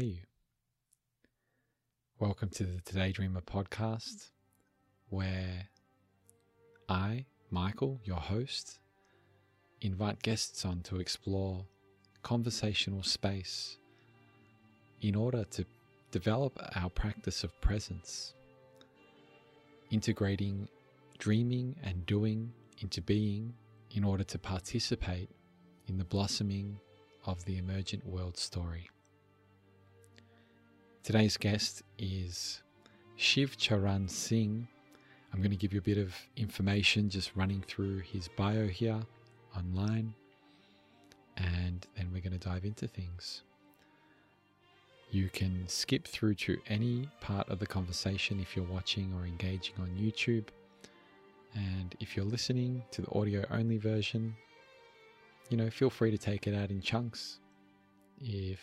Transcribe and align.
are 0.00 0.04
you? 0.04 0.20
Welcome 2.18 2.48
to 2.54 2.64
the 2.64 2.80
Today 2.80 3.12
Dreamer 3.12 3.42
podcast, 3.42 4.30
where 5.10 5.68
I, 6.88 7.26
Michael, 7.50 8.00
your 8.04 8.16
host, 8.16 8.78
invite 9.82 10.22
guests 10.22 10.64
on 10.64 10.80
to 10.84 11.00
explore 11.00 11.66
conversational 12.22 13.02
space 13.02 13.76
in 15.02 15.14
order 15.14 15.44
to 15.50 15.66
develop 16.12 16.58
our 16.76 16.88
practice 16.88 17.44
of 17.44 17.60
presence, 17.60 18.32
integrating 19.90 20.66
dreaming 21.18 21.76
and 21.84 22.06
doing 22.06 22.50
into 22.78 23.02
being 23.02 23.52
in 23.90 24.04
order 24.04 24.24
to 24.24 24.38
participate 24.38 25.28
in 25.88 25.98
the 25.98 26.04
blossoming 26.04 26.80
of 27.26 27.44
the 27.44 27.58
emergent 27.58 28.06
world 28.06 28.38
story. 28.38 28.88
Today's 31.02 31.38
guest 31.38 31.82
is 31.98 32.60
Shiv 33.16 33.56
Charan 33.56 34.06
Singh. 34.06 34.68
I'm 35.32 35.40
going 35.40 35.50
to 35.50 35.56
give 35.56 35.72
you 35.72 35.78
a 35.78 35.82
bit 35.82 35.96
of 35.96 36.14
information 36.36 37.08
just 37.08 37.34
running 37.34 37.64
through 37.66 38.00
his 38.00 38.28
bio 38.36 38.66
here 38.66 39.00
online, 39.56 40.12
and 41.38 41.86
then 41.96 42.10
we're 42.12 42.20
going 42.20 42.38
to 42.38 42.48
dive 42.48 42.66
into 42.66 42.86
things. 42.86 43.42
You 45.10 45.30
can 45.30 45.64
skip 45.68 46.06
through 46.06 46.34
to 46.34 46.58
any 46.68 47.08
part 47.22 47.48
of 47.48 47.60
the 47.60 47.66
conversation 47.66 48.38
if 48.38 48.54
you're 48.54 48.66
watching 48.66 49.12
or 49.18 49.24
engaging 49.24 49.76
on 49.80 49.88
YouTube. 49.98 50.48
And 51.54 51.96
if 51.98 52.14
you're 52.14 52.26
listening 52.26 52.84
to 52.90 53.00
the 53.00 53.10
audio 53.12 53.44
only 53.50 53.78
version, 53.78 54.36
you 55.48 55.56
know, 55.56 55.70
feel 55.70 55.90
free 55.90 56.10
to 56.10 56.18
take 56.18 56.46
it 56.46 56.54
out 56.54 56.70
in 56.70 56.82
chunks. 56.82 57.40
If 58.20 58.60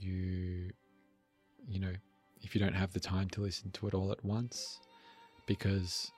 you, 0.00 0.70
you 1.68 1.80
know, 1.80 1.92
if 2.42 2.54
you 2.54 2.60
don't 2.60 2.74
have 2.74 2.92
the 2.92 3.00
time 3.00 3.28
to 3.30 3.40
listen 3.40 3.70
to 3.72 3.88
it 3.88 3.94
all 3.94 4.12
at 4.12 4.24
once, 4.24 4.78
because 5.46 6.10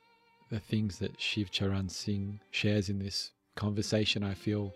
the 0.50 0.60
things 0.60 0.98
that 0.98 1.20
Shiv 1.20 1.50
Charan 1.50 1.88
Singh 1.88 2.40
shares 2.50 2.88
in 2.88 2.98
this 2.98 3.32
conversation, 3.54 4.22
I 4.22 4.34
feel, 4.34 4.72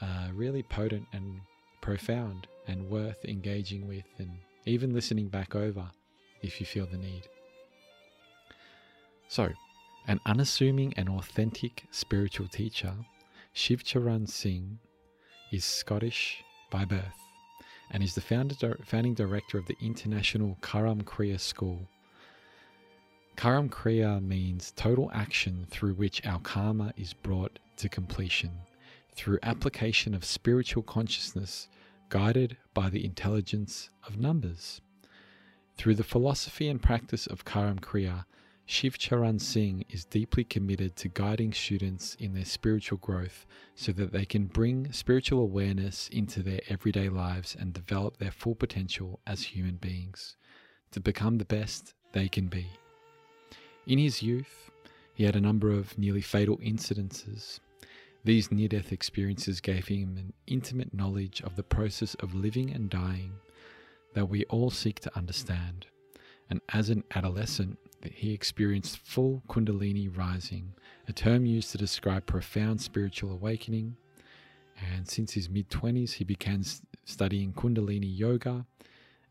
are 0.00 0.30
really 0.32 0.62
potent 0.62 1.06
and 1.12 1.40
profound 1.80 2.46
and 2.66 2.88
worth 2.88 3.24
engaging 3.24 3.86
with 3.86 4.04
and 4.18 4.30
even 4.64 4.94
listening 4.94 5.28
back 5.28 5.54
over 5.54 5.90
if 6.42 6.60
you 6.60 6.66
feel 6.66 6.86
the 6.86 6.96
need. 6.96 7.22
So, 9.28 9.50
an 10.06 10.20
unassuming 10.26 10.94
and 10.96 11.08
authentic 11.08 11.84
spiritual 11.90 12.48
teacher, 12.48 12.94
Shiv 13.52 13.84
Charan 13.84 14.26
Singh 14.26 14.78
is 15.50 15.64
Scottish 15.64 16.42
by 16.70 16.84
birth 16.84 17.23
and 17.94 18.02
is 18.02 18.16
the 18.16 18.20
founder, 18.20 18.76
founding 18.84 19.14
director 19.14 19.56
of 19.56 19.66
the 19.66 19.76
International 19.80 20.58
Karam 20.60 21.00
Kriya 21.02 21.38
School. 21.38 21.88
Karam 23.36 23.68
Kriya 23.68 24.20
means 24.20 24.72
total 24.72 25.12
action 25.14 25.64
through 25.70 25.94
which 25.94 26.20
our 26.26 26.40
karma 26.40 26.92
is 26.96 27.12
brought 27.12 27.60
to 27.76 27.88
completion 27.88 28.50
through 29.14 29.38
application 29.44 30.12
of 30.12 30.24
spiritual 30.24 30.82
consciousness 30.82 31.68
guided 32.08 32.56
by 32.74 32.90
the 32.90 33.04
intelligence 33.04 33.90
of 34.04 34.18
numbers. 34.18 34.80
Through 35.76 35.94
the 35.94 36.02
philosophy 36.02 36.68
and 36.68 36.82
practice 36.82 37.28
of 37.28 37.44
Karam 37.44 37.78
Kriya, 37.78 38.24
Shiv 38.66 38.96
Charan 38.96 39.38
Singh 39.38 39.84
is 39.90 40.06
deeply 40.06 40.42
committed 40.42 40.96
to 40.96 41.08
guiding 41.08 41.52
students 41.52 42.14
in 42.18 42.32
their 42.32 42.46
spiritual 42.46 42.96
growth 42.96 43.44
so 43.74 43.92
that 43.92 44.10
they 44.10 44.24
can 44.24 44.46
bring 44.46 44.90
spiritual 44.90 45.40
awareness 45.40 46.08
into 46.08 46.42
their 46.42 46.60
everyday 46.68 47.10
lives 47.10 47.54
and 47.58 47.74
develop 47.74 48.16
their 48.16 48.30
full 48.30 48.54
potential 48.54 49.20
as 49.26 49.42
human 49.42 49.76
beings 49.76 50.36
to 50.92 51.00
become 51.00 51.36
the 51.36 51.44
best 51.44 51.92
they 52.12 52.26
can 52.26 52.46
be. 52.46 52.66
In 53.86 53.98
his 53.98 54.22
youth, 54.22 54.70
he 55.12 55.24
had 55.24 55.36
a 55.36 55.40
number 55.40 55.70
of 55.70 55.98
nearly 55.98 56.22
fatal 56.22 56.56
incidences. 56.58 57.60
These 58.24 58.50
near 58.50 58.68
death 58.68 58.92
experiences 58.92 59.60
gave 59.60 59.88
him 59.88 60.16
an 60.16 60.32
intimate 60.46 60.94
knowledge 60.94 61.42
of 61.42 61.56
the 61.56 61.62
process 61.62 62.14
of 62.14 62.34
living 62.34 62.70
and 62.70 62.88
dying 62.88 63.32
that 64.14 64.30
we 64.30 64.44
all 64.46 64.70
seek 64.70 65.00
to 65.00 65.14
understand. 65.14 65.86
And 66.48 66.62
as 66.72 66.88
an 66.88 67.04
adolescent, 67.14 67.78
he 68.12 68.32
experienced 68.32 68.98
full 68.98 69.42
Kundalini 69.48 70.14
rising, 70.14 70.74
a 71.08 71.12
term 71.12 71.46
used 71.46 71.70
to 71.72 71.78
describe 71.78 72.26
profound 72.26 72.80
spiritual 72.80 73.32
awakening. 73.32 73.96
And 74.94 75.08
since 75.08 75.32
his 75.32 75.48
mid 75.48 75.70
20s, 75.70 76.12
he 76.12 76.24
began 76.24 76.64
studying 77.04 77.52
Kundalini 77.52 78.18
yoga 78.18 78.66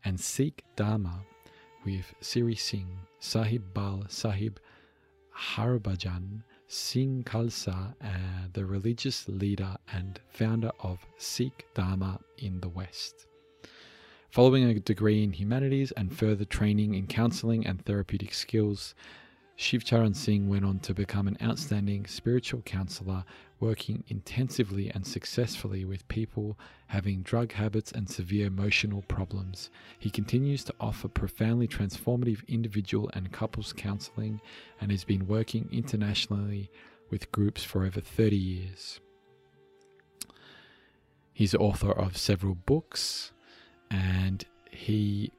and 0.04 0.18
Sikh 0.18 0.64
Dharma 0.76 1.20
with 1.84 2.14
Siri 2.20 2.54
Singh, 2.54 2.98
Sahib 3.20 3.74
Bhai 3.74 4.02
Sahib 4.08 4.58
Harbhajan 5.36 6.42
Singh 6.66 7.24
Khalsa, 7.24 7.94
uh, 8.02 8.06
the 8.52 8.64
religious 8.64 9.28
leader 9.28 9.76
and 9.92 10.18
founder 10.28 10.70
of 10.80 10.98
Sikh 11.18 11.66
Dharma 11.74 12.20
in 12.38 12.60
the 12.60 12.68
West. 12.68 13.26
Following 14.34 14.64
a 14.64 14.80
degree 14.80 15.22
in 15.22 15.32
humanities 15.32 15.92
and 15.92 16.12
further 16.12 16.44
training 16.44 16.94
in 16.94 17.06
counseling 17.06 17.64
and 17.64 17.84
therapeutic 17.84 18.34
skills, 18.34 18.92
Shiv 19.54 19.84
Charan 19.84 20.12
Singh 20.12 20.48
went 20.48 20.64
on 20.64 20.80
to 20.80 20.92
become 20.92 21.28
an 21.28 21.38
outstanding 21.40 22.04
spiritual 22.06 22.60
counselor, 22.62 23.24
working 23.60 24.02
intensively 24.08 24.90
and 24.90 25.06
successfully 25.06 25.84
with 25.84 26.08
people 26.08 26.58
having 26.88 27.22
drug 27.22 27.52
habits 27.52 27.92
and 27.92 28.10
severe 28.10 28.48
emotional 28.48 29.02
problems. 29.02 29.70
He 30.00 30.10
continues 30.10 30.64
to 30.64 30.74
offer 30.80 31.06
profoundly 31.06 31.68
transformative 31.68 32.44
individual 32.48 33.12
and 33.14 33.30
couples 33.30 33.72
counseling 33.72 34.40
and 34.80 34.90
has 34.90 35.04
been 35.04 35.28
working 35.28 35.68
internationally 35.70 36.72
with 37.08 37.30
groups 37.30 37.62
for 37.62 37.84
over 37.84 38.00
30 38.00 38.34
years. 38.34 38.98
He's 41.32 41.54
author 41.54 41.92
of 41.92 42.16
several 42.16 42.56
books, 42.56 43.30
and 43.94 44.44
he 44.70 45.30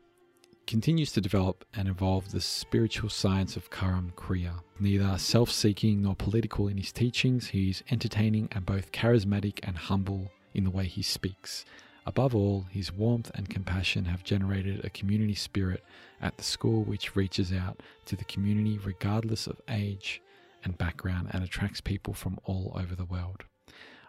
continues 0.66 1.12
to 1.12 1.22
develop 1.22 1.66
and 1.74 1.88
evolve 1.88 2.32
the 2.32 2.42
spiritual 2.42 3.10
science 3.10 3.56
of 3.56 3.70
Karam 3.70 4.14
Kriya. 4.16 4.62
Neither 4.80 5.18
self 5.18 5.52
seeking 5.52 6.02
nor 6.02 6.16
political 6.16 6.68
in 6.68 6.78
his 6.78 6.92
teachings, 6.92 7.48
he 7.48 7.70
is 7.70 7.84
entertaining 7.92 8.48
and 8.52 8.66
both 8.66 8.92
charismatic 8.92 9.60
and 9.64 9.78
humble 9.78 10.32
in 10.54 10.64
the 10.64 10.72
way 10.72 10.86
he 10.86 11.02
speaks. 11.02 11.66
Above 12.06 12.36
all, 12.36 12.66
his 12.70 12.94
warmth 12.94 13.32
and 13.36 13.50
compassion 13.50 14.06
have 14.06 14.24
generated 14.24 14.86
a 14.86 14.90
community 14.90 15.34
spirit 15.34 15.84
at 16.22 16.38
the 16.38 16.44
school 16.44 16.84
which 16.84 17.16
reaches 17.16 17.52
out 17.52 17.82
to 18.06 18.16
the 18.16 18.26
community 18.26 18.78
regardless 18.78 19.48
of 19.48 19.60
age 19.70 20.22
and 20.64 20.78
background 20.78 21.28
and 21.32 21.44
attracts 21.44 21.82
people 21.82 22.14
from 22.14 22.40
all 22.46 22.72
over 22.80 22.96
the 22.96 23.06
world. 23.06 23.44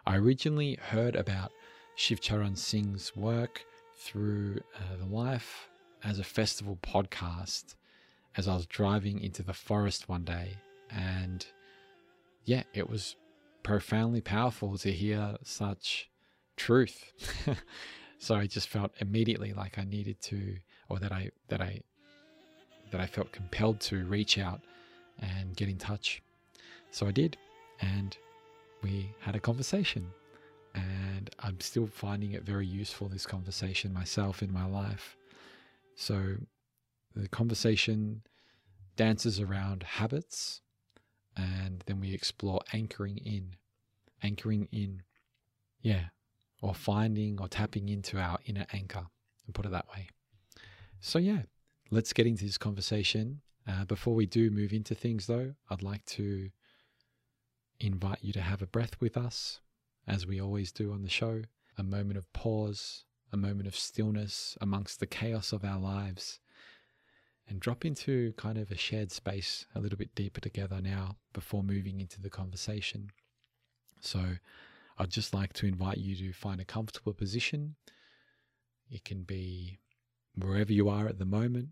I 0.05 0.15
originally 0.15 0.77
heard 0.81 1.15
about 1.15 1.51
Shiv 1.95 2.21
Charan 2.21 2.55
Singh's 2.55 3.15
work 3.15 3.65
through 3.97 4.59
uh, 4.75 4.95
the 4.97 5.05
Life 5.05 5.69
is 6.05 6.19
a 6.19 6.23
Festival 6.23 6.77
podcast 6.81 7.75
as 8.35 8.47
I 8.47 8.55
was 8.55 8.67
driving 8.67 9.19
into 9.19 9.43
the 9.43 9.53
forest 9.53 10.07
one 10.07 10.23
day. 10.23 10.55
And 10.91 11.45
yeah, 12.45 12.63
it 12.73 12.89
was 12.89 13.15
profoundly 13.63 14.21
powerful 14.21 14.77
to 14.77 14.91
hear 14.91 15.35
such 15.43 16.09
truth. 16.55 17.11
so 18.19 18.35
I 18.35 18.45
just 18.45 18.69
felt 18.69 18.91
immediately 18.99 19.53
like 19.53 19.79
I 19.79 19.83
needed 19.83 20.21
to, 20.21 20.57
or 20.89 20.99
that 20.99 21.11
I, 21.11 21.31
that 21.49 21.61
I, 21.61 21.81
that 22.91 23.01
I 23.01 23.07
felt 23.07 23.31
compelled 23.31 23.79
to 23.81 24.05
reach 24.05 24.37
out 24.37 24.61
and 25.19 25.55
get 25.55 25.67
in 25.67 25.77
touch. 25.77 26.21
So 26.91 27.07
I 27.07 27.11
did. 27.11 27.35
And 27.81 28.15
we 28.83 29.11
had 29.19 29.35
a 29.35 29.39
conversation 29.39 30.07
and 30.77 31.29
I'm 31.39 31.59
still 31.59 31.87
finding 31.87 32.33
it 32.33 32.43
very 32.43 32.67
useful, 32.67 33.09
this 33.09 33.25
conversation 33.25 33.93
myself 33.93 34.43
in 34.43 34.53
my 34.53 34.65
life. 34.65 35.17
So 35.95 36.35
the 37.15 37.27
conversation 37.27 38.21
dances 38.95 39.39
around 39.39 39.83
habits, 39.83 40.61
and 41.35 41.83
then 41.87 41.99
we 41.99 42.13
explore 42.13 42.61
anchoring 42.73 43.17
in, 43.17 43.55
anchoring 44.21 44.67
in, 44.71 45.01
yeah, 45.81 46.05
or 46.61 46.75
finding 46.75 47.39
or 47.41 47.47
tapping 47.47 47.89
into 47.89 48.19
our 48.19 48.37
inner 48.45 48.67
anchor, 48.71 49.07
and 49.45 49.55
put 49.55 49.65
it 49.65 49.71
that 49.71 49.89
way. 49.89 50.09
So, 50.99 51.17
yeah, 51.17 51.43
let's 51.89 52.13
get 52.13 52.27
into 52.27 52.45
this 52.45 52.57
conversation. 52.57 53.41
Uh, 53.67 53.85
before 53.85 54.15
we 54.15 54.25
do 54.25 54.49
move 54.51 54.73
into 54.73 54.93
things, 54.95 55.27
though, 55.27 55.53
I'd 55.69 55.83
like 55.83 56.05
to 56.05 56.49
invite 57.79 58.19
you 58.21 58.33
to 58.33 58.41
have 58.41 58.61
a 58.61 58.67
breath 58.67 58.99
with 58.99 59.17
us 59.17 59.59
as 60.07 60.25
we 60.25 60.39
always 60.39 60.71
do 60.71 60.93
on 60.93 61.01
the 61.03 61.09
show, 61.09 61.41
a 61.77 61.83
moment 61.83 62.17
of 62.17 62.31
pause, 62.33 63.03
a 63.31 63.37
moment 63.37 63.67
of 63.67 63.75
stillness 63.75 64.57
amongst 64.61 64.99
the 64.99 65.07
chaos 65.07 65.51
of 65.51 65.65
our 65.65 65.79
lives, 65.79 66.39
and 67.49 67.59
drop 67.59 67.85
into 67.85 68.33
kind 68.33 68.57
of 68.57 68.71
a 68.71 68.77
shared 68.77 69.11
space 69.11 69.65
a 69.75 69.79
little 69.79 69.97
bit 69.97 70.15
deeper 70.15 70.41
together 70.41 70.79
now 70.81 71.17
before 71.33 71.63
moving 71.63 71.99
into 71.99 72.21
the 72.21 72.29
conversation. 72.29 73.11
So, 73.99 74.37
I'd 74.97 75.11
just 75.11 75.33
like 75.33 75.53
to 75.53 75.67
invite 75.67 75.97
you 75.97 76.15
to 76.15 76.33
find 76.33 76.59
a 76.59 76.65
comfortable 76.65 77.13
position. 77.13 77.75
It 78.89 79.05
can 79.05 79.23
be 79.23 79.79
wherever 80.35 80.73
you 80.73 80.89
are 80.89 81.07
at 81.07 81.19
the 81.19 81.25
moment, 81.25 81.69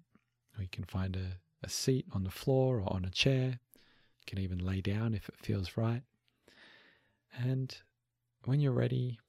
or 0.57 0.63
you 0.63 0.69
can 0.71 0.83
find 0.83 1.15
a, 1.15 1.39
a 1.65 1.69
seat 1.69 2.05
on 2.11 2.23
the 2.23 2.29
floor 2.29 2.81
or 2.81 2.93
on 2.93 3.05
a 3.05 3.09
chair. 3.09 3.59
You 4.19 4.25
can 4.27 4.39
even 4.39 4.59
lay 4.59 4.81
down 4.81 5.13
if 5.13 5.27
it 5.29 5.37
feels 5.37 5.75
right. 5.75 6.03
And 7.37 7.75
when 8.45 8.59
you're 8.59 8.71
ready, 8.71 9.19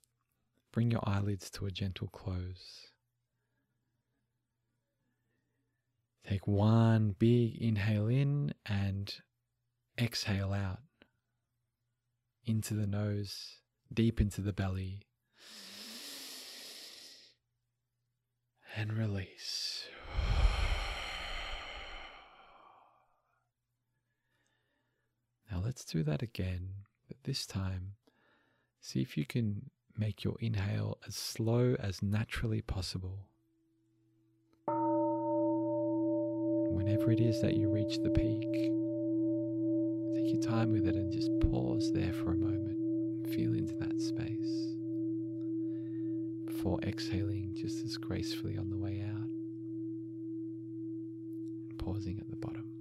bring 0.73 0.91
your 0.91 1.01
eyelids 1.05 1.51
to 1.51 1.67
a 1.67 1.71
gentle 1.71 2.09
close. 2.09 2.89
Take 6.27 6.47
one 6.47 7.15
big 7.19 7.57
inhale 7.57 8.09
in 8.09 8.53
and 8.67 9.15
exhale 9.99 10.53
out 10.53 10.81
into 12.45 12.75
the 12.75 12.87
nose, 12.87 13.59
deep 13.93 14.21
into 14.21 14.41
the 14.41 14.53
belly. 14.53 15.03
And 18.77 18.93
release. 18.93 19.87
Now 25.51 25.63
let's 25.65 25.85
do 25.85 26.03
that 26.03 26.21
again, 26.21 26.69
but 27.09 27.17
this 27.25 27.47
time, 27.47 27.93
see 28.87 29.03
if 29.03 29.17
you 29.17 29.27
can 29.27 29.69
make 29.99 30.23
your 30.23 30.37
inhale 30.39 30.99
as 31.09 31.17
slow 31.17 31.75
as 31.81 32.03
naturally 32.03 32.63
possible. 32.63 33.27
whenever 36.71 37.11
it 37.11 37.21
is 37.21 37.41
that 37.41 37.57
you 37.57 37.69
reach 37.69 37.99
the 37.99 38.11
peak, 38.11 38.43
take 40.15 40.33
your 40.33 40.43
time 40.43 40.71
with 40.73 40.87
it 40.87 40.95
and 40.95 41.11
just 41.11 41.31
pause 41.41 41.91
there 41.93 42.13
for 42.13 42.33
a 42.33 42.37
moment. 42.37 43.27
Feel 43.35 43.55
into 43.55 43.75
that 43.75 44.01
space 44.01 44.77
before 46.47 46.79
exhaling 46.85 47.55
just 47.55 47.85
as 47.85 47.97
gracefully 47.97 48.57
on 48.57 48.71
the 48.71 48.77
way 48.77 49.03
out 49.03 49.29
and 51.69 51.79
pausing 51.79 52.19
at 52.21 52.31
the 52.31 52.37
bottom. 52.37 52.76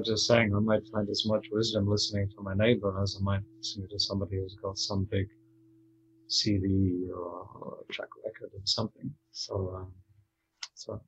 I'm 0.00 0.04
just 0.04 0.26
saying 0.26 0.54
I 0.56 0.60
might 0.60 0.88
find 0.88 1.10
as 1.10 1.26
much 1.26 1.48
wisdom 1.52 1.86
listening 1.86 2.26
to 2.30 2.40
my 2.40 2.54
neighbor 2.54 3.02
as 3.02 3.18
I 3.20 3.22
might 3.22 3.42
listening 3.58 3.86
to 3.90 3.98
somebody 3.98 4.36
who's 4.36 4.54
got 4.54 4.78
some 4.78 5.04
big 5.04 5.28
CV 6.26 7.10
or, 7.10 7.46
or 7.60 7.84
track 7.92 8.08
record 8.24 8.48
or 8.54 8.62
something. 8.64 9.12
So, 9.32 9.74
um, 9.76 9.92
so 10.72 11.02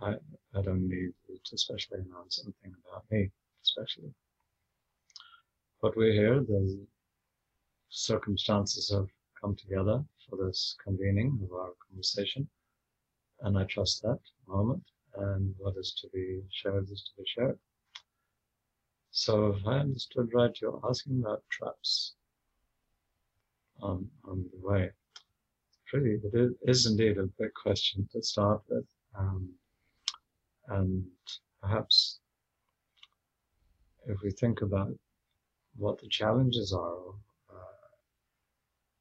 I, 0.00 0.10
I 0.54 0.62
don't 0.62 0.88
need 0.88 1.10
to 1.26 1.54
especially 1.56 2.02
announce 2.08 2.40
anything 2.44 2.76
about 2.86 3.02
me, 3.10 3.32
especially. 3.64 4.14
But 5.82 5.96
we're 5.96 6.12
here. 6.12 6.38
The 6.38 6.86
circumstances 7.88 8.92
have 8.94 9.08
come 9.40 9.56
together 9.56 10.04
for 10.30 10.36
this 10.36 10.76
convening 10.84 11.36
of 11.42 11.52
our 11.52 11.72
conversation, 11.88 12.48
and 13.40 13.58
I 13.58 13.64
trust 13.64 14.02
that 14.02 14.20
moment. 14.46 14.84
And 15.16 15.52
what 15.58 15.74
is 15.76 15.92
to 16.00 16.08
be 16.14 16.42
shared 16.52 16.88
is 16.92 17.02
to 17.02 17.20
be 17.20 17.26
shared. 17.26 17.58
So 19.16 19.52
if 19.52 19.64
I 19.64 19.78
understood 19.78 20.34
right, 20.34 20.50
you're 20.60 20.80
asking 20.82 21.20
about 21.20 21.44
traps 21.48 22.14
on, 23.80 24.10
on 24.24 24.44
the 24.50 24.58
way. 24.58 24.90
Pretty, 25.86 26.20
it 26.20 26.56
is 26.62 26.86
indeed 26.86 27.18
a 27.18 27.28
big 27.38 27.54
question 27.54 28.08
to 28.10 28.20
start 28.20 28.62
with. 28.68 28.84
Um, 29.16 29.54
and 30.66 31.06
perhaps 31.62 32.18
if 34.08 34.20
we 34.20 34.32
think 34.32 34.62
about 34.62 34.92
what 35.76 36.00
the 36.00 36.08
challenges 36.08 36.72
are, 36.72 37.10
uh, 37.48 37.86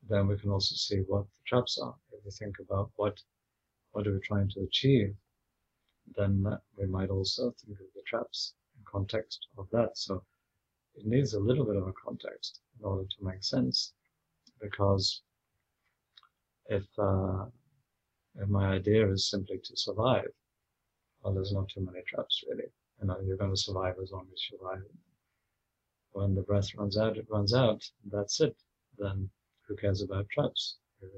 then 0.07 0.27
we 0.27 0.37
can 0.37 0.51
also 0.51 0.75
see 0.75 0.99
what 1.07 1.25
the 1.25 1.41
traps 1.47 1.79
are. 1.79 1.95
If 2.11 2.23
we 2.23 2.29
think 2.29 2.57
about 2.59 2.91
what 2.97 3.19
what 3.93 4.05
are 4.05 4.13
we 4.13 4.19
trying 4.19 4.49
to 4.49 4.61
achieve, 4.61 5.15
then 6.15 6.45
we 6.77 6.85
might 6.85 7.09
also 7.09 7.51
think 7.65 7.79
of 7.79 7.87
the 7.95 8.03
traps 8.05 8.53
context 8.93 9.39
of 9.57 9.67
that. 9.71 9.91
So 9.97 10.23
it 10.95 11.05
needs 11.05 11.33
a 11.33 11.39
little 11.39 11.65
bit 11.65 11.75
of 11.81 11.87
a 11.87 11.93
context 12.05 12.59
in 12.79 12.85
order 12.85 13.03
to 13.03 13.25
make 13.29 13.43
sense, 13.43 13.93
because 14.61 15.21
if 16.67 16.85
uh, 16.97 17.45
if 18.41 18.47
my 18.49 18.65
idea 18.79 19.03
is 19.15 19.29
simply 19.29 19.59
to 19.63 19.77
survive, 19.77 20.31
well, 21.21 21.33
there's 21.33 21.53
not 21.53 21.69
too 21.69 21.85
many 21.87 22.01
traps 22.07 22.43
really. 22.49 22.69
You 23.01 23.07
know, 23.07 23.17
you're 23.25 23.37
going 23.43 23.55
to 23.57 23.65
survive 23.67 23.95
as 24.01 24.11
long 24.11 24.27
as 24.33 24.41
you 24.43 24.57
survive. 24.57 24.83
When 26.11 26.35
the 26.35 26.41
breath 26.49 26.69
runs 26.77 26.97
out, 26.97 27.17
it 27.17 27.27
runs 27.29 27.53
out. 27.53 27.81
That's 28.11 28.39
it. 28.41 28.55
Then 28.97 29.29
who 29.67 29.75
cares 29.75 30.01
about 30.01 30.29
traps? 30.29 30.77
You 31.01 31.09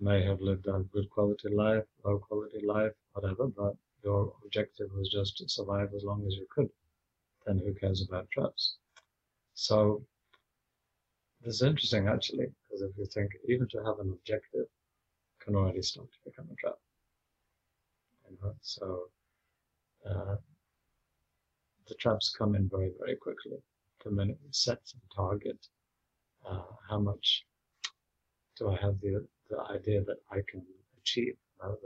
may 0.00 0.22
have 0.24 0.40
lived 0.40 0.66
a 0.66 0.84
good 0.92 1.08
quality 1.10 1.48
life, 1.54 1.84
low 2.04 2.18
quality 2.18 2.60
life, 2.66 2.92
whatever, 3.12 3.46
but 3.46 3.76
your 4.04 4.32
objective 4.44 4.88
was 4.94 5.08
just 5.08 5.38
to 5.38 5.48
survive 5.48 5.88
as 5.94 6.04
long 6.04 6.24
as 6.26 6.34
you 6.34 6.46
could, 6.50 6.68
then 7.46 7.58
who 7.58 7.74
cares 7.74 8.06
about 8.06 8.30
traps? 8.30 8.76
So 9.54 10.04
this 11.42 11.56
is 11.56 11.62
interesting 11.62 12.08
actually, 12.08 12.46
because 12.68 12.82
if 12.82 12.96
you 12.96 13.06
think 13.06 13.32
even 13.48 13.68
to 13.68 13.78
have 13.84 13.98
an 14.00 14.10
objective 14.10 14.66
can 15.40 15.56
already 15.56 15.82
start 15.82 16.08
to 16.12 16.30
become 16.30 16.48
a 16.50 16.54
trap. 16.56 16.78
You 18.30 18.36
know? 18.42 18.54
So 18.62 19.08
uh, 20.08 20.36
the 21.86 21.94
traps 21.94 22.34
come 22.36 22.54
in 22.54 22.68
very, 22.68 22.92
very 22.98 23.16
quickly. 23.16 23.58
The 24.04 24.10
minute 24.10 24.38
we 24.42 24.50
set 24.52 24.78
some 24.84 25.00
target, 25.14 25.66
uh, 26.48 26.62
how 26.88 26.98
much 26.98 27.44
do 28.58 28.70
I 28.70 28.76
have 28.76 29.00
the, 29.00 29.26
the 29.50 29.60
idea 29.70 30.02
that 30.04 30.18
I 30.30 30.40
can 30.48 30.62
achieve? 30.98 31.36
That 31.60 31.76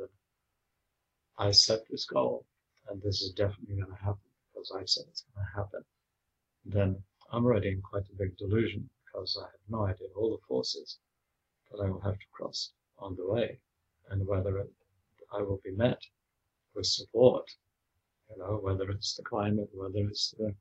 I 1.38 1.52
set 1.52 1.88
this 1.88 2.04
goal 2.04 2.44
and 2.88 3.00
this 3.00 3.22
is 3.22 3.32
definitely 3.32 3.76
going 3.76 3.94
to 3.96 4.04
happen 4.04 4.30
because 4.52 4.72
I 4.74 4.84
said 4.86 5.04
it's 5.08 5.24
going 5.34 5.46
to 5.46 5.56
happen, 5.56 5.84
then 6.64 7.02
I'm 7.30 7.44
already 7.44 7.68
in 7.68 7.82
quite 7.82 8.08
a 8.10 8.18
big 8.18 8.36
delusion 8.36 8.90
because 9.06 9.38
I 9.40 9.44
have 9.46 9.60
no 9.68 9.86
idea 9.86 10.08
all 10.16 10.32
the 10.32 10.46
forces 10.48 10.98
that 11.70 11.80
I 11.80 11.88
will 11.88 12.00
have 12.00 12.18
to 12.18 12.26
cross 12.32 12.72
on 12.98 13.14
the 13.16 13.26
way 13.26 13.60
and 14.10 14.26
whether 14.26 14.58
it, 14.58 14.72
I 15.32 15.42
will 15.42 15.60
be 15.64 15.70
met 15.72 16.00
with 16.74 16.86
support, 16.86 17.48
you 18.30 18.38
know, 18.38 18.58
whether 18.62 18.90
it's 18.90 19.14
the 19.14 19.22
climate, 19.22 19.68
whether 19.72 20.08
it's 20.08 20.34
the, 20.38 20.54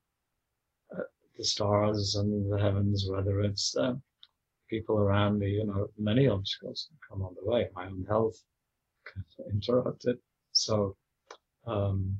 uh, 0.96 1.03
the 1.38 1.43
stars 1.43 2.15
and 2.15 2.51
the 2.51 2.60
heavens, 2.60 3.07
whether 3.10 3.41
it's 3.41 3.72
the 3.72 4.00
people 4.69 4.98
around 5.00 5.39
me, 5.39 5.50
you 5.51 5.65
know, 5.65 5.88
many 5.98 6.27
obstacles 6.27 6.89
come 7.10 7.22
on 7.24 7.36
the 7.36 7.50
way. 7.50 7.69
My 7.74 7.88
own 7.88 8.05
health 8.07 8.43
interrupted, 9.51 10.17
so 10.57 10.95
um, 11.67 12.17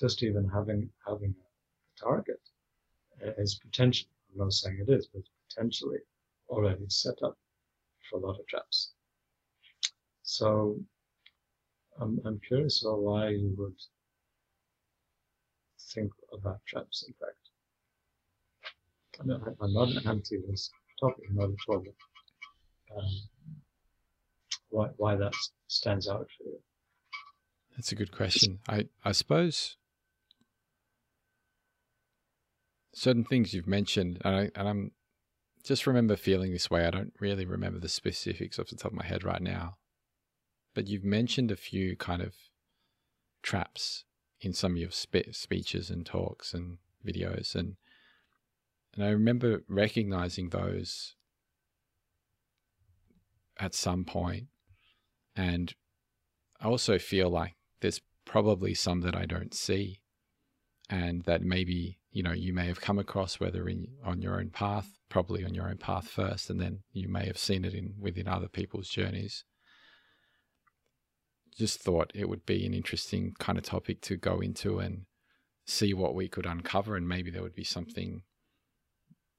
just 0.00 0.22
even 0.24 0.48
having 0.48 0.90
having 1.06 1.34
a 1.38 2.04
target 2.04 2.40
is 3.38 3.60
potential. 3.62 4.08
I'm 4.32 4.38
not 4.40 4.52
saying 4.52 4.84
it 4.86 4.90
is, 4.92 5.06
but 5.06 5.22
potentially 5.48 5.98
already 6.48 6.84
set 6.88 7.22
up 7.22 7.38
for 8.10 8.18
a 8.18 8.26
lot 8.26 8.40
of 8.40 8.46
traps. 8.48 8.92
So 10.24 10.76
I'm, 12.00 12.20
I'm 12.24 12.40
curious 12.40 12.82
about 12.82 12.98
why 12.98 13.28
you 13.28 13.54
would 13.56 13.80
think 15.92 16.10
about 16.32 16.58
traps, 16.66 17.04
in 17.06 17.14
fact. 17.14 17.44
I'm 19.60 19.72
not 19.72 19.88
an 19.88 20.06
anti 20.08 20.38
this 20.48 20.70
topic, 21.00 21.24
not 21.30 21.50
at 21.50 21.68
all. 21.68 21.84
Um, 22.96 23.10
why, 24.70 24.88
why 24.96 25.14
that 25.14 25.34
stands 25.68 26.08
out 26.08 26.28
for 26.36 26.44
you. 26.44 26.60
That's 27.76 27.92
a 27.92 27.96
good 27.96 28.12
question. 28.12 28.60
I, 28.68 28.86
I 29.04 29.12
suppose 29.12 29.76
certain 32.94 33.24
things 33.24 33.52
you've 33.52 33.66
mentioned, 33.66 34.18
and, 34.24 34.34
I, 34.34 34.50
and 34.54 34.68
I'm 34.68 34.90
just 35.64 35.86
remember 35.86 36.16
feeling 36.16 36.52
this 36.52 36.70
way. 36.70 36.86
I 36.86 36.90
don't 36.90 37.12
really 37.20 37.44
remember 37.44 37.78
the 37.78 37.88
specifics 37.88 38.58
off 38.58 38.68
the 38.68 38.76
top 38.76 38.92
of 38.92 38.98
my 38.98 39.04
head 39.04 39.24
right 39.24 39.42
now, 39.42 39.76
but 40.74 40.86
you've 40.86 41.04
mentioned 41.04 41.50
a 41.50 41.56
few 41.56 41.96
kind 41.96 42.22
of 42.22 42.34
traps 43.42 44.04
in 44.40 44.52
some 44.52 44.72
of 44.72 44.78
your 44.78 44.90
spe- 44.90 45.32
speeches 45.32 45.90
and 45.90 46.06
talks 46.06 46.54
and 46.54 46.78
videos, 47.06 47.54
and 47.54 47.76
and 48.94 49.04
I 49.04 49.10
remember 49.10 49.62
recognizing 49.68 50.48
those 50.48 51.14
at 53.58 53.74
some 53.74 54.04
point 54.04 54.46
And 55.34 55.74
I 56.60 56.66
also 56.66 56.98
feel 56.98 57.28
like 57.28 57.55
there's 57.80 58.00
probably 58.24 58.74
some 58.74 59.00
that 59.02 59.16
I 59.16 59.26
don't 59.26 59.54
see 59.54 60.00
and 60.88 61.22
that 61.24 61.42
maybe, 61.42 61.98
you 62.10 62.22
know, 62.22 62.32
you 62.32 62.52
may 62.52 62.66
have 62.66 62.80
come 62.80 62.98
across 62.98 63.40
whether 63.40 63.68
in 63.68 63.88
on 64.04 64.22
your 64.22 64.38
own 64.38 64.50
path, 64.50 64.98
probably 65.08 65.44
on 65.44 65.54
your 65.54 65.68
own 65.68 65.78
path 65.78 66.08
first, 66.08 66.50
and 66.50 66.60
then 66.60 66.80
you 66.92 67.08
may 67.08 67.26
have 67.26 67.38
seen 67.38 67.64
it 67.64 67.74
in 67.74 67.94
within 67.98 68.28
other 68.28 68.48
people's 68.48 68.88
journeys. 68.88 69.44
Just 71.56 71.80
thought 71.80 72.12
it 72.14 72.28
would 72.28 72.46
be 72.46 72.66
an 72.66 72.74
interesting 72.74 73.34
kind 73.38 73.58
of 73.58 73.64
topic 73.64 74.00
to 74.02 74.16
go 74.16 74.40
into 74.40 74.78
and 74.78 75.06
see 75.66 75.94
what 75.94 76.14
we 76.14 76.28
could 76.28 76.46
uncover, 76.46 76.96
and 76.96 77.08
maybe 77.08 77.30
there 77.30 77.42
would 77.42 77.54
be 77.54 77.64
something 77.64 78.22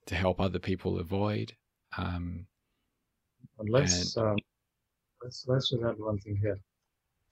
to 0.07 0.15
help 0.15 0.41
other 0.41 0.59
people 0.59 0.99
avoid. 0.99 1.53
Um, 1.97 2.47
and 3.59 3.69
let's, 3.69 4.17
and, 4.17 4.31
um, 4.31 4.37
let's 5.23 5.45
let's 5.47 5.73
add 5.73 5.97
one 5.97 6.17
thing 6.19 6.37
here. 6.41 6.59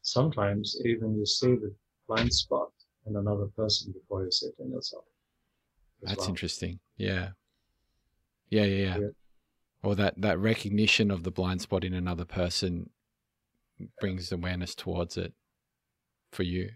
Sometimes 0.05 0.79
even 0.85 1.17
you 1.17 1.25
see 1.25 1.55
the 1.55 1.73
blind 2.07 2.31
spot 2.31 2.69
in 3.07 3.15
another 3.15 3.47
person 3.57 3.91
before 3.91 4.23
you 4.23 4.29
see 4.29 4.45
it 4.45 4.53
in 4.59 4.71
yourself. 4.71 5.03
That's 6.03 6.19
well. 6.19 6.29
interesting. 6.29 6.79
Yeah. 6.97 7.29
yeah. 8.51 8.61
Yeah, 8.61 8.63
yeah, 8.65 8.97
yeah. 8.99 9.07
Or 9.81 9.95
that 9.95 10.21
that 10.21 10.37
recognition 10.37 11.09
of 11.09 11.23
the 11.23 11.31
blind 11.31 11.61
spot 11.61 11.83
in 11.83 11.95
another 11.95 12.23
person 12.23 12.91
brings 13.99 14.31
awareness 14.31 14.75
towards 14.75 15.17
it 15.17 15.33
for 16.31 16.43
you. 16.43 16.69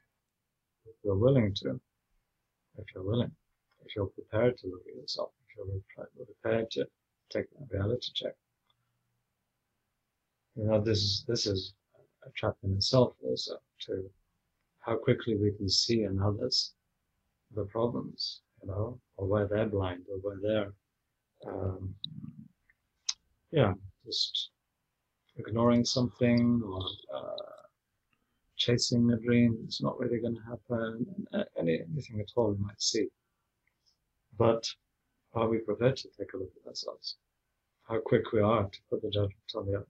If 0.85 0.95
you're 1.03 1.15
willing 1.15 1.53
to, 1.57 1.79
if 2.79 2.85
you're 2.95 3.03
willing, 3.03 3.31
if 3.85 3.95
you're 3.95 4.07
prepared 4.07 4.57
to 4.57 4.67
look 4.67 4.81
at 4.89 4.99
yourself, 4.99 5.29
if 5.47 5.55
you're 5.55 6.25
prepared 6.25 6.71
to 6.71 6.87
take 7.29 7.45
a 7.45 7.77
reality 7.77 8.09
check. 8.15 8.33
You 10.55 10.63
know, 10.63 10.81
this 10.81 10.97
is 10.97 11.25
this 11.27 11.45
is 11.45 11.73
a 12.25 12.29
trap 12.31 12.55
in 12.63 12.73
itself 12.73 13.13
also 13.23 13.57
to 13.79 14.09
how 14.79 14.95
quickly 14.95 15.35
we 15.35 15.51
can 15.51 15.69
see 15.69 16.03
in 16.03 16.19
others 16.19 16.73
the 17.55 17.65
problems, 17.65 18.41
you 18.61 18.67
know, 18.67 18.99
or 19.17 19.27
where 19.27 19.47
they're 19.47 19.65
blind 19.65 20.05
or 20.11 20.17
where 20.19 20.39
they're, 20.41 20.73
um, 21.47 21.93
yeah, 23.51 23.73
just 24.05 24.49
ignoring 25.37 25.83
something 25.85 26.61
or 26.65 26.81
uh, 27.15 27.59
chasing 28.57 29.11
a 29.11 29.17
dream 29.17 29.57
that's 29.61 29.81
not 29.81 29.97
really 29.99 30.19
going 30.19 30.35
to 30.35 30.41
happen, 30.49 31.05
any, 31.57 31.81
anything 31.91 32.19
at 32.19 32.31
all 32.35 32.51
we 32.51 32.63
might 32.63 32.81
see. 32.81 33.07
But 34.37 34.63
are 35.33 35.47
we 35.47 35.59
prepared 35.59 35.97
to 35.97 36.09
take 36.17 36.33
a 36.33 36.37
look 36.37 36.51
at 36.63 36.69
ourselves? 36.69 37.15
How 37.87 37.99
quick 37.99 38.31
we 38.31 38.41
are 38.41 38.63
to 38.63 38.79
put 38.89 39.01
the 39.01 39.09
judgment 39.09 39.51
on 39.55 39.65
the 39.65 39.77
other. 39.77 39.87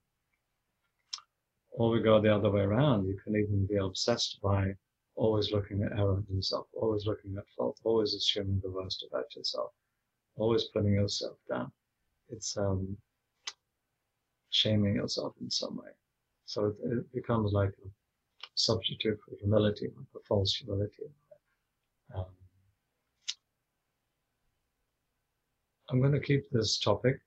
Or 1.80 1.90
we 1.92 2.02
go 2.02 2.20
the 2.20 2.36
other 2.36 2.52
way 2.52 2.60
around. 2.60 3.08
You 3.08 3.18
can 3.24 3.38
even 3.38 3.66
be 3.66 3.78
obsessed 3.78 4.42
by 4.42 4.76
always 5.16 5.54
looking 5.54 5.82
at 5.82 5.98
error 5.98 6.22
in 6.30 6.36
yourself, 6.36 6.68
always 6.74 7.06
looking 7.06 7.38
at 7.38 7.48
fault, 7.56 7.80
always 7.86 8.14
assuming 8.14 8.60
the 8.62 8.70
worst 8.70 9.06
about 9.10 9.34
yourself, 9.34 9.72
always 10.36 10.66
putting 10.74 10.92
yourself 10.92 11.38
down. 11.50 11.72
It's 12.28 12.58
um, 12.58 12.98
shaming 14.50 14.96
yourself 14.96 15.36
in 15.40 15.50
some 15.50 15.78
way. 15.78 15.92
So 16.44 16.66
it, 16.66 16.76
it, 16.84 17.14
becomes 17.14 17.54
like 17.54 17.70
a 17.70 17.90
substitute 18.56 19.18
for 19.26 19.38
humility, 19.38 19.88
like 19.96 20.22
a 20.22 20.26
false 20.28 20.54
humility. 20.56 21.08
Um, 22.14 22.26
I'm 25.90 26.02
going 26.02 26.12
to 26.12 26.20
keep 26.20 26.44
this 26.52 26.78
topic, 26.78 27.22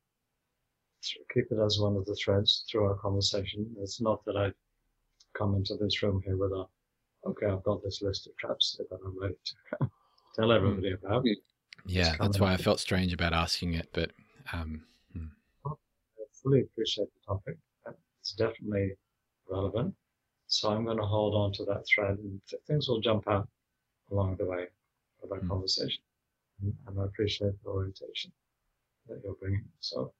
keep 1.32 1.46
it 1.50 1.58
as 1.64 1.78
one 1.78 1.96
of 1.96 2.04
the 2.06 2.14
threads 2.14 2.64
through 2.70 2.84
our 2.84 2.94
conversation. 2.94 3.66
It's 3.80 4.00
not 4.00 4.24
that 4.24 4.36
I 4.36 4.52
come 5.36 5.54
into 5.54 5.76
this 5.76 6.02
room 6.02 6.22
here 6.24 6.36
with 6.36 6.52
a 6.52 6.66
okay, 7.26 7.46
I've 7.46 7.62
got 7.62 7.82
this 7.82 8.02
list 8.02 8.26
of 8.26 8.36
traps 8.36 8.76
that 8.78 8.98
I'm 9.04 9.18
ready 9.20 9.34
to 9.44 9.88
tell 10.34 10.46
hmm. 10.46 10.52
everybody 10.52 10.92
about. 10.92 11.24
Yeah, 11.86 12.14
that's 12.20 12.38
why 12.38 12.52
I 12.52 12.56
felt 12.56 12.80
strange 12.80 13.12
about 13.12 13.32
asking 13.32 13.74
it, 13.74 13.88
but 13.92 14.10
um, 14.52 14.82
hmm. 15.12 15.26
I 15.66 15.70
fully 16.42 16.60
appreciate 16.60 17.08
the 17.14 17.34
topic. 17.34 17.56
It's 18.20 18.32
definitely 18.32 18.92
relevant. 19.48 19.94
So 20.46 20.70
I'm 20.70 20.84
going 20.84 20.98
to 20.98 21.04
hold 21.04 21.34
on 21.34 21.52
to 21.54 21.64
that 21.64 21.84
thread 21.86 22.18
and 22.18 22.40
things 22.66 22.86
will 22.86 23.00
jump 23.00 23.26
out 23.26 23.48
along 24.10 24.36
the 24.36 24.44
way 24.44 24.66
of 25.22 25.30
that 25.30 25.42
mm. 25.42 25.48
conversation. 25.48 26.02
And, 26.60 26.74
and, 26.86 27.00
I 27.00 27.04
appreciate 27.04 27.54
the 27.64 27.70
orientation 27.70 28.30
that 29.08 29.20
you're 29.24 29.34
bringing. 29.34 29.64
So, 29.80 30.12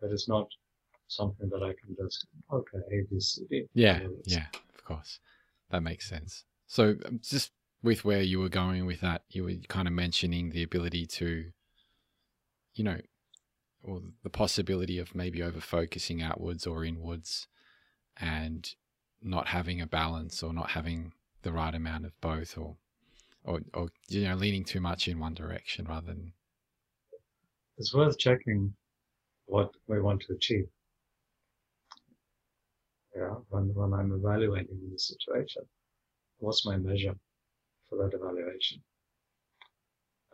but 0.00 0.10
it's 0.10 0.28
not 0.28 0.48
something 1.08 1.48
that 1.50 1.62
I 1.62 1.72
can 1.84 1.96
just, 1.96 2.26
okay, 2.52 2.78
A, 2.92 3.02
B, 3.10 3.20
C, 3.20 3.42
D. 3.48 3.64
Yeah, 3.74 4.00
yeah, 4.24 4.46
of 4.74 4.84
course 4.84 5.20
that 5.70 5.82
makes 5.82 6.08
sense. 6.08 6.44
So 6.66 6.96
um, 7.06 7.20
just 7.22 7.52
with 7.82 8.04
where 8.04 8.22
you 8.22 8.40
were 8.40 8.48
going 8.48 8.86
with 8.86 9.00
that, 9.00 9.22
you 9.30 9.44
were 9.44 9.54
kind 9.68 9.86
of 9.86 9.94
mentioning 9.94 10.50
the 10.50 10.62
ability 10.62 11.06
to, 11.06 11.44
you 12.74 12.84
know, 12.84 12.98
or 13.82 14.00
the 14.22 14.30
possibility 14.30 14.98
of 14.98 15.14
maybe 15.14 15.42
over 15.42 15.60
focusing 15.60 16.22
outwards 16.22 16.66
or 16.66 16.84
inwards 16.84 17.46
and 18.16 18.74
not 19.22 19.48
having 19.48 19.80
a 19.80 19.86
balance 19.86 20.42
or 20.42 20.52
not 20.52 20.70
having 20.70 21.12
the 21.42 21.52
right 21.52 21.74
amount 21.74 22.04
of 22.04 22.20
both 22.20 22.58
or 22.58 22.76
or, 23.44 23.60
or 23.74 23.88
you 24.08 24.24
know 24.24 24.34
leaning 24.34 24.64
too 24.64 24.80
much 24.80 25.06
in 25.06 25.20
one 25.20 25.34
direction 25.34 25.86
rather 25.86 26.08
than 26.08 26.32
it's 27.78 27.94
worth 27.94 28.18
checking 28.18 28.74
what 29.46 29.70
we 29.86 30.00
want 30.00 30.20
to 30.22 30.32
achieve 30.34 30.68
yeah, 33.16 33.34
when, 33.48 33.72
when 33.74 33.94
I'm 33.94 34.12
evaluating 34.12 34.78
the 34.92 34.98
situation, 34.98 35.62
what's 36.38 36.66
my 36.66 36.76
measure 36.76 37.14
for 37.88 37.96
that 37.98 38.14
evaluation? 38.14 38.82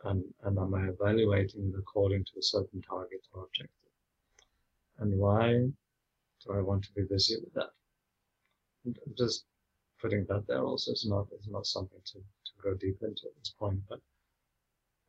And, 0.03 0.23
and 0.43 0.57
am 0.57 0.75
I 0.75 0.89
evaluating 0.89 1.71
it 1.73 1.79
according 1.79 2.25
to 2.25 2.39
a 2.39 2.41
certain 2.41 2.81
target 2.81 3.21
or 3.33 3.45
objective? 3.45 3.91
And 4.99 5.17
why 5.17 5.51
do 5.53 6.53
I 6.53 6.59
want 6.59 6.83
to 6.83 6.93
be 6.93 7.03
busy 7.03 7.35
with 7.41 7.53
that? 7.53 7.69
And 8.83 8.97
just 9.17 9.45
putting 10.01 10.25
that 10.25 10.45
there 10.47 10.63
also 10.63 10.91
is 10.91 11.05
not, 11.07 11.27
is 11.39 11.47
not 11.49 11.65
something 11.65 12.01
to, 12.05 12.13
to 12.15 12.51
go 12.61 12.73
deep 12.73 12.97
into 13.01 13.27
at 13.27 13.37
this 13.39 13.53
point, 13.57 13.79
but 13.87 13.99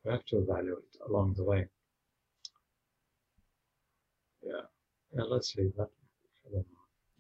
we 0.04 0.12
have 0.12 0.25
to 0.26 0.38
evaluate 0.38 0.96
along 1.08 1.34
the 1.34 1.42
way. 1.42 1.66
Yeah. 4.45 4.61
Yeah, 5.17 5.25
let's 5.25 5.55
leave 5.57 5.73
that. 5.77 5.89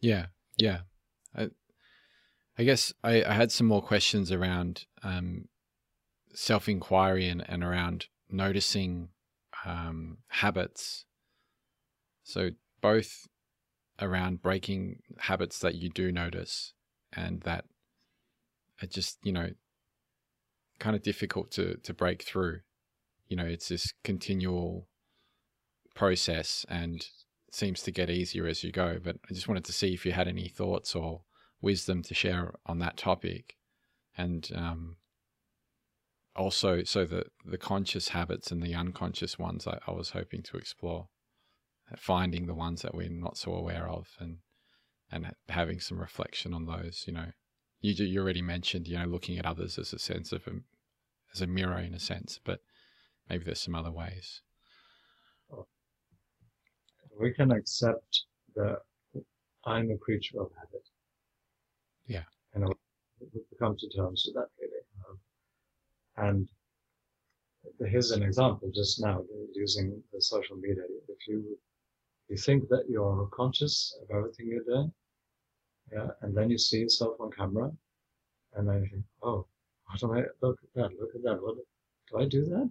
Yeah. 0.00 0.26
Yeah. 0.56 0.80
I, 1.36 1.50
I 2.58 2.64
guess 2.64 2.92
I, 3.02 3.24
I 3.24 3.32
had 3.32 3.50
some 3.50 3.66
more 3.66 3.82
questions 3.82 4.30
around 4.30 4.84
um, 5.02 5.48
self 6.34 6.68
inquiry 6.68 7.28
and, 7.28 7.44
and 7.48 7.64
around 7.64 8.06
noticing 8.30 9.08
um, 9.64 10.18
habits. 10.28 11.04
So, 12.22 12.50
both 12.80 13.26
around 14.00 14.42
breaking 14.42 15.00
habits 15.18 15.58
that 15.60 15.74
you 15.74 15.88
do 15.88 16.10
notice 16.10 16.74
and 17.12 17.40
that 17.42 17.64
are 18.82 18.86
just, 18.86 19.18
you 19.22 19.32
know, 19.32 19.50
kind 20.78 20.96
of 20.96 21.02
difficult 21.02 21.50
to, 21.52 21.76
to 21.76 21.94
break 21.94 22.22
through. 22.22 22.60
You 23.28 23.36
know, 23.36 23.46
it's 23.46 23.68
this 23.68 23.92
continual 24.02 24.86
process 25.94 26.66
and 26.68 27.06
seems 27.50 27.82
to 27.82 27.90
get 27.90 28.10
easier 28.10 28.46
as 28.46 28.64
you 28.64 28.72
go. 28.72 28.98
But 29.02 29.16
I 29.30 29.34
just 29.34 29.48
wanted 29.48 29.64
to 29.64 29.72
see 29.72 29.94
if 29.94 30.04
you 30.04 30.12
had 30.12 30.28
any 30.28 30.48
thoughts 30.48 30.94
or 30.94 31.22
wisdom 31.60 32.02
to 32.02 32.14
share 32.14 32.54
on 32.66 32.78
that 32.80 32.96
topic, 32.96 33.56
and 34.16 34.48
um, 34.54 34.96
also 36.36 36.82
so 36.82 37.04
the 37.04 37.26
the 37.44 37.58
conscious 37.58 38.08
habits 38.08 38.50
and 38.50 38.62
the 38.62 38.74
unconscious 38.74 39.38
ones 39.38 39.66
I, 39.66 39.78
I 39.86 39.92
was 39.92 40.10
hoping 40.10 40.42
to 40.42 40.56
explore, 40.56 41.08
finding 41.96 42.46
the 42.46 42.54
ones 42.54 42.82
that 42.82 42.94
we're 42.94 43.08
not 43.08 43.38
so 43.38 43.54
aware 43.54 43.88
of, 43.88 44.08
and 44.18 44.38
and 45.10 45.34
having 45.48 45.80
some 45.80 46.00
reflection 46.00 46.52
on 46.52 46.66
those. 46.66 47.04
You 47.06 47.14
know, 47.14 47.26
you 47.80 47.92
you 47.92 48.20
already 48.20 48.42
mentioned 48.42 48.88
you 48.88 48.98
know 48.98 49.06
looking 49.06 49.38
at 49.38 49.46
others 49.46 49.78
as 49.78 49.92
a 49.92 49.98
sense 49.98 50.32
of 50.32 50.46
a, 50.46 50.52
as 51.32 51.40
a 51.40 51.46
mirror 51.46 51.78
in 51.78 51.94
a 51.94 52.00
sense, 52.00 52.40
but 52.44 52.60
maybe 53.28 53.44
there's 53.44 53.60
some 53.60 53.76
other 53.76 53.92
ways 53.92 54.42
we 57.18 57.32
can 57.32 57.50
accept 57.52 58.24
that 58.56 58.78
I'm 59.64 59.90
a 59.90 59.96
creature 59.96 60.40
of 60.40 60.50
habit. 60.58 60.86
Yeah. 62.06 62.24
And 62.54 62.66
we 63.20 63.40
come 63.58 63.76
to 63.78 63.88
terms 63.88 64.24
with 64.26 64.34
that 64.34 64.48
really. 64.60 64.82
Um, 65.08 65.18
and 66.16 66.48
here's 67.88 68.10
an 68.10 68.22
example 68.22 68.70
just 68.74 69.00
now 69.00 69.22
using 69.54 70.02
the 70.12 70.20
social 70.20 70.56
media. 70.56 70.84
If 71.08 71.26
you 71.26 71.58
you 72.28 72.36
think 72.36 72.68
that 72.68 72.84
you're 72.88 73.28
conscious 73.32 73.96
of 74.02 74.16
everything 74.16 74.48
you're 74.48 74.64
doing, 74.64 74.92
yeah, 75.92 76.08
and 76.22 76.34
then 76.36 76.50
you 76.50 76.58
see 76.58 76.78
yourself 76.78 77.16
on 77.20 77.30
camera, 77.30 77.70
and 78.54 78.68
then 78.68 78.82
you 78.82 78.88
think, 78.88 79.04
oh, 79.22 79.46
what 79.86 80.00
do 80.00 80.14
I 80.14 80.24
look 80.40 80.58
at 80.62 80.74
that? 80.74 80.98
Look 80.98 81.14
at 81.14 81.22
that. 81.22 81.42
What 81.42 81.56
do 82.10 82.18
I 82.18 82.26
do 82.26 82.44
that? 82.46 82.70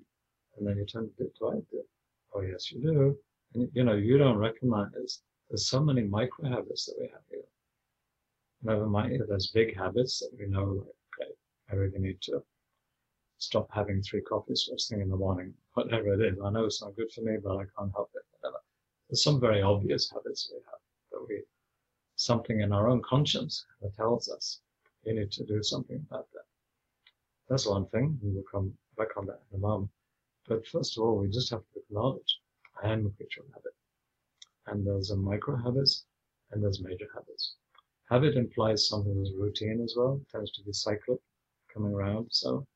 And 0.58 0.68
then 0.68 0.78
you 0.78 0.86
turn 0.86 1.10
to 1.18 1.32
do 1.40 1.48
I 1.48 1.56
do? 1.72 1.84
Oh 2.34 2.42
yes, 2.42 2.72
you 2.72 2.82
do 2.82 3.18
you 3.54 3.84
know, 3.84 3.94
you 3.94 4.18
don't 4.18 4.38
recognize 4.38 5.22
there's 5.50 5.68
so 5.68 5.80
many 5.80 6.02
micro 6.04 6.50
habits 6.50 6.86
that 6.86 6.96
we 7.00 7.08
have 7.08 7.22
here. 7.30 7.44
never 8.64 8.88
mind 8.88 9.14
if 9.14 9.28
there's 9.28 9.48
big 9.48 9.76
habits 9.76 10.20
that 10.20 10.32
we 10.38 10.48
know, 10.48 10.86
okay, 11.22 11.32
I 11.72 11.76
really 11.76 12.00
need 12.00 12.22
to 12.24 12.44
stop 13.38 13.68
having 13.72 14.02
three 14.02 14.22
coffees 14.22 14.68
first 14.70 14.90
thing 14.90 15.02
in 15.02 15.10
the 15.10 15.18
morning, 15.18 15.54
whatever 15.74 16.14
it 16.14 16.22
is. 16.22 16.40
I 16.44 16.50
know 16.50 16.66
it's 16.66 16.82
not 16.82 16.96
good 16.96 17.12
for 17.12 17.22
me, 17.22 17.38
but 17.44 17.58
I 17.58 17.66
can't 17.78 17.92
help 17.94 18.10
it, 18.16 18.24
whatever. 18.32 18.60
There's 19.10 19.24
some 19.24 19.40
very 19.40 19.62
obvious 19.62 20.10
habits 20.10 20.50
we 20.52 20.60
have 20.66 20.80
that 21.12 21.28
we, 21.28 21.44
something 22.16 22.62
in 22.62 22.72
our 22.72 22.88
own 22.90 23.02
conscience 23.02 23.66
that 23.82 23.96
tells 23.96 24.30
us 24.30 24.62
we 25.06 25.14
need 25.14 25.32
to 25.34 25.44
do 25.46 25.62
something 25.62 26.04
about 26.10 26.28
that. 26.34 26.46
That's 27.50 27.68
one 27.68 27.86
thing. 27.88 28.18
We 28.24 28.32
will 28.32 28.46
come 28.50 28.74
back 28.98 29.18
on 29.18 29.26
that 29.28 29.42
in 29.52 29.58
a 29.58 29.62
moment. 29.62 29.92
But 30.48 30.66
first 30.68 30.98
of 30.98 31.04
all, 31.04 31.18
we 31.18 31.30
just 31.30 31.52
have 31.52 31.64
to 31.74 31.80
acknowledge 31.80 32.40
I 32.84 32.92
am 32.92 33.06
a 33.06 33.10
creature 33.12 33.42
of 33.42 33.48
habit. 33.54 33.74
And 34.68 34.86
there's 34.86 35.12
a 35.12 35.16
micro 35.16 35.56
habits 35.56 36.06
and 36.52 36.62
there's 36.62 36.82
major 36.82 37.08
habits. 37.14 37.56
Habit 38.10 38.36
implies 38.36 38.88
something 38.88 39.18
that's 39.18 39.34
routine 39.38 39.82
as 39.82 39.96
well, 39.98 40.22
tends 40.32 40.52
to 40.52 40.64
be 40.64 40.74
cyclic, 40.74 41.20
coming 41.74 41.94
around. 41.94 42.28
So 42.32 42.68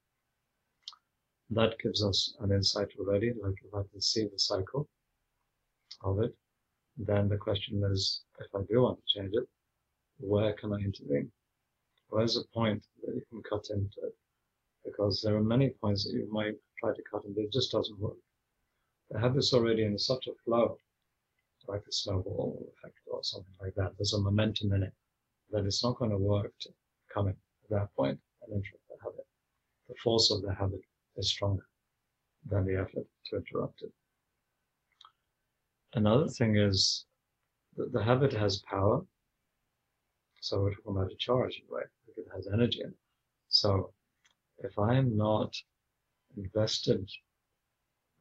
that 1.49 1.77
gives 1.83 2.03
us 2.03 2.35
an 2.39 2.51
insight 2.51 2.87
already, 2.99 3.33
like 3.41 3.55
if 3.63 3.73
I 3.73 3.81
can 3.91 4.01
see 4.01 4.23
the 4.23 4.39
cycle 4.39 4.87
of 6.03 6.19
it, 6.21 6.33
then 6.97 7.27
the 7.27 7.37
question 7.37 7.83
is, 7.91 8.21
if 8.39 8.47
I 8.55 8.61
do 8.69 8.81
want 8.81 8.99
to 8.99 9.19
change 9.19 9.33
it, 9.33 9.47
where 10.19 10.53
can 10.53 10.73
I 10.73 10.77
intervene? 10.77 11.31
Where's 12.09 12.37
a 12.37 12.47
point 12.53 12.83
that 13.03 13.13
you 13.13 13.23
can 13.29 13.41
cut 13.43 13.65
into 13.69 13.99
it? 14.03 14.15
Because 14.85 15.21
there 15.21 15.35
are 15.35 15.43
many 15.43 15.69
points 15.81 16.05
that 16.05 16.13
you 16.13 16.27
might 16.31 16.55
try 16.79 16.93
to 16.93 17.03
cut 17.11 17.25
into, 17.25 17.41
it 17.41 17.51
just 17.51 17.71
doesn't 17.71 17.99
work. 17.99 18.17
The 19.09 19.29
this 19.29 19.53
already 19.53 19.83
in 19.83 19.97
such 19.97 20.27
a 20.27 20.33
flow, 20.43 20.77
like 21.67 21.81
a 21.87 21.91
snowball 21.91 22.73
effect 22.73 22.99
or 23.07 23.23
something 23.23 23.55
like 23.61 23.73
that. 23.75 23.93
There's 23.97 24.13
a 24.13 24.19
momentum 24.19 24.73
in 24.73 24.83
it 24.83 24.93
that 25.51 25.65
it's 25.65 25.83
not 25.83 25.97
going 25.97 26.11
to 26.11 26.17
work 26.17 26.53
to 26.61 26.69
come 27.13 27.27
in 27.27 27.37
at 27.63 27.69
that 27.69 27.95
point 27.95 28.19
and 28.41 28.51
interrupt 28.53 28.87
the 28.89 28.97
habit. 29.01 29.25
The 29.87 29.95
force 30.03 30.29
of 30.29 30.41
the 30.41 30.53
habit 30.53 30.81
is 31.15 31.29
stronger 31.29 31.65
than 32.49 32.65
the 32.65 32.75
effort 32.75 33.07
to 33.27 33.37
interrupt 33.37 33.81
it. 33.81 33.93
Another 35.93 36.27
thing 36.27 36.57
is 36.57 37.05
that 37.77 37.93
the 37.93 38.03
habit 38.03 38.33
has 38.33 38.61
power. 38.69 39.05
So 40.41 40.61
we're 40.61 40.73
talking 40.73 40.97
about 40.97 41.11
a 41.11 41.15
charge 41.15 41.61
in 41.61 41.65
a 41.69 41.73
way, 41.73 41.83
it 42.17 42.27
has 42.35 42.47
energy 42.47 42.81
in 42.81 42.89
it. 42.89 42.97
So 43.49 43.93
if 44.59 44.77
I 44.77 44.95
am 44.95 45.15
not 45.15 45.55
invested 46.35 47.09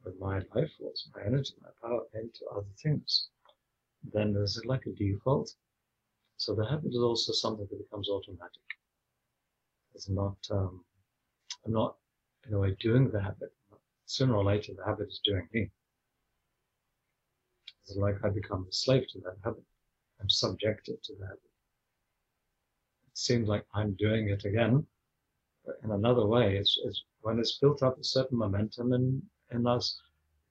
with 0.07 0.19
my 0.19 0.35
life 0.55 0.71
force, 0.79 1.09
my 1.15 1.21
energy, 1.25 1.53
my 1.61 1.69
power 1.81 2.01
into 2.13 2.45
other 2.51 2.73
things, 2.81 3.27
then 4.13 4.33
there's 4.33 4.59
like 4.65 4.85
a 4.85 4.91
default. 4.91 5.53
So 6.37 6.55
the 6.55 6.65
habit 6.65 6.91
is 6.91 6.97
also 6.97 7.33
something 7.33 7.67
that 7.69 7.77
becomes 7.77 8.09
automatic. 8.09 8.67
It's 9.93 10.09
not, 10.09 10.37
um, 10.51 10.85
I'm 11.65 11.73
not 11.73 11.95
in 12.47 12.53
a 12.53 12.59
way 12.59 12.75
doing 12.79 13.09
the 13.09 13.21
habit. 13.21 13.51
Sooner 14.05 14.35
or 14.35 14.43
later, 14.43 14.73
the 14.73 14.85
habit 14.85 15.09
is 15.09 15.19
doing 15.23 15.47
me. 15.53 15.69
It's 17.83 17.97
like 17.97 18.23
I 18.23 18.29
become 18.29 18.65
a 18.69 18.73
slave 18.73 19.07
to 19.13 19.19
that 19.21 19.37
habit. 19.43 19.63
I'm 20.21 20.29
subjected 20.29 21.03
to 21.03 21.13
that. 21.19 21.37
It 23.07 23.17
seems 23.17 23.47
like 23.49 23.65
I'm 23.73 23.93
doing 23.93 24.29
it 24.29 24.45
again, 24.45 24.85
but 25.65 25.75
in 25.83 25.91
another 25.91 26.25
way, 26.25 26.57
it's, 26.57 26.79
it's 26.85 27.03
when 27.21 27.39
it's 27.39 27.57
built 27.57 27.83
up 27.83 27.99
a 27.99 28.03
certain 28.03 28.37
momentum 28.37 28.93
in, 28.93 29.21
us, 29.67 29.99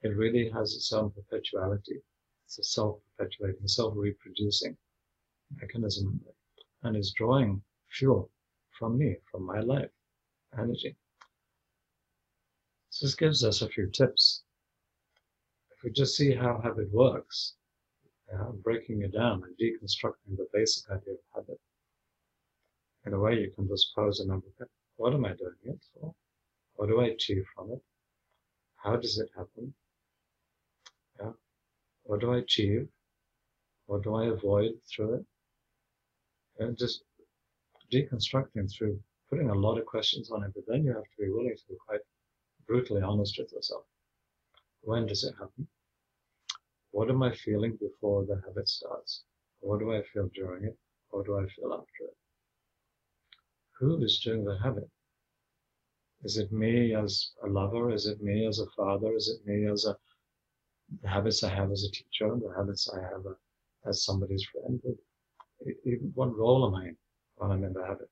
it 0.03 0.17
really 0.17 0.49
has 0.50 0.75
its 0.75 0.93
own 0.93 1.11
perpetuality. 1.11 2.00
It's 2.47 2.59
a 2.59 2.65
self-perpetuating, 2.65 3.67
self-reproducing 3.67 4.76
mechanism 5.61 6.21
and 6.83 6.97
is 6.97 7.12
drawing 7.12 7.62
fuel 7.90 8.31
from 8.79 8.99
me, 8.99 9.16
from 9.31 9.44
my 9.44 9.61
life, 9.61 9.90
energy. 10.59 10.97
So 12.90 13.07
this 13.07 13.14
gives 13.14 13.44
us 13.44 13.62
a 13.62 13.68
few 13.68 13.90
tips. 13.90 14.42
If 15.70 15.83
we 15.83 15.90
just 15.90 16.16
see 16.16 16.35
how 16.35 16.61
habit 16.62 16.92
works, 16.92 17.55
yeah, 18.33 18.51
breaking 18.62 19.03
it 19.03 19.12
down 19.12 19.42
and 19.44 19.57
deconstructing 19.57 20.37
the 20.37 20.47
basic 20.53 20.90
idea 20.90 21.14
of 21.14 21.20
habit, 21.35 21.61
in 23.07 23.12
a 23.12 23.18
way 23.18 23.38
you 23.40 23.53
can 23.55 23.68
just 23.68 23.94
pose 23.94 24.20
a 24.20 24.27
number 24.27 24.47
of 24.61 24.68
what 24.97 25.14
am 25.14 25.25
I 25.25 25.35
doing 25.35 25.55
it 25.64 25.81
for? 25.92 26.14
What 26.75 26.88
do 26.88 27.01
I 27.01 27.09
achieve 27.09 27.44
from 27.55 27.73
it? 27.73 27.83
How 28.87 28.94
does 28.94 29.18
it 29.18 29.29
happen? 29.37 29.75
Yeah. 31.20 31.33
What 32.05 32.20
do 32.20 32.33
I 32.35 32.38
achieve? 32.38 32.87
What 33.87 34.05
do 34.05 34.14
I 34.14 34.27
avoid 34.27 34.75
through 34.88 35.14
it? 35.14 35.25
And 36.61 36.79
just 36.79 37.03
deconstructing 37.92 38.72
through 38.72 39.01
putting 39.29 39.51
a 39.51 39.55
lot 39.55 39.79
of 39.79 39.87
questions 39.87 40.31
on 40.31 40.44
it, 40.44 40.53
but 40.55 40.62
then 40.68 40.85
you 40.85 40.94
have 40.94 41.03
to 41.03 41.18
be 41.18 41.31
willing 41.31 41.57
to 41.57 41.68
be 41.68 41.75
quite 41.85 42.01
brutally 42.68 43.03
honest 43.03 43.37
with 43.38 43.51
yourself. 43.53 43.85
When 44.83 45.07
does 45.07 45.25
it 45.25 45.35
happen? 45.37 45.66
What 46.92 47.11
am 47.11 47.25
I 47.25 47.35
feeling 47.35 47.77
before 47.81 48.25
the 48.25 48.40
habit 48.46 48.68
starts? 48.68 49.25
What 49.59 49.81
do 49.81 49.92
I 49.92 50.03
feel 50.12 50.31
during 50.33 50.64
it? 50.64 50.79
What 51.11 51.27
do 51.27 51.37
I 51.37 51.46
feel 51.49 51.72
after 51.72 52.05
it? 52.05 52.16
Who 53.81 54.01
is 54.05 54.20
doing 54.20 54.44
the 54.44 54.57
habit? 54.59 54.88
Is 56.27 56.39
it 56.39 56.51
me 56.51 56.93
as 56.93 57.31
a 57.45 57.49
lover? 57.49 57.93
Is 57.93 58.07
it 58.07 58.21
me 58.21 58.47
as 58.49 58.59
a 58.59 58.67
father? 58.77 59.15
Is 59.15 59.29
it 59.29 59.47
me 59.47 59.71
as 59.71 59.85
a 59.85 59.97
the 61.03 61.09
habits 61.09 61.45
I 61.45 61.51
have 61.55 61.71
as 61.71 61.85
a 61.85 61.91
teacher? 61.93 62.29
The 62.35 62.53
habits 62.57 62.89
I 62.89 63.01
have 63.01 63.25
a, 63.33 63.35
as 63.89 64.05
somebody's 64.05 64.45
friend? 64.51 64.81
Even 65.85 66.11
what 66.17 66.37
role 66.37 66.67
am 66.67 66.75
I 66.75 66.89
in 66.89 66.97
when 67.37 67.53
I'm 67.53 67.62
in 67.62 67.73
the 67.73 67.87
habit? 67.87 68.11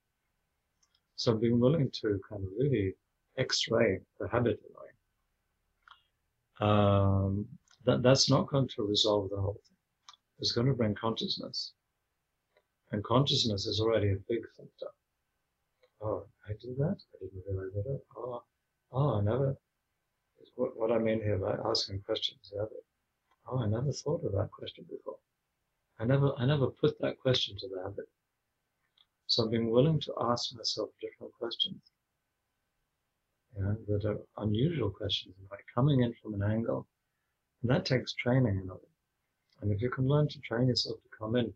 So 1.16 1.34
being 1.34 1.58
willing 1.58 1.90
to 2.02 2.20
kind 2.28 2.44
of 2.44 2.50
really 2.56 2.94
X-ray 3.36 4.00
the 4.20 4.28
habit 4.28 4.60
line. 4.76 4.98
Um, 6.68 7.48
that, 7.84 8.04
that's 8.04 8.30
not 8.30 8.46
going 8.46 8.68
to 8.76 8.86
resolve 8.86 9.30
the 9.30 9.40
whole 9.40 9.60
thing. 9.66 9.80
It's 10.38 10.52
going 10.52 10.68
to 10.68 10.74
bring 10.74 10.94
consciousness. 10.94 11.72
And 12.92 13.02
consciousness 13.02 13.66
is 13.66 13.80
already 13.80 14.10
a 14.12 14.24
big 14.28 14.42
factor. 14.56 14.92
Oh, 16.04 16.26
I 16.48 16.52
did 16.60 16.76
that? 16.78 16.98
I 17.14 17.24
didn't 17.24 17.42
realize 17.46 17.72
that. 17.74 18.00
Oh, 18.16 18.42
oh 18.92 19.18
I 19.18 19.20
never. 19.22 19.56
What, 20.56 20.76
what 20.76 20.92
I 20.92 20.98
mean 20.98 21.20
here 21.20 21.38
by 21.38 21.56
asking 21.68 22.02
questions, 22.02 22.52
oh, 23.48 23.58
I 23.58 23.66
never 23.66 23.90
thought 23.90 24.24
of 24.24 24.32
that 24.32 24.50
question 24.52 24.84
before. 24.88 25.16
I 25.98 26.04
never, 26.04 26.32
I 26.38 26.44
never 26.44 26.68
put 26.68 27.00
that 27.00 27.18
question 27.18 27.56
to 27.58 27.68
the 27.68 27.82
habit. 27.82 28.08
So 29.26 29.44
I'm 29.44 29.50
being 29.50 29.70
willing 29.70 30.00
to 30.00 30.14
ask 30.20 30.54
myself 30.54 30.90
different 31.00 31.32
questions 31.32 31.80
know, 33.58 33.76
that 33.88 34.04
are 34.04 34.18
unusual 34.38 34.90
questions, 34.90 35.34
like 35.50 35.64
coming 35.74 36.02
in 36.02 36.14
from 36.22 36.34
an 36.34 36.42
angle. 36.42 36.86
And 37.62 37.70
that 37.70 37.84
takes 37.84 38.12
training 38.14 38.60
in 38.62 38.70
it. 38.70 38.88
And 39.60 39.72
if 39.72 39.80
you 39.80 39.90
can 39.90 40.06
learn 40.06 40.28
to 40.28 40.40
train 40.40 40.68
yourself 40.68 40.98
to 41.02 41.16
come 41.16 41.36
in 41.36 41.52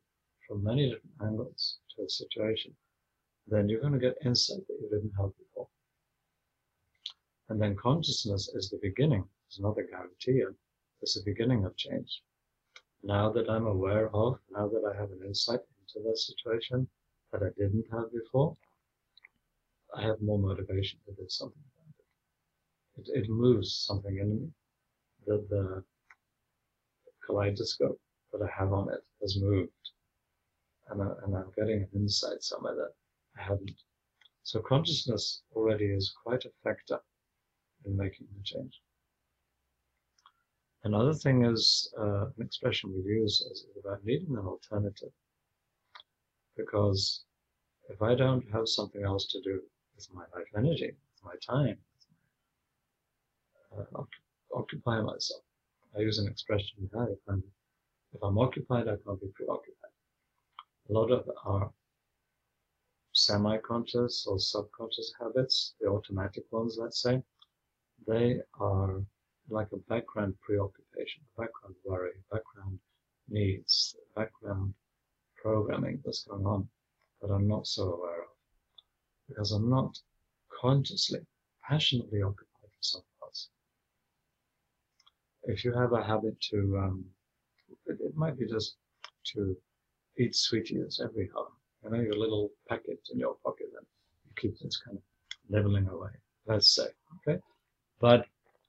from 0.46 0.64
many 0.64 0.90
different 0.90 1.16
angles 1.22 1.78
to 1.96 2.04
a 2.04 2.08
situation, 2.08 2.74
then 3.50 3.68
you're 3.68 3.80
going 3.80 3.92
to 3.92 3.98
get 3.98 4.16
insight 4.24 4.66
that 4.66 4.78
you 4.80 4.88
didn't 4.90 5.12
have 5.18 5.30
before. 5.38 5.68
And 7.48 7.60
then 7.60 7.76
consciousness 7.76 8.50
is 8.54 8.68
the 8.68 8.78
beginning. 8.82 9.24
It's 9.46 9.60
not 9.60 9.78
a 9.78 9.82
guarantee. 9.82 10.42
It's 11.00 11.14
the 11.14 11.22
beginning 11.24 11.64
of 11.64 11.76
change. 11.76 12.22
Now 13.02 13.30
that 13.32 13.48
I'm 13.48 13.66
aware 13.66 14.14
of, 14.14 14.38
now 14.50 14.68
that 14.68 14.84
I 14.84 15.00
have 15.00 15.10
an 15.10 15.20
insight 15.24 15.60
into 15.80 16.06
that 16.06 16.18
situation 16.18 16.88
that 17.32 17.42
I 17.42 17.50
didn't 17.56 17.86
have 17.92 18.12
before, 18.12 18.56
I 19.94 20.02
have 20.02 20.20
more 20.20 20.38
motivation 20.38 20.98
to 21.06 21.12
do 21.12 21.26
something 21.28 21.62
about 21.74 23.06
it, 23.08 23.24
it 23.24 23.30
moves 23.30 23.72
something 23.86 24.18
in 24.18 24.40
me. 24.40 24.48
The, 25.26 25.46
the 25.48 25.84
kaleidoscope 27.26 28.00
that 28.32 28.42
I 28.42 28.50
have 28.58 28.72
on 28.72 28.92
it 28.92 29.00
has 29.22 29.40
moved. 29.40 29.70
And, 30.90 31.02
I, 31.02 31.06
and 31.24 31.36
I'm 31.36 31.52
getting 31.56 31.82
an 31.82 31.88
insight 31.94 32.42
somewhere 32.42 32.74
that 32.74 32.92
I 33.38 33.42
hadn't. 33.42 33.80
So 34.42 34.60
consciousness 34.60 35.42
already 35.54 35.86
is 35.86 36.12
quite 36.24 36.44
a 36.44 36.50
factor 36.64 37.00
in 37.84 37.96
making 37.96 38.26
the 38.36 38.42
change. 38.42 38.80
Another 40.84 41.12
thing 41.12 41.44
is 41.44 41.92
uh, 41.98 42.26
an 42.26 42.40
expression 42.40 42.92
we 42.92 43.02
use 43.02 43.40
is 43.50 43.66
about 43.78 44.04
needing 44.04 44.36
an 44.36 44.46
alternative. 44.46 45.12
Because 46.56 47.24
if 47.88 48.00
I 48.02 48.14
don't 48.14 48.44
have 48.52 48.68
something 48.68 49.02
else 49.04 49.26
to 49.28 49.40
do 49.42 49.60
with 49.94 50.08
my 50.14 50.24
life 50.34 50.46
energy, 50.56 50.92
with 50.92 51.24
my 51.24 51.34
time, 51.44 51.78
uh, 53.76 54.02
occupy 54.54 55.00
myself. 55.00 55.42
I 55.96 56.00
use 56.00 56.18
an 56.18 56.28
expression 56.28 56.88
now, 56.92 57.06
if 57.10 57.18
I'm, 57.28 57.42
if 58.12 58.22
I'm 58.22 58.38
occupied, 58.38 58.88
I 58.88 58.96
can't 59.04 59.20
be 59.20 59.28
preoccupied. 59.34 59.94
A 60.88 60.92
lot 60.92 61.10
of 61.10 61.28
our 61.44 61.70
semi-conscious 63.18 64.26
or 64.26 64.38
subconscious 64.38 65.12
habits, 65.20 65.74
the 65.80 65.88
automatic 65.88 66.44
ones, 66.50 66.76
let's 66.78 67.02
say, 67.02 67.22
they 68.06 68.40
are 68.60 69.02
like 69.50 69.68
a 69.72 69.76
background 69.88 70.34
preoccupation, 70.40 71.22
background 71.36 71.74
worry, 71.84 72.12
background 72.30 72.78
needs, 73.28 73.96
background 74.14 74.74
programming 75.36 76.00
that's 76.04 76.24
going 76.24 76.46
on. 76.46 76.68
that 77.20 77.32
I'm 77.32 77.48
not 77.48 77.66
so 77.66 77.94
aware 77.94 78.22
of 78.22 78.28
because 79.28 79.52
I'm 79.52 79.68
not 79.68 79.98
consciously, 80.60 81.20
passionately 81.68 82.22
occupied 82.22 82.62
with 82.62 82.72
something 82.80 83.18
else. 83.22 83.48
If 85.44 85.64
you 85.64 85.72
have 85.74 85.92
a 85.92 86.02
habit 86.02 86.40
to, 86.50 86.78
um, 86.78 87.04
it, 87.86 87.98
it 88.00 88.16
might 88.16 88.38
be 88.38 88.46
just 88.46 88.76
to 89.34 89.56
eat 90.18 90.34
sweeties 90.34 91.00
every 91.02 91.30
hour, 91.36 91.48
know, 91.88 92.00
your 92.00 92.16
little 92.16 92.50
packet 92.68 93.00
in 93.12 93.18
your 93.18 93.36
pocket 93.44 93.68
and 93.76 93.86
you 94.24 94.32
keep 94.36 94.58
this 94.58 94.76
kind 94.78 94.98
of 94.98 95.02
leveling 95.50 95.88
away, 95.88 96.10
let's 96.46 96.74
say, 96.74 96.88
okay? 97.16 97.40
But 98.00 98.26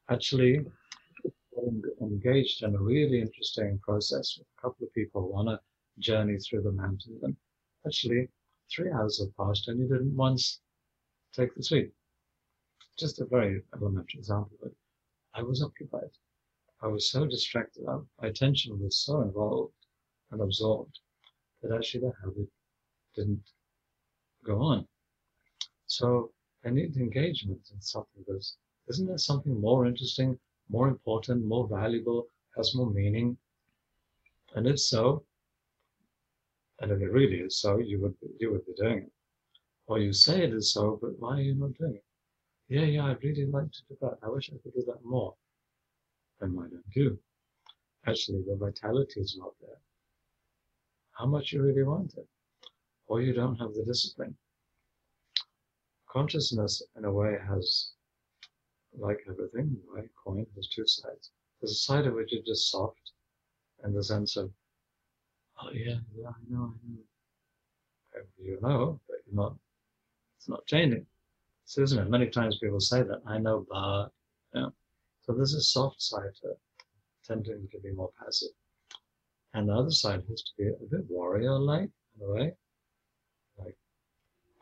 actually, 0.10 0.66
engaged 2.02 2.64
in 2.64 2.76
a 2.76 2.80
really 2.80 3.22
interesting 3.22 3.80
process 3.80 4.38
with 4.38 4.48
a 4.58 4.62
couple 4.62 4.86
of 4.86 4.94
people 4.94 5.32
on 5.36 5.50
a 5.50 5.60
journey 6.00 6.38
through 6.38 6.62
the 6.62 6.72
mountains. 6.72 7.22
And 7.24 7.36
actually, 7.86 8.30
three 8.72 8.92
hours 8.92 9.20
have 9.20 9.36
passed 9.36 9.68
and 9.68 9.80
you 9.80 9.88
didn't 9.88 10.16
once 10.16 10.62
take 11.34 11.54
the 11.56 11.64
sweet. 11.64 11.92
Just 12.98 13.22
a 13.22 13.26
very 13.26 13.62
elementary 13.76 14.20
example, 14.20 14.58
but 14.62 14.72
I 15.34 15.42
was 15.42 15.64
occupied. 15.64 16.12
I 16.82 16.88
was 16.88 17.12
so 17.12 17.26
distracted. 17.26 17.84
My 17.86 18.28
attention 18.28 18.80
was 18.80 18.98
so 18.98 19.22
involved 19.22 19.74
and 20.32 20.42
absorbed 20.42 21.00
that 21.62 21.76
actually 21.76 22.02
the 22.02 22.14
habit 22.24 22.50
didn't 23.20 23.44
go 24.46 24.62
on. 24.62 24.88
So 25.88 26.32
I 26.66 26.70
need 26.70 26.96
engagement 26.98 27.62
in 27.74 27.82
something 27.82 28.24
that's, 28.28 28.58
isn't 28.88 29.08
there 29.08 29.18
something 29.18 29.60
more 29.60 29.86
interesting, 29.86 30.40
more 30.70 30.88
important, 30.88 31.46
more 31.46 31.68
valuable, 31.68 32.28
has 32.56 32.76
more 32.76 32.92
meaning? 32.92 33.38
And 34.56 34.68
if 34.68 34.80
so, 34.80 35.24
and 36.80 36.92
if 36.92 37.02
it 37.02 37.12
really 37.12 37.40
is 37.48 37.60
so, 37.60 37.78
you 37.78 38.02
would 38.02 38.16
you 38.40 38.52
would 38.52 38.66
be 38.66 38.74
doing 38.78 39.00
it. 39.00 39.12
Or 39.88 40.00
you 40.00 40.14
say 40.14 40.44
it 40.44 40.54
is 40.54 40.72
so, 40.74 40.98
but 41.02 41.20
why 41.20 41.38
are 41.38 41.48
you 41.50 41.56
not 41.56 41.78
doing 41.78 41.96
it? 41.96 42.06
Yeah, 42.70 42.88
yeah, 42.96 43.06
I'd 43.08 43.24
really 43.24 43.46
like 43.46 43.72
to 43.72 43.82
do 43.90 43.98
that. 44.02 44.18
I 44.24 44.30
wish 44.30 44.50
I 44.50 44.58
could 44.64 44.74
do 44.74 44.84
that 44.88 45.04
more. 45.04 45.34
Then 46.40 46.56
why 46.56 46.68
don't 46.72 46.96
you? 46.96 47.20
Actually, 48.08 48.44
the 48.48 48.56
vitality 48.56 49.20
is 49.20 49.36
not 49.38 49.54
there. 49.60 49.82
How 51.18 51.26
much 51.26 51.52
you 51.52 51.62
really 51.62 51.84
want 51.84 52.14
it, 52.18 52.28
or 53.10 53.22
you 53.22 53.34
don't 53.34 53.58
have 53.58 53.74
the 53.74 53.84
discipline. 53.86 54.34
Consciousness, 56.10 56.82
in 56.96 57.04
a 57.04 57.12
way, 57.12 57.38
has, 57.48 57.92
like 58.98 59.20
everything, 59.30 59.76
right? 59.94 60.10
Coin 60.24 60.46
has 60.56 60.68
two 60.70 60.88
sides. 60.88 61.32
There's 61.60 61.74
a 61.74 61.76
side 61.76 62.08
of 62.08 62.14
which 62.14 62.34
is 62.34 62.46
just 62.48 62.72
soft, 62.72 63.12
and 63.84 63.94
the 63.94 64.04
sense 64.04 64.38
of 64.38 64.50
Oh 65.62 65.72
yeah, 65.74 65.98
yeah, 66.16 66.30
I 66.30 66.42
know, 66.50 66.74
I 66.74 66.88
know. 66.88 68.24
You 68.42 68.58
know, 68.62 69.00
but 69.08 69.18
you're 69.26 69.36
not. 69.36 69.56
It's 70.38 70.48
not 70.48 70.66
changing. 70.68 71.06
So 71.66 71.82
isn't 71.82 72.00
it? 72.00 72.10
Many 72.10 72.28
times 72.30 72.58
people 72.62 72.80
say 72.80 73.04
that. 73.04 73.22
I 73.28 73.40
know, 73.40 73.66
but 73.70 74.08
yeah. 74.56 74.70
So 75.22 75.34
there's 75.34 75.54
a 75.54 75.62
soft 75.62 76.02
side 76.02 76.34
to 76.42 76.54
tending 77.26 77.68
to 77.72 77.80
be 77.80 77.92
more 77.92 78.12
passive, 78.24 78.50
and 79.54 79.68
the 79.68 79.74
other 79.74 79.92
side 79.92 80.24
has 80.30 80.44
to 80.44 80.52
be 80.58 80.68
a 80.70 80.90
bit 80.90 81.06
warrior-like 81.10 81.90
in 82.16 82.26
a 82.26 82.34
way. 82.34 82.54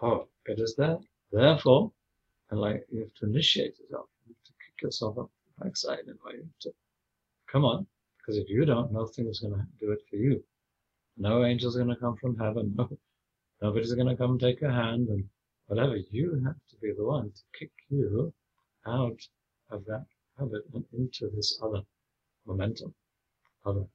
Like, 0.02 0.12
oh, 0.12 0.28
it 0.46 0.60
is 0.60 0.76
there. 0.76 1.00
Therefore, 1.32 1.92
and 2.50 2.60
like 2.60 2.86
you 2.92 3.02
have 3.02 3.14
to 3.16 3.26
initiate 3.26 3.78
yourself. 3.80 4.08
You 4.28 4.36
have 4.36 4.44
to 4.46 4.54
kick 4.66 4.82
yourself 4.82 5.18
up 5.18 5.30
the 5.58 5.66
backside 5.66 6.00
in 6.08 6.12
a 6.12 6.26
way. 6.26 6.44
to 6.62 6.72
come 7.52 7.66
on, 7.66 7.88
because 8.18 8.38
if 8.38 8.50
you 8.50 8.66
don't, 8.66 8.92
nothing 8.92 9.28
is 9.28 9.40
going 9.40 9.54
to 9.54 9.66
do 9.80 9.92
it 9.92 10.00
for 10.10 10.18
you. 10.18 10.44
No 11.18 11.44
angel's 11.44 11.76
are 11.76 11.84
going 11.84 11.96
to 11.96 12.00
come 12.00 12.16
from 12.18 12.38
heaven. 12.38 12.74
No, 12.78 12.90
nobody's 13.62 13.94
going 13.94 14.08
to 14.08 14.16
come 14.16 14.32
and 14.32 14.40
take 14.40 14.62
your 14.62 14.72
hand 14.72 15.10
and 15.10 15.28
whatever. 15.66 15.98
You 15.98 16.42
have 16.46 16.56
to 16.70 16.76
be 16.82 16.94
the 16.96 17.06
one 17.06 17.32
to 17.32 17.60
kick 17.60 17.72
you 17.90 18.34
out 18.86 19.20
of 19.72 19.84
that 19.86 20.06
habit 20.38 20.64
and 20.74 20.86
into 20.94 21.30
this 21.36 21.60
other 21.62 21.82
momentum, 22.46 22.94
other 23.66 23.86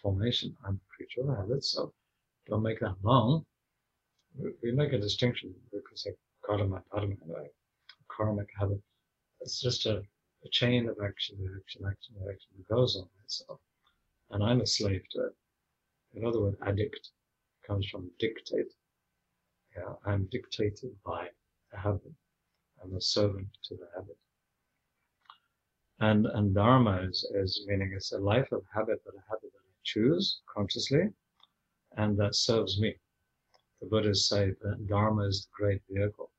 formation. 0.00 0.56
I'm 0.66 0.76
a 0.76 0.96
creature 0.96 1.20
of 1.30 1.36
habit, 1.36 1.64
so 1.64 1.92
don't 2.48 2.62
make 2.62 2.80
that 2.80 2.96
long. 3.02 3.44
We 4.36 4.72
make 4.72 4.92
a 4.92 4.98
distinction 4.98 5.54
because 5.72 6.06
like 6.06 6.18
karma, 6.44 6.82
karma, 6.90 7.14
karmic 8.08 8.48
habit. 8.58 8.80
It's 9.40 9.60
just 9.60 9.86
a, 9.86 9.98
a 9.98 10.48
chain 10.50 10.88
of 10.88 10.96
action, 11.04 11.36
action, 11.56 11.82
action, 11.86 12.14
action 12.28 12.50
that 12.56 12.68
goes 12.68 12.96
on 12.96 13.08
itself. 13.22 13.60
And 14.30 14.42
I'm 14.42 14.60
a 14.60 14.66
slave 14.66 15.02
to 15.12 15.26
it. 15.26 15.36
In 16.14 16.24
other 16.26 16.40
words, 16.40 16.56
addict 16.66 17.10
comes 17.66 17.86
from 17.88 18.10
dictate. 18.18 18.72
Yeah, 19.76 19.94
I'm 20.04 20.24
dictated 20.32 20.96
by 21.04 21.28
a 21.72 21.78
habit. 21.78 22.12
I'm 22.82 22.94
a 22.94 23.00
servant 23.00 23.48
to 23.64 23.76
the 23.76 23.88
habit. 23.94 24.18
And 26.00 26.26
and 26.26 26.54
dharma 26.54 27.02
is, 27.02 27.24
is 27.34 27.64
meaning 27.66 27.92
it's 27.94 28.12
a 28.12 28.18
life 28.18 28.50
of 28.50 28.64
habit, 28.74 29.00
but 29.04 29.14
a 29.14 29.24
habit 29.28 29.52
that 29.52 29.64
I 29.64 29.74
choose 29.84 30.40
consciously, 30.52 31.10
and 31.96 32.18
that 32.18 32.34
serves 32.34 32.80
me. 32.80 32.96
The 33.84 33.90
Buddhists 33.90 34.30
say 34.30 34.52
that 34.62 34.86
dharma 34.86 35.24
is 35.28 35.44
the 35.44 35.50
great 35.62 35.82
vehicle. 35.90 36.30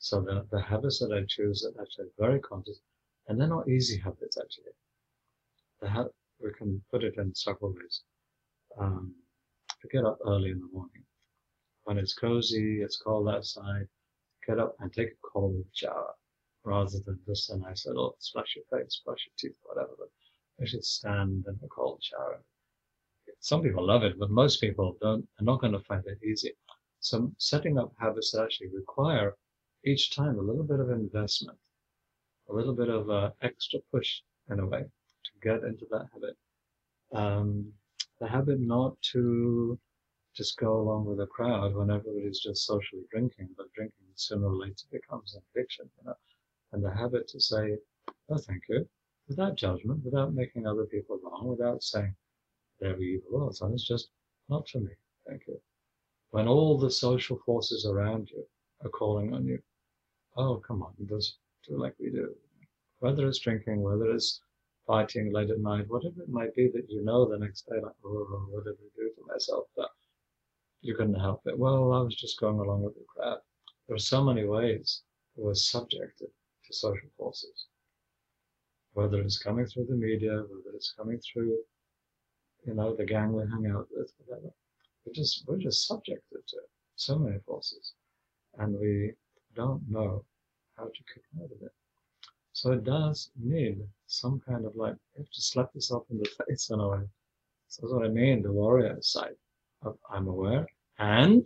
So 0.00 0.20
the, 0.20 0.44
the 0.50 0.60
habits 0.60 0.98
that 0.98 1.12
I 1.12 1.24
choose 1.28 1.64
are 1.64 1.80
actually 1.80 2.08
very 2.18 2.40
conscious, 2.40 2.80
and 3.28 3.40
they're 3.40 3.46
not 3.46 3.68
easy 3.68 3.98
habits 3.98 4.36
actually. 4.36 4.72
Ha- 5.84 6.08
we 6.40 6.52
can 6.54 6.82
put 6.90 7.04
it 7.04 7.14
in 7.18 7.32
several 7.36 7.72
ways 7.72 8.02
um, 8.76 9.14
to 9.80 9.88
get 9.88 10.04
up 10.04 10.18
early 10.26 10.50
in 10.50 10.58
the 10.58 10.66
morning. 10.72 11.04
When 11.84 11.98
it's 11.98 12.14
cozy, 12.14 12.82
it's 12.82 12.96
cold 12.96 13.28
outside, 13.28 13.86
get 14.44 14.58
up 14.58 14.74
and 14.80 14.92
take 14.92 15.12
a 15.12 15.28
cold 15.32 15.64
shower 15.72 16.14
rather 16.64 16.98
than 17.06 17.20
just 17.28 17.50
a 17.50 17.58
nice 17.58 17.86
little 17.86 18.16
splash 18.18 18.56
your 18.56 18.64
face, 18.76 19.02
brush 19.04 19.24
your 19.24 19.34
teeth, 19.38 19.58
whatever. 19.62 19.94
But 19.96 20.10
you 20.58 20.66
should 20.66 20.84
stand 20.84 21.46
in 21.46 21.60
a 21.62 21.68
cold 21.68 22.02
shower. 22.02 22.42
Some 23.44 23.62
people 23.62 23.86
love 23.86 24.04
it, 24.04 24.18
but 24.18 24.30
most 24.30 24.58
people 24.58 24.96
don't, 25.02 25.28
are 25.38 25.44
not 25.44 25.60
going 25.60 25.74
to 25.74 25.80
find 25.80 26.02
it 26.06 26.18
easy. 26.24 26.52
So 27.00 27.30
setting 27.36 27.76
up 27.76 27.92
habits 27.98 28.30
that 28.30 28.42
actually 28.42 28.68
require 28.68 29.36
each 29.84 30.16
time 30.16 30.38
a 30.38 30.42
little 30.42 30.64
bit 30.64 30.80
of 30.80 30.88
investment, 30.88 31.58
a 32.48 32.54
little 32.54 32.74
bit 32.74 32.88
of 32.88 33.10
uh, 33.10 33.32
extra 33.42 33.80
push 33.92 34.22
in 34.48 34.60
a 34.60 34.66
way 34.66 34.80
to 34.80 35.32
get 35.42 35.62
into 35.62 35.84
that 35.90 36.08
habit. 36.14 36.38
Um, 37.12 37.74
the 38.18 38.26
habit 38.26 38.60
not 38.60 38.96
to 39.12 39.78
just 40.34 40.56
go 40.56 40.80
along 40.80 41.04
with 41.04 41.18
the 41.18 41.26
crowd 41.26 41.74
when 41.74 41.90
everybody's 41.90 42.40
just 42.40 42.64
socially 42.64 43.04
drinking, 43.10 43.50
but 43.58 43.70
drinking 43.74 44.06
sooner 44.14 44.46
or 44.46 44.56
later 44.56 44.86
becomes 44.90 45.34
an 45.34 45.42
addiction, 45.54 45.90
you 45.98 46.04
know. 46.06 46.16
And 46.72 46.82
the 46.82 46.94
habit 46.94 47.28
to 47.28 47.40
say, 47.40 47.76
"Oh, 48.30 48.38
thank 48.38 48.62
you," 48.70 48.88
without 49.28 49.56
judgment, 49.56 50.02
without 50.02 50.32
making 50.32 50.66
other 50.66 50.86
people 50.86 51.20
wrong, 51.22 51.48
without 51.48 51.82
saying 51.82 52.16
they're 52.84 53.00
evil 53.00 53.50
or. 53.60 53.72
It's 53.72 53.88
just 53.88 54.10
not 54.48 54.68
for 54.68 54.78
me. 54.80 54.90
Thank 55.26 55.42
you. 55.48 55.58
When 56.30 56.48
all 56.48 56.78
the 56.78 56.90
social 56.90 57.38
forces 57.46 57.86
around 57.86 58.28
you 58.30 58.44
are 58.84 58.90
calling 58.90 59.32
on 59.32 59.46
you, 59.46 59.58
oh, 60.36 60.56
come 60.66 60.82
on, 60.82 60.92
just 61.08 61.38
do 61.66 61.78
like 61.78 61.94
we 61.98 62.10
do. 62.10 62.34
Whether 62.98 63.26
it's 63.26 63.38
drinking, 63.38 63.82
whether 63.82 64.10
it's 64.10 64.40
fighting 64.86 65.32
late 65.32 65.50
at 65.50 65.60
night, 65.60 65.88
whatever 65.88 66.22
it 66.22 66.28
might 66.28 66.54
be 66.54 66.68
that 66.74 66.90
you 66.90 67.02
know 67.04 67.24
the 67.28 67.38
next 67.38 67.66
day, 67.68 67.76
like, 67.82 67.94
oh, 68.04 68.46
what 68.50 68.64
did 68.64 68.74
I 68.74 68.88
do 68.96 69.10
to 69.14 69.32
myself? 69.32 69.64
But 69.76 69.88
you 70.82 70.94
couldn't 70.94 71.14
help 71.14 71.40
it. 71.46 71.58
Well, 71.58 71.92
I 71.92 72.00
was 72.00 72.16
just 72.16 72.38
going 72.38 72.58
along 72.58 72.82
with 72.82 72.94
the 72.94 73.04
crowd. 73.08 73.38
There 73.86 73.96
are 73.96 73.98
so 73.98 74.22
many 74.22 74.44
ways 74.44 75.02
we're 75.36 75.54
subjected 75.54 76.28
to 76.66 76.72
social 76.72 77.08
forces. 77.16 77.66
Whether 78.92 79.20
it's 79.20 79.38
coming 79.38 79.66
through 79.66 79.86
the 79.86 79.96
media, 79.96 80.32
whether 80.32 80.76
it's 80.76 80.92
coming 80.96 81.18
through, 81.32 81.56
you 82.66 82.74
know, 82.74 82.94
the 82.94 83.04
gang 83.04 83.32
we 83.32 83.42
hang 83.42 83.70
out 83.70 83.88
with, 83.90 84.12
whatever. 84.18 84.50
We're 85.04 85.12
just 85.12 85.44
we're 85.46 85.58
just 85.58 85.86
subjected 85.86 86.46
to 86.48 86.56
so 86.96 87.18
many 87.18 87.38
forces. 87.46 87.92
And 88.58 88.78
we 88.78 89.12
don't 89.54 89.82
know 89.88 90.24
how 90.76 90.84
to 90.84 90.90
kick 90.90 91.24
out 91.38 91.50
of 91.50 91.62
it. 91.62 91.72
So 92.52 92.72
it 92.72 92.84
does 92.84 93.30
need 93.36 93.78
some 94.06 94.40
kind 94.46 94.64
of 94.64 94.76
like, 94.76 94.94
you 95.16 95.24
have 95.24 95.30
to 95.30 95.42
slap 95.42 95.70
yourself 95.74 96.04
in 96.10 96.18
the 96.18 96.28
face 96.48 96.70
in 96.70 96.80
a 96.80 96.88
way. 96.88 97.00
So 97.68 97.82
that's 97.82 97.92
what 97.92 98.04
I 98.04 98.08
mean, 98.08 98.42
the 98.42 98.52
warrior 98.52 98.96
side 99.00 99.34
of 99.82 99.98
I'm 100.10 100.28
aware. 100.28 100.66
And, 100.98 101.44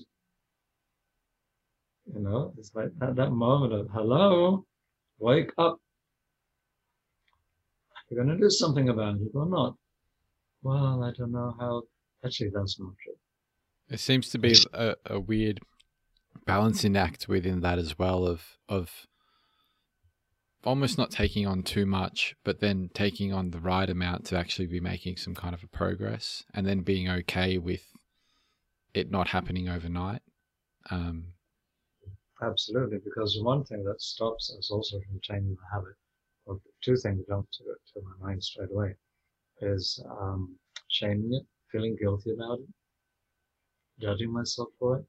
you 2.12 2.20
know, 2.20 2.52
it's 2.58 2.74
like 2.74 2.90
that, 2.98 3.16
that 3.16 3.30
moment 3.30 3.72
of, 3.72 3.88
hello, 3.90 4.66
wake 5.18 5.50
up. 5.56 5.80
You're 8.10 8.22
going 8.22 8.36
to 8.36 8.42
do 8.42 8.50
something 8.50 8.88
about 8.88 9.16
it 9.16 9.30
or 9.34 9.46
not. 9.46 9.76
Well, 10.68 11.02
I 11.02 11.12
don't 11.16 11.32
know 11.32 11.56
how. 11.58 11.84
Actually, 12.22 12.50
that's 12.54 12.78
not 12.78 12.92
true. 13.02 13.14
It 13.88 14.00
seems 14.00 14.28
to 14.28 14.38
be 14.38 14.54
a, 14.74 14.96
a 15.06 15.18
weird 15.18 15.60
balancing 16.44 16.94
act 16.94 17.26
within 17.26 17.62
that 17.62 17.78
as 17.78 17.98
well 17.98 18.26
of 18.26 18.58
of 18.68 19.06
almost 20.64 20.98
not 20.98 21.10
taking 21.10 21.46
on 21.46 21.62
too 21.62 21.86
much, 21.86 22.34
but 22.44 22.60
then 22.60 22.90
taking 22.92 23.32
on 23.32 23.50
the 23.50 23.60
right 23.60 23.88
amount 23.88 24.26
to 24.26 24.36
actually 24.36 24.66
be 24.66 24.78
making 24.78 25.16
some 25.16 25.34
kind 25.34 25.54
of 25.54 25.62
a 25.62 25.68
progress 25.68 26.44
and 26.52 26.66
then 26.66 26.82
being 26.82 27.08
okay 27.08 27.56
with 27.56 27.84
it 28.92 29.10
not 29.10 29.28
happening 29.28 29.70
overnight. 29.70 30.20
Um, 30.90 31.28
Absolutely, 32.42 32.98
because 33.02 33.40
one 33.40 33.64
thing 33.64 33.84
that 33.84 34.02
stops 34.02 34.54
us 34.58 34.70
also 34.70 34.98
from 35.00 35.18
changing 35.22 35.54
the 35.54 35.66
habit, 35.72 35.94
or 36.44 36.60
two 36.84 36.96
things 36.96 37.24
jump 37.26 37.48
to, 37.52 37.64
to 37.64 38.04
my 38.04 38.26
mind 38.28 38.44
straight 38.44 38.70
away, 38.70 38.94
is 39.62 40.02
um, 40.10 40.56
shaming 40.88 41.32
it, 41.34 41.44
feeling 41.70 41.96
guilty 42.00 42.32
about 42.32 42.60
it, 42.60 42.68
judging 44.00 44.32
myself 44.32 44.68
for 44.78 44.98
it. 44.98 45.04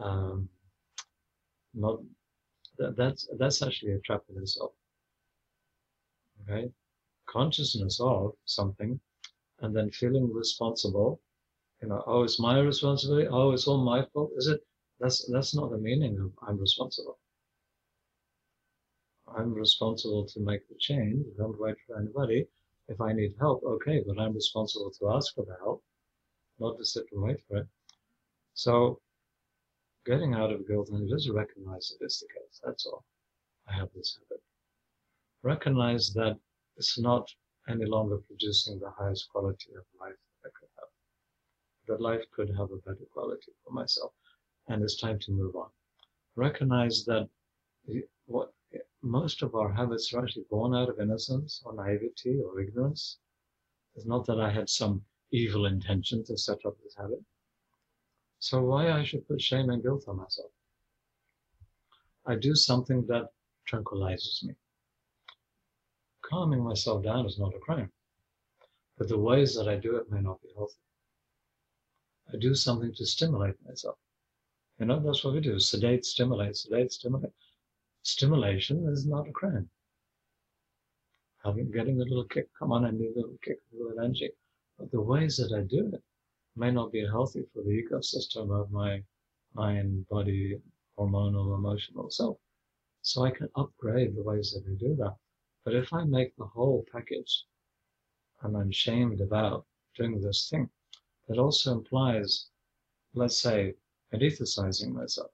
Um, 0.00 0.48
not 1.74 2.00
that, 2.78 2.96
that's 2.96 3.28
that's 3.38 3.62
actually 3.62 3.92
a 3.92 4.00
trap 4.00 4.22
in 4.30 4.40
itself. 4.42 4.72
Okay, 6.42 6.70
consciousness 7.28 8.00
of 8.00 8.32
something, 8.44 9.00
and 9.60 9.74
then 9.76 9.90
feeling 9.90 10.32
responsible. 10.32 11.20
You 11.82 11.88
know, 11.88 12.02
oh, 12.06 12.24
it's 12.24 12.40
my 12.40 12.58
responsibility. 12.60 13.28
Oh, 13.28 13.52
it's 13.52 13.66
all 13.68 13.84
my 13.84 14.04
fault. 14.12 14.32
Is 14.36 14.48
it? 14.48 14.60
That's 15.00 15.24
that's 15.32 15.54
not 15.54 15.70
the 15.70 15.78
meaning 15.78 16.18
of 16.18 16.32
I'm 16.46 16.58
responsible. 16.58 17.18
I'm 19.36 19.52
responsible 19.54 20.26
to 20.26 20.40
make 20.40 20.68
the 20.68 20.74
change. 20.78 21.24
Don't 21.36 21.58
wait 21.60 21.76
for 21.86 21.98
anybody. 22.00 22.46
If 22.88 23.00
I 23.00 23.12
need 23.12 23.34
help, 23.38 23.62
okay, 23.64 24.02
but 24.06 24.18
I'm 24.18 24.34
responsible 24.34 24.90
to 24.98 25.10
ask 25.10 25.34
for 25.34 25.44
the 25.44 25.56
help, 25.60 25.82
not 26.58 26.78
to 26.78 26.84
sit 26.84 27.04
and 27.12 27.22
wait 27.22 27.38
for 27.46 27.58
it. 27.58 27.68
So 28.54 29.00
getting 30.06 30.34
out 30.34 30.50
of 30.50 30.66
guilt 30.66 30.88
and 30.88 31.08
just 31.08 31.28
recognize 31.28 31.90
that 31.90 32.04
it 32.04 32.06
is 32.06 32.20
the 32.20 32.28
case. 32.28 32.60
That's 32.64 32.86
all. 32.86 33.04
I 33.68 33.74
have 33.74 33.90
this 33.94 34.18
habit. 34.18 34.42
Recognize 35.42 36.12
that 36.14 36.38
it's 36.76 36.98
not 36.98 37.28
any 37.68 37.84
longer 37.84 38.18
producing 38.18 38.78
the 38.78 38.90
highest 38.90 39.28
quality 39.30 39.72
of 39.74 39.84
life 40.00 40.16
that 40.42 40.48
I 40.48 40.52
could 40.58 40.68
have. 40.78 40.88
That 41.88 42.02
life 42.02 42.24
could 42.34 42.48
have 42.56 42.70
a 42.72 42.78
better 42.78 43.06
quality 43.12 43.52
for 43.64 43.72
myself. 43.72 44.12
And 44.68 44.82
it's 44.82 44.96
time 44.96 45.18
to 45.20 45.32
move 45.32 45.56
on. 45.56 45.68
Recognize 46.36 47.04
that 47.04 47.28
eh, 47.90 48.00
what 48.26 48.52
most 49.02 49.42
of 49.42 49.54
our 49.54 49.72
habits 49.72 50.12
are 50.12 50.22
actually 50.22 50.44
born 50.50 50.74
out 50.74 50.88
of 50.88 51.00
innocence 51.00 51.62
or 51.64 51.74
naivety 51.74 52.40
or 52.40 52.60
ignorance. 52.60 53.18
It's 53.94 54.06
not 54.06 54.26
that 54.26 54.40
I 54.40 54.50
had 54.50 54.68
some 54.68 55.04
evil 55.30 55.66
intention 55.66 56.24
to 56.24 56.36
set 56.36 56.64
up 56.66 56.76
this 56.82 56.96
habit. 56.96 57.22
So 58.40 58.62
why 58.62 58.90
I 58.90 59.04
should 59.04 59.26
put 59.26 59.40
shame 59.40 59.70
and 59.70 59.82
guilt 59.82 60.04
on 60.08 60.16
myself? 60.16 60.50
I 62.26 62.36
do 62.36 62.54
something 62.54 63.06
that 63.06 63.32
tranquilizes 63.66 64.44
me. 64.44 64.54
Calming 66.22 66.62
myself 66.62 67.02
down 67.02 67.26
is 67.26 67.38
not 67.38 67.54
a 67.54 67.58
crime, 67.58 67.90
but 68.96 69.08
the 69.08 69.18
ways 69.18 69.54
that 69.54 69.68
I 69.68 69.76
do 69.76 69.96
it 69.96 70.10
may 70.10 70.20
not 70.20 70.42
be 70.42 70.48
healthy. 70.54 70.80
I 72.32 72.36
do 72.36 72.54
something 72.54 72.94
to 72.94 73.06
stimulate 73.06 73.54
myself. 73.64 73.98
You 74.78 74.86
know, 74.86 75.00
that's 75.00 75.24
what 75.24 75.34
we 75.34 75.40
do. 75.40 75.58
Sedate, 75.58 76.04
stimulate, 76.04 76.56
sedate, 76.56 76.92
stimulate. 76.92 77.32
Stimulation 78.10 78.88
is 78.88 79.04
not 79.04 79.28
a 79.28 79.32
crime. 79.32 79.68
Having 81.44 81.72
getting 81.72 82.00
a 82.00 82.04
little 82.04 82.24
kick, 82.24 82.48
come 82.58 82.72
on, 82.72 82.86
I 82.86 82.90
need 82.90 83.10
a 83.10 83.14
little 83.20 83.36
kick, 83.42 83.60
a 83.70 83.76
little 83.76 84.00
energy. 84.00 84.30
But 84.78 84.90
the 84.90 85.02
ways 85.02 85.36
that 85.36 85.52
I 85.54 85.60
do 85.60 85.90
it 85.92 86.02
may 86.56 86.70
not 86.70 86.90
be 86.90 87.04
healthy 87.04 87.44
for 87.52 87.62
the 87.62 87.82
ecosystem 87.82 88.50
of 88.50 88.70
my 88.70 89.04
mind, 89.52 90.08
body, 90.08 90.58
hormonal, 90.98 91.54
emotional 91.54 92.08
self. 92.08 92.38
So 93.02 93.26
I 93.26 93.30
can 93.30 93.50
upgrade 93.56 94.16
the 94.16 94.22
ways 94.22 94.52
that 94.52 94.66
I 94.66 94.74
do 94.76 94.96
that. 94.96 95.18
But 95.66 95.74
if 95.74 95.92
I 95.92 96.04
make 96.04 96.34
the 96.36 96.46
whole 96.46 96.86
package 96.90 97.44
and 98.40 98.56
I'm 98.56 98.70
shamed 98.70 99.20
about 99.20 99.66
doing 99.94 100.18
this 100.18 100.48
thing, 100.48 100.70
that 101.28 101.36
also 101.36 101.72
implies, 101.72 102.48
let's 103.12 103.38
say, 103.38 103.74
anesthetizing 104.14 104.92
myself. 104.92 105.30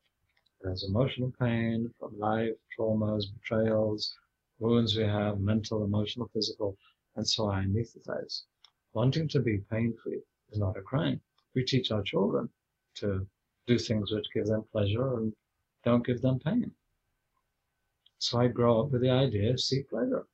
There's 0.64 0.85
emotional 0.85 1.31
pain 1.38 1.92
from 1.98 2.18
life, 2.18 2.57
traumas, 2.74 3.27
betrayals, 3.27 4.16
wounds 4.59 4.96
we 4.96 5.03
have, 5.03 5.38
mental, 5.38 5.85
emotional, 5.85 6.27
physical, 6.29 6.79
and 7.16 7.29
so 7.29 7.50
I 7.50 7.64
anesthetize. 7.64 8.44
Wanting 8.94 9.29
to 9.29 9.40
be 9.40 9.59
pain 9.59 9.94
free 10.03 10.22
is 10.50 10.59
not 10.59 10.79
a 10.79 10.81
crime. 10.81 11.20
We 11.55 11.66
teach 11.66 11.90
our 11.90 12.03
children 12.03 12.48
to 12.94 13.29
do 13.66 13.79
things 13.79 14.11
which 14.11 14.33
give 14.33 14.46
them 14.46 14.64
pleasure 14.72 15.18
and 15.18 15.35
don't 15.85 16.07
give 16.07 16.22
them 16.22 16.38
pain. 16.38 16.74
So 18.16 18.38
I 18.38 18.48
grow 18.48 18.81
up 18.81 18.90
with 18.90 19.03
the 19.03 19.11
idea 19.11 19.59
seek 19.59 19.90
pleasure 19.90 20.27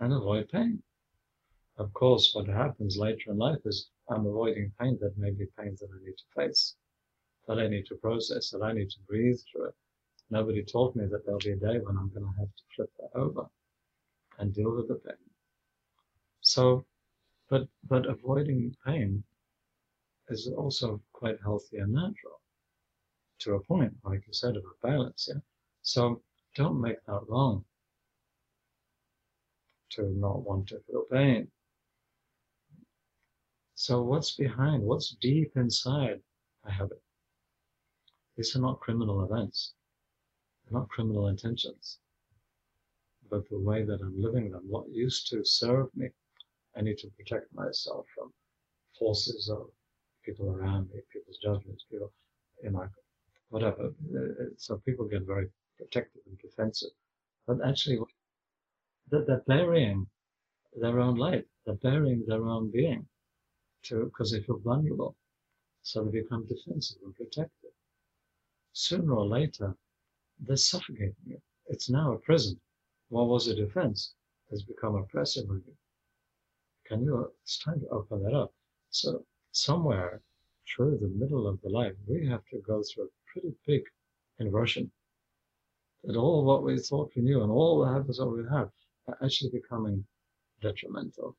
and 0.00 0.14
avoid 0.14 0.48
pain. 0.48 0.82
Of 1.76 1.92
course, 1.92 2.34
what 2.34 2.46
happens 2.46 2.96
later 2.96 3.32
in 3.32 3.36
life 3.36 3.66
is 3.66 3.90
I'm 4.08 4.24
avoiding 4.24 4.72
pain 4.80 4.96
that 5.02 5.18
may 5.18 5.30
be 5.30 5.44
pain 5.58 5.76
that 5.78 5.90
I 5.92 6.04
need 6.04 6.16
to 6.16 6.24
face, 6.34 6.74
that 7.46 7.58
I 7.58 7.68
need 7.68 7.86
to 7.86 7.96
process, 7.96 8.50
that 8.50 8.62
I 8.62 8.72
need 8.72 8.90
to 8.90 9.00
breathe 9.06 9.38
through 9.50 9.68
it. 9.68 9.74
Nobody 10.30 10.64
told 10.64 10.96
me 10.96 11.06
that 11.06 11.24
there'll 11.24 11.38
be 11.40 11.52
a 11.52 11.56
day 11.56 11.78
when 11.78 11.96
I'm 11.96 12.10
going 12.10 12.24
to 12.24 12.38
have 12.40 12.48
to 12.48 12.62
flip 12.74 12.90
that 12.98 13.18
over 13.18 13.46
and 14.38 14.54
deal 14.54 14.74
with 14.74 14.88
the 14.88 14.96
pain. 14.96 15.16
So 16.40 16.86
but 17.48 17.68
but 17.88 18.06
avoiding 18.06 18.74
pain 18.86 19.22
is 20.28 20.48
also 20.48 21.00
quite 21.12 21.40
healthy 21.42 21.78
and 21.78 21.92
natural 21.92 22.40
to 23.40 23.54
a 23.54 23.60
point, 23.64 23.94
like 24.04 24.26
you 24.26 24.32
said 24.32 24.56
about 24.56 24.80
balance. 24.82 25.28
Yeah. 25.30 25.40
So 25.82 26.22
don't 26.56 26.80
make 26.80 27.04
that 27.06 27.20
wrong 27.28 27.64
to 29.90 30.08
not 30.10 30.42
want 30.42 30.68
to 30.68 30.80
feel 30.80 31.04
pain. 31.12 31.48
So 33.74 34.02
what's 34.02 34.34
behind? 34.34 34.82
What's 34.82 35.10
deep 35.20 35.52
inside 35.56 36.22
I 36.64 36.70
have 36.70 36.90
habit? 36.90 37.03
These 38.36 38.56
are 38.56 38.60
not 38.60 38.80
criminal 38.80 39.24
events. 39.24 39.74
They're 40.64 40.78
not 40.78 40.88
criminal 40.88 41.28
intentions. 41.28 41.98
But 43.30 43.48
the 43.48 43.58
way 43.60 43.84
that 43.84 44.00
I'm 44.00 44.20
living 44.20 44.50
them, 44.50 44.64
what 44.68 44.88
used 44.90 45.28
to 45.30 45.44
serve 45.44 45.88
me, 45.94 46.08
I 46.76 46.82
need 46.82 46.98
to 46.98 47.08
protect 47.16 47.52
myself 47.54 48.06
from 48.14 48.32
forces 48.98 49.48
of 49.48 49.70
people 50.24 50.50
around 50.50 50.90
me, 50.90 51.00
people's 51.12 51.38
judgments, 51.38 51.84
people, 51.90 52.12
you 52.62 52.70
know, 52.70 52.88
whatever. 53.50 53.92
Uh, 54.14 54.44
so 54.56 54.78
people 54.78 55.06
get 55.06 55.26
very 55.26 55.48
protective 55.78 56.22
and 56.26 56.38
defensive. 56.38 56.90
But 57.46 57.58
actually, 57.66 57.98
they're 59.10 59.42
burying 59.46 60.06
their 60.80 60.98
own 60.98 61.16
life. 61.16 61.44
They're 61.64 61.76
burying 61.76 62.24
their 62.26 62.44
own 62.44 62.70
being 62.70 63.06
to, 63.84 64.06
because 64.06 64.32
they 64.32 64.40
feel 64.42 64.58
vulnerable. 64.58 65.16
So 65.82 66.04
they 66.04 66.22
become 66.22 66.46
defensive 66.46 66.98
and 67.04 67.14
protective. 67.14 67.63
Sooner 68.76 69.14
or 69.14 69.24
later, 69.24 69.76
they're 70.40 70.56
suffocating 70.56 71.14
you. 71.24 71.40
It's 71.68 71.88
now 71.88 72.12
a 72.12 72.18
prison. 72.18 72.60
What 73.08 73.28
was 73.28 73.46
a 73.46 73.54
defense 73.54 74.14
has 74.50 74.64
become 74.64 74.96
oppressive 74.96 75.46
you. 75.48 75.76
Can 76.84 77.04
you, 77.04 77.32
it's 77.42 77.56
time 77.60 77.78
to 77.80 77.88
open 77.90 78.24
that 78.24 78.34
up. 78.34 78.52
So 78.90 79.24
somewhere 79.52 80.22
through 80.66 80.98
the 80.98 81.06
middle 81.06 81.46
of 81.46 81.60
the 81.60 81.68
life, 81.68 81.94
we 82.08 82.26
have 82.26 82.44
to 82.46 82.58
go 82.62 82.82
through 82.82 83.04
a 83.04 83.32
pretty 83.32 83.54
big 83.64 83.84
inversion. 84.40 84.90
That 86.02 86.16
all 86.16 86.44
what 86.44 86.64
we 86.64 86.76
thought 86.80 87.12
we 87.14 87.22
knew 87.22 87.42
and 87.44 87.52
all 87.52 87.78
the 87.78 87.92
habits 87.92 88.18
that 88.18 88.26
we 88.26 88.42
have 88.50 88.72
are 89.06 89.18
actually 89.22 89.50
becoming 89.50 90.04
detrimental. 90.60 91.36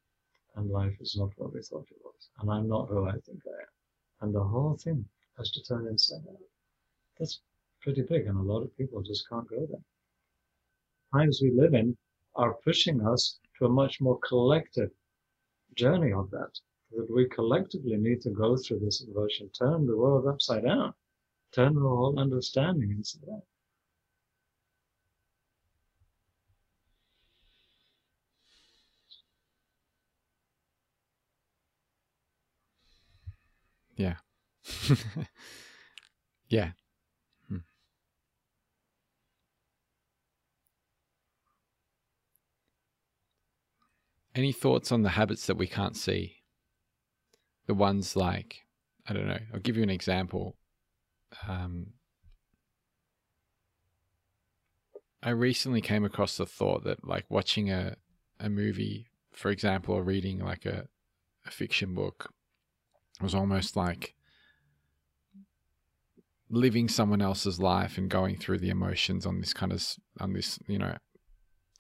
And 0.56 0.72
life 0.72 0.96
is 1.02 1.18
not 1.18 1.32
what 1.36 1.54
we 1.54 1.62
thought 1.62 1.92
it 1.92 2.02
was. 2.02 2.30
And 2.40 2.50
I'm 2.50 2.70
not 2.70 2.88
who 2.88 3.06
I 3.06 3.20
think 3.20 3.42
I 3.46 3.62
am. 3.62 3.68
And 4.22 4.34
the 4.34 4.44
whole 4.44 4.78
thing 4.78 5.10
has 5.38 5.52
to 5.52 5.64
turn 5.64 5.88
inside 5.88 6.24
out. 6.30 6.40
That's 7.18 7.42
pretty 7.82 8.02
big, 8.02 8.28
and 8.28 8.38
a 8.38 8.42
lot 8.42 8.64
of 8.64 8.76
people 8.78 9.02
just 9.02 9.28
can't 9.30 9.48
go 9.48 9.66
there. 9.66 9.84
Times 11.14 11.40
we 11.42 11.52
live 11.52 11.74
in 11.74 11.98
are 12.36 12.56
pushing 12.56 13.06
us 13.06 13.40
to 13.58 13.66
a 13.66 13.70
much 13.70 14.02
more 14.02 14.20
collective 14.20 14.92
journey 15.76 16.12
of 16.12 16.30
that. 16.32 16.60
That 16.92 17.10
we 17.10 17.28
collectively 17.30 17.98
need 17.98 18.22
to 18.22 18.32
go 18.32 18.58
through 18.58 18.80
this 18.80 19.02
inversion, 19.02 19.50
turn 19.50 19.88
the 19.88 19.98
world 19.98 20.28
upside 20.28 20.64
down, 20.64 20.94
turn 21.54 21.76
the 21.76 21.82
whole 21.82 22.20
understanding 22.20 22.92
inside 22.92 23.30
out. 23.30 23.44
Yeah. 33.96 34.18
yeah. 36.50 36.72
Any 44.36 44.52
thoughts 44.52 44.92
on 44.92 45.02
the 45.02 45.10
habits 45.10 45.48
that 45.48 45.58
we 45.58 45.66
can't 45.66 45.96
see? 45.96 46.42
The 47.68 47.74
ones 47.74 48.16
like, 48.16 48.66
I 49.08 49.14
don't 49.14 49.28
know, 49.28 49.40
I'll 49.54 49.62
give 49.62 49.78
you 49.78 49.84
an 49.84 49.90
example. 49.90 50.58
Um, 51.48 51.94
I 55.24 55.30
recently 55.30 55.82
came 55.82 56.06
across 56.06 56.38
the 56.38 56.46
thought 56.46 56.84
that, 56.84 57.08
like, 57.08 57.26
watching 57.30 57.72
a, 57.72 57.96
a 58.40 58.50
movie, 58.50 59.08
for 59.32 59.50
example, 59.50 59.96
or 59.96 60.04
reading 60.04 60.40
like 60.40 60.66
a, 60.66 60.88
a 61.46 61.52
fiction 61.52 61.96
book 61.96 62.32
was 63.22 63.34
almost 63.34 63.76
like 63.76 64.16
living 66.50 66.88
someone 66.88 67.22
else's 67.22 67.60
life 67.60 67.98
and 67.98 68.10
going 68.10 68.38
through 68.38 68.60
the 68.60 68.70
emotions 68.70 69.26
on 69.26 69.40
this 69.40 69.54
kind 69.54 69.72
of 69.72 69.84
on 70.20 70.34
this 70.34 70.60
you 70.68 70.78
know 70.78 70.96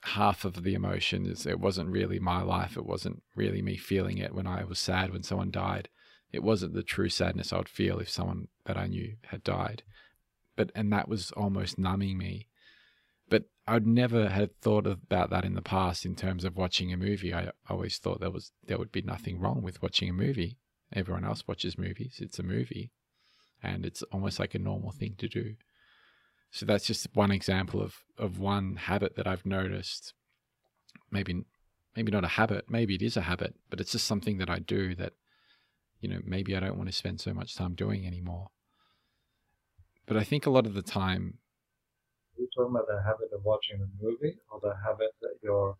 half 0.06 0.46
of 0.46 0.64
the 0.64 0.76
emotion 0.76 1.26
is 1.26 1.46
it 1.46 1.60
wasn't 1.60 1.90
really 1.90 2.20
my 2.20 2.42
life 2.42 2.78
it 2.78 2.86
wasn't 2.86 3.22
really 3.36 3.62
me 3.62 3.76
feeling 3.76 4.20
it 4.20 4.36
when 4.36 4.46
i 4.46 4.64
was 4.64 4.80
sad 4.80 5.12
when 5.12 5.24
someone 5.24 5.52
died. 5.52 5.90
It 6.32 6.44
wasn't 6.44 6.74
the 6.74 6.84
true 6.84 7.10
sadness 7.10 7.52
i 7.52 7.58
would 7.58 7.70
feel 7.70 8.00
if 8.00 8.10
someone 8.10 8.48
that 8.66 8.78
i 8.78 8.88
knew 8.88 9.16
had 9.28 9.44
died. 9.44 9.84
But 10.56 10.72
and 10.76 10.92
that 10.94 11.08
was 11.08 11.32
almost 11.32 11.80
numbing 11.80 12.18
me. 12.18 12.48
But 13.30 13.46
i'd 13.68 13.88
never 13.88 14.30
had 14.30 14.56
thought 14.62 14.86
about 14.86 15.30
that 15.32 15.46
in 15.46 15.56
the 15.56 15.62
past 15.62 16.06
in 16.06 16.16
terms 16.16 16.44
of 16.44 16.56
watching 16.56 16.94
a 16.94 16.98
movie. 16.98 17.34
I 17.34 17.52
always 17.70 17.98
thought 17.98 18.20
there 18.20 18.32
was 18.32 18.52
there 18.64 18.78
would 18.78 18.92
be 18.92 19.02
nothing 19.02 19.40
wrong 19.40 19.62
with 19.64 19.82
watching 19.82 20.10
a 20.10 20.14
movie. 20.14 20.58
Everyone 20.94 21.26
else 21.26 21.48
watches 21.48 21.78
movies. 21.78 22.20
It's 22.20 22.40
a 22.40 22.44
movie. 22.44 22.92
And 23.64 23.86
it's 23.86 24.04
almost 24.04 24.40
like 24.40 24.54
a 24.54 24.60
normal 24.60 24.92
thing 24.92 25.16
to 25.18 25.28
do. 25.28 25.56
So 26.56 26.66
that's 26.66 26.86
just 26.86 27.10
one 27.14 27.32
example 27.32 27.82
of 27.82 28.06
of 28.18 28.40
one 28.40 28.78
habit 28.78 29.18
that 29.18 29.28
I've 29.28 29.46
noticed. 29.46 30.14
Maybe 31.12 31.44
maybe 31.98 32.14
not 32.14 32.24
a 32.24 32.30
habit, 32.40 32.70
maybe 32.70 32.96
it 32.96 33.02
is 33.02 33.18
a 33.18 33.24
habit, 33.24 33.56
but 33.70 33.82
it's 33.82 33.92
just 33.92 34.08
something 34.08 34.38
that 34.38 34.50
I 34.50 34.60
do 34.60 34.96
that 34.96 35.12
you 36.00 36.08
know, 36.08 36.22
maybe 36.24 36.56
I 36.56 36.62
don't 36.62 36.78
want 36.78 36.88
to 36.88 36.96
spend 36.96 37.20
so 37.20 37.34
much 37.34 37.56
time 37.56 37.76
doing 37.76 38.08
anymore. 38.08 38.52
But 40.06 40.16
I 40.16 40.24
think 40.24 40.46
a 40.46 40.50
lot 40.50 40.66
of 40.66 40.76
the 40.76 40.82
time 40.82 41.40
Are 42.38 42.42
you 42.42 42.48
talking 42.56 42.74
about 42.74 42.88
the 42.88 43.04
habit 43.04 43.34
of 43.34 43.44
watching 43.44 43.82
a 43.82 43.90
movie 44.02 44.38
or 44.50 44.62
the 44.62 44.76
habit 44.82 45.12
that 45.24 45.36
your 45.44 45.78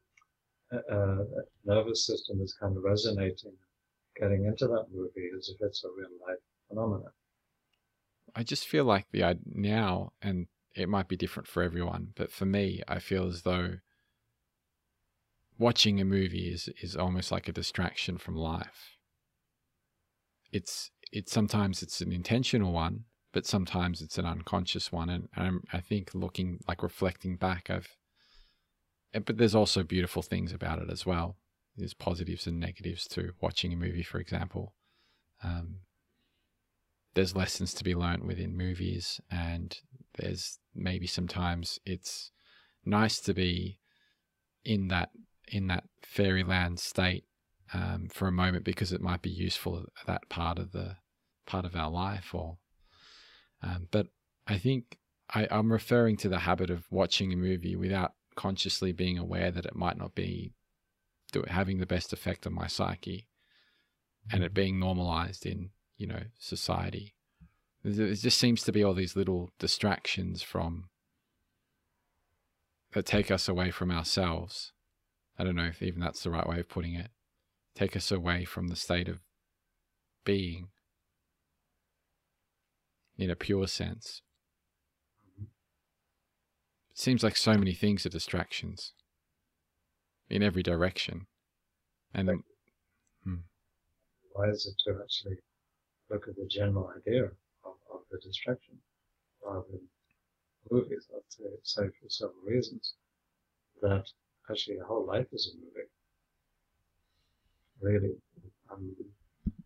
uh, 0.74 0.94
uh, 0.94 1.24
nervous 1.64 2.06
system 2.06 2.42
is 2.42 2.54
kind 2.60 2.76
of 2.76 2.84
resonating, 2.84 3.56
getting 4.20 4.44
into 4.44 4.68
that 4.68 4.88
movie 4.92 5.30
as 5.38 5.48
if 5.48 5.62
it's 5.62 5.86
a 5.86 5.90
real 5.98 6.12
life 6.28 6.44
phenomenon? 6.68 7.14
I 8.36 8.44
just 8.44 8.68
feel 8.68 8.84
like 8.84 9.06
the 9.12 9.40
now, 9.46 10.12
and 10.22 10.48
it 10.76 10.90
might 10.90 11.08
be 11.08 11.18
different 11.18 11.48
for 11.48 11.64
everyone, 11.64 12.10
but 12.16 12.32
for 12.32 12.46
me, 12.46 12.82
I 12.88 13.00
feel 13.00 13.28
as 13.28 13.44
though 13.44 13.78
watching 15.58 16.02
a 16.02 16.06
movie 16.06 16.52
is 16.52 16.70
is 16.82 16.96
almost 16.96 17.32
like 17.32 17.48
a 17.48 17.54
distraction 17.54 18.18
from 18.18 18.36
life. 18.36 18.98
It's 20.52 20.92
it's 21.12 21.32
sometimes 21.32 21.82
it's 21.82 22.02
an 22.02 22.12
intentional 22.12 22.74
one, 22.74 23.06
but 23.32 23.46
sometimes 23.46 24.02
it's 24.02 24.18
an 24.18 24.26
unconscious 24.26 24.92
one, 24.92 25.10
and, 25.10 25.30
and 25.36 25.62
I 25.72 25.80
think 25.80 26.12
looking 26.14 26.60
like 26.68 26.84
reflecting 26.84 27.38
back, 27.38 27.70
I've 27.70 27.90
but 29.26 29.38
there's 29.38 29.56
also 29.56 29.82
beautiful 29.84 30.22
things 30.22 30.52
about 30.52 30.80
it 30.80 30.90
as 30.92 31.06
well. 31.06 31.38
There's 31.78 31.94
positives 31.94 32.48
and 32.48 32.60
negatives 32.60 33.08
to 33.10 33.32
watching 33.40 33.72
a 33.72 33.78
movie, 33.78 34.04
for 34.04 34.20
example. 34.20 34.74
Um, 35.42 35.80
there's 37.14 37.36
lessons 37.36 37.74
to 37.76 37.84
be 37.86 37.96
learned 37.96 38.26
within 38.26 38.58
movies, 38.58 39.22
and 39.32 39.78
there's 40.18 40.60
maybe 40.76 41.08
sometimes 41.08 41.80
it's 41.86 42.32
nice 42.86 43.20
to 43.22 43.34
be 43.34 43.80
in 44.64 44.88
that 44.90 45.10
in 45.48 45.68
that 45.68 45.84
fairyland 46.02 46.80
state 46.80 47.26
um, 47.74 48.08
for 48.12 48.28
a 48.28 48.32
moment 48.32 48.64
because 48.64 48.92
it 48.92 49.02
might 49.02 49.22
be 49.22 49.30
useful 49.30 49.86
that 50.08 50.28
part 50.30 50.58
of 50.60 50.72
the 50.72 50.98
part 51.46 51.66
of 51.66 51.76
our 51.76 51.90
life 51.90 52.34
or 52.34 52.58
um, 53.62 53.88
but 53.92 54.08
I 54.48 54.58
think 54.58 54.98
I, 55.34 55.48
I'm 55.50 55.72
referring 55.72 56.18
to 56.18 56.30
the 56.30 56.40
habit 56.40 56.70
of 56.70 56.86
watching 56.92 57.34
a 57.34 57.38
movie 57.38 57.76
without 57.76 58.14
consciously 58.36 58.92
being 58.92 59.18
aware 59.18 59.52
that 59.52 59.66
it 59.66 59.76
might 59.76 59.98
not 59.98 60.14
be 60.14 60.54
having 61.48 61.80
the 61.80 61.86
best 61.86 62.14
effect 62.14 62.46
on 62.46 62.54
my 62.54 62.68
psyche 62.68 63.28
and 64.32 64.44
it 64.44 64.54
being 64.54 64.80
normalized 64.80 65.46
in 65.46 65.72
you 65.98 66.08
know, 66.08 66.22
society. 66.38 67.16
There 67.88 68.16
just 68.16 68.40
seems 68.40 68.64
to 68.64 68.72
be 68.72 68.84
all 68.84 68.96
these 68.96 69.16
little 69.16 69.52
distractions 69.60 70.42
from 70.42 70.90
that 72.94 73.06
take 73.06 73.30
us 73.30 73.48
away 73.48 73.70
from 73.70 73.92
ourselves. 73.92 74.72
I 75.38 75.44
don't 75.44 75.56
know 75.56 75.66
if 75.66 75.84
even 75.84 76.00
that's 76.00 76.24
the 76.24 76.32
right 76.32 76.50
way 76.50 76.60
of 76.60 76.68
putting 76.68 76.96
it. 76.96 77.12
Take 77.76 77.96
us 77.96 78.12
away 78.12 78.44
from 78.44 78.70
the 78.70 78.76
state 78.76 79.08
of 79.08 79.20
being 80.24 80.70
in 83.20 83.30
a 83.30 83.36
pure 83.36 83.68
sense. 83.68 84.24
It 85.40 86.98
seems 86.98 87.22
like 87.22 87.38
so 87.38 87.56
many 87.56 87.74
things 87.74 88.04
are 88.08 88.10
distractions 88.10 88.94
in 90.28 90.42
every 90.42 90.64
direction. 90.64 91.28
And 92.16 92.32
hmm. 93.24 93.36
why 94.32 94.50
is 94.50 94.66
it 94.66 94.74
to 94.90 95.00
actually 95.04 95.38
look 96.10 96.28
at 96.28 96.36
the 96.36 96.48
general 96.50 96.92
idea 96.98 97.30
distraction 98.24 98.76
rather 99.44 99.66
than 99.72 99.82
movies. 100.72 101.08
I'd 101.16 101.22
say, 101.30 101.44
say 101.64 101.84
for 102.02 102.10
several 102.10 102.42
reasons 102.46 102.94
that 103.82 104.06
actually 104.50 104.78
a 104.78 104.86
whole 104.86 105.06
life 105.06 105.28
is 105.32 105.54
a 105.54 105.58
movie. 105.58 105.90
Really, 107.82 108.16
I'm 108.72 108.96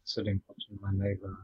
sitting 0.03 0.41
watching 0.47 0.79
my 0.81 0.91
neighbor 0.91 1.35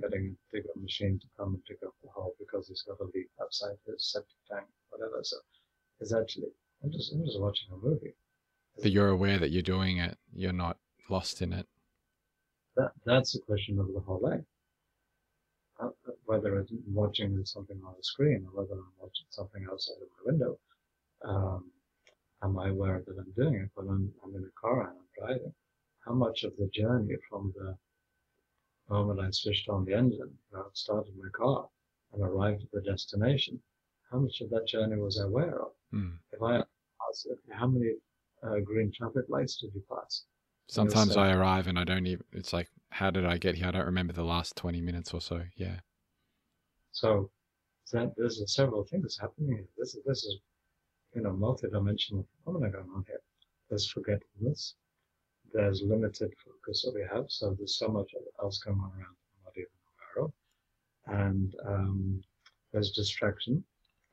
getting 0.00 0.36
a 0.36 0.56
digger 0.56 0.68
machine 0.80 1.18
to 1.18 1.26
come 1.36 1.54
and 1.54 1.64
dig 1.64 1.78
up 1.84 1.94
the 2.02 2.10
hole 2.10 2.34
because 2.38 2.68
he's 2.68 2.82
got 2.82 3.00
a 3.00 3.04
leak 3.14 3.28
outside 3.42 3.76
his 3.86 4.10
septic 4.10 4.36
tank, 4.50 4.66
whatever. 4.90 5.20
So 5.22 5.36
it's 6.00 6.14
actually 6.14 6.48
I'm 6.82 6.92
just 6.92 7.12
I'm 7.12 7.24
just 7.24 7.40
watching 7.40 7.68
a 7.72 7.76
movie. 7.76 8.14
But 8.80 8.92
you're 8.92 9.08
aware 9.08 9.38
that 9.38 9.50
you're 9.50 9.62
doing 9.62 9.98
it. 9.98 10.16
You're 10.32 10.52
not 10.52 10.78
lost 11.10 11.42
in 11.42 11.52
it 11.52 11.66
that 12.78 12.92
that's 13.04 13.34
a 13.34 13.40
question 13.40 13.78
of 13.78 13.92
the 13.92 14.00
whole 14.00 14.20
life. 14.22 14.44
Uh, 16.28 16.32
whether 16.32 16.58
I'm 16.58 16.66
watching 16.92 17.40
something 17.44 17.80
on 17.86 17.94
the 17.96 18.02
screen 18.02 18.46
or 18.46 18.62
whether 18.62 18.74
I'm 18.74 18.92
watching 19.00 19.26
something 19.30 19.66
outside 19.70 19.94
of 20.02 20.08
my 20.16 20.32
window, 20.32 20.58
um, 21.24 21.64
am 22.42 22.58
I 22.58 22.68
aware 22.68 23.02
that 23.06 23.16
I'm 23.18 23.32
doing 23.36 23.54
it 23.62 23.70
when 23.74 23.88
I'm, 23.88 24.12
I'm 24.24 24.36
in 24.36 24.44
a 24.44 24.60
car 24.60 24.80
and 24.80 24.98
I'm 24.98 25.26
driving? 25.26 25.54
How 26.06 26.14
much 26.14 26.44
of 26.44 26.52
the 26.58 26.68
journey 26.68 27.16
from 27.28 27.52
the 27.56 27.76
moment 28.88 29.20
I 29.20 29.30
switched 29.30 29.68
on 29.68 29.84
the 29.84 29.94
engine, 29.94 30.30
I 30.54 30.62
started 30.72 31.12
my 31.16 31.28
car 31.30 31.68
and 32.12 32.22
arrived 32.22 32.62
at 32.62 32.70
the 32.72 32.80
destination, 32.80 33.60
how 34.10 34.18
much 34.18 34.40
of 34.40 34.50
that 34.50 34.66
journey 34.66 34.96
was 34.96 35.20
I 35.20 35.24
aware 35.24 35.60
of? 35.60 35.72
Mm. 35.94 36.18
If 36.32 36.42
I 36.42 36.56
asked, 36.56 37.28
how 37.50 37.66
many 37.66 37.92
uh, 38.42 38.60
green 38.64 38.90
traffic 38.96 39.24
lights 39.28 39.58
did 39.58 39.74
you 39.74 39.82
pass? 39.90 40.24
Sometimes 40.68 41.16
I 41.16 41.32
arrive 41.32 41.66
and 41.66 41.78
I 41.78 41.84
don't 41.84 42.06
even. 42.06 42.24
It's 42.32 42.52
like, 42.52 42.68
how 42.90 43.10
did 43.10 43.24
I 43.24 43.38
get 43.38 43.54
here? 43.54 43.68
I 43.68 43.70
don't 43.70 43.86
remember 43.86 44.12
the 44.12 44.22
last 44.24 44.54
twenty 44.54 44.82
minutes 44.82 45.14
or 45.14 45.20
so. 45.20 45.42
Yeah. 45.56 45.80
So, 46.92 47.30
that 47.92 48.14
there's 48.16 48.42
several 48.54 48.84
things 48.84 49.18
happening 49.18 49.56
here. 49.56 49.66
This 49.76 49.94
is 49.94 50.04
this 50.04 50.24
is, 50.24 50.36
you 51.14 51.22
know, 51.22 51.30
multidimensional 51.30 52.26
phenomena 52.44 52.72
going 52.72 52.90
on 52.94 53.04
here. 53.06 53.20
There's 53.68 53.90
forgetfulness. 53.90 54.74
There's 55.52 55.82
limited 55.82 56.32
focus 56.44 56.82
that 56.82 56.94
we 56.94 57.04
have. 57.10 57.26
So 57.28 57.54
there's 57.54 57.78
so 57.78 57.88
much 57.88 58.12
else 58.42 58.58
going 58.58 58.78
on 58.78 58.90
around 58.92 59.16
I'm 59.16 59.44
not 59.44 59.56
even 59.56 59.68
aware 59.86 60.26
of. 60.26 60.32
And 61.06 61.54
um, 61.66 62.22
there's 62.72 62.90
distraction. 62.90 63.64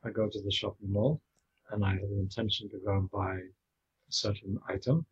I 0.06 0.12
go 0.12 0.30
to 0.30 0.42
the 0.42 0.52
shopping 0.52 0.92
mall 0.92 1.22
and 1.72 1.84
I 1.84 1.92
have 1.92 2.10
the 2.10 2.20
intention 2.20 2.70
to 2.70 2.78
go 2.86 2.98
and 2.98 3.12
buy 3.12 3.36
a 3.36 4.12
certain 4.12 4.58
item 4.70 5.06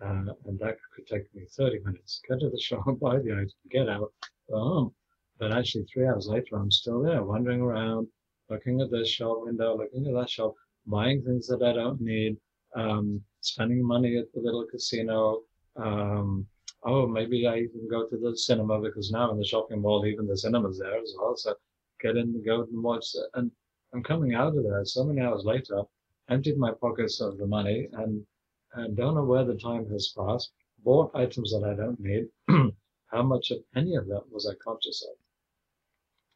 uh, 0.00 0.32
and 0.46 0.58
that 0.58 0.78
could 0.94 1.06
take 1.06 1.32
me 1.34 1.44
30 1.56 1.80
minutes. 1.84 2.20
Get 2.26 2.40
to 2.40 2.48
the 2.50 2.60
shop, 2.60 2.84
buy 3.00 3.18
the 3.18 3.32
item, 3.32 3.50
get 3.70 3.88
out, 3.88 4.12
go 4.48 4.58
home. 4.58 4.94
But 5.40 5.52
actually, 5.52 5.84
three 5.84 6.06
hours 6.06 6.28
later, 6.28 6.56
I'm 6.56 6.70
still 6.70 7.00
there, 7.00 7.24
wandering 7.24 7.62
around, 7.62 8.08
looking 8.50 8.82
at 8.82 8.90
this 8.90 9.08
shop 9.08 9.38
window, 9.40 9.74
looking 9.74 10.06
at 10.06 10.12
that 10.12 10.28
shop, 10.28 10.54
buying 10.86 11.22
things 11.22 11.46
that 11.48 11.62
I 11.62 11.72
don't 11.72 11.98
need, 11.98 12.36
um, 12.76 13.24
spending 13.40 13.82
money 13.82 14.18
at 14.18 14.30
the 14.34 14.40
little 14.40 14.66
casino. 14.66 15.40
Um, 15.76 16.46
oh, 16.82 17.06
maybe 17.06 17.46
I 17.46 17.56
even 17.56 17.88
go 17.88 18.06
to 18.06 18.18
the 18.18 18.36
cinema 18.36 18.80
because 18.82 19.10
now 19.10 19.30
in 19.30 19.38
the 19.38 19.44
shopping 19.46 19.80
mall, 19.80 20.04
even 20.04 20.26
the 20.26 20.36
cinema's 20.36 20.78
there 20.78 20.98
as 21.00 21.14
well. 21.18 21.34
So 21.36 21.54
get 22.00 22.18
in, 22.18 22.42
go 22.44 22.62
and 22.62 22.82
watch. 22.82 23.06
And 23.32 23.50
I'm 23.94 24.02
coming 24.02 24.34
out 24.34 24.56
of 24.56 24.62
there 24.62 24.84
so 24.84 25.04
many 25.04 25.22
hours 25.22 25.44
later, 25.46 25.84
emptied 26.28 26.58
my 26.58 26.72
pockets 26.72 27.20
of 27.22 27.38
the 27.38 27.46
money 27.46 27.88
and 27.94 28.26
and 28.74 28.96
don't 28.96 29.14
know 29.14 29.24
where 29.24 29.44
the 29.44 29.56
time 29.56 29.88
has 29.90 30.14
passed, 30.16 30.52
bought 30.84 31.10
items 31.14 31.50
that 31.52 31.64
I 31.64 31.74
don't 31.74 31.98
need. 31.98 32.28
How 33.06 33.22
much 33.22 33.50
of 33.50 33.64
any 33.74 33.96
of 33.96 34.06
that 34.08 34.30
was 34.30 34.46
I 34.46 34.54
conscious 34.62 35.02
of? 35.10 35.19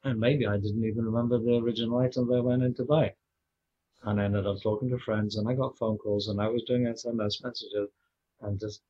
And 0.05 0.21
maybe 0.21 0.47
I 0.47 0.59
didn't 0.59 0.85
even 0.85 1.05
remember 1.05 1.39
the 1.39 1.57
original 1.57 1.99
item 1.99 2.29
that 2.29 2.37
I 2.37 2.41
went 2.41 2.63
in 2.63 2.75
to 2.75 2.85
buy. 2.85 3.15
And 4.03 4.21
I 4.21 4.25
ended 4.27 4.47
up 4.47 4.61
talking 4.63 4.91
to 4.91 4.99
friends 4.99 5.37
and 5.37 5.49
I 5.49 5.55
got 5.55 5.79
phone 5.79 5.97
calls 5.97 6.29
and 6.29 6.41
I 6.41 6.49
was 6.49 6.63
doing 6.65 6.85
SMS 6.85 7.43
messages 7.43 7.89
and 8.43 8.61
just 8.61 8.83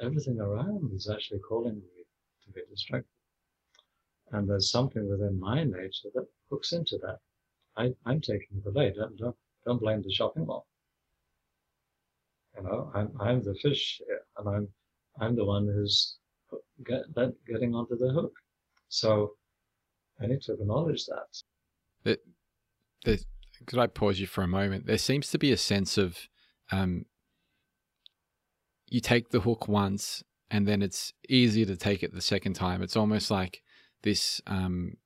everything 0.00 0.40
around 0.40 0.90
was 0.90 1.10
actually 1.10 1.40
calling 1.40 1.76
me 1.76 2.04
to 2.44 2.50
be 2.52 2.62
distracted. 2.70 3.10
And 4.32 4.48
there's 4.48 4.70
something 4.70 5.08
within 5.08 5.38
my 5.38 5.62
nature 5.62 6.08
that 6.14 6.26
hooks 6.50 6.72
into 6.72 6.98
that. 7.02 7.18
I, 7.76 7.94
I'm 8.06 8.20
taking 8.20 8.62
the 8.64 8.70
bait. 8.70 8.94
Don't, 8.96 9.16
don't, 9.18 9.36
don't 9.66 9.80
blame 9.80 10.02
the 10.02 10.12
shopping 10.12 10.46
mall. 10.46 10.66
You 12.56 12.62
know, 12.62 12.90
I'm 12.94 13.10
I'm 13.20 13.42
the 13.42 13.54
fish 13.56 14.00
here, 14.06 14.22
and 14.38 14.48
I'm 14.48 14.68
I'm 15.20 15.36
the 15.36 15.44
one 15.44 15.66
who's 15.66 16.16
get, 16.84 17.02
getting 17.46 17.74
onto 17.74 17.98
the 17.98 18.10
hook. 18.10 18.32
So 18.88 19.34
I 20.20 20.26
need 20.26 20.42
to 20.42 20.54
acknowledge 20.54 21.06
that. 21.06 22.16
there, 23.04 23.18
could 23.66 23.78
I 23.78 23.86
pause 23.86 24.18
you 24.18 24.26
for 24.26 24.42
a 24.42 24.48
moment? 24.48 24.86
There 24.86 24.98
seems 24.98 25.30
to 25.30 25.38
be 25.38 25.52
a 25.52 25.56
sense 25.56 25.98
of 25.98 26.18
um, 26.72 27.06
you 28.88 29.00
take 29.00 29.30
the 29.30 29.40
hook 29.40 29.68
once 29.68 30.22
and 30.50 30.66
then 30.66 30.82
it's 30.82 31.12
easier 31.28 31.66
to 31.66 31.76
take 31.76 32.02
it 32.02 32.14
the 32.14 32.20
second 32.20 32.54
time. 32.54 32.82
It's 32.82 32.96
almost 32.96 33.30
like 33.30 33.62
this 34.02 34.40
um, 34.46 34.96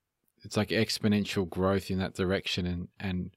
it's 0.44 0.56
like 0.56 0.68
exponential 0.68 1.48
growth 1.48 1.90
in 1.90 1.98
that 1.98 2.14
direction 2.14 2.66
and 2.66 2.88
and 2.98 3.30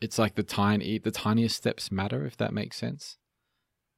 it's 0.00 0.18
like 0.18 0.34
the 0.34 0.42
tiny 0.42 0.98
the 0.98 1.10
tiniest 1.10 1.56
steps 1.56 1.90
matter 1.92 2.24
if 2.24 2.36
that 2.36 2.52
makes 2.52 2.76
sense 2.76 3.18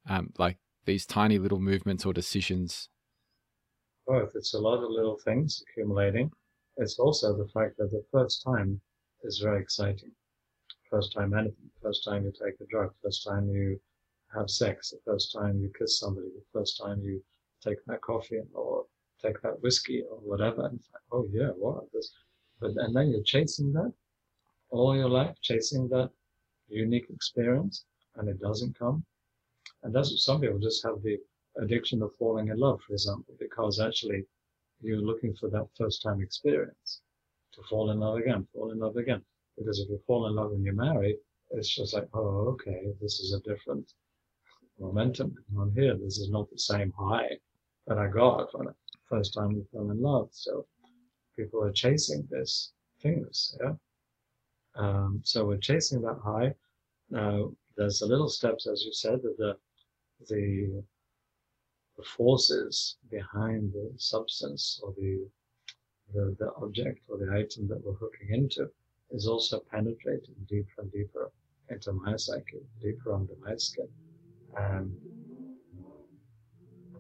um, 0.09 0.32
like 0.38 0.59
these 0.84 1.07
tiny 1.07 1.38
little 1.38 1.61
movements 1.61 2.05
or 2.05 2.12
decisions 2.12 2.88
both 4.07 4.32
it's 4.34 4.55
a 4.55 4.59
lot 4.59 4.82
of 4.82 4.90
little 4.90 5.18
things 5.24 5.62
accumulating 5.70 6.30
it's 6.77 6.99
also 6.99 7.37
the 7.37 7.49
fact 7.49 7.77
that 7.79 7.91
the 7.91 8.05
first 8.11 8.43
time 8.43 8.81
is 9.25 9.39
very 9.39 9.61
exciting 9.61 10.11
first 10.91 11.12
time 11.12 11.33
anything 11.35 11.70
first 11.83 12.05
time 12.05 12.25
you 12.25 12.33
take 12.33 12.55
a 12.61 12.66
drug 12.70 12.91
first 13.03 13.27
time 13.27 13.49
you 13.49 13.81
have 14.35 14.49
sex 14.49 14.91
the 14.91 14.99
first 15.05 15.33
time 15.33 15.61
you 15.61 15.70
kiss 15.79 15.99
somebody 15.99 16.29
the 16.29 16.59
first 16.59 16.81
time 16.83 17.01
you 17.03 17.23
take 17.62 17.85
that 17.87 18.01
coffee 18.01 18.41
or 18.55 18.85
take 19.23 19.41
that 19.43 19.61
whiskey 19.62 20.03
or 20.11 20.18
whatever. 20.18 20.66
And 20.66 20.81
like, 20.93 21.03
oh 21.12 21.27
yeah, 21.33 21.51
what 21.57 21.85
this? 21.93 22.12
But 22.61 22.73
and 22.77 22.95
then 22.95 23.11
you're 23.11 23.23
chasing 23.23 23.73
that 23.73 23.93
all 24.70 24.97
your 24.97 25.09
life, 25.09 25.37
chasing 25.43 25.89
that 25.89 26.11
unique 26.68 27.07
experience, 27.11 27.85
and 28.16 28.29
it 28.29 28.41
doesn't 28.41 28.79
come. 28.79 29.05
And 29.83 29.95
that's 29.95 30.11
what 30.11 30.18
some 30.18 30.41
people 30.41 30.59
just 30.59 30.85
have 30.85 31.03
the 31.03 31.18
addiction 31.61 32.03
of 32.03 32.14
falling 32.18 32.49
in 32.49 32.59
love, 32.59 32.81
for 32.87 32.95
example, 32.95 33.35
because 33.39 33.81
actually 33.81 34.25
you're 34.83 34.99
looking 34.99 35.35
for 35.35 35.49
that 35.51 35.68
first 35.76 36.03
time 36.03 36.20
experience 36.20 37.01
to 37.55 37.62
fall 37.68 37.91
in 37.91 38.01
love 38.01 38.16
again, 38.16 38.47
fall 38.55 38.72
in 38.72 38.78
love 38.78 38.97
again. 38.97 39.22
Because 39.59 39.80
if 39.80 39.89
you 39.89 40.01
fall 40.07 40.26
in 40.26 40.35
love 40.35 40.53
when 40.53 40.62
you're 40.62 40.74
married, 40.74 41.16
it's 41.51 41.74
just 41.74 41.95
like, 41.95 42.09
oh, 42.14 42.49
okay, 42.55 42.93
this 43.01 43.20
is 43.20 43.35
a 43.35 43.41
different 43.41 43.93
momentum 44.78 45.35
on 45.59 45.72
here. 45.72 45.95
This 45.97 46.18
is 46.18 46.30
not 46.30 46.51
the 46.51 46.59
same 46.59 46.93
high 46.99 47.37
that 47.87 47.99
I 47.99 48.09
got 48.09 48.57
when 48.59 48.68
first 49.09 49.35
time 49.35 49.55
we 49.55 49.62
fell 49.72 49.91
in 49.91 50.01
love. 50.01 50.28
So 50.33 50.66
people 51.37 51.62
are 51.62 51.72
chasing 51.72 52.26
this 52.30 52.72
things, 53.01 53.57
yeah. 53.61 53.72
Um, 54.74 55.20
so 55.22 55.45
we're 55.45 55.59
chasing 55.59 56.01
that 56.03 56.18
high. 56.24 56.55
Now 57.11 57.53
there's 57.76 57.99
the 57.99 58.07
little 58.07 58.28
steps, 58.28 58.66
as 58.66 58.85
you 58.85 58.93
said, 58.93 59.20
that 59.22 59.37
the 59.37 59.57
the 60.28 60.83
the 62.03 62.09
forces 62.09 62.96
behind 63.11 63.72
the 63.72 63.92
substance 63.96 64.80
or 64.82 64.92
the, 64.96 65.28
the 66.12 66.36
the 66.40 66.53
object 66.55 67.00
or 67.09 67.16
the 67.16 67.30
item 67.32 67.68
that 67.68 67.80
we're 67.84 68.03
hooking 68.05 68.30
into 68.30 68.68
is 69.11 69.26
also 69.28 69.61
penetrating 69.70 70.34
deeper 70.48 70.78
and 70.78 70.90
deeper 70.90 71.30
into 71.68 71.92
my 71.92 72.16
psyche, 72.16 72.62
deeper 72.80 73.14
under 73.14 73.34
my 73.46 73.55
skin. 73.57 73.88
And 74.57 74.96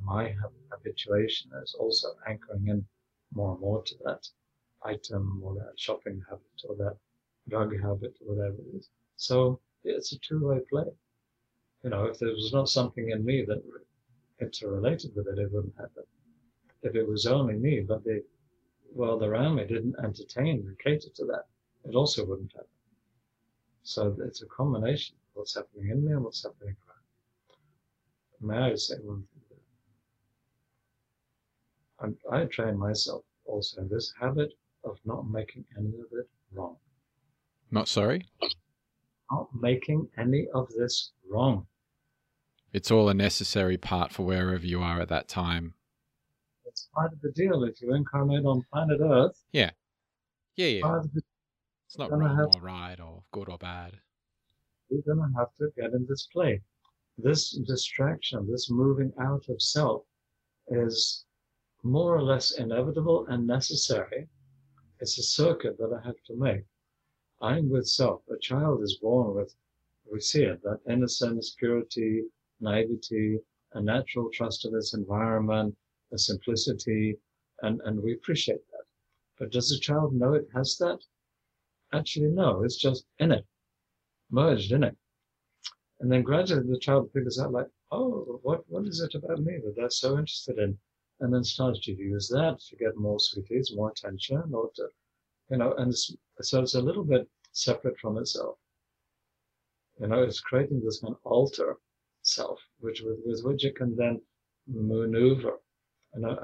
my 0.04 0.34
habituation 0.70 1.50
is 1.62 1.74
also 1.78 2.08
anchoring 2.28 2.68
in 2.68 2.84
more 3.34 3.52
and 3.52 3.60
more 3.60 3.82
to 3.82 3.94
that 4.04 4.24
item 4.84 5.40
or 5.42 5.54
that 5.54 5.74
shopping 5.76 6.22
habit 6.28 6.58
or 6.68 6.76
that 6.76 6.96
drug 7.48 7.72
habit 7.80 8.14
or 8.20 8.34
whatever 8.34 8.56
it 8.72 8.76
is. 8.76 8.88
So 9.16 9.60
it's 9.84 10.12
a 10.12 10.18
two-way 10.18 10.60
play. 10.70 10.90
You 11.82 11.90
know, 11.90 12.04
if 12.04 12.18
there 12.20 12.28
was 12.30 12.52
not 12.52 12.68
something 12.68 13.10
in 13.10 13.24
me 13.24 13.44
that 13.48 13.62
interrelated 14.42 15.14
with 15.14 15.28
it, 15.28 15.38
it 15.38 15.52
wouldn't 15.52 15.76
happen. 15.76 16.04
If 16.82 16.94
it 16.94 17.08
was 17.08 17.26
only 17.26 17.54
me, 17.54 17.80
but 17.80 18.04
the 18.04 18.22
world 18.94 19.22
around 19.22 19.56
me 19.56 19.64
didn't 19.64 19.96
entertain 20.02 20.66
and 20.66 20.78
cater 20.78 21.08
to 21.14 21.24
that, 21.26 21.46
it 21.84 21.94
also 21.94 22.26
wouldn't 22.26 22.52
happen. 22.52 22.66
So 23.84 24.16
it's 24.24 24.42
a 24.42 24.46
combination 24.46 25.16
of 25.16 25.38
what's 25.38 25.54
happening 25.54 25.90
in 25.90 26.04
me 26.04 26.12
and 26.12 26.24
what's 26.24 26.42
happening 26.42 26.76
around. 26.88 28.48
May 28.50 28.72
I 28.72 28.74
say 28.74 28.96
one 29.02 29.24
thing? 29.48 29.58
And 32.00 32.16
I 32.30 32.44
train 32.46 32.76
myself 32.76 33.24
also 33.44 33.80
in 33.80 33.88
this 33.88 34.12
habit 34.20 34.52
of 34.84 34.98
not 35.04 35.28
making 35.28 35.64
any 35.78 35.88
of 35.88 36.06
it 36.12 36.28
wrong. 36.52 36.76
Not 37.70 37.88
sorry? 37.88 38.26
Not 39.30 39.48
making 39.58 40.08
any 40.18 40.48
of 40.54 40.68
this 40.76 41.12
wrong. 41.28 41.66
It's 42.72 42.90
all 42.90 43.08
a 43.10 43.14
necessary 43.14 43.76
part 43.76 44.12
for 44.12 44.22
wherever 44.22 44.64
you 44.64 44.80
are 44.82 45.00
at 45.00 45.08
that 45.08 45.28
time. 45.28 45.74
It's 46.64 46.88
part 46.94 47.12
of 47.12 47.20
the 47.20 47.30
deal. 47.32 47.64
If 47.64 47.82
you 47.82 47.92
incarnate 47.94 48.46
on 48.46 48.62
planet 48.72 49.00
Earth, 49.02 49.38
yeah, 49.52 49.70
yeah, 50.56 50.68
yeah. 50.68 51.00
The, 51.12 51.22
it's 51.86 51.98
not 51.98 52.10
wrong 52.10 52.38
or 52.38 52.60
right 52.62 52.98
or 52.98 53.24
good 53.30 53.50
or 53.50 53.58
bad. 53.58 53.98
You're 54.88 55.02
gonna 55.06 55.30
have 55.36 55.54
to 55.58 55.68
get 55.76 55.92
in 55.92 56.06
this 56.08 56.28
play. 56.32 56.62
This 57.18 57.50
distraction, 57.66 58.50
this 58.50 58.70
moving 58.70 59.12
out 59.20 59.44
of 59.50 59.60
self, 59.60 60.04
is 60.68 61.26
more 61.82 62.14
or 62.16 62.22
less 62.22 62.52
inevitable 62.52 63.26
and 63.28 63.46
necessary. 63.46 64.28
It's 65.00 65.18
a 65.18 65.22
circuit 65.22 65.76
that 65.76 65.92
I 65.92 66.06
have 66.06 66.22
to 66.28 66.36
make. 66.36 66.64
I'm 67.42 67.68
with 67.68 67.86
self. 67.86 68.22
A 68.30 68.38
child 68.38 68.82
is 68.82 68.98
born 69.02 69.34
with, 69.34 69.54
we 70.10 70.20
see 70.20 70.44
it, 70.44 70.62
that 70.62 70.80
innocence, 70.88 71.54
purity, 71.58 72.22
naivety, 72.62 73.38
a 73.72 73.80
natural 73.80 74.30
trust 74.32 74.64
of 74.64 74.74
its 74.74 74.94
environment, 74.94 75.76
a 76.12 76.18
simplicity, 76.18 77.16
and, 77.62 77.80
and 77.84 78.02
we 78.02 78.14
appreciate 78.14 78.66
that. 78.70 78.84
But 79.38 79.50
does 79.50 79.68
the 79.68 79.78
child 79.78 80.14
know 80.14 80.34
it 80.34 80.48
has 80.54 80.76
that? 80.78 80.98
Actually, 81.92 82.28
no, 82.28 82.62
it's 82.62 82.76
just 82.76 83.04
in 83.18 83.32
it, 83.32 83.46
merged 84.30 84.72
in 84.72 84.84
it. 84.84 84.96
And 86.00 86.10
then 86.10 86.22
gradually 86.22 86.66
the 86.66 86.78
child 86.78 87.10
figures 87.12 87.38
out 87.38 87.52
like, 87.52 87.68
oh, 87.90 88.40
what, 88.42 88.62
what 88.68 88.86
is 88.86 89.00
it 89.00 89.14
about 89.14 89.40
me 89.40 89.58
that 89.64 89.74
they're 89.76 89.90
so 89.90 90.18
interested 90.18 90.58
in? 90.58 90.78
and 91.22 91.32
then 91.32 91.44
starts 91.44 91.78
to 91.80 91.92
use 91.92 92.28
that 92.28 92.58
to 92.68 92.76
get 92.76 92.96
more 92.96 93.18
sweeties, 93.20 93.72
more 93.74 93.90
attention, 93.90 94.42
or 94.52 94.70
to, 94.74 94.88
you 95.50 95.56
know, 95.56 95.72
and 95.74 95.92
it's, 95.92 96.14
so 96.40 96.60
it's 96.60 96.74
a 96.74 96.80
little 96.80 97.04
bit 97.04 97.28
separate 97.52 97.96
from 98.00 98.18
itself. 98.18 98.56
You 100.00 100.08
know, 100.08 100.22
it's 100.24 100.40
creating 100.40 100.82
this 100.84 101.00
kind 101.00 101.14
of 101.14 101.20
alter 101.22 101.76
self, 102.34 102.60
which 102.80 103.02
with, 103.02 103.18
with 103.24 103.42
which 103.44 103.64
it 103.64 103.76
can 103.76 103.96
then 103.96 104.20
maneuver, 104.66 105.58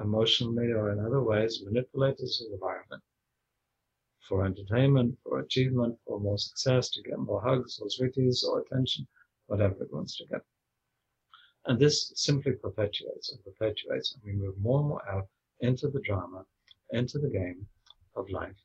emotionally 0.03 0.73
or 0.73 0.91
in 0.93 0.99
other 0.99 1.23
ways, 1.23 1.63
manipulate 1.65 2.17
this 2.19 2.45
environment 2.53 3.03
for 4.29 4.45
entertainment, 4.45 5.17
for 5.23 5.41
achievement, 5.41 5.99
for 6.07 6.21
more 6.21 6.39
success, 6.39 6.91
to 6.91 7.03
get 7.03 7.19
more 7.19 7.41
hugs 7.41 7.79
or 7.81 7.89
sweeties 7.89 8.45
or 8.45 8.61
attention, 8.61 9.07
whatever 9.47 9.83
it 9.83 9.93
wants 9.93 10.17
to 10.19 10.27
get. 10.27 10.43
And 11.65 11.79
this 11.79 12.13
simply 12.15 12.53
perpetuates 12.53 13.33
and 13.33 13.43
perpetuates, 13.43 14.15
and 14.15 14.23
we 14.25 14.33
move 14.33 14.59
more 14.59 14.81
and 14.81 14.89
more 14.89 15.09
out 15.11 15.29
into 15.61 15.89
the 15.89 16.01
drama, 16.01 16.45
into 16.93 17.19
the 17.19 17.31
game 17.31 17.67
of 18.17 18.29
life. 18.31 18.57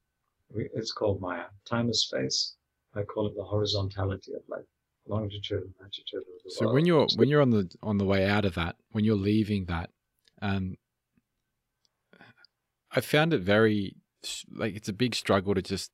It's 0.55 0.91
called 0.91 1.21
Maya, 1.21 1.45
time 1.65 1.86
and 1.86 1.95
space. 1.95 2.55
I 2.93 3.03
call 3.03 3.28
it 3.28 3.36
the 3.36 3.43
horizontality 3.43 4.34
of 4.34 4.47
life, 4.47 4.67
longitude 5.08 5.64
and 5.64 5.74
latitude 5.80 6.20
of 6.20 6.43
the 6.43 6.51
so 6.51 6.66
world. 6.66 6.76
when 6.76 6.86
you're 6.86 7.08
when 7.16 7.30
you're 7.30 7.41
on 7.41 7.51
the 7.51 7.70
on 7.82 7.97
the 7.97 8.06
way 8.06 8.26
out 8.26 8.45
of 8.45 8.56
that, 8.56 8.76
when 8.91 9.04
you're 9.04 9.16
leaving 9.16 9.66
that, 9.66 9.89
um, 10.41 10.76
I 12.91 13.01
found 13.01 13.34
it 13.34 13.41
very 13.41 13.95
like 14.54 14.76
it's 14.76 14.89
a 14.89 14.93
big 14.93 15.16
struggle 15.16 15.54
to 15.56 15.62
just 15.62 15.91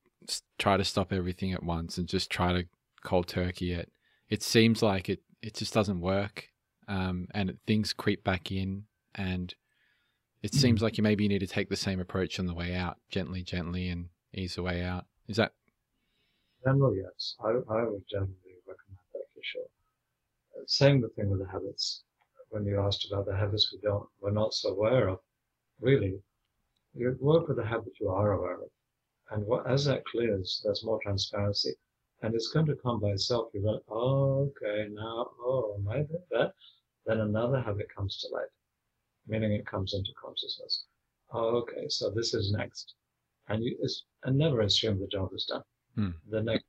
try 0.58 0.78
to 0.78 0.84
stop 0.84 1.12
everything 1.12 1.54
at 1.54 1.64
once 1.64 1.98
and 1.98 2.08
just 2.08 2.30
try 2.30 2.54
to 2.54 2.68
cold 3.04 3.28
turkey 3.28 3.74
it. 3.74 3.92
It 4.30 4.44
seems 4.44 4.84
like 4.84 5.10
it 5.10 5.22
it 5.42 5.56
just 5.56 5.74
doesn't 5.74 6.02
work 6.02 6.50
um, 6.90 7.28
and 7.34 7.58
things 7.68 7.94
creep 7.94 8.24
back 8.24 8.52
in, 8.52 8.84
and 9.16 9.54
it 10.42 10.52
mm-hmm. 10.52 10.60
seems 10.60 10.82
like 10.82 10.98
you 10.98 11.04
maybe 11.04 11.28
need 11.28 11.40
to 11.40 11.48
take 11.48 11.70
the 11.70 11.76
same 11.76 12.00
approach 12.00 12.40
on 12.40 12.48
the 12.48 12.54
way 12.54 12.76
out, 12.76 12.98
gently, 13.10 13.44
gently, 13.44 13.88
and 13.88 14.08
ease 14.34 14.56
the 14.56 14.64
way 14.64 14.84
out. 14.84 15.06
Is 15.28 15.38
that? 15.38 15.54
Generally, 16.66 16.98
yes. 17.04 17.36
I, 17.40 17.50
I 17.50 17.84
would 17.84 18.04
generally 18.10 18.34
for 19.40 19.44
sure. 19.44 20.66
Same 20.68 21.02
the 21.02 21.10
thing 21.10 21.30
with 21.30 21.40
the 21.40 21.48
habits. 21.48 22.04
When 22.50 22.66
you 22.66 22.80
asked 22.80 23.08
about 23.10 23.26
the 23.26 23.36
habits 23.36 23.72
we 23.72 23.80
don't, 23.80 24.08
we're 24.20 24.32
not 24.32 24.54
so 24.54 24.70
aware 24.70 25.08
of, 25.08 25.20
really, 25.80 26.22
you 26.94 27.16
work 27.22 27.48
with 27.48 27.58
the 27.58 27.66
habit 27.66 27.94
you 28.00 28.10
are 28.10 28.34
aware 28.34 28.56
of. 28.56 28.70
And 29.32 29.46
what, 29.46 29.70
as 29.70 29.86
that 29.86 30.04
clears, 30.06 30.62
there's 30.64 30.84
more 30.84 31.00
transparency. 31.02 31.74
And 32.22 32.36
it's 32.36 32.50
going 32.50 32.66
to 32.66 32.76
come 32.76 33.00
by 33.00 33.10
itself. 33.10 33.52
You're 33.54 33.72
like, 33.72 33.84
oh, 33.88 34.52
okay, 34.52 34.90
now, 34.92 35.30
oh, 35.40 35.76
am 35.78 35.88
I 35.88 36.06
that? 36.32 36.54
Then 37.06 37.22
another 37.22 37.62
habit 37.62 37.88
comes 37.96 38.18
to 38.18 38.34
light, 38.34 38.52
meaning 39.28 39.54
it 39.54 39.66
comes 39.66 39.94
into 39.94 40.10
consciousness. 40.22 40.84
Oh, 41.32 41.58
okay, 41.62 41.88
so 41.88 42.10
this 42.10 42.34
is 42.34 42.52
next. 42.52 42.96
And 43.48 43.64
you 43.64 43.78
and 44.24 44.38
never 44.38 44.62
assume 44.62 45.00
the 45.00 45.08
job 45.08 45.30
is 45.34 45.46
done. 45.46 45.64
Hmm. 45.96 46.10
The 46.30 46.42
next 46.42 46.66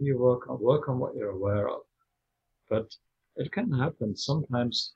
you 0.00 0.18
work 0.18 0.48
on 0.48 0.60
work 0.60 0.88
on 0.88 0.98
what 0.98 1.14
you're 1.14 1.30
aware 1.30 1.68
of. 1.68 1.80
But 2.70 2.94
it 3.36 3.52
can 3.52 3.72
happen. 3.72 4.16
Sometimes 4.16 4.94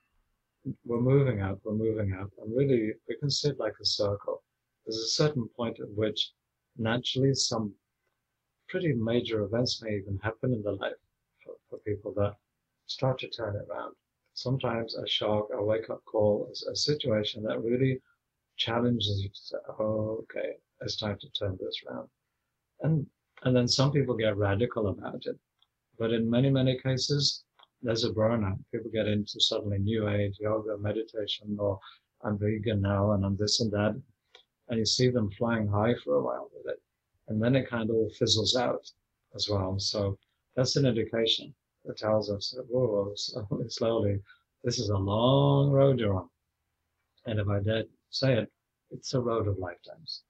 we're 0.85 1.01
moving 1.01 1.41
out, 1.41 1.59
we're 1.63 1.73
moving 1.73 2.13
out, 2.13 2.31
and 2.39 2.55
really 2.55 2.93
we 3.07 3.17
can 3.17 3.29
see 3.29 3.49
it 3.49 3.59
like 3.59 3.75
a 3.81 3.85
circle. 3.85 4.43
There's 4.85 4.97
a 4.97 5.09
certain 5.09 5.47
point 5.55 5.79
at 5.79 5.89
which 5.91 6.31
naturally 6.77 7.33
some 7.33 7.75
pretty 8.69 8.93
major 8.93 9.41
events 9.43 9.81
may 9.81 9.97
even 9.97 10.19
happen 10.23 10.53
in 10.53 10.63
the 10.63 10.71
life 10.71 11.01
for, 11.43 11.55
for 11.69 11.77
people 11.79 12.13
that 12.15 12.35
start 12.87 13.19
to 13.19 13.29
turn 13.29 13.55
it 13.55 13.67
around. 13.69 13.93
Sometimes 14.33 14.95
a 14.95 15.07
shock, 15.07 15.49
a 15.53 15.63
wake 15.63 15.89
up 15.89 16.03
call 16.05 16.47
is 16.51 16.63
a 16.63 16.75
situation 16.75 17.43
that 17.43 17.61
really 17.61 18.01
challenges 18.57 19.21
you 19.21 19.29
to 19.29 19.35
say, 19.35 19.57
oh, 19.79 20.23
okay, 20.23 20.53
it's 20.81 20.97
time 20.97 21.17
to 21.19 21.29
turn 21.31 21.57
this 21.59 21.81
around. 21.87 22.09
And, 22.81 23.05
and 23.43 23.55
then 23.55 23.67
some 23.67 23.91
people 23.91 24.15
get 24.15 24.37
radical 24.37 24.87
about 24.87 25.25
it. 25.25 25.37
But 25.97 26.11
in 26.11 26.29
many, 26.29 26.49
many 26.49 26.77
cases, 26.79 27.44
there's 27.85 28.03
a 28.03 28.09
burnout. 28.09 28.57
People 28.71 28.89
get 28.91 29.07
into 29.07 29.39
suddenly 29.39 29.77
new 29.77 30.09
age, 30.09 30.37
yoga, 30.39 30.77
meditation, 30.77 31.55
or 31.59 31.79
I'm 32.23 32.37
vegan 32.39 32.81
now 32.81 33.11
and 33.11 33.23
I'm 33.23 33.37
this 33.37 33.61
and 33.61 33.71
that. 33.73 34.01
And 34.69 34.79
you 34.79 34.85
see 34.85 35.09
them 35.09 35.29
flying 35.37 35.67
high 35.67 35.93
for 36.03 36.15
a 36.15 36.23
while 36.23 36.49
with 36.51 36.65
it. 36.73 36.81
And 37.27 37.41
then 37.41 37.55
it 37.55 37.69
kind 37.69 37.89
of 37.89 37.95
all 37.95 38.09
fizzles 38.17 38.55
out 38.55 38.89
as 39.35 39.47
well. 39.49 39.77
So 39.77 40.17
that's 40.55 40.75
an 40.75 40.87
indication 40.87 41.53
that 41.85 41.97
tells 41.97 42.31
us, 42.31 42.55
that, 42.57 42.65
whoa, 42.67 43.13
slowly, 43.15 43.65
slowly, 43.69 44.19
this 44.63 44.79
is 44.79 44.89
a 44.89 44.97
long 44.97 45.69
road 45.69 45.99
you're 45.99 46.15
on. 46.15 46.29
And 47.27 47.39
if 47.39 47.47
I 47.47 47.59
dare 47.59 47.83
say 48.09 48.33
it, 48.33 48.51
it's 48.89 49.13
a 49.13 49.19
road 49.19 49.47
of 49.47 49.59
lifetimes. 49.59 50.23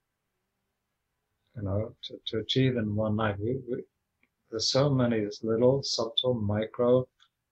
You 1.56 1.64
know, 1.64 1.96
to, 2.04 2.20
to 2.28 2.40
achieve 2.40 2.76
in 2.76 2.96
one 2.96 3.16
life, 3.16 3.38
we, 3.40 3.60
we, 3.70 3.84
there's 4.52 4.72
so 4.72 4.90
many 4.90 5.26
little 5.42 5.84
subtle 5.84 6.34
micro 6.34 7.08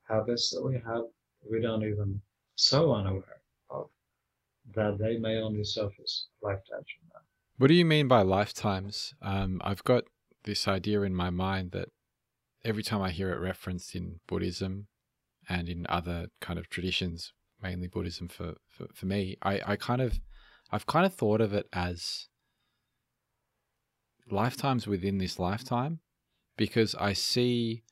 habits 0.08 0.52
that 0.52 0.64
we 0.64 0.76
have 0.76 1.04
we 1.50 1.62
don't 1.62 1.84
even 1.84 2.22
so 2.56 2.94
unaware 2.94 3.42
of 3.70 3.90
that 4.76 4.98
they 4.98 5.18
may 5.18 5.38
only 5.38 5.64
surface 5.64 6.28
lifetimes 6.42 6.86
from 6.98 7.10
now. 7.14 7.22
What 7.58 7.68
do 7.68 7.74
you 7.74 7.86
mean 7.86 8.08
by 8.08 8.22
lifetimes? 8.22 9.14
Um, 9.22 9.62
I've 9.64 9.84
got 9.84 10.06
this 10.44 10.68
idea 10.68 11.02
in 11.02 11.14
my 11.14 11.30
mind 11.30 11.72
that 11.72 11.90
every 12.64 12.84
time 12.84 13.02
I 13.02 13.12
hear 13.12 13.32
it 13.32 13.40
referenced 13.40 13.96
in 13.96 14.20
Buddhism 14.28 14.88
and 15.50 15.68
in 15.68 15.86
other 15.90 16.28
kind 16.42 16.58
of 16.58 16.70
traditions, 16.70 17.34
mainly 17.62 17.88
Buddhism 17.88 18.28
for, 18.28 18.56
for, 18.70 18.88
for 18.94 19.06
me, 19.06 19.38
I, 19.42 19.62
I 19.66 19.76
kind 19.76 20.02
of 20.02 20.20
I've 20.72 20.88
kind 20.88 21.06
of 21.06 21.14
thought 21.14 21.42
of 21.42 21.54
it 21.54 21.68
as 21.72 22.28
lifetimes 24.30 24.88
within 24.88 25.20
this 25.20 25.38
lifetime 25.38 26.00
because 26.58 26.96
I 26.96 27.14
see 27.14 27.84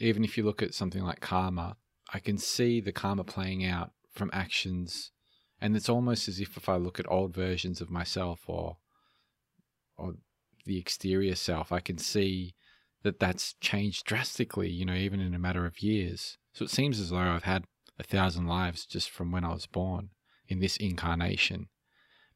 even 0.00 0.24
if 0.24 0.36
you 0.36 0.44
look 0.44 0.62
at 0.62 0.74
something 0.74 1.02
like 1.02 1.20
karma, 1.20 1.76
I 2.12 2.18
can 2.18 2.38
see 2.38 2.80
the 2.80 2.92
karma 2.92 3.24
playing 3.24 3.64
out 3.64 3.92
from 4.12 4.30
actions 4.32 5.12
and 5.60 5.76
it's 5.76 5.88
almost 5.88 6.28
as 6.28 6.40
if 6.40 6.56
if 6.56 6.68
I 6.68 6.76
look 6.76 6.98
at 6.98 7.10
old 7.10 7.34
versions 7.34 7.80
of 7.80 7.90
myself 7.90 8.40
or 8.46 8.78
or 9.96 10.14
the 10.64 10.78
exterior 10.78 11.34
self, 11.34 11.72
I 11.72 11.80
can 11.80 11.98
see 11.98 12.54
that 13.02 13.20
that's 13.20 13.54
changed 13.60 14.04
drastically, 14.06 14.70
you 14.70 14.84
know, 14.84 14.94
even 14.94 15.20
in 15.20 15.34
a 15.34 15.38
matter 15.38 15.66
of 15.66 15.82
years. 15.82 16.38
So 16.52 16.64
it 16.64 16.70
seems 16.70 16.98
as 16.98 17.10
though 17.10 17.16
I've 17.16 17.44
had 17.44 17.64
a 17.98 18.02
thousand 18.02 18.46
lives 18.46 18.86
just 18.86 19.10
from 19.10 19.30
when 19.30 19.44
I 19.44 19.52
was 19.52 19.66
born 19.66 20.10
in 20.48 20.60
this 20.60 20.76
incarnation. 20.78 21.68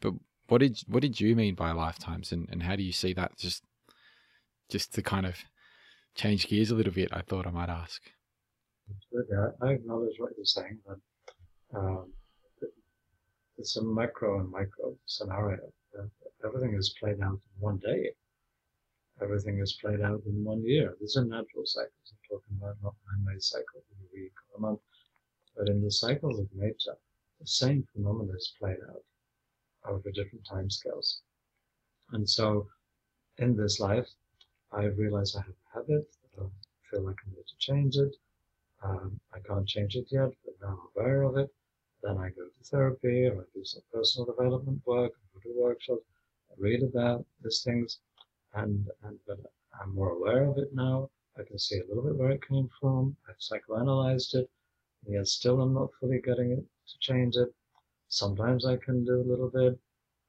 But 0.01 0.15
what 0.49 0.59
did 0.59 0.81
what 0.87 1.01
did 1.01 1.21
you 1.21 1.35
mean 1.35 1.55
by 1.55 1.73
lifetimes, 1.73 2.33
and, 2.33 2.49
and 2.51 2.63
how 2.63 2.77
do 2.77 2.83
you 2.83 2.93
see 2.93 3.15
that? 3.15 3.39
Just 3.39 3.63
just 4.69 4.93
to 4.95 5.03
kind 5.03 5.25
of 5.25 5.37
change 6.15 6.49
gears 6.49 6.71
a 6.71 6.75
little 6.75 6.93
bit, 6.93 7.09
I 7.13 7.23
thought 7.23 7.47
I 7.47 7.51
might 7.51 7.69
ask. 7.69 8.03
Yeah, 9.13 9.49
I 9.63 9.73
acknowledge 9.73 10.17
what 10.19 10.33
you're 10.37 10.45
saying, 10.45 10.79
but 10.87 10.99
um, 11.79 12.13
it's 13.57 13.77
a 13.77 13.83
macro 13.83 14.41
and 14.41 14.51
micro 14.51 14.97
scenario. 15.07 15.59
Everything 16.45 16.75
is 16.75 16.95
played 17.01 17.21
out 17.23 17.33
in 17.33 17.61
one 17.61 17.79
day 17.79 18.11
everything 19.23 19.61
is 19.61 19.79
played 19.81 20.01
out 20.01 20.21
in 20.27 20.45
one 20.45 20.63
year. 20.65 20.97
These 21.01 21.17
are 21.17 21.25
natural 21.25 21.65
cycles 21.65 22.13
I'm 22.13 22.19
talking 22.29 22.57
about, 22.59 22.77
not 22.83 22.95
man-made 23.07 23.43
cycles 23.43 23.85
in 23.91 24.07
a 24.07 24.09
week 24.13 24.33
or 24.51 24.59
a 24.59 24.61
month. 24.61 24.81
But 25.57 25.69
in 25.69 25.83
the 25.83 25.91
cycles 25.91 26.41
of 26.41 26.49
nature, 26.55 26.97
the 27.41 27.47
same 27.47 27.87
phenomena 27.93 28.33
is 28.33 28.55
played 28.59 28.79
out 28.91 29.03
over 29.89 30.11
different 30.11 30.45
time 30.47 30.69
scales. 30.71 31.21
And 32.13 32.29
so 32.29 32.67
in 33.39 33.57
this 33.57 33.79
life, 33.79 34.09
I 34.77 34.87
realize 34.87 35.37
I 35.37 35.41
have 35.43 35.55
a 35.55 35.79
habit. 35.79 36.09
I 36.37 36.47
feel 36.91 37.03
like 37.03 37.17
I 37.25 37.31
need 37.31 37.47
to 37.47 37.57
change 37.59 37.97
it. 37.97 38.17
Um, 38.83 39.21
I 39.33 39.39
can't 39.39 39.69
change 39.69 39.95
it 39.95 40.09
yet, 40.11 40.33
but 40.45 40.55
now 40.61 40.71
I'm 40.71 40.89
aware 40.97 41.23
of 41.23 41.37
it. 41.37 41.49
Then 42.03 42.19
I 42.19 42.31
go 42.31 42.49
to 42.49 42.65
therapy 42.65 43.27
or 43.27 43.43
I 43.43 43.45
do 43.55 43.65
some 43.65 43.83
personal 43.93 44.27
development 44.27 44.83
work, 44.85 45.13
I 45.15 45.39
go 45.39 45.41
to 45.41 45.63
workshops, 45.63 46.03
I 46.51 46.55
read 46.59 46.83
about 46.83 47.25
these 47.43 47.63
things 47.63 48.01
and, 48.55 48.91
and 49.05 49.19
but 49.29 49.39
I'm 49.81 49.95
more 49.95 50.11
aware 50.11 50.45
of 50.45 50.59
it 50.59 50.75
now. 50.75 51.09
I 51.39 51.45
can 51.45 51.59
see 51.59 51.79
a 51.79 51.87
little 51.87 52.03
bit 52.03 52.17
where 52.17 52.33
it 52.33 52.47
came 52.47 52.69
from. 52.81 53.17
I've 53.29 53.39
psychoanalyzed 53.39 54.35
it, 54.35 54.51
and 55.05 55.15
yet 55.15 55.29
still 55.29 55.61
I'm 55.61 55.73
not 55.75 55.91
fully 56.01 56.21
getting 56.21 56.51
it 56.51 56.65
to 56.89 56.99
change 56.99 57.37
it. 57.37 57.55
Sometimes 58.09 58.67
I 58.67 58.77
can 58.77 59.05
do 59.05 59.21
a 59.21 59.31
little 59.31 59.51
bit. 59.51 59.79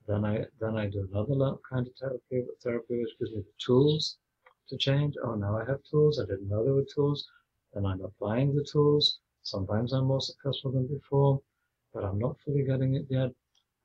Then 0.08 0.24
I 0.24 0.46
then 0.60 0.78
I 0.78 0.86
do 0.86 1.08
another 1.12 1.56
kind 1.68 1.88
of 1.88 1.96
therapy, 2.00 2.46
therapy 2.64 3.00
which 3.00 3.18
gives 3.20 3.32
me 3.32 3.42
the 3.42 3.54
tools 3.58 4.18
to 4.68 4.78
change. 4.78 5.16
Oh, 5.24 5.36
now 5.36 5.58
I 5.58 5.66
have 5.66 5.84
tools. 5.84 6.20
I 6.20 6.26
didn't 6.26 6.50
know 6.50 6.64
there 6.64 6.74
were 6.74 6.86
tools. 6.94 7.28
Then 7.74 7.86
I'm 7.86 8.02
applying 8.02 8.56
the 8.56 8.64
tools. 8.64 9.20
Sometimes 9.44 9.94
I'm 9.94 10.06
more 10.06 10.22
successful 10.22 10.72
than 10.72 10.88
before, 10.88 11.42
but 11.94 12.04
I'm 12.04 12.20
not 12.20 12.40
fully 12.40 12.64
getting 12.64 12.96
it 12.96 13.06
yet. 13.10 13.32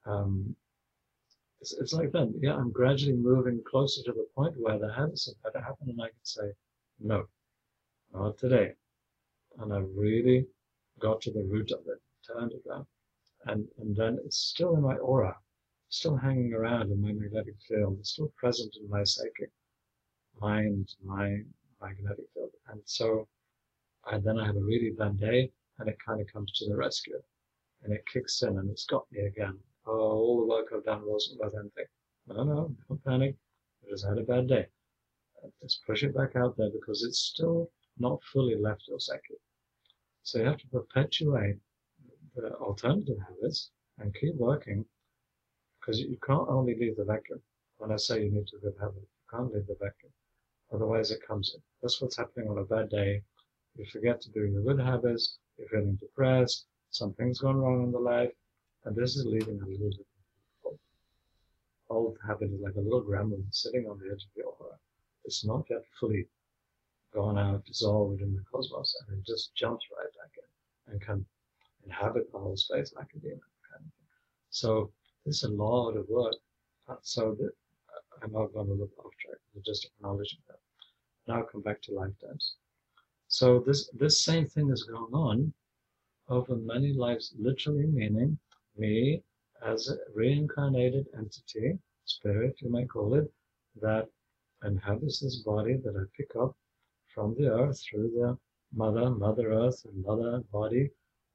Um, 0.07 0.57
it's, 1.61 1.75
it's 1.75 1.93
like 1.93 2.13
that. 2.13 2.33
Yeah, 2.41 2.55
I'm 2.55 2.71
gradually 2.71 3.17
moving 3.17 3.63
closer 3.71 4.03
to 4.05 4.13
the 4.13 4.27
point 4.35 4.55
where 4.59 4.79
the 4.79 4.93
habits 4.93 5.27
have 5.27 5.37
had 5.45 5.59
to 5.59 5.65
happen, 5.65 5.91
and 5.91 6.01
I 6.01 6.07
can 6.07 6.25
say, 6.25 6.53
no, 6.99 7.27
not 8.15 8.39
today. 8.39 8.73
And 9.59 9.73
I 9.73 9.79
really 9.79 10.47
got 11.01 11.21
to 11.23 11.33
the 11.33 11.43
root 11.43 11.71
of 11.73 11.81
it, 11.87 12.01
turned 12.27 12.53
it 12.53 12.63
around, 12.69 12.87
and 13.47 13.69
and 13.79 13.95
then 13.97 14.19
it's 14.25 14.39
still 14.39 14.75
in 14.77 14.83
my 14.83 14.97
aura, 14.97 15.37
still 15.89 16.17
hanging 16.17 16.55
around 16.55 16.91
in 16.91 17.03
my 17.03 17.13
magnetic 17.13 17.57
field, 17.69 17.99
it's 17.99 18.11
still 18.13 18.33
present 18.37 18.77
in 18.81 18.89
my 18.89 19.05
psychic 19.05 19.51
mind, 20.41 20.95
my 21.05 21.43
magnetic 21.81 22.27
field, 22.35 22.51
and 22.69 22.81
so 22.85 23.27
I 24.05 24.19
then 24.19 24.39
I 24.39 24.47
have 24.47 24.57
a 24.57 24.61
really 24.61 24.91
bad 24.91 25.19
day, 25.19 25.51
and 25.79 25.89
it 25.89 25.99
kind 26.05 26.21
of 26.21 26.27
comes 26.33 26.53
to 26.53 26.69
the 26.69 26.77
rescue, 26.77 27.21
and 27.83 27.93
it 27.93 28.05
kicks 28.13 28.43
in, 28.43 28.59
and 28.59 28.71
it's 28.71 28.87
got 28.87 29.07
me 29.11 29.21
again 29.23 29.59
oh, 29.87 29.93
all 29.93 30.41
the 30.41 30.47
work 30.47 30.69
I've 30.75 30.85
done 30.85 31.03
wasn't 31.05 31.41
worth 31.41 31.55
anything. 31.55 31.87
No, 32.27 32.45
no, 32.45 32.77
don't 32.89 33.05
panic. 33.05 33.37
I 33.85 33.91
just 33.91 34.07
had 34.07 34.19
a 34.19 34.23
bad 34.23 34.49
day. 34.49 34.67
Just 35.63 35.85
push 35.87 36.03
it 36.03 36.15
back 36.15 36.37
out 36.37 36.57
there 36.57 36.71
because 36.71 37.03
it's 37.03 37.19
still 37.19 37.71
not 37.99 38.23
fully 38.33 38.57
left 38.57 38.85
your 38.89 39.01
psyche. 39.01 39.41
So 40.23 40.39
you 40.39 40.45
have 40.45 40.59
to 40.59 40.67
perpetuate 40.69 41.57
the 42.37 42.53
alternative 42.55 43.17
habits 43.27 43.71
and 43.99 44.15
keep 44.15 44.35
working 44.37 44.85
because 45.81 46.01
you 46.01 46.19
can't 46.25 46.49
only 46.49 46.77
leave 46.79 46.97
the 46.97 47.05
vacuum. 47.05 47.41
When 47.79 47.91
I 47.91 47.97
say 47.97 48.25
you 48.25 48.31
need 48.31 48.47
to 48.49 48.59
good 48.59 48.75
habit, 48.79 49.01
you 49.01 49.29
can't 49.31 49.53
leave 49.53 49.67
the 49.67 49.77
vacuum. 49.81 50.13
Otherwise 50.73 51.11
it 51.11 51.27
comes 51.27 51.53
in. 51.55 51.63
That's 51.83 52.01
what's 52.01 52.17
happening 52.17 52.49
on 52.49 52.59
a 52.59 52.65
bad 52.65 52.91
day. 52.91 53.23
You 53.77 53.87
forget 53.87 54.21
to 54.23 54.31
do 54.31 54.45
your 54.45 54.63
good 54.63 54.81
habits, 54.81 55.39
you're 55.57 55.69
feeling 55.69 55.97
depressed, 55.97 56.67
something's 56.91 57.41
gone 57.41 57.57
wrong 57.57 57.85
in 57.85 57.93
the 57.93 57.99
life, 57.99 58.33
and 58.85 58.97
this 58.97 59.17
is 59.17 59.25
leading 59.25 59.61
a 59.61 59.67
little 59.67 60.05
old 61.91 62.17
habit 62.27 62.51
is 62.53 62.61
like 62.61 62.77
a 62.77 62.81
little 62.81 63.03
gremlin 63.03 63.45
sitting 63.51 63.87
on 63.89 63.99
the 63.99 64.07
edge 64.07 64.25
of 64.25 64.31
the 64.37 64.43
aura. 64.43 64.77
It's 65.25 65.45
not 65.45 65.67
yet 65.69 65.83
fully 65.99 66.27
gone 67.13 67.37
out, 67.37 67.65
dissolved 67.67 68.23
in 68.23 68.35
the 68.35 68.45
cosmos, 68.51 68.97
and 69.09 69.19
it 69.19 69.27
just 69.27 69.55
jumps 69.55 69.85
right 69.97 70.13
back 70.15 70.33
in 70.39 70.93
and 70.93 71.03
can 71.03 71.27
inhabit 71.85 72.31
the 72.33 72.39
whole 72.39 72.57
space 72.57 72.93
like 72.95 73.09
a 73.17 73.19
demon 73.19 73.41
kind 73.71 73.85
of. 73.85 73.93
So 74.51 74.93
this 75.27 75.43
is 75.43 75.51
a 75.51 75.53
lot 75.53 75.97
of 75.97 76.09
work. 76.09 76.35
So 77.03 77.37
I'm 78.23 78.33
not 78.33 78.53
going 78.53 78.67
to 78.67 78.75
look 78.75 78.93
track, 78.97 79.39
but 79.55 79.65
just 79.65 79.87
acknowledging 79.87 80.41
that. 80.49 80.59
Now 81.27 81.43
come 81.43 81.63
back 81.63 81.81
to 81.83 81.95
lifetimes. 81.95 82.55
So 83.29 83.61
this 83.61 83.89
this 83.91 84.21
same 84.23 84.47
thing 84.47 84.71
is 84.71 84.83
going 84.85 85.15
on 85.15 85.53
over 86.29 86.57
many 86.57 86.93
lives, 86.93 87.35
literally 87.39 87.87
meaning 87.87 88.39
me 88.77 89.23
as 89.65 89.89
a 89.89 89.97
reincarnated 90.15 91.07
entity, 91.17 91.79
spirit, 92.05 92.57
you 92.61 92.71
might 92.71 92.89
call 92.89 93.15
it, 93.15 93.33
that 93.81 94.09
inhabits 94.65 95.21
this 95.21 95.37
body 95.43 95.77
that 95.77 95.97
I 95.97 96.05
pick 96.17 96.35
up 96.37 96.57
from 97.15 97.35
the 97.37 97.49
earth 97.49 97.81
through 97.83 98.11
the 98.11 98.39
mother, 98.73 99.11
mother 99.11 99.53
earth, 99.53 99.85
and 99.85 100.05
mother 100.05 100.41
body, 100.53 100.91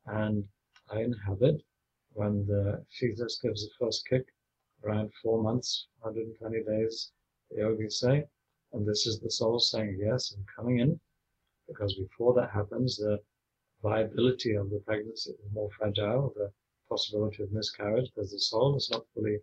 and 0.06 0.44
I 0.90 1.02
inhabit 1.02 1.62
when 2.14 2.46
the 2.46 2.84
fetus 2.98 3.40
gives 3.42 3.64
the 3.64 3.74
first 3.80 4.08
kick, 4.08 4.26
around 4.86 5.12
four 5.22 5.42
months, 5.42 5.88
120 6.00 6.64
days, 6.64 7.12
the 7.50 7.58
yogis 7.58 8.00
say, 8.00 8.26
and 8.74 8.88
this 8.88 9.08
is 9.08 9.20
the 9.20 9.32
soul 9.32 9.60
saying, 9.60 9.98
yes, 10.00 10.34
I'm 10.36 10.46
coming 10.56 10.80
in, 10.80 11.00
because 11.68 11.96
before 11.96 12.34
that 12.36 12.52
happens, 12.52 12.98
the 12.98 13.20
viability 13.82 14.54
of 14.54 14.70
the 14.70 14.80
pregnancy 14.80 15.32
is 15.32 15.52
more 15.54 15.70
fragile, 15.78 16.34
the 16.36 16.52
possibility 16.90 17.44
of 17.44 17.52
miscarriage 17.52 18.12
because 18.14 18.32
the 18.32 18.40
soul 18.40 18.76
is 18.78 18.90
not 18.92 19.06
fully 19.14 19.38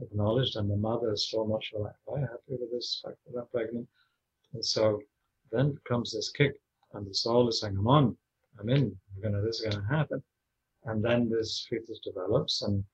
acknowledged 0.00 0.56
and 0.56 0.70
the 0.70 0.76
mother 0.76 1.12
is 1.12 1.28
so 1.30 1.44
much 1.44 1.72
like, 1.76 1.92
am 2.08 2.14
I 2.16 2.20
happy 2.20 2.56
with 2.60 2.70
this 2.70 3.00
fact 3.04 3.18
that 3.26 3.38
I'm 3.38 3.46
pregnant? 3.48 3.88
And 4.52 4.64
so 4.64 5.02
then 5.50 5.76
comes 5.88 6.12
this 6.12 6.30
kick, 6.30 6.54
and 6.92 7.06
the 7.06 7.14
soul 7.14 7.48
is 7.48 7.60
saying, 7.60 7.76
"Come 7.76 7.88
on, 7.88 8.18
I'm 8.58 8.68
in. 8.68 8.98
We're 9.14 9.22
gonna. 9.22 9.42
This 9.42 9.60
is 9.60 9.66
gonna 9.66 9.86
happen." 9.86 10.22
And 10.84 11.04
then 11.04 11.28
this 11.28 11.66
fetus 11.68 11.98
develops, 12.00 12.62
and 12.62 12.84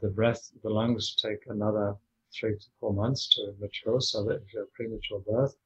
the 0.00 0.08
breath, 0.08 0.50
the 0.62 0.70
lungs 0.70 1.16
take 1.16 1.46
another 1.46 1.96
three 2.32 2.56
to 2.56 2.66
four 2.78 2.92
months 2.92 3.34
to 3.34 3.54
mature, 3.60 4.00
so 4.00 4.24
that 4.24 4.42
if 4.42 4.52
you 4.52 4.60
have 4.60 4.72
premature 4.74 5.20
birth, 5.20 5.56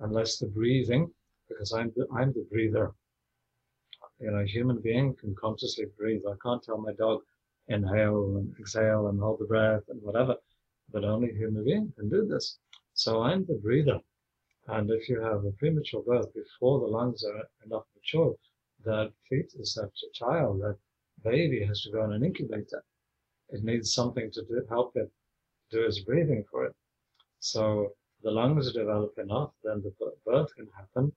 unless 0.00 0.38
the 0.38 0.46
breathing, 0.46 1.12
because 1.48 1.72
I'm 1.72 1.92
the, 1.96 2.06
I'm 2.14 2.32
the 2.32 2.46
breather. 2.50 2.92
You 4.20 4.30
know, 4.30 4.38
a 4.38 4.46
human 4.46 4.80
being 4.80 5.14
can 5.14 5.34
consciously 5.34 5.86
breathe. 5.98 6.22
I 6.28 6.34
can't 6.42 6.62
tell 6.62 6.78
my 6.78 6.92
dog 6.92 7.20
inhale 7.68 8.36
and 8.36 8.54
exhale 8.58 9.08
and 9.08 9.18
hold 9.18 9.40
the 9.40 9.46
breath 9.46 9.82
and 9.88 10.00
whatever, 10.02 10.36
but 10.92 11.04
only 11.04 11.30
a 11.30 11.34
human 11.34 11.64
being 11.64 11.92
can 11.96 12.08
do 12.08 12.26
this. 12.26 12.58
So 12.94 13.22
I'm 13.22 13.44
the 13.46 13.54
breather. 13.54 14.00
And 14.68 14.90
if 14.90 15.08
you 15.08 15.20
have 15.20 15.44
a 15.44 15.50
premature 15.52 16.02
birth 16.02 16.32
before 16.32 16.80
the 16.80 16.86
lungs 16.86 17.24
are 17.24 17.48
enough 17.66 17.84
mature, 17.94 18.34
that 18.84 19.12
fetus, 19.28 19.74
that 19.74 19.90
child, 20.14 20.60
that 20.60 20.76
baby 21.22 21.64
has 21.64 21.82
to 21.82 21.90
go 21.90 22.04
in 22.04 22.12
an 22.12 22.24
incubator. 22.24 22.82
It 23.50 23.62
needs 23.62 23.92
something 23.92 24.30
to 24.32 24.42
do, 24.42 24.66
help 24.68 24.96
it 24.96 25.10
do 25.70 25.84
its 25.84 26.00
breathing 26.00 26.44
for 26.50 26.64
it. 26.66 26.74
So 27.40 27.94
the 28.22 28.30
lungs 28.30 28.72
develop 28.72 29.18
enough, 29.18 29.52
then 29.62 29.82
the 29.82 29.92
birth 30.24 30.54
can 30.54 30.68
happen, 30.76 31.12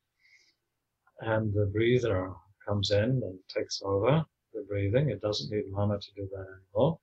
and 1.22 1.54
the 1.54 1.66
breather 1.66 2.34
comes 2.66 2.92
in 2.92 3.22
and 3.24 3.40
takes 3.48 3.82
over 3.84 4.26
the 4.54 4.64
breathing. 4.68 5.10
It 5.10 5.22
doesn't 5.22 5.52
need 5.52 5.72
mama 5.72 6.00
to 6.00 6.12
do 6.16 6.28
that 6.34 6.48
anymore. 6.60 7.00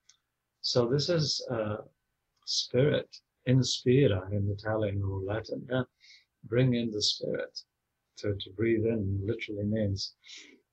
So 0.61 0.87
this 0.87 1.09
is 1.09 1.47
uh, 1.51 1.79
spirit, 2.47 3.09
inspira 3.49 4.31
in 4.33 4.51
Italian 4.51 5.03
or 5.03 5.20
Latin. 5.20 5.66
Yeah? 5.70 5.85
Bring 6.45 6.75
in 6.75 6.91
the 6.91 7.03
spirit. 7.03 7.59
To, 8.18 8.35
to 8.35 8.51
breathe 8.51 8.87
in 8.87 9.20
literally 9.25 9.64
means 9.64 10.14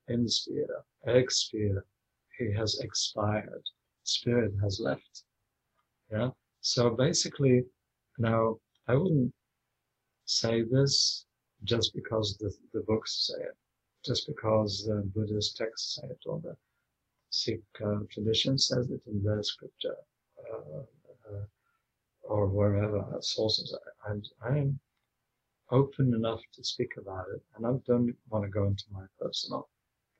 inspira, 0.10 0.84
expira. 1.08 1.82
He 2.38 2.52
has 2.54 2.80
expired. 2.80 3.64
Spirit 4.04 4.54
has 4.62 4.80
left. 4.80 5.24
Yeah. 6.12 6.30
So 6.62 6.92
basically, 6.92 7.64
now 8.18 8.58
I 8.88 8.96
wouldn't 8.96 9.34
say 10.26 10.64
this 10.64 11.26
just 11.64 11.94
because 11.94 12.38
the, 12.38 12.52
the 12.74 12.82
books 12.82 13.28
say 13.28 13.42
it, 13.44 13.58
just 14.06 14.28
because 14.28 14.86
the 14.86 15.04
Buddhist 15.14 15.58
texts 15.58 15.96
say 15.96 16.08
it, 16.08 16.20
or 16.26 16.40
the 16.42 16.56
Sikh 17.30 17.64
uh, 17.86 18.00
tradition 18.10 18.58
says 18.58 18.90
it 18.90 19.02
in 19.08 19.24
their 19.24 19.44
scripture, 19.44 19.96
uh, 20.52 20.82
uh, 21.32 21.46
or 22.24 22.48
wherever 22.48 23.18
sources. 23.22 23.78
And 24.08 24.28
I 24.42 24.58
am 24.58 24.80
open 25.70 26.14
enough 26.14 26.42
to 26.54 26.64
speak 26.64 26.94
about 26.98 27.26
it, 27.34 27.42
and 27.56 27.66
I 27.66 27.72
don't 27.88 28.16
want 28.30 28.44
to 28.44 28.50
go 28.50 28.66
into 28.66 28.84
my 28.92 29.06
personal 29.20 29.70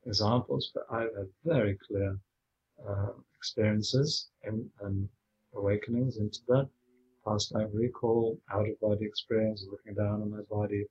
examples, 0.06 0.70
but 0.74 0.86
I've 0.90 1.14
had 1.16 1.28
very 1.44 1.78
clear 1.86 2.18
uh, 2.88 3.12
experiences 3.36 4.28
and, 4.44 4.68
and 4.82 5.08
awakenings 5.54 6.18
into 6.18 6.40
that 6.48 6.68
past 7.24 7.54
life 7.54 7.68
recall, 7.72 8.38
out 8.52 8.68
of 8.68 8.80
body 8.80 9.04
experience, 9.04 9.64
looking 9.70 9.94
down 9.94 10.22
on 10.22 10.30
my 10.30 10.42
body, 10.50 10.84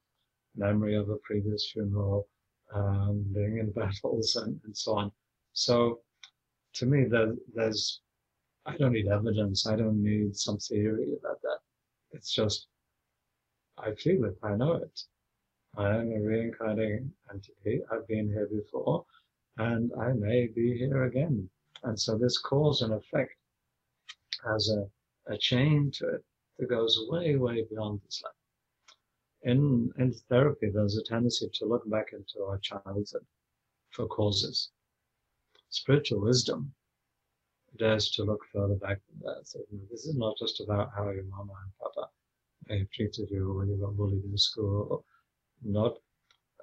memory 0.55 0.95
of 0.95 1.09
a 1.09 1.17
previous 1.17 1.71
funeral, 1.71 2.27
um, 2.73 3.25
being 3.33 3.57
in 3.57 3.71
battles, 3.75 4.35
and, 4.37 4.59
and, 4.63 4.75
so 4.75 4.93
on. 4.97 5.11
So, 5.53 5.99
to 6.73 6.85
me, 6.85 7.05
there, 7.05 7.33
there's, 7.53 8.01
I 8.65 8.77
don't 8.77 8.93
need 8.93 9.07
evidence. 9.07 9.67
I 9.67 9.75
don't 9.75 10.01
need 10.01 10.35
some 10.35 10.57
theory 10.57 11.13
about 11.19 11.41
that. 11.41 11.59
It's 12.11 12.33
just, 12.33 12.67
I 13.77 13.93
feel 13.95 14.25
it. 14.25 14.37
I 14.43 14.55
know 14.55 14.73
it. 14.73 15.01
I 15.77 15.89
am 15.89 16.11
a 16.11 16.19
reincarnating 16.19 17.11
entity. 17.29 17.81
I've 17.91 18.07
been 18.07 18.27
here 18.27 18.47
before, 18.51 19.05
and 19.57 19.91
I 19.99 20.11
may 20.13 20.47
be 20.47 20.77
here 20.77 21.03
again. 21.03 21.49
And 21.84 21.99
so, 21.99 22.17
this 22.17 22.38
cause 22.38 22.82
and 22.82 22.93
effect 22.93 23.36
has 24.45 24.69
a 24.69 24.89
a 25.27 25.38
chain 25.38 25.91
to 25.91 26.07
it 26.07 26.23
that 26.57 26.69
goes 26.69 26.97
way, 27.09 27.36
way 27.36 27.65
beyond 27.69 28.01
this 28.05 28.21
life. 28.23 28.34
In, 29.43 29.91
in 29.97 30.13
therapy, 30.29 30.69
there's 30.69 30.97
a 30.97 31.03
tendency 31.03 31.49
to 31.53 31.65
look 31.65 31.89
back 31.89 32.13
into 32.13 32.45
our 32.45 32.59
childhood 32.59 33.25
for 33.91 34.07
causes. 34.07 34.69
Spiritual 35.69 36.21
wisdom 36.21 36.73
dares 37.77 38.11
to 38.11 38.23
look 38.23 38.41
further 38.53 38.75
back 38.75 38.99
than 39.07 39.19
that. 39.21 39.47
So, 39.47 39.59
you 39.71 39.77
know, 39.77 39.84
this 39.89 40.05
is 40.05 40.15
not 40.15 40.38
just 40.38 40.59
about 40.61 40.91
how 40.95 41.09
your 41.09 41.23
mama 41.23 41.53
and 41.63 41.71
papa 41.79 42.09
may 42.67 42.79
have 42.79 42.91
treated 42.91 43.29
you 43.32 43.53
when 43.53 43.69
you 43.69 43.77
got 43.77 43.95
bullied 43.95 44.23
in 44.23 44.38
school, 44.38 45.05
not, 45.63 45.97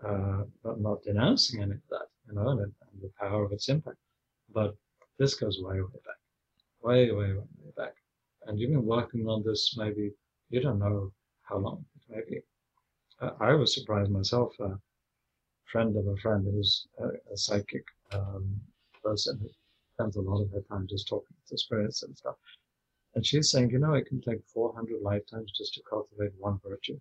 uh, 0.07 0.45
not 0.65 1.03
denouncing 1.03 1.63
any 1.63 1.73
of 1.73 1.81
that, 1.91 2.07
you 2.29 2.35
know, 2.35 2.51
and, 2.51 2.61
and 2.61 3.03
the 3.03 3.11
power 3.19 3.45
of 3.45 3.53
its 3.53 3.69
impact. 3.69 3.97
But 4.53 4.77
this 5.19 5.35
goes 5.35 5.61
way, 5.61 5.81
way 5.81 6.01
back, 6.07 6.21
way, 6.81 7.11
way, 7.11 7.33
way, 7.35 7.73
back. 7.77 7.95
And 8.47 8.59
you've 8.59 8.71
been 8.71 8.87
working 8.87 9.29
on 9.29 9.43
this 9.45 9.75
maybe 9.77 10.13
you 10.49 10.61
don't 10.61 10.79
know 10.79 11.13
how 11.43 11.59
long 11.59 11.85
maybe. 12.09 12.41
Uh, 13.21 13.31
i 13.41 13.53
was 13.53 13.75
surprised 13.75 14.11
myself 14.11 14.55
a 14.61 14.79
friend 15.67 15.97
of 15.97 16.07
a 16.07 16.17
friend 16.17 16.47
who's 16.51 16.87
a, 16.99 17.09
a 17.33 17.37
psychic 17.37 17.85
um, 18.13 18.61
person 19.03 19.39
who 19.43 19.49
spends 19.95 20.17
a 20.17 20.21
lot 20.21 20.41
of 20.41 20.51
her 20.53 20.63
time 20.71 20.87
just 20.89 21.09
talking 21.09 21.37
to 21.49 21.59
spirits 21.59 22.05
and 22.05 22.17
stuff. 22.17 22.37
And 23.15 23.27
she's 23.27 23.51
saying 23.51 23.71
you 23.71 23.81
know 23.81 23.95
it 23.95 24.07
can 24.07 24.21
take 24.21 24.41
400 24.47 25.03
lifetimes 25.03 25.51
just 25.51 25.75
to 25.75 25.83
cultivate 25.91 26.33
one 26.39 26.61
virtue. 26.65 27.01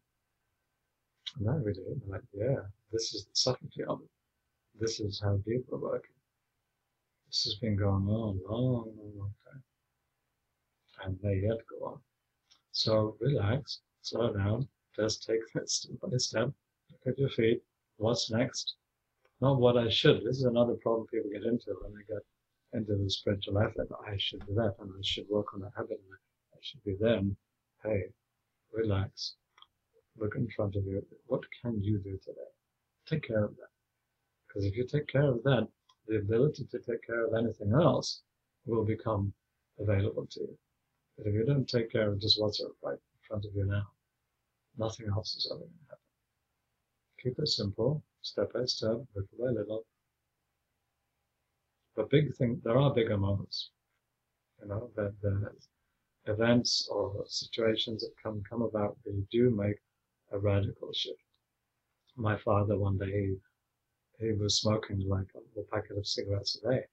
And 1.37 1.49
I 1.49 1.55
really 1.55 1.83
me 1.87 2.01
like 2.07 2.23
yeah 2.33 2.61
this 2.91 3.13
is 3.13 3.25
the 3.25 3.35
subtlety 3.35 3.83
of 3.83 4.01
it. 4.01 4.09
This 4.79 4.99
is 4.99 5.21
how 5.23 5.37
deep 5.45 5.65
we're 5.69 5.77
working 5.77 6.16
this 7.27 7.43
has 7.43 7.55
been 7.55 7.75
going 7.75 8.07
on 8.07 8.39
long, 8.49 8.91
long, 8.97 9.11
long 9.17 9.33
time 9.45 9.63
and 11.03 11.19
they 11.21 11.41
yet 11.47 11.57
go 11.69 11.85
on. 11.85 11.99
So 12.71 13.17
relax, 13.19 13.81
slow 14.01 14.33
down, 14.33 14.67
just 14.95 15.25
take 15.25 15.41
it 15.55 15.69
step 15.69 15.99
by 16.01 16.17
step, 16.17 16.51
look 16.91 17.01
at 17.13 17.19
your 17.19 17.29
feet, 17.29 17.61
what's 17.97 18.31
next? 18.31 18.75
Not 19.41 19.59
what 19.59 19.77
I 19.77 19.89
should. 19.89 20.21
This 20.23 20.37
is 20.37 20.43
another 20.43 20.75
problem 20.75 21.07
people 21.07 21.29
get 21.31 21.43
into 21.43 21.75
when 21.81 21.93
they 21.93 22.03
get 22.07 22.23
into 22.73 22.95
the 22.95 23.09
spiritual 23.09 23.53
that 23.55 23.87
I 24.05 24.15
should 24.17 24.45
do 24.47 24.53
that 24.55 24.75
and 24.79 24.91
I 24.91 25.01
should 25.03 25.27
work 25.29 25.53
on 25.53 25.61
that 25.61 25.73
habit 25.75 25.99
and 26.03 26.17
I 26.53 26.57
should 26.61 26.83
be 26.83 26.95
there. 26.99 27.21
Hey, 27.83 28.05
relax. 28.73 29.35
Look 30.17 30.35
in 30.35 30.47
front 30.55 30.75
of 30.75 30.85
you. 30.85 31.05
What 31.27 31.43
can 31.61 31.83
you 31.83 31.99
do 31.99 32.17
today? 32.23 32.51
Take 33.05 33.27
care 33.27 33.43
of 33.43 33.55
that. 33.57 33.69
Because 34.47 34.65
if 34.65 34.75
you 34.75 34.85
take 34.85 35.07
care 35.07 35.29
of 35.29 35.43
that, 35.43 35.67
the 36.07 36.17
ability 36.17 36.65
to 36.71 36.79
take 36.79 37.05
care 37.05 37.25
of 37.25 37.33
anything 37.33 37.73
else 37.73 38.21
will 38.65 38.85
become 38.85 39.33
available 39.79 40.25
to 40.31 40.41
you. 40.41 40.57
But 41.17 41.27
if 41.27 41.33
you 41.33 41.45
don't 41.45 41.67
take 41.67 41.91
care 41.91 42.09
of 42.11 42.19
just 42.19 42.39
what's 42.39 42.61
right 42.83 42.93
in 42.93 43.19
front 43.27 43.45
of 43.45 43.55
you 43.55 43.65
now, 43.65 43.87
nothing 44.77 45.07
else 45.09 45.35
is 45.35 45.47
ever 45.51 45.59
going 45.59 45.71
to 45.71 45.89
happen. 45.89 46.03
Keep 47.23 47.39
it 47.39 47.47
simple, 47.47 48.03
step 48.21 48.53
by 48.53 48.65
step, 48.65 48.97
little 49.15 49.37
by 49.39 49.51
little. 49.51 49.85
But 51.95 52.09
big 52.11 52.35
thing, 52.35 52.61
there 52.63 52.77
are 52.77 52.93
bigger 52.93 53.17
moments. 53.17 53.71
You 54.61 54.67
know, 54.67 54.91
that 54.95 55.15
there's 55.21 55.67
events 56.25 56.87
or 56.91 57.25
situations 57.27 58.01
that 58.03 58.13
come 58.21 58.43
come 58.49 58.61
about 58.61 58.97
that 59.03 59.29
do 59.31 59.49
make 59.49 59.77
a 60.31 60.37
radical 60.37 60.93
shift. 60.93 61.21
My 62.15 62.37
father 62.37 62.77
one 62.77 62.97
day 62.97 63.37
he, 64.19 64.31
was 64.33 64.59
smoking 64.59 65.07
like 65.07 65.27
a, 65.35 65.59
a 65.59 65.63
packet 65.65 65.97
of 65.97 66.07
cigarettes 66.07 66.55
a 66.57 66.69
day, 66.69 66.85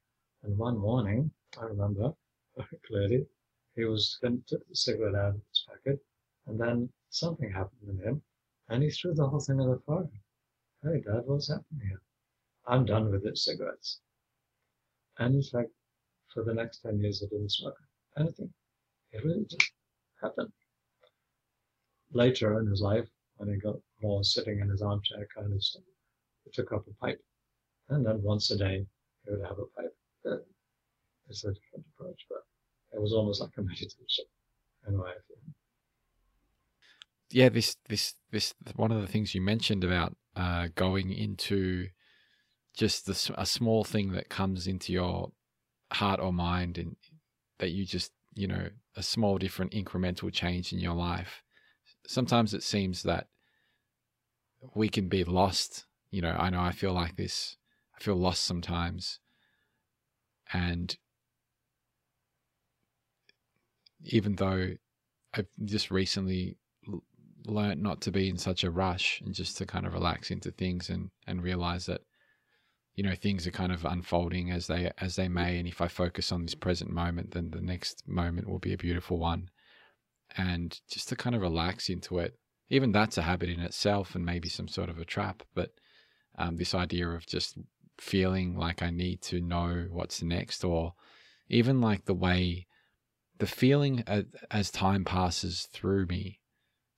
and 0.43 0.57
one 0.59 0.79
morning 0.79 1.31
I 1.59 1.65
remember 1.65 2.15
clearly 2.87 3.27
he 3.75 3.85
was 3.85 4.19
going 4.23 4.43
to 4.43 4.57
took 4.57 4.69
the 4.69 4.77
cigarette 4.77 5.15
out 5.15 5.35
of 5.35 5.43
his 5.49 5.67
packet, 5.69 6.05
and 6.47 6.61
then 6.61 6.93
something 7.11 7.51
happened 7.51 7.99
to 7.99 8.05
him, 8.05 8.23
and 8.69 8.83
he 8.83 8.91
threw 8.91 9.15
the 9.15 9.29
whole 9.29 9.41
thing 9.41 9.61
in 9.61 9.71
the 9.71 9.79
fire. 9.87 10.09
Hey, 10.83 11.01
Dad, 11.01 11.23
what's 11.27 11.49
happening 11.49 11.89
here? 11.89 12.03
I'm 12.67 12.85
done 12.85 13.11
with 13.11 13.25
these 13.25 13.45
cigarettes. 13.45 14.01
And 15.19 15.35
in 15.37 15.43
fact, 15.43 15.71
for 16.33 16.43
the 16.45 16.55
next 16.55 16.81
10 16.81 17.01
years, 17.01 17.23
I 17.23 17.29
didn't 17.29 17.53
smoke 17.53 17.79
anything. 18.19 18.53
It 19.13 19.25
really 19.25 19.45
just 19.45 19.73
happened. 20.21 20.53
Later 22.13 22.61
in 22.61 22.67
his 22.67 22.81
life, 22.81 23.09
when 23.37 23.49
he 23.49 23.57
got 23.57 23.77
more 24.03 24.25
sitting 24.25 24.61
in 24.61 24.69
his 24.69 24.83
armchair 24.83 25.27
kind 25.35 25.53
of 25.53 25.63
stuff, 25.63 25.85
took 26.53 26.73
up 26.73 26.85
a 26.87 27.05
pipe. 27.05 27.21
And 27.89 28.05
then 28.05 28.23
once 28.23 28.51
a 28.51 28.57
day, 28.57 28.87
he 29.25 29.31
would 29.31 29.43
have 29.43 29.59
a 29.59 29.67
pipe. 29.77 29.97
It's 31.29 31.45
a 31.45 31.53
different 31.53 31.87
approach, 31.95 32.21
but 32.29 32.45
it 32.93 33.01
was 33.01 33.13
almost 33.13 33.41
like 33.41 33.51
a 33.57 33.63
meditation 33.63 34.25
in 34.87 34.95
a 34.95 34.99
way. 34.99 35.13
Yeah, 37.31 37.49
this 37.49 37.77
this 37.89 38.15
this 38.31 38.55
one 38.77 38.93
of 38.93 39.01
the 39.01 39.07
things 39.07 39.35
you 39.35 39.41
mentioned 39.41 39.85
about 39.85 40.17
uh, 40.37 40.69
going 40.75 41.13
into 41.13 41.89
just 42.77 43.07
the, 43.07 43.35
a 43.37 43.47
small 43.47 43.85
thing 43.85 44.13
that 44.13 44.29
comes 44.29 44.67
into 44.67 44.93
your 44.93 45.33
heart 45.93 46.21
or 46.21 46.33
mind, 46.33 46.79
and 46.79 46.97
that 47.59 47.71
you 47.71 47.85
just 47.85 48.13
you 48.35 48.47
know 48.47 48.69
a 48.97 49.03
small 49.03 49.39
different 49.39 49.73
incremental 49.73 50.33
change 50.33 50.73
in 50.73 50.79
your 50.79 50.95
life. 50.95 51.43
Sometimes 52.07 52.53
it 52.53 52.63
seems 52.63 53.03
that 53.03 53.29
we 54.75 54.89
can 54.89 55.09
be 55.09 55.25
lost. 55.25 55.87
You 56.15 56.23
know, 56.23 56.37
I 56.39 56.49
know 56.49 56.61
I 56.61 56.71
feel 56.71 56.93
like 56.93 57.17
this. 57.17 57.57
I 57.97 58.01
feel 58.01 58.15
lost 58.15 58.45
sometimes. 58.45 59.19
And 60.53 60.97
even 64.05 64.37
though 64.37 64.75
I've 65.33 65.49
just 65.65 65.91
recently 65.91 66.57
learned 67.47 67.83
not 67.83 68.01
to 68.03 68.13
be 68.13 68.29
in 68.29 68.39
such 68.39 68.63
a 68.63 68.71
rush 68.71 69.23
and 69.27 69.35
just 69.35 69.59
to 69.59 69.67
kind 69.67 69.87
of 69.87 69.93
relax 69.93 70.31
into 70.31 70.53
things 70.53 70.89
and, 70.89 71.11
and 71.27 71.43
realize 71.43 71.87
that, 71.87 72.03
you 72.95 73.03
know, 73.03 73.17
things 73.17 73.45
are 73.49 73.51
kind 73.51 73.73
of 73.73 73.85
unfolding 73.85 74.53
as 74.53 74.69
they 74.69 74.93
as 74.99 75.17
they 75.17 75.27
may. 75.27 75.59
And 75.59 75.67
if 75.67 75.81
I 75.81 75.89
focus 75.89 76.31
on 76.31 76.43
this 76.43 76.55
present 76.55 76.93
moment, 76.93 77.33
then 77.33 77.51
the 77.51 77.61
next 77.61 78.07
moment 78.07 78.49
will 78.49 78.61
be 78.61 78.73
a 78.73 78.79
beautiful 78.79 79.19
one. 79.19 79.51
And 80.37 80.81
just 80.89 81.09
to 81.09 81.17
kind 81.17 81.35
of 81.35 81.43
relax 81.43 81.89
into 81.89 82.21
it. 82.21 82.39
Even 82.71 82.93
that's 82.93 83.19
a 83.19 83.23
habit 83.23 83.51
in 83.51 83.59
itself 83.59 84.15
and 84.15 84.25
maybe 84.25 84.49
some 84.49 84.69
sort 84.69 84.89
of 84.89 84.99
a 84.99 85.05
trap. 85.05 85.43
But 85.57 85.73
um, 86.37 86.57
this 86.57 86.75
idea 86.75 87.09
of 87.09 87.27
just 87.27 87.57
feeling 87.99 88.57
like 88.57 88.83
I 88.83 88.91
need 88.91 89.23
to 89.23 89.41
know 89.41 89.87
what's 89.91 90.23
next, 90.23 90.65
or 90.65 90.95
even 91.49 91.81
like 91.81 92.05
the 92.05 92.15
way 92.15 92.67
the 93.39 93.47
feeling 93.47 94.05
as, 94.51 94.71
time 94.71 95.05
passes 95.05 95.69
through 95.73 96.07
me, 96.07 96.41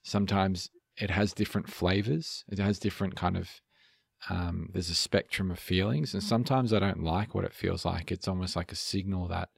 sometimes 0.02 0.70
it 0.96 1.10
has 1.10 1.32
different 1.32 1.68
flavors. 1.68 2.44
It 2.48 2.58
has 2.58 2.78
different 2.78 3.16
kind 3.16 3.36
of 3.36 3.60
um, 4.30 4.70
there's 4.72 4.90
a 4.90 4.94
spectrum 4.94 5.50
of 5.50 5.58
feelings, 5.58 6.14
and 6.14 6.22
sometimes 6.22 6.72
I 6.72 6.78
don't 6.78 7.02
like 7.02 7.34
what 7.34 7.44
it 7.44 7.52
feels 7.52 7.84
like. 7.84 8.10
It's 8.10 8.28
almost 8.28 8.56
like 8.56 8.72
a 8.72 8.76
signal 8.76 9.28
that 9.28 9.50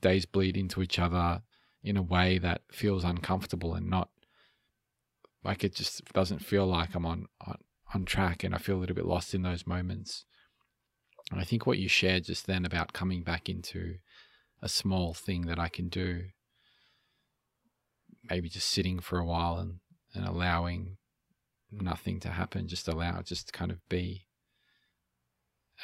days 0.00 0.26
bleed 0.26 0.56
into 0.56 0.82
each 0.82 0.98
other 0.98 1.42
in 1.82 1.96
a 1.96 2.02
way 2.02 2.38
that 2.38 2.62
feels 2.72 3.04
uncomfortable 3.04 3.74
and 3.74 3.90
not 3.90 4.08
like 5.44 5.62
it 5.62 5.74
just 5.74 6.02
doesn't 6.14 6.38
feel 6.38 6.66
like 6.66 6.94
I'm 6.94 7.04
on, 7.04 7.26
on 7.46 7.58
on 7.94 8.04
track, 8.04 8.44
and 8.44 8.54
I 8.54 8.58
feel 8.58 8.76
a 8.76 8.80
little 8.80 8.96
bit 8.96 9.06
lost 9.06 9.34
in 9.34 9.42
those 9.42 9.66
moments. 9.66 10.24
And 11.30 11.40
I 11.40 11.44
think 11.44 11.66
what 11.66 11.78
you 11.78 11.88
shared 11.88 12.24
just 12.24 12.46
then 12.46 12.64
about 12.64 12.92
coming 12.92 13.22
back 13.22 13.48
into 13.48 13.96
a 14.60 14.68
small 14.68 15.14
thing 15.14 15.42
that 15.46 15.58
I 15.58 15.68
can 15.68 15.88
do, 15.88 16.24
maybe 18.28 18.48
just 18.48 18.68
sitting 18.68 19.00
for 19.00 19.18
a 19.18 19.24
while 19.24 19.58
and, 19.58 19.80
and 20.14 20.26
allowing 20.26 20.96
nothing 21.70 22.20
to 22.20 22.28
happen, 22.28 22.68
just 22.68 22.88
allow, 22.88 23.22
just 23.22 23.52
kind 23.52 23.70
of 23.70 23.78
be 23.88 24.26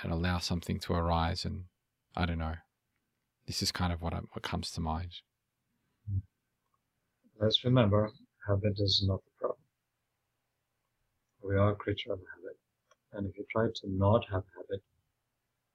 and 0.03 0.13
allow 0.13 0.39
something 0.39 0.79
to 0.81 0.93
arise. 0.93 1.45
And 1.45 1.65
I 2.17 2.27
don't 2.27 2.39
know, 2.39 2.57
this 3.47 3.63
is 3.63 3.73
kind 3.73 3.93
of 3.93 4.03
what, 4.03 4.15
I, 4.15 4.19
what 4.33 4.43
comes 4.43 4.71
to 4.73 4.81
mind. 4.81 5.13
Let's 7.41 7.65
remember 7.65 8.11
habit 8.47 8.75
is 8.77 9.05
not 9.07 9.21
the 9.25 9.31
problem. 9.41 9.60
We 11.43 11.57
are 11.57 11.73
a 11.73 11.75
creature 11.75 12.13
of 12.13 12.21
habit. 12.35 12.57
And 13.13 13.29
if 13.29 13.37
you 13.37 13.45
try 13.51 13.67
to 13.67 13.91
not 13.91 14.25
have 14.31 14.45
habit, 14.57 14.83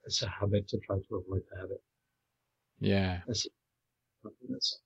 it's 0.05 0.21
a 0.21 0.29
habit 0.29 0.67
to 0.69 0.77
try 0.79 0.97
to 0.97 1.15
avoid 1.15 1.41
the 1.51 1.59
habit. 1.59 1.81
Yeah. 2.79 3.19
It's 3.27 3.47
something 4.21 4.47
that's 4.49 4.79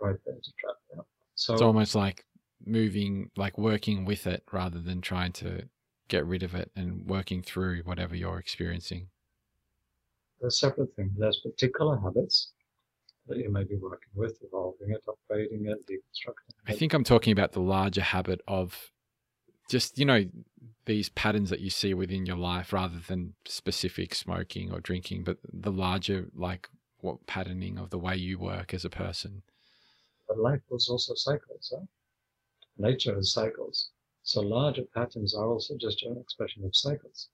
right 0.00 0.16
there 0.24 0.34
to 0.34 0.52
trap. 0.58 0.76
Yeah. 0.94 1.02
So 1.34 1.52
it's 1.52 1.62
almost 1.62 1.94
like 1.94 2.24
moving, 2.64 3.30
like 3.36 3.58
working 3.58 4.04
with 4.04 4.26
it 4.26 4.42
rather 4.52 4.80
than 4.80 5.00
trying 5.00 5.32
to 5.32 5.68
get 6.08 6.24
rid 6.24 6.42
of 6.42 6.54
it 6.54 6.70
and 6.76 7.06
working 7.06 7.42
through 7.42 7.82
whatever 7.82 8.16
you're 8.16 8.38
experiencing. 8.38 9.08
They're 10.40 10.50
separate 10.50 10.94
things. 10.96 11.12
There's 11.16 11.40
particular 11.40 11.98
habits 11.98 12.52
that 13.26 13.38
you 13.38 13.50
may 13.50 13.64
be 13.64 13.76
working 13.76 14.10
with, 14.14 14.38
evolving 14.42 14.90
it, 14.90 15.02
upgrading 15.06 15.68
it, 15.68 15.86
deconstructing 15.86 16.48
it. 16.48 16.54
I 16.68 16.72
think 16.72 16.94
I'm 16.94 17.04
talking 17.04 17.32
about 17.32 17.52
the 17.52 17.60
larger 17.60 18.02
habit 18.02 18.40
of 18.46 18.92
just, 19.68 19.98
you 19.98 20.04
know, 20.04 20.24
these 20.84 21.08
patterns 21.08 21.50
that 21.50 21.60
you 21.60 21.70
see 21.70 21.94
within 21.94 22.26
your 22.26 22.36
life 22.36 22.72
rather 22.72 23.00
than 23.08 23.34
specific 23.44 24.14
smoking 24.14 24.72
or 24.72 24.80
drinking, 24.80 25.24
but 25.24 25.38
the 25.52 25.72
larger, 25.72 26.26
like, 26.34 26.68
what 27.00 27.26
patterning 27.26 27.78
of 27.78 27.90
the 27.90 27.98
way 27.98 28.16
you 28.16 28.38
work 28.38 28.72
as 28.72 28.84
a 28.84 28.90
person. 28.90 29.42
But 30.28 30.38
life 30.38 30.62
was 30.70 30.88
also 30.88 31.14
cycles. 31.14 31.72
Huh? 31.74 31.84
Nature 32.78 33.18
is 33.18 33.32
cycles. 33.32 33.90
So 34.22 34.40
larger 34.40 34.82
patterns 34.94 35.34
are 35.34 35.46
also 35.46 35.76
just 35.76 36.02
an 36.02 36.16
expression 36.18 36.64
of 36.64 36.74
cycles. 36.74 37.28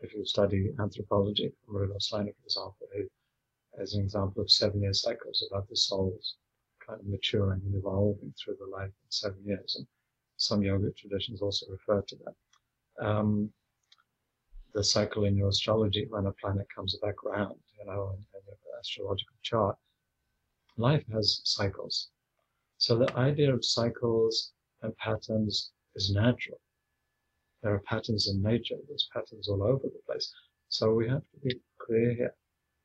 If 0.00 0.14
you 0.14 0.24
study 0.24 0.70
anthropology, 0.78 1.52
Rudolf 1.66 2.02
Steiner, 2.02 2.32
for 2.32 2.44
example, 2.44 2.88
he, 2.94 3.04
as 3.82 3.94
an 3.94 4.02
example 4.02 4.42
of 4.42 4.50
seven-year 4.50 4.92
cycles 4.92 5.46
about 5.50 5.68
the 5.68 5.76
soul's 5.76 6.36
kind 6.86 7.00
of 7.00 7.06
maturing 7.06 7.60
and 7.64 7.74
evolving 7.74 8.32
through 8.38 8.56
the 8.58 8.66
life 8.66 8.88
in 8.88 9.10
seven 9.10 9.38
years. 9.44 9.76
And 9.76 9.86
some 10.36 10.62
yoga 10.62 10.90
traditions 10.92 11.42
also 11.42 11.66
refer 11.70 12.02
to 12.02 12.16
that. 12.24 13.06
Um, 13.06 13.50
the 14.74 14.84
cycle 14.84 15.24
in 15.24 15.36
your 15.36 15.48
astrology 15.48 16.06
when 16.10 16.26
a 16.26 16.32
planet 16.32 16.66
comes 16.74 16.98
back 17.02 17.14
around, 17.24 17.56
you 17.78 17.86
know, 17.86 18.14
in, 18.14 18.42
your 18.46 18.78
astrological 18.78 19.36
chart. 19.42 19.76
Life 20.76 21.04
has 21.12 21.40
cycles. 21.44 22.10
So 22.76 22.98
the 22.98 23.16
idea 23.16 23.54
of 23.54 23.64
cycles 23.64 24.52
and 24.82 24.94
patterns 24.98 25.72
is 25.94 26.10
natural. 26.10 26.60
There 27.62 27.74
are 27.74 27.80
patterns 27.80 28.28
in 28.28 28.42
nature. 28.42 28.76
There's 28.86 29.08
patterns 29.14 29.48
all 29.48 29.62
over 29.62 29.84
the 29.84 30.02
place. 30.04 30.30
So 30.68 30.92
we 30.92 31.08
have 31.08 31.22
to 31.22 31.40
be 31.42 31.58
clear 31.78 32.14
here, 32.14 32.34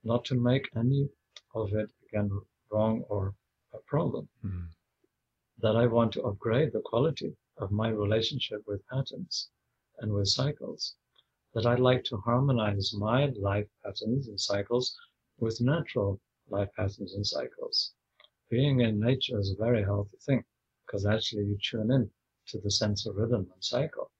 not 0.03 0.23
to 0.25 0.35
make 0.35 0.69
any 0.77 1.09
of 1.53 1.73
it 1.73 1.89
again 2.07 2.29
wrong 2.71 3.03
or 3.09 3.33
a 3.73 3.79
problem. 3.79 4.29
Mm. 4.45 4.67
That 5.61 5.75
I 5.75 5.85
want 5.87 6.11
to 6.13 6.23
upgrade 6.23 6.71
the 6.73 6.81
quality 6.81 7.35
of 7.57 7.71
my 7.71 7.89
relationship 7.89 8.61
with 8.67 8.85
patterns 8.87 9.49
and 9.99 10.11
with 10.11 10.27
cycles. 10.27 10.95
That 11.53 11.65
I'd 11.65 11.79
like 11.79 12.03
to 12.05 12.17
harmonize 12.17 12.93
my 12.93 13.27
life 13.39 13.67
patterns 13.83 14.27
and 14.27 14.39
cycles 14.39 14.95
with 15.39 15.61
natural 15.61 16.19
life 16.49 16.69
patterns 16.75 17.13
and 17.13 17.25
cycles. 17.25 17.93
Being 18.49 18.81
in 18.81 18.99
nature 18.99 19.39
is 19.39 19.51
a 19.51 19.63
very 19.63 19.83
healthy 19.83 20.17
thing 20.25 20.43
because 20.85 21.05
actually 21.05 21.43
you 21.45 21.57
tune 21.61 21.91
in 21.91 22.09
to 22.47 22.59
the 22.59 22.71
sense 22.71 23.05
of 23.05 23.15
rhythm 23.15 23.47
and 23.53 23.63
cycle. 23.63 24.11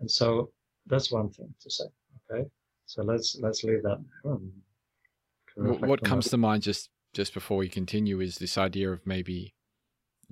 And 0.00 0.10
so 0.10 0.52
that's 0.86 1.10
one 1.10 1.30
thing 1.30 1.52
to 1.60 1.70
say. 1.70 1.84
Okay. 2.30 2.48
So 2.86 3.02
let's 3.02 3.36
let's 3.40 3.64
leave 3.64 3.82
that 3.82 4.02
What 5.56 6.02
comes 6.02 6.26
that. 6.26 6.30
to 6.30 6.36
mind 6.36 6.62
just 6.62 6.90
just 7.14 7.34
before 7.34 7.56
we 7.58 7.68
continue 7.68 8.20
is 8.20 8.36
this 8.36 8.56
idea 8.56 8.90
of 8.92 9.06
maybe 9.06 9.54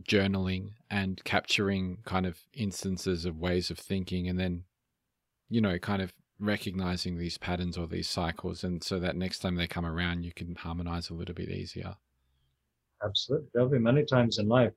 journaling 0.02 0.72
and 0.90 1.22
capturing 1.24 1.98
kind 2.04 2.26
of 2.26 2.38
instances 2.52 3.24
of 3.24 3.38
ways 3.38 3.70
of 3.70 3.78
thinking 3.78 4.28
and 4.28 4.38
then 4.38 4.64
you 5.48 5.60
know 5.60 5.78
kind 5.78 6.02
of 6.02 6.12
recognizing 6.38 7.16
these 7.16 7.38
patterns 7.38 7.78
or 7.78 7.86
these 7.86 8.08
cycles. 8.08 8.62
And 8.62 8.82
so 8.82 8.98
that 9.00 9.16
next 9.16 9.38
time 9.38 9.56
they 9.56 9.66
come 9.66 9.86
around 9.86 10.24
you 10.24 10.32
can 10.32 10.54
harmonize 10.54 11.10
a 11.10 11.14
little 11.14 11.34
bit 11.34 11.48
easier. 11.48 11.96
Absolutely. 13.04 13.48
There'll 13.52 13.68
be 13.68 13.78
many 13.78 14.04
times 14.04 14.38
in 14.38 14.48
life 14.48 14.72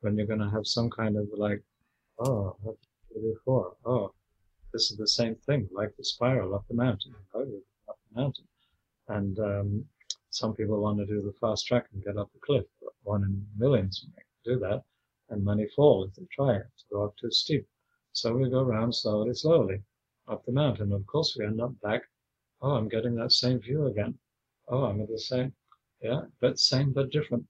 when 0.00 0.16
you're 0.16 0.26
going 0.26 0.40
to 0.40 0.50
have 0.50 0.66
some 0.66 0.90
kind 0.90 1.16
of 1.16 1.26
like 1.36 1.62
oh 2.18 2.56
what 2.62 2.76
before? 3.14 3.74
Oh 3.84 4.12
this 4.72 4.90
is 4.90 4.96
the 4.96 5.08
same 5.08 5.34
thing 5.46 5.68
like 5.72 5.96
the 5.96 6.04
spiral 6.04 6.54
up 6.54 6.64
the 6.68 6.74
mountain. 6.74 7.14
Oh, 7.34 7.40
up 7.88 7.98
the 8.12 8.20
mountain. 8.20 8.44
And 9.08 9.38
um, 9.40 9.84
some 10.30 10.54
people 10.54 10.80
want 10.80 10.98
to 10.98 11.06
do 11.06 11.20
the 11.22 11.34
fast 11.40 11.66
track 11.66 11.86
and 11.92 12.04
get 12.04 12.16
up 12.16 12.30
the 12.32 12.38
cliff 12.38 12.64
but 12.80 12.92
one 13.02 13.24
in 13.24 13.44
millions 13.58 14.06
do 14.44 14.58
that, 14.60 14.82
and 15.28 15.44
many 15.44 15.66
fall 15.76 16.04
if 16.04 16.14
they 16.14 16.26
try 16.32 16.56
it 16.56 16.66
to 16.78 16.84
go 16.92 17.04
up 17.04 17.16
too 17.16 17.30
steep. 17.30 17.66
So 18.12 18.34
we 18.34 18.50
go 18.50 18.60
around 18.60 18.94
slowly, 18.94 19.34
slowly 19.34 19.82
up 20.28 20.44
the 20.44 20.52
mountain. 20.52 20.92
Of 20.92 21.06
course, 21.06 21.36
we 21.38 21.46
end 21.46 21.60
up 21.60 21.78
back. 21.80 22.02
Oh, 22.60 22.72
I'm 22.72 22.88
getting 22.88 23.14
that 23.16 23.32
same 23.32 23.60
view 23.60 23.86
again. 23.86 24.18
Oh, 24.68 24.84
I'm 24.84 25.00
at 25.00 25.08
the 25.08 25.18
same, 25.18 25.52
yeah, 26.02 26.22
but 26.40 26.58
same 26.58 26.92
but 26.92 27.10
different. 27.10 27.46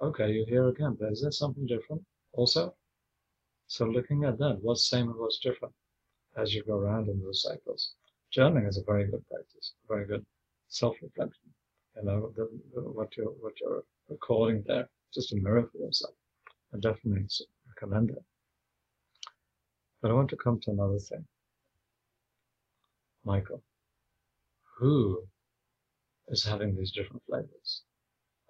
Okay, 0.00 0.32
you're 0.32 0.46
here 0.46 0.68
again, 0.68 0.96
but 0.98 1.12
is 1.12 1.22
there 1.22 1.30
something 1.30 1.66
different 1.66 2.02
also? 2.32 2.74
So 3.66 3.86
looking 3.86 4.24
at 4.24 4.38
that, 4.38 4.58
what's 4.62 4.88
same 4.88 5.08
and 5.08 5.18
what's 5.18 5.38
different 5.38 5.74
as 6.36 6.54
you 6.54 6.62
go 6.64 6.74
around 6.76 7.08
in 7.08 7.20
those 7.22 7.42
cycles. 7.42 7.94
Journaling 8.36 8.68
is 8.68 8.78
a 8.78 8.84
very 8.84 9.04
good 9.10 9.26
practice, 9.28 9.74
very 9.88 10.06
good 10.06 10.24
self-reflection. 10.68 11.50
You 11.96 12.02
know, 12.04 12.32
the, 12.36 12.48
the, 12.74 12.80
what 12.80 13.16
you're 13.16 13.32
what 13.40 13.54
you're 13.60 13.84
recording 14.08 14.62
there 14.66 14.88
just 15.14 15.32
a 15.32 15.36
mirror 15.36 15.68
for 15.70 15.78
yourself. 15.78 16.14
I 16.74 16.78
definitely 16.78 17.26
recommend 17.68 18.10
it. 18.10 18.22
But 20.00 20.10
I 20.10 20.14
want 20.14 20.30
to 20.30 20.36
come 20.36 20.60
to 20.60 20.70
another 20.70 20.98
thing. 20.98 21.24
Michael, 23.24 23.62
who 24.78 25.22
is 26.28 26.44
having 26.44 26.76
these 26.76 26.92
different 26.92 27.22
flavors 27.28 27.82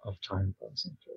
of 0.05 0.15
time 0.21 0.55
passing 0.61 0.95
through? 1.03 1.15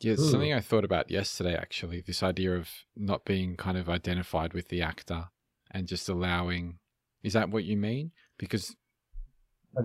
Yeah, 0.00 0.14
it's 0.14 0.30
something 0.30 0.52
I 0.52 0.60
thought 0.60 0.84
about 0.84 1.12
yesterday, 1.12 1.54
actually. 1.54 2.00
This 2.00 2.24
idea 2.24 2.56
of 2.56 2.68
not 2.96 3.24
being 3.24 3.56
kind 3.56 3.78
of 3.78 3.88
identified 3.88 4.52
with 4.52 4.68
the 4.68 4.82
actor 4.82 5.28
and 5.70 5.86
just 5.86 6.08
allowing. 6.08 6.80
Is 7.22 7.34
that 7.34 7.50
what 7.50 7.62
you 7.62 7.76
mean? 7.76 8.10
Because 8.36 8.74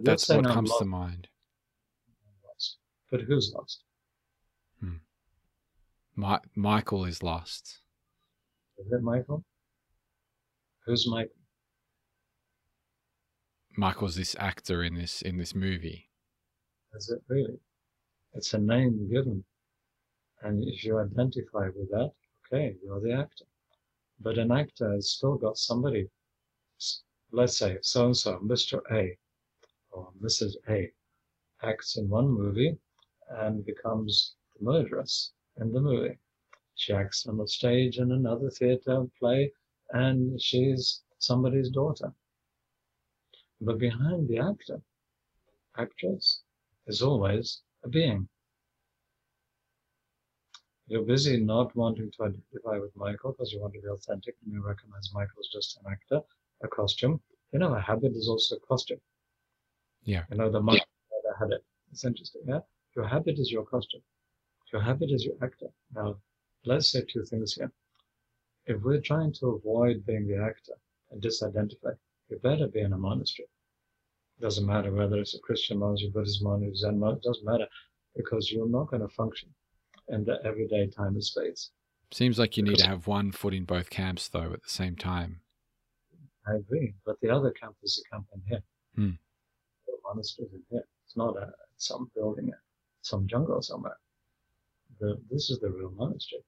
that's 0.01 0.28
what 0.28 0.47
comes 0.47 0.76
to 0.78 0.86
mind. 0.86 1.28
But 3.12 3.22
who's 3.22 3.53
lost? 3.53 3.84
My, 6.20 6.39
Michael 6.55 7.05
is 7.05 7.22
lost. 7.22 7.82
Is 8.80 8.91
it 8.91 9.03
Michael? 9.03 9.43
Who's 10.84 11.07
Michael? 11.07 11.36
Michael's 13.78 14.15
this 14.15 14.36
actor 14.39 14.84
in 14.84 14.95
this 14.95 15.22
in 15.22 15.38
this 15.38 15.53
movie. 15.53 16.09
Is 16.95 17.11
it 17.11 17.22
really? 17.28 17.59
It's 18.34 18.55
a 18.55 18.57
name 18.57 19.07
given. 19.11 19.43
And 20.41 20.63
if 20.68 20.84
you 20.84 20.97
identify 20.97 21.68
with 21.68 21.91
that, 21.91 22.11
okay, 22.51 22.76
you're 22.84 22.99
the 22.99 23.13
actor. 23.13 23.45
But 24.20 24.39
an 24.39 24.51
actor 24.51 24.93
has 24.93 25.11
still 25.11 25.36
got 25.36 25.59
somebody, 25.59 26.09
let's 27.32 27.57
say 27.57 27.78
so 27.84 28.07
and 28.07 28.18
so, 28.18 28.39
Mr. 28.39 28.82
A 28.91 29.15
or 29.91 30.09
Mrs. 30.20 30.55
A, 30.68 30.91
acts 31.61 31.97
in 31.97 32.09
one 32.09 32.28
movie 32.28 32.76
and 33.30 33.63
becomes 33.63 34.34
the 34.57 34.65
murderess 34.65 35.34
in 35.60 35.72
the 35.72 35.82
movie. 35.82 36.18
She 36.76 36.93
acts 36.93 37.26
on 37.26 37.38
the 37.38 37.47
stage 37.47 37.97
in 37.97 38.12
another 38.12 38.49
theater 38.49 39.05
play 39.20 39.51
and 39.91 40.39
she's 40.41 41.01
somebody's 41.18 41.70
daughter. 41.70 42.14
But 43.60 43.80
behind 43.80 44.28
the 44.28 44.38
actor, 44.38 44.82
actress, 45.78 46.41
is 46.86 47.01
always 47.01 47.62
a 47.84 47.89
being. 47.89 48.28
You're 50.88 51.03
busy 51.03 51.38
not 51.43 51.76
wanting 51.76 52.12
to 52.12 52.24
identify 52.24 52.78
with 52.78 52.95
Michael 52.95 53.32
because 53.32 53.51
you 53.51 53.60
want 53.60 53.74
to 53.74 53.82
be 53.82 53.88
authentic 53.89 54.36
and 54.43 54.53
you 54.53 54.66
recognize 54.66 55.12
Michael's 55.14 55.49
just 55.51 55.78
an 55.78 55.91
actor, 55.91 56.22
a 56.62 56.68
costume. 56.68 57.20
You 57.51 57.60
know, 57.60 57.74
a 57.74 57.82
habit 57.82 58.14
is 58.14 58.30
also 58.30 58.55
a 58.55 58.60
costume. 58.60 59.01
Yeah. 60.03 60.24
You 60.32 60.38
know, 60.38 60.49
the 60.49 60.62
monk 60.62 60.80
yeah. 60.80 61.32
had 61.39 61.51
it. 61.51 61.64
It's 61.91 62.05
interesting, 62.05 62.43
yeah? 62.47 62.60
Your 62.95 63.08
habit 63.08 63.38
is 63.39 63.51
your 63.51 63.66
costume. 63.66 64.01
Your 64.72 64.82
habit 64.82 65.11
is 65.11 65.24
your 65.24 65.36
actor. 65.41 65.68
Now, 65.95 66.18
let's 66.65 66.91
say 66.91 67.01
two 67.01 67.24
things 67.24 67.53
here. 67.53 67.72
If 68.65 68.82
we're 68.82 69.01
trying 69.01 69.34
to 69.34 69.51
avoid 69.51 70.05
being 70.05 70.28
the 70.28 70.43
actor 70.43 70.74
and 71.11 71.22
disidentify, 71.22 71.95
you 72.30 72.38
better 72.39 72.68
be 72.68 72.82
in 72.82 72.91
a 72.91 72.97
monastery. 72.97 73.47
It 74.38 74.41
doesn't 74.41 74.65
matter 74.65 74.91
whether 74.91 75.18
it's 75.20 75.36
a 75.36 75.39
Christian 75.39 75.80
monastery, 75.80 76.11
Buddhist 76.11 76.43
monastery, 76.43 76.76
Zen 76.76 76.99
monastery, 76.99 77.20
it 77.20 77.34
doesn't 77.34 77.45
matter 77.45 77.68
because 78.15 78.51
you're 78.51 78.68
not 78.68 78.89
going 78.89 79.01
to 79.01 79.07
function 79.07 79.49
in 80.09 80.26
the 80.26 80.38
everyday 80.43 80.88
time 80.88 81.13
and 81.13 81.24
space. 81.24 81.72
Seems 82.11 82.38
like 82.38 82.57
you 82.57 82.63
need 82.63 82.78
to 82.78 82.88
have 82.88 83.07
one 83.07 83.32
foot 83.32 83.53
in 83.53 83.63
both 83.63 83.89
camps, 83.89 84.28
though, 84.28 84.53
at 84.53 84.63
the 84.63 84.70
same 84.70 84.95
time. 84.95 85.41
I 86.47 86.55
agree, 86.55 86.93
but 87.05 87.20
the 87.22 87.30
other 87.30 87.51
camp 87.51 87.76
is 87.84 88.03
a 88.05 88.15
camp 88.15 88.28
in 88.34 88.41
here. 88.47 88.63
Hmm. 88.95 89.11
The 89.86 89.93
monastery 90.03 90.47
is 90.47 90.53
in 90.53 90.61
here. 90.70 90.84
It's 91.05 91.18
not 91.18 91.36
a, 91.38 91.51
some 91.78 92.09
building, 92.15 92.51
some 93.01 93.28
jungle 93.28 93.61
somewhere. 93.61 93.97
The, 95.00 95.20
this 95.30 95.50
is 95.50 95.60
the 95.60 95.70
real 95.70 95.91
monastery. 95.91 96.41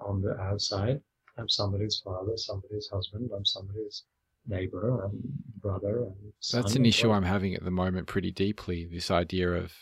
On 0.00 0.20
the 0.20 0.38
outside, 0.40 1.00
I'm 1.38 1.48
somebody's 1.48 2.00
father, 2.04 2.36
somebody's 2.36 2.88
husband, 2.88 3.30
I'm 3.34 3.44
somebody's 3.44 4.04
neighbor 4.46 5.04
and 5.04 5.20
brother 5.60 6.04
and 6.04 6.32
That's 6.52 6.74
an 6.74 6.84
issue 6.84 7.12
I'm 7.12 7.22
having 7.22 7.54
at 7.54 7.64
the 7.64 7.70
moment 7.70 8.08
pretty 8.08 8.32
deeply. 8.32 8.84
This 8.84 9.10
idea 9.10 9.52
of 9.52 9.72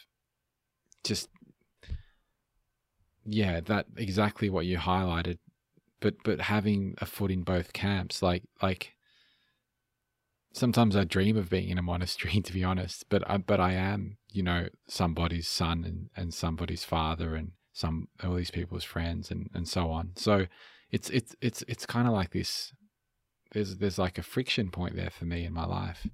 just 1.03 1.29
yeah, 3.25 3.61
that 3.61 3.87
exactly 3.97 4.51
what 4.51 4.67
you 4.67 4.79
highlighted. 4.79 5.39
But 6.01 6.17
but 6.25 6.41
having 6.41 6.95
a 6.99 7.07
foot 7.07 7.31
in 7.31 7.43
both 7.43 7.73
camps, 7.73 8.23
like 8.23 8.43
like 8.63 8.95
sometimes 10.53 10.97
I 10.97 11.05
dream 11.05 11.37
of 11.37 11.51
being 11.51 11.69
in 11.69 11.79
a 11.79 11.83
monastery, 11.93 12.41
to 12.41 12.53
be 12.53 12.65
honest. 12.65 13.07
But 13.09 13.29
I, 13.29 13.39
but 13.39 13.61
I 13.61 13.73
am, 13.73 14.19
you 14.33 14.43
know, 14.43 14.69
somebody's 14.89 15.49
son 15.49 15.85
and, 15.85 16.11
and 16.17 16.35
somebody's 16.35 16.85
father 16.85 17.35
and 17.35 17.53
some 17.73 18.09
all 18.23 18.35
these 18.35 18.51
people's 18.51 18.85
friends 18.85 19.31
and, 19.31 19.49
and 19.55 19.69
so 19.69 19.91
on. 19.91 20.13
So 20.17 20.47
it's 20.91 21.11
it's 21.11 21.35
it's 21.41 21.63
it's 21.69 21.87
kind 21.87 22.07
of 22.07 22.15
like 22.15 22.31
this. 22.31 22.73
There's 23.53 23.77
there's 23.77 23.99
like 23.99 24.19
a 24.19 24.23
friction 24.23 24.71
point 24.71 24.97
there 24.97 25.11
for 25.11 25.25
me 25.25 25.45
in 25.45 25.53
my 25.53 25.67
life. 25.67 26.07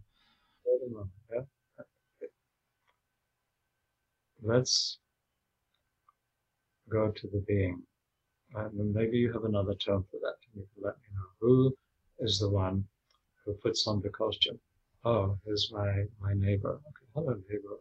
Let's 4.42 4.98
go 6.88 7.10
to 7.10 7.26
the 7.28 7.44
being. 7.48 7.82
And 8.54 8.94
maybe 8.94 9.18
you 9.18 9.32
have 9.32 9.44
another 9.44 9.74
term 9.74 10.04
for 10.10 10.18
that. 10.22 10.36
You 10.54 10.66
can 10.74 10.84
let 10.84 10.94
me 10.94 11.08
know 11.14 11.28
who 11.40 11.76
is 12.20 12.38
the 12.38 12.48
one 12.48 12.84
who 13.44 13.54
puts 13.54 13.86
on 13.86 14.00
the 14.00 14.08
costume. 14.08 14.58
Oh, 15.04 15.36
here's 15.44 15.70
my, 15.72 16.04
my 16.20 16.32
neighbor. 16.34 16.74
Okay, 16.74 17.06
hello 17.14 17.34
neighbor. 17.50 17.80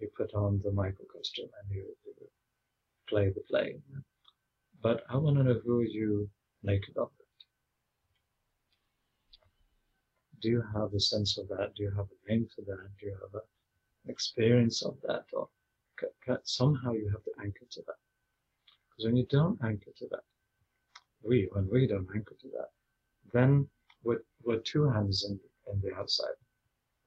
You 0.00 0.08
put 0.16 0.34
on 0.34 0.60
the 0.64 0.72
Michael 0.72 1.06
costume 1.14 1.48
and 1.62 1.76
you, 1.76 1.84
you 2.04 2.12
play 3.12 3.28
the 3.28 3.42
play. 3.50 3.68
But 4.82 5.04
I 5.10 5.16
want 5.16 5.36
to 5.36 5.44
know 5.44 5.60
who 5.64 5.82
you 5.82 6.28
of 6.96 7.10
it. 7.20 7.40
Do 10.40 10.48
you 10.48 10.62
have 10.74 10.92
a 10.94 11.00
sense 11.00 11.38
of 11.38 11.46
that? 11.48 11.74
Do 11.76 11.82
you 11.84 11.92
have 11.96 12.08
a 12.12 12.30
name 12.30 12.46
for 12.54 12.62
that? 12.62 12.88
Do 12.98 13.06
you 13.06 13.16
have 13.22 13.34
an 13.34 13.46
experience 14.08 14.82
of 14.82 14.96
that? 15.06 15.24
Or 15.32 15.48
somehow 16.44 16.92
you 16.92 17.08
have 17.10 17.24
to 17.24 17.32
anchor 17.40 17.66
to 17.70 17.80
that. 17.86 18.00
Because 18.88 19.04
when 19.06 19.16
you 19.16 19.26
don't 19.30 19.58
anchor 19.62 19.92
to 19.98 20.06
that, 20.10 20.24
we, 21.22 21.48
when 21.52 21.68
we 21.70 21.86
don't 21.86 22.08
anchor 22.14 22.36
to 22.40 22.48
that, 22.56 22.70
then 23.32 23.68
we're, 24.02 24.24
we're 24.42 24.64
two 24.72 24.88
hands 24.88 25.24
in, 25.28 25.38
in 25.72 25.80
the 25.80 25.94
outside. 25.94 26.38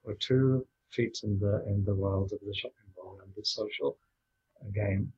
We're 0.04 0.22
two 0.30 0.66
feet 0.92 1.20
in 1.24 1.40
the 1.40 1.66
in 1.68 1.84
the 1.84 1.96
world 1.96 2.32
of 2.32 2.40
the 2.46 2.54
shopping 2.54 2.90
mall 2.96 3.20
and 3.24 3.34
the 3.36 3.44
social 3.44 3.98
game. 4.74 5.12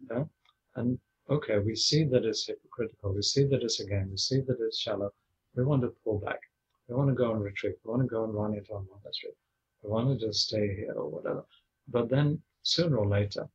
And 0.78 0.98
okay, 1.30 1.60
we 1.60 1.76
see 1.76 2.04
that 2.06 2.24
it's 2.24 2.48
hypocritical. 2.48 3.14
We 3.14 3.22
see 3.22 3.46
that 3.46 3.64
it's 3.64 3.80
a 3.80 3.86
game. 3.86 4.10
We 4.12 4.18
see 4.18 4.42
that 4.42 4.58
it's 4.62 4.80
shallow. 4.80 5.12
We 5.56 5.66
want 5.66 5.82
to 5.82 5.94
pull 6.04 6.20
back. 6.20 6.40
We 6.88 6.96
want 6.96 7.10
to 7.10 7.16
go 7.16 7.32
and 7.32 7.44
retreat. 7.44 7.76
We 7.84 7.92
want 7.92 8.04
to 8.04 8.08
go 8.08 8.24
and 8.24 8.34
run 8.34 8.54
into 8.54 8.74
our 8.74 8.84
monastery. 8.90 9.34
We 9.84 9.90
want 9.90 10.08
to 10.20 10.26
just 10.26 10.48
stay 10.48 10.76
here 10.76 10.94
or 10.94 11.10
whatever. 11.10 11.44
But 11.88 12.10
then 12.10 12.42
sooner 12.62 12.98
or 12.98 13.08
later, 13.08 13.48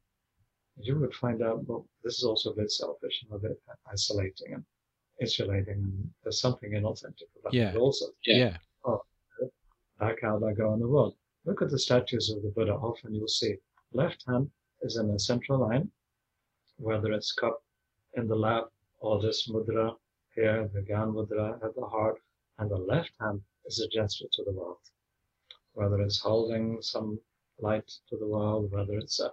you 0.77 0.99
would 0.99 1.15
find 1.15 1.43
out, 1.43 1.67
well, 1.67 1.87
this 2.03 2.19
is 2.19 2.25
also 2.25 2.51
a 2.51 2.57
bit 2.57 2.71
selfish 2.71 3.23
and 3.23 3.33
a 3.33 3.39
bit 3.39 3.61
isolating 3.91 4.55
and 4.55 4.65
insulating. 5.21 5.75
And 5.75 6.11
there's 6.23 6.41
something 6.41 6.73
inauthentic 6.73 7.31
about 7.41 7.55
yeah. 7.55 7.71
it 7.71 7.77
also. 7.77 8.07
Yeah. 8.27 8.37
yeah. 8.37 8.57
Oh, 8.85 9.03
back 10.01 10.25
out 10.25 10.43
I 10.43 10.53
go 10.53 10.75
in 10.75 10.81
the 10.81 10.89
world. 10.89 11.15
Look 11.45 11.63
at 11.63 11.71
the 11.71 11.79
statues 11.79 12.31
of 12.31 12.43
the 12.43 12.51
Buddha. 12.51 12.75
Often 12.75 13.15
you'll 13.15 13.29
see 13.29 13.57
left 13.93 14.25
hand 14.27 14.51
is 14.83 14.97
in 14.97 15.11
a 15.11 15.19
central 15.19 15.61
line, 15.61 15.91
whether 16.77 17.13
it's 17.13 17.33
cup 17.33 17.63
in 18.15 18.27
the 18.27 18.37
lap 18.37 18.65
or 19.01 19.21
this 19.21 19.49
mudra 19.49 19.97
here, 20.35 20.69
the 20.73 20.81
Gyan 20.81 21.13
mudra 21.13 21.63
at 21.65 21.75
the 21.75 21.87
heart, 21.87 22.19
and 22.59 22.71
the 22.71 22.77
left 22.77 23.13
hand 23.21 23.41
is 23.67 23.81
a 23.81 23.89
gesture 23.89 24.27
to 24.33 24.45
the 24.45 24.53
world. 24.53 24.79
Whether 25.75 26.01
it's 26.01 26.21
holding 26.21 26.83
some 26.83 27.19
light 27.61 27.91
to 28.09 28.17
the 28.17 28.27
world, 28.27 28.71
whether 28.71 28.99
it's 28.99 29.21
a 29.21 29.33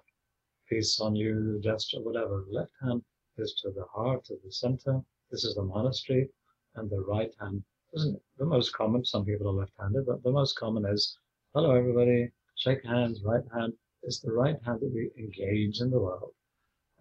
peace 0.70 1.00
on 1.00 1.16
you 1.16 1.60
gesture, 1.64 2.00
whatever. 2.02 2.46
Left 2.50 2.72
hand 2.82 3.02
is 3.38 3.54
to 3.62 3.72
the 3.72 3.86
heart, 3.94 4.26
to 4.26 4.36
the 4.44 4.52
center. 4.52 5.02
This 5.32 5.44
is 5.44 5.56
the 5.56 5.64
monastery. 5.64 6.30
And 6.76 6.90
the 6.90 7.02
right 7.02 7.32
hand 7.40 7.64
isn't 7.94 8.22
the 8.38 8.46
most 8.46 8.74
common. 8.74 9.04
Some 9.04 9.26
people 9.26 9.50
are 9.50 9.54
left-handed, 9.54 10.06
but 10.06 10.24
the 10.24 10.32
most 10.32 10.56
common 10.58 10.86
is, 10.86 11.18
hello 11.54 11.76
everybody, 11.76 12.32
shake 12.56 12.86
hands, 12.86 13.22
right 13.24 13.44
hand 13.54 13.74
is 14.04 14.20
the 14.20 14.32
right 14.32 14.58
hand 14.66 14.80
that 14.82 14.94
we 14.94 15.10
engage 15.18 15.82
in 15.82 15.90
the 15.90 16.00
world. 16.00 16.32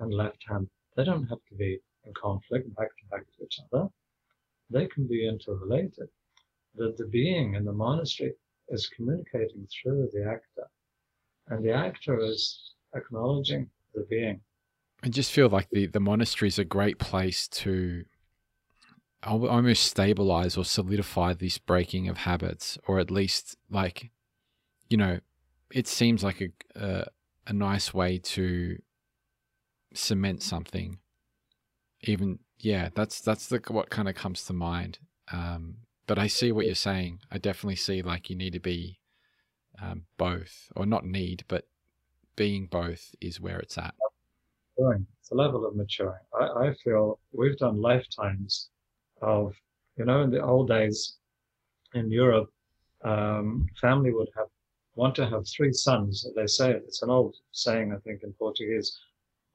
And 0.00 0.14
left 0.14 0.44
hand, 0.48 0.68
they 0.96 1.04
don't 1.04 1.26
have 1.26 1.44
to 1.48 1.54
be 1.56 1.78
in 2.04 2.12
conflict 2.14 2.74
back 2.76 2.88
to 2.88 3.04
back 3.10 3.22
to 3.22 3.44
each 3.44 3.58
other. 3.72 3.88
They 4.70 4.86
can 4.86 5.06
be 5.06 5.26
interrelated. 5.26 6.08
That 6.76 6.96
the 6.96 7.06
being 7.06 7.54
in 7.54 7.64
the 7.64 7.72
monastery 7.72 8.34
is 8.68 8.88
communicating 8.88 9.66
through 9.66 10.10
the 10.12 10.24
actor. 10.24 10.68
And 11.48 11.64
the 11.64 11.72
actor 11.72 12.20
is 12.20 12.74
acknowledging 12.94 13.68
the 13.94 14.06
being. 14.08 14.40
I 15.02 15.08
just 15.08 15.32
feel 15.32 15.48
like 15.48 15.70
the, 15.70 15.86
the 15.86 16.00
monastery 16.00 16.48
is 16.48 16.58
a 16.58 16.64
great 16.64 16.98
place 16.98 17.48
to 17.48 18.04
almost 19.22 19.84
stabilize 19.84 20.56
or 20.56 20.64
solidify 20.64 21.32
this 21.32 21.58
breaking 21.58 22.08
of 22.08 22.18
habits, 22.18 22.78
or 22.86 22.98
at 22.98 23.10
least 23.10 23.56
like, 23.70 24.10
you 24.88 24.96
know, 24.96 25.20
it 25.72 25.86
seems 25.86 26.22
like 26.22 26.40
a, 26.40 26.50
a, 26.76 27.06
a 27.46 27.52
nice 27.52 27.92
way 27.92 28.18
to 28.18 28.78
cement 29.94 30.42
something. 30.42 30.98
Even 32.02 32.38
yeah, 32.58 32.88
that's 32.94 33.20
that's 33.20 33.48
the 33.48 33.60
what 33.68 33.90
kind 33.90 34.08
of 34.08 34.14
comes 34.14 34.44
to 34.44 34.52
mind. 34.52 34.98
Um, 35.32 35.76
but 36.06 36.18
I 36.18 36.26
see 36.26 36.52
what 36.52 36.66
you're 36.66 36.74
saying. 36.74 37.20
I 37.30 37.38
definitely 37.38 37.76
see 37.76 38.02
like 38.02 38.30
you 38.30 38.36
need 38.36 38.52
to 38.54 38.60
be 38.60 38.98
um, 39.80 40.02
both, 40.16 40.70
or 40.74 40.86
not 40.86 41.04
need, 41.04 41.44
but 41.48 41.68
being 42.36 42.66
both 42.66 43.14
is 43.20 43.40
where 43.40 43.58
it's 43.58 43.78
at. 43.78 43.94
It's 45.20 45.30
a 45.32 45.34
level 45.34 45.66
of 45.66 45.76
maturing. 45.76 46.22
I, 46.40 46.68
I 46.68 46.74
feel 46.84 47.18
we've 47.32 47.58
done 47.58 47.80
lifetimes 47.80 48.70
of, 49.20 49.54
you 49.96 50.04
know, 50.04 50.22
in 50.22 50.30
the 50.30 50.42
old 50.42 50.68
days 50.68 51.16
in 51.94 52.10
Europe, 52.10 52.50
um, 53.04 53.66
family 53.80 54.12
would 54.12 54.28
have 54.36 54.46
want 54.94 55.14
to 55.14 55.28
have 55.28 55.46
three 55.46 55.72
sons. 55.72 56.26
They 56.34 56.46
say 56.46 56.70
it. 56.72 56.84
It's 56.86 57.02
an 57.02 57.10
old 57.10 57.36
saying, 57.52 57.92
I 57.92 57.98
think, 57.98 58.22
in 58.24 58.32
Portuguese. 58.32 58.98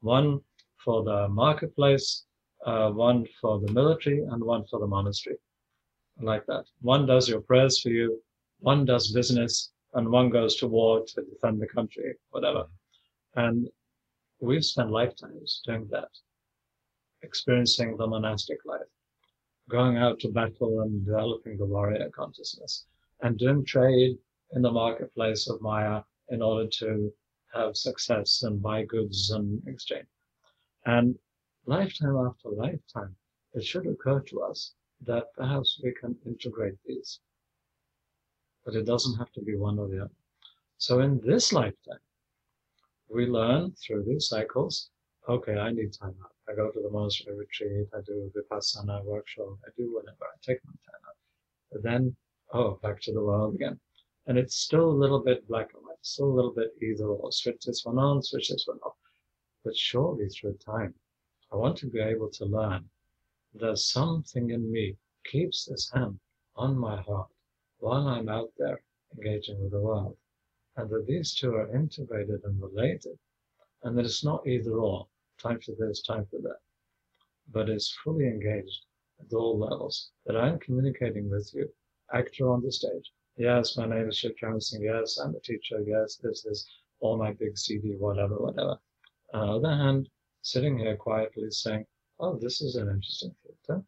One 0.04 0.40
for 0.84 1.02
the 1.02 1.28
marketplace, 1.30 2.26
uh, 2.66 2.90
one 2.90 3.26
for 3.40 3.58
the 3.58 3.72
military 3.72 4.20
and 4.22 4.44
one 4.44 4.64
for 4.66 4.78
the 4.78 4.86
monastery. 4.86 5.38
Like 6.20 6.44
that. 6.44 6.66
One 6.82 7.06
does 7.06 7.26
your 7.26 7.40
prayers 7.40 7.80
for 7.80 7.88
you, 7.88 8.22
one 8.58 8.84
does 8.84 9.12
business, 9.12 9.72
and 9.94 10.10
one 10.10 10.28
goes 10.28 10.56
to 10.56 10.66
war 10.66 11.06
to 11.06 11.22
defend 11.22 11.58
the 11.58 11.66
country, 11.66 12.16
whatever. 12.32 12.66
And 13.36 13.70
we've 14.40 14.64
spent 14.64 14.90
lifetimes 14.90 15.62
doing 15.64 15.88
that, 15.90 16.10
experiencing 17.22 17.96
the 17.96 18.06
monastic 18.06 18.58
life, 18.66 18.92
going 19.70 19.96
out 19.96 20.20
to 20.20 20.28
battle 20.28 20.82
and 20.82 21.02
developing 21.06 21.56
the 21.56 21.64
warrior 21.64 22.10
consciousness, 22.10 22.84
and 23.22 23.38
doing 23.38 23.64
trade 23.64 24.18
in 24.52 24.60
the 24.60 24.70
marketplace 24.70 25.48
of 25.48 25.62
Maya 25.62 26.02
in 26.28 26.42
order 26.42 26.68
to 26.80 27.10
have 27.54 27.76
success 27.76 28.42
and 28.42 28.62
buy 28.62 28.84
goods 28.84 29.30
and 29.30 29.62
exchange. 29.66 30.06
And 30.86 31.16
lifetime 31.66 32.16
after 32.16 32.48
lifetime, 32.50 33.16
it 33.54 33.64
should 33.64 33.86
occur 33.86 34.20
to 34.20 34.42
us 34.42 34.74
that 35.06 35.32
perhaps 35.34 35.80
we 35.82 35.92
can 35.92 36.16
integrate 36.26 36.78
these. 36.86 37.20
But 38.64 38.74
it 38.74 38.86
doesn't 38.86 39.18
have 39.18 39.32
to 39.32 39.42
be 39.42 39.56
one 39.56 39.78
or 39.78 39.88
the 39.88 40.04
other. 40.04 40.14
So 40.78 41.00
in 41.00 41.20
this 41.24 41.52
lifetime, 41.52 42.04
we 43.08 43.26
learn 43.26 43.72
through 43.72 44.04
these 44.04 44.28
cycles, 44.28 44.90
okay, 45.28 45.56
I 45.56 45.70
need 45.70 45.92
time 45.92 46.14
out. 46.22 46.32
I 46.48 46.54
go 46.54 46.70
to 46.70 46.80
the 46.80 46.90
monastery 46.90 47.36
retreat, 47.36 47.88
I 47.94 48.00
do 48.04 48.30
vipassana 48.34 49.04
workshop, 49.04 49.58
I 49.66 49.70
do 49.76 49.94
whatever, 49.94 50.24
I 50.24 50.36
take 50.42 50.58
my 50.64 50.72
time 50.72 51.02
out. 51.08 51.16
But 51.72 51.82
then, 51.82 52.16
oh, 52.52 52.78
back 52.82 53.00
to 53.02 53.12
the 53.12 53.22
world 53.22 53.54
again. 53.54 53.78
And 54.26 54.38
it's 54.38 54.56
still 54.56 54.90
a 54.90 55.00
little 55.02 55.20
bit 55.22 55.46
black 55.46 55.74
and 55.74 55.84
white, 55.84 55.98
still 56.00 56.26
a 56.26 56.34
little 56.34 56.54
bit 56.54 56.74
either 56.80 57.06
or. 57.06 57.30
Switch 57.30 57.62
this 57.66 57.84
one 57.84 57.98
on, 57.98 58.22
switch 58.22 58.48
this 58.48 58.66
one 58.66 58.78
off. 58.78 58.96
But 59.64 59.76
surely 59.76 60.28
through 60.28 60.58
time, 60.58 60.94
I 61.52 61.56
want 61.56 61.76
to 61.78 61.86
be 61.86 62.00
able 62.00 62.30
to 62.30 62.44
learn 62.46 62.88
that 63.54 63.78
something 63.78 64.50
in 64.50 64.72
me 64.72 64.96
keeps 65.24 65.66
this 65.66 65.90
hand 65.92 66.18
on 66.56 66.76
my 66.78 67.00
heart 67.02 67.28
while 67.78 68.08
I'm 68.08 68.28
out 68.28 68.52
there 68.56 68.82
engaging 69.14 69.62
with 69.62 69.72
the 69.72 69.80
world. 69.80 70.16
And 70.76 70.88
that 70.90 71.06
these 71.06 71.34
two 71.34 71.54
are 71.54 71.74
integrated 71.74 72.42
and 72.44 72.60
related. 72.60 73.18
And 73.82 73.96
that 73.98 74.06
it's 74.06 74.24
not 74.24 74.46
either 74.46 74.72
or, 74.72 75.06
time 75.38 75.60
for 75.60 75.72
this, 75.78 76.02
time 76.02 76.26
for 76.26 76.40
that. 76.40 76.60
But 77.52 77.68
it's 77.68 77.94
fully 78.02 78.26
engaged 78.26 78.86
at 79.20 79.32
all 79.34 79.58
levels. 79.58 80.10
That 80.24 80.36
I'm 80.36 80.58
communicating 80.58 81.30
with 81.30 81.50
you, 81.54 81.70
actor 82.12 82.48
on 82.48 82.62
the 82.62 82.72
stage. 82.72 83.12
Yes, 83.36 83.76
my 83.76 83.84
name 83.86 84.08
is 84.08 84.18
Shiv 84.18 84.32
Singh. 84.60 84.82
Yes, 84.82 85.18
I'm 85.18 85.34
a 85.34 85.40
teacher. 85.40 85.80
Yes, 85.84 86.16
this 86.22 86.44
is 86.44 86.70
all 87.00 87.16
my 87.16 87.32
big 87.32 87.54
CV, 87.56 87.98
whatever, 87.98 88.36
whatever. 88.36 88.78
On 89.32 89.60
the 89.60 89.68
other 89.68 89.76
hand, 89.76 90.08
sitting 90.42 90.78
here 90.78 90.96
quietly 90.96 91.50
saying, 91.50 91.84
oh, 92.20 92.38
this 92.38 92.62
is 92.62 92.76
an 92.76 92.88
interesting 92.88 93.34
theater. 93.42 93.82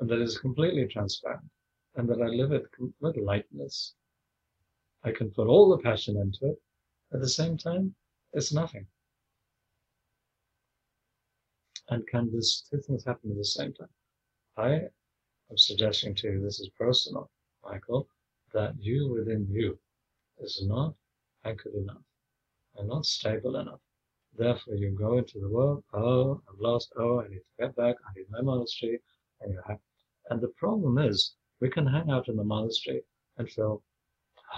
And 0.00 0.10
that 0.10 0.20
is 0.20 0.36
completely 0.36 0.88
transparent 0.88 1.48
and 1.94 2.08
that 2.08 2.20
I 2.20 2.26
live 2.26 2.50
it 2.50 2.64
with 3.00 3.16
lightness. 3.16 3.94
I 5.04 5.12
can 5.12 5.30
put 5.30 5.46
all 5.46 5.68
the 5.68 5.82
passion 5.82 6.16
into 6.16 6.54
it. 6.54 6.60
At 7.14 7.20
the 7.20 7.28
same 7.28 7.56
time, 7.56 7.94
it's 8.32 8.52
nothing. 8.52 8.86
And 11.88 12.04
can 12.08 12.32
these 12.32 12.64
two 12.68 12.80
things 12.80 13.04
happen 13.04 13.30
at 13.30 13.36
the 13.36 13.44
same 13.44 13.72
time? 13.74 13.88
I 14.56 14.88
am 15.52 15.58
suggesting 15.58 16.14
to 16.14 16.28
you, 16.28 16.40
this 16.40 16.60
is 16.60 16.70
personal, 16.78 17.30
Michael, 17.62 18.08
that 18.54 18.74
you 18.80 19.12
within 19.12 19.46
you 19.50 19.78
is 20.40 20.64
not 20.66 20.94
anchored 21.44 21.74
enough 21.74 22.02
and 22.78 22.88
not 22.88 23.04
stable 23.04 23.56
enough. 23.56 23.80
Therefore, 24.34 24.76
you 24.76 24.92
go 24.92 25.18
into 25.18 25.38
the 25.38 25.50
world, 25.50 25.84
oh, 25.92 26.40
I'm 26.48 26.58
lost, 26.58 26.94
oh, 26.96 27.20
I 27.20 27.28
need 27.28 27.40
to 27.40 27.60
get 27.60 27.76
back, 27.76 27.96
I 28.08 28.18
need 28.18 28.30
my 28.30 28.40
monastery, 28.40 28.98
and 29.42 29.52
you 29.52 29.60
have. 29.66 29.78
And 30.30 30.40
the 30.40 30.48
problem 30.48 30.96
is, 30.96 31.34
we 31.60 31.68
can 31.68 31.86
hang 31.86 32.10
out 32.10 32.28
in 32.28 32.36
the 32.36 32.44
monastery 32.44 33.02
and 33.36 33.46
feel, 33.50 33.82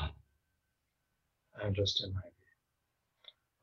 oh, 0.01 0.11
I'm 1.61 1.75
just 1.75 2.05
in 2.05 2.15
my 2.15 2.21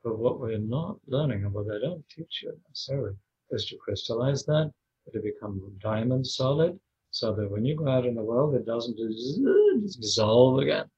But 0.03 0.19
what 0.19 0.41
we're 0.41 0.57
not 0.57 0.97
learning, 1.07 1.45
and 1.45 1.53
what 1.53 1.69
they 1.69 1.79
don't 1.79 2.03
teach 2.09 2.43
you 2.43 2.53
necessarily, 2.67 3.15
is 3.51 3.67
to 3.67 3.77
crystallize 3.77 4.43
that, 4.47 4.73
to 5.13 5.19
become 5.21 5.77
diamond 5.79 6.27
solid, 6.27 6.77
so 7.11 7.33
that 7.35 7.51
when 7.51 7.65
you 7.65 7.75
go 7.75 7.87
out 7.89 8.05
in 8.05 8.15
the 8.15 8.23
world, 8.23 8.55
it 8.55 8.65
doesn't 8.65 8.97
just 8.97 9.99
dissolve 9.99 10.59
again. 10.59 10.89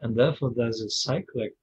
And 0.00 0.16
therefore, 0.16 0.52
there's 0.54 0.80
a 0.80 0.88
cyclic 0.88 1.54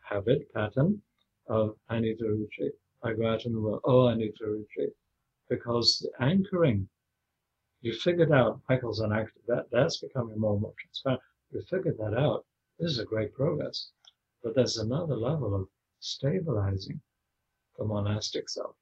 habit 0.00 0.52
pattern 0.54 1.02
of 1.48 1.76
I 1.88 2.00
need 2.00 2.18
to 2.18 2.26
retreat. 2.26 2.72
I 3.02 3.12
go 3.12 3.28
out 3.28 3.44
in 3.44 3.52
the 3.52 3.60
world, 3.60 3.80
oh, 3.84 4.08
I 4.08 4.14
need 4.14 4.34
to 4.36 4.46
retreat. 4.46 4.92
Because 5.48 5.98
the 5.98 6.24
anchoring, 6.24 6.88
you 7.82 7.92
figured 7.92 8.32
out, 8.32 8.60
Michael's 8.68 9.00
an 9.00 9.12
actor, 9.12 9.40
that, 9.46 9.66
that's 9.70 9.98
becoming 9.98 10.38
more 10.38 10.54
and 10.54 10.62
more 10.62 10.74
transparent. 10.78 11.22
You 11.50 11.62
figured 11.68 11.98
that 11.98 12.14
out. 12.14 12.44
This 12.78 12.92
is 12.92 12.98
a 12.98 13.04
great 13.04 13.34
progress. 13.34 13.90
But 14.42 14.54
there's 14.54 14.78
another 14.78 15.16
level 15.16 15.54
of 15.54 15.68
stabilizing 16.00 17.00
the 17.76 17.84
monastic 17.84 18.48
self 18.48 18.76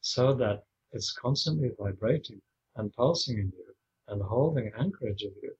so 0.00 0.34
that 0.34 0.64
it's 0.92 1.12
constantly 1.12 1.70
vibrating 1.78 2.40
and 2.76 2.92
pulsing 2.94 3.38
in 3.38 3.52
you 3.56 3.74
and 4.08 4.22
holding 4.22 4.70
anchorage 4.78 5.22
of 5.22 5.32
you. 5.42 5.52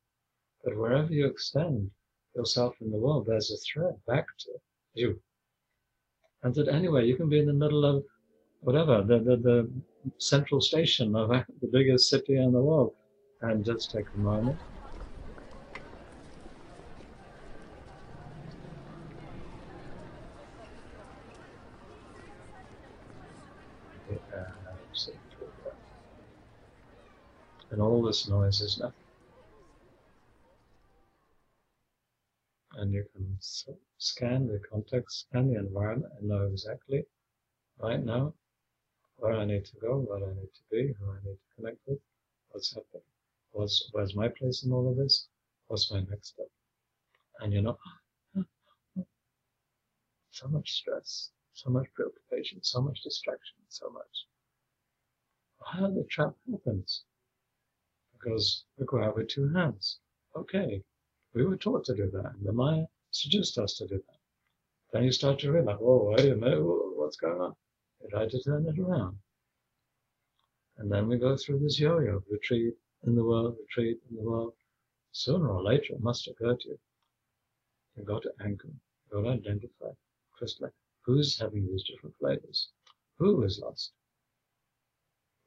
That 0.64 0.76
wherever 0.76 1.12
you 1.12 1.26
extend, 1.26 1.90
yourself 2.36 2.74
in 2.80 2.90
the 2.90 2.98
world, 2.98 3.26
there's 3.26 3.50
a 3.50 3.56
thread 3.56 3.94
back 4.06 4.26
to 4.40 4.50
you. 4.94 5.20
And 6.42 6.54
that 6.54 6.68
anyway, 6.68 7.06
you 7.06 7.16
can 7.16 7.28
be 7.28 7.40
in 7.40 7.46
the 7.46 7.52
middle 7.52 7.84
of 7.84 8.04
whatever, 8.60 9.02
the, 9.02 9.18
the, 9.18 9.36
the 9.36 9.70
central 10.18 10.60
station 10.60 11.16
of 11.16 11.28
the 11.60 11.68
biggest 11.72 12.08
city 12.08 12.36
in 12.36 12.52
the 12.52 12.60
world, 12.60 12.92
and 13.40 13.64
just 13.64 13.90
take 13.90 14.06
a 14.14 14.18
moment. 14.18 14.60
And 27.76 27.82
all 27.82 28.00
this 28.00 28.26
noise 28.26 28.62
is 28.62 28.78
nothing. 28.78 29.04
and 32.78 32.90
you 32.90 33.04
can 33.14 33.36
scan 33.98 34.46
the 34.46 34.58
context, 34.70 35.26
scan 35.28 35.52
the 35.52 35.58
environment, 35.58 36.10
and 36.18 36.26
know 36.26 36.46
exactly 36.46 37.04
right 37.78 38.02
now 38.02 38.32
where 39.18 39.34
I 39.34 39.44
need 39.44 39.66
to 39.66 39.76
go, 39.76 39.98
what 39.98 40.22
I 40.22 40.32
need 40.32 40.54
to 40.54 40.62
be, 40.70 40.94
who 40.98 41.10
I 41.10 41.16
need 41.22 41.36
to 41.36 41.54
connect 41.56 41.78
with, 41.86 41.98
what's 42.48 42.74
happening, 42.74 43.02
what's 43.52 43.90
where's 43.92 44.14
my 44.14 44.28
place 44.28 44.64
in 44.64 44.72
all 44.72 44.90
of 44.90 44.96
this, 44.96 45.28
what's 45.66 45.92
my 45.92 46.00
next 46.00 46.28
step, 46.28 46.48
and 47.40 47.52
you 47.52 47.60
know, 47.60 47.78
so 50.30 50.48
much 50.48 50.72
stress, 50.72 51.28
so 51.52 51.68
much 51.68 51.86
preoccupation, 51.92 52.62
so 52.62 52.80
much 52.80 53.02
distraction, 53.02 53.58
so 53.68 53.90
much. 53.90 54.26
How 55.62 55.88
the 55.90 56.04
trap 56.04 56.34
happens? 56.50 57.04
Because 58.26 58.64
out 59.00 59.14
with 59.14 59.28
two 59.28 59.48
hands. 59.54 60.00
Okay, 60.34 60.82
we 61.32 61.44
were 61.44 61.56
taught 61.56 61.84
to 61.84 61.94
do 61.94 62.10
that, 62.10 62.32
and 62.34 62.44
the 62.44 62.52
Maya 62.52 62.84
suggests 63.12 63.56
us 63.56 63.76
to 63.76 63.86
do 63.86 63.98
that. 63.98 64.18
Then 64.92 65.04
you 65.04 65.12
start 65.12 65.38
to 65.40 65.52
realize, 65.52 65.78
oh, 65.80 66.10
wait 66.10 66.32
a 66.32 66.34
minute, 66.34 66.60
what's 66.60 67.16
going 67.16 67.40
on? 67.40 67.54
You 68.02 68.10
try 68.10 68.26
to 68.26 68.42
turn 68.42 68.66
it 68.66 68.80
around. 68.80 69.16
And 70.78 70.90
then 70.90 71.06
we 71.06 71.18
go 71.18 71.36
through 71.36 71.60
this 71.60 71.78
yo-yo, 71.78 72.20
retreat 72.28 72.74
in 73.04 73.14
the 73.14 73.22
world, 73.22 73.58
retreat 73.60 73.98
in 74.10 74.16
the 74.16 74.28
world. 74.28 74.54
Sooner 75.12 75.48
or 75.48 75.62
later, 75.62 75.94
it 75.94 76.00
must 76.00 76.26
occur 76.26 76.56
to 76.56 76.68
you. 76.68 76.78
You've 77.94 78.06
got 78.06 78.22
to 78.22 78.32
anchor, 78.44 78.70
you've 79.04 79.22
got 79.22 79.30
to 79.30 79.38
identify, 79.38 79.92
crystallize, 80.32 80.72
who's 81.02 81.38
having 81.38 81.64
these 81.68 81.84
different 81.84 82.16
flavors? 82.18 82.70
Who 83.18 83.44
is 83.44 83.60
lost? 83.60 83.92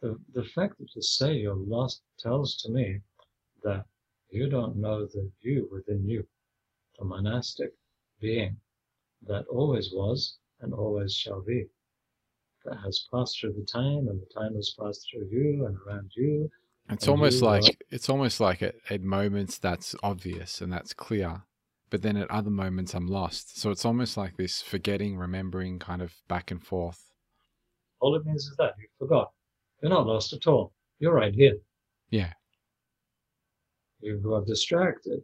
The, 0.01 0.17
the 0.33 0.43
fact 0.43 0.77
that 0.79 0.95
you 0.95 1.01
say 1.01 1.33
you're 1.33 1.55
lost 1.55 2.01
tells 2.19 2.55
to 2.61 2.71
me 2.71 3.01
that 3.63 3.85
you 4.29 4.49
don't 4.49 4.77
know 4.77 5.05
the 5.05 5.29
you 5.41 5.67
within 5.71 6.07
you, 6.07 6.25
the 6.97 7.05
monastic 7.05 7.73
being 8.21 8.55
that 9.27 9.45
always 9.47 9.91
was 9.93 10.37
and 10.61 10.73
always 10.73 11.13
shall 11.13 11.41
be, 11.41 11.65
that 12.65 12.77
has 12.77 13.07
passed 13.11 13.39
through 13.39 13.53
the 13.53 13.65
time 13.65 14.07
and 14.07 14.21
the 14.21 14.33
time 14.33 14.55
has 14.55 14.75
passed 14.79 15.07
through 15.09 15.27
you 15.31 15.65
and 15.65 15.77
around 15.85 16.11
you. 16.15 16.49
It's 16.89 17.07
almost 17.07 17.41
like 17.41 17.63
are... 17.63 17.85
it's 17.91 18.09
almost 18.09 18.39
like 18.39 18.61
at, 18.63 18.75
at 18.89 19.01
moments 19.01 19.57
that's 19.57 19.95
obvious 20.01 20.61
and 20.61 20.71
that's 20.71 20.93
clear, 20.93 21.43
but 21.89 22.01
then 22.01 22.17
at 22.17 22.31
other 22.31 22.49
moments 22.49 22.93
I'm 22.93 23.07
lost. 23.07 23.59
So 23.59 23.71
it's 23.71 23.85
almost 23.85 24.15
like 24.15 24.37
this 24.37 24.61
forgetting, 24.61 25.17
remembering 25.17 25.79
kind 25.79 26.01
of 26.01 26.13
back 26.27 26.51
and 26.51 26.63
forth. 26.63 27.11
All 27.99 28.15
it 28.15 28.25
means 28.25 28.45
is 28.45 28.55
that 28.57 28.75
you 28.79 28.87
forgot. 28.97 29.31
You're 29.81 29.91
not 29.91 30.07
lost 30.07 30.33
at 30.33 30.47
all. 30.47 30.73
You're 30.99 31.13
right 31.13 31.33
here. 31.33 31.55
Yeah. 32.09 32.33
You 34.01 34.33
are 34.33 34.43
distracted. 34.43 35.21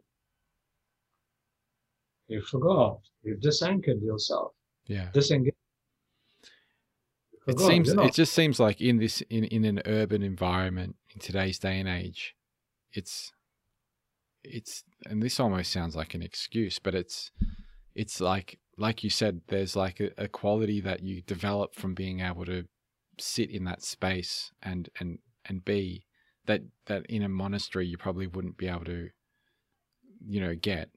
You 2.28 2.42
forgot. 2.42 3.00
You've 3.22 3.40
disanchored 3.40 4.02
yourself. 4.02 4.52
Yeah. 4.86 5.08
Disengaged. 5.12 5.56
It 7.46 7.60
seems 7.60 7.88
it 7.90 8.12
just 8.12 8.32
seems 8.32 8.58
like 8.58 8.80
in 8.80 8.96
this 8.98 9.20
in, 9.30 9.44
in 9.44 9.64
an 9.64 9.80
urban 9.86 10.22
environment 10.22 10.96
in 11.14 11.20
today's 11.20 11.60
day 11.60 11.78
and 11.78 11.88
age, 11.88 12.34
it's 12.92 13.32
it's 14.42 14.82
and 15.08 15.22
this 15.22 15.38
almost 15.38 15.70
sounds 15.70 15.94
like 15.94 16.14
an 16.14 16.22
excuse, 16.22 16.80
but 16.80 16.94
it's 16.94 17.30
it's 17.94 18.20
like 18.20 18.58
like 18.76 19.04
you 19.04 19.10
said, 19.10 19.42
there's 19.46 19.76
like 19.76 20.00
a, 20.00 20.10
a 20.18 20.26
quality 20.28 20.80
that 20.80 21.04
you 21.04 21.22
develop 21.22 21.76
from 21.76 21.94
being 21.94 22.18
able 22.18 22.44
to 22.46 22.64
sit 23.18 23.50
in 23.50 23.64
that 23.64 23.82
space 23.82 24.52
and 24.62 24.88
and 24.98 25.18
and 25.44 25.64
be 25.64 26.06
that 26.46 26.62
that 26.86 27.06
in 27.06 27.22
a 27.22 27.28
monastery 27.28 27.86
you 27.86 27.96
probably 27.96 28.26
wouldn't 28.26 28.56
be 28.56 28.68
able 28.68 28.84
to 28.84 29.10
you 30.26 30.40
know 30.40 30.54
get. 30.54 30.90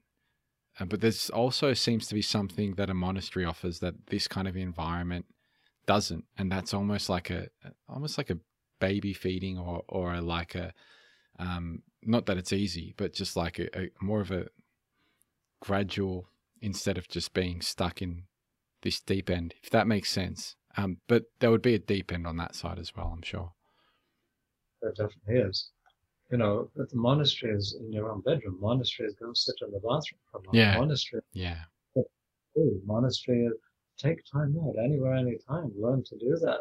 Uh, 0.78 0.84
but 0.84 1.00
there's 1.00 1.30
also 1.30 1.74
seems 1.74 2.06
to 2.06 2.14
be 2.14 2.22
something 2.22 2.74
that 2.74 2.90
a 2.90 2.94
monastery 2.94 3.44
offers 3.44 3.80
that 3.80 3.94
this 4.06 4.28
kind 4.28 4.46
of 4.46 4.56
environment 4.56 5.26
doesn't. 5.86 6.24
And 6.38 6.50
that's 6.50 6.72
almost 6.72 7.08
like 7.08 7.30
a 7.30 7.48
almost 7.88 8.16
like 8.16 8.30
a 8.30 8.38
baby 8.80 9.12
feeding 9.12 9.58
or 9.58 9.82
or 9.88 10.20
like 10.20 10.54
a 10.54 10.72
um 11.38 11.82
not 12.02 12.26
that 12.26 12.38
it's 12.38 12.52
easy 12.52 12.94
but 12.96 13.12
just 13.12 13.36
like 13.36 13.58
a, 13.58 13.78
a 13.78 13.90
more 14.00 14.20
of 14.20 14.30
a 14.30 14.46
gradual 15.60 16.28
instead 16.60 16.98
of 16.98 17.06
just 17.08 17.34
being 17.34 17.60
stuck 17.60 18.00
in 18.02 18.24
this 18.82 19.00
deep 19.00 19.28
end 19.30 19.54
if 19.62 19.70
that 19.70 19.86
makes 19.86 20.10
sense 20.10 20.56
um 20.76 20.96
but 21.08 21.24
there 21.40 21.50
would 21.50 21.62
be 21.62 21.74
a 21.74 21.78
deep 21.78 22.12
end 22.12 22.26
on 22.26 22.36
that 22.36 22.54
side 22.54 22.78
as 22.78 22.94
well 22.96 23.10
i'm 23.14 23.22
sure 23.22 23.52
There 24.82 24.92
definitely 24.92 25.42
is. 25.48 25.70
You 26.30 26.38
know, 26.38 26.70
but 26.76 26.88
the 26.90 26.96
monastery 26.96 27.54
is 27.56 27.76
in 27.80 27.92
your 27.92 28.08
own 28.10 28.20
bedroom. 28.20 28.56
Monastery 28.60 29.08
is 29.08 29.14
go 29.16 29.32
sit 29.34 29.56
in 29.62 29.72
the 29.72 29.80
bathroom 29.80 30.20
for 30.30 30.38
a 30.38 30.42
while. 30.42 30.54
Yeah. 30.54 30.78
Monastery, 30.78 31.22
yeah 31.32 31.58
ooh, 32.56 32.80
monastery 32.86 33.46
is 33.46 33.52
take 33.98 34.20
time 34.32 34.56
out 34.64 34.76
anywhere, 34.82 35.14
anytime. 35.14 35.72
Learn 35.76 36.02
to 36.04 36.16
do 36.18 36.36
that. 36.44 36.60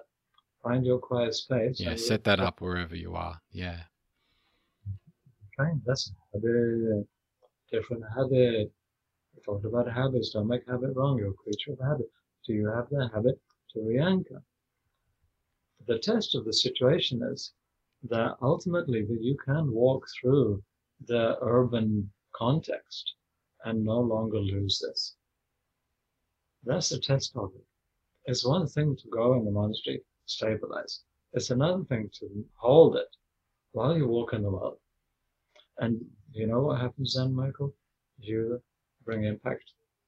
Find 0.63 0.85
your 0.85 0.99
quiet 0.99 1.33
space. 1.35 1.79
yeah 1.79 1.95
set 1.95 2.23
that 2.25 2.39
up 2.39 2.61
wherever 2.61 2.95
you 2.95 3.15
are 3.15 3.39
yeah 3.51 3.81
Train. 5.55 5.81
That's 5.85 6.11
a 6.11 6.13
habit. 6.37 7.07
Different 7.71 8.03
habit. 8.15 8.71
We 9.35 9.41
talked 9.45 9.65
about 9.65 9.91
habits. 9.91 10.31
Don't 10.31 10.47
make 10.47 10.65
habit 10.67 10.95
wrong. 10.95 11.17
You're 11.17 11.31
a 11.31 11.33
creature 11.33 11.73
of 11.73 11.79
habit. 11.79 12.09
Do 12.45 12.53
you 12.53 12.67
have 12.67 12.87
the 12.89 13.09
habit 13.13 13.39
to? 13.73 14.41
The 15.87 15.99
test 15.99 16.35
of 16.35 16.45
the 16.45 16.53
situation 16.53 17.23
is 17.23 17.53
that 18.03 18.37
ultimately 18.41 19.05
you 19.19 19.37
can 19.37 19.71
walk 19.71 20.07
through 20.19 20.63
the 21.07 21.37
urban 21.41 22.11
context 22.35 23.13
and 23.65 23.83
no 23.83 23.99
longer 23.99 24.39
lose 24.39 24.79
this. 24.79 25.15
That's 26.63 26.89
the 26.89 26.99
test 26.99 27.35
of 27.35 27.51
it. 27.55 27.65
It's 28.25 28.45
one 28.45 28.67
thing 28.67 28.95
to 28.95 29.07
go 29.09 29.33
in 29.35 29.45
the 29.45 29.51
monastery, 29.51 30.01
stabilize. 30.25 31.01
It's 31.33 31.49
another 31.49 31.83
thing 31.85 32.09
to 32.19 32.45
hold 32.55 32.95
it 32.95 33.15
while 33.71 33.97
you 33.97 34.07
walk 34.07 34.33
in 34.33 34.43
the 34.43 34.51
world. 34.51 34.79
And 35.79 35.99
you 36.31 36.47
know 36.47 36.61
what 36.61 36.81
happens 36.81 37.15
then, 37.15 37.33
Michael? 37.33 37.73
You 38.19 38.61
bring 39.05 39.23
impact. 39.23 39.63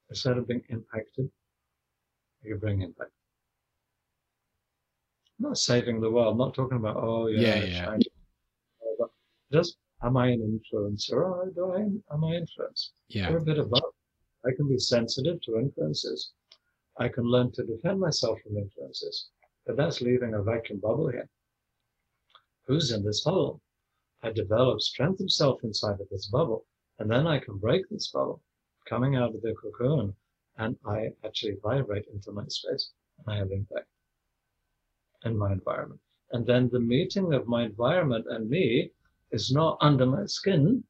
Instead 0.10 0.38
of 0.38 0.48
being 0.48 0.64
impacted, 0.70 1.32
you 2.44 2.58
bring 2.58 2.82
impact. 2.82 3.12
I'm 5.42 5.50
not 5.50 5.58
saving 5.58 6.00
the 6.00 6.12
world. 6.12 6.34
I'm 6.34 6.38
not 6.38 6.54
talking 6.54 6.78
about, 6.78 6.98
oh, 6.98 7.26
yeah, 7.26 7.56
Yeah, 7.56 7.64
yeah. 7.64 7.86
shiny. 7.86 8.06
Just, 9.52 9.78
am 10.04 10.16
I 10.16 10.28
an 10.28 10.42
influencer 10.62 11.14
or 11.14 11.52
do 11.56 11.74
I, 11.74 12.14
am 12.14 12.24
I 12.24 12.36
influenced? 12.36 12.92
yeah 13.08 13.32
Or 13.34 13.38
a 13.38 13.42
bit 13.42 13.58
of 13.58 13.72
both. 13.72 13.92
I 14.46 14.52
can 14.56 14.70
be 14.70 14.78
sensitive 14.78 15.42
to 15.42 15.58
influences. 15.58 16.34
I 16.98 17.08
can 17.10 17.24
learn 17.24 17.52
to 17.54 17.64
defend 17.64 18.00
myself 18.00 18.40
from 18.42 18.56
influences. 18.56 19.30
But 19.66 19.78
that's 19.78 20.00
leaving 20.00 20.36
a 20.36 20.44
vacuum 20.44 20.80
bubble 20.80 21.08
here. 21.10 21.28
Who's 22.68 22.92
in 22.92 23.04
this 23.04 23.24
bubble? 23.24 23.62
I 24.22 24.32
develop 24.32 24.80
strength 24.82 25.22
of 25.22 25.32
self 25.32 25.64
inside 25.64 26.00
of 26.02 26.08
this 26.10 26.28
bubble, 26.28 26.68
and 27.00 27.10
then 27.10 27.26
I 27.26 27.40
can 27.40 27.58
break 27.58 27.90
this 27.90 28.10
bubble, 28.12 28.44
coming 28.88 29.16
out 29.16 29.34
of 29.34 29.42
the 29.42 29.56
cocoon, 29.56 30.14
and 30.60 30.78
I 30.86 31.14
actually 31.26 31.58
vibrate 31.64 32.06
into 32.14 32.32
my 32.32 32.46
space, 32.48 32.92
and 33.18 33.34
I 33.34 33.38
have 33.40 33.52
impact 33.52 33.88
in 35.26 35.38
my 35.38 35.52
environment. 35.52 36.02
And 36.32 36.46
then 36.46 36.70
the 36.72 36.80
meeting 36.80 37.34
of 37.34 37.48
my 37.48 37.64
environment 37.64 38.26
and 38.30 38.50
me 38.50 38.92
is 39.32 39.52
not 39.52 39.78
under 39.82 40.06
my 40.06 40.26
skin, 40.26 40.84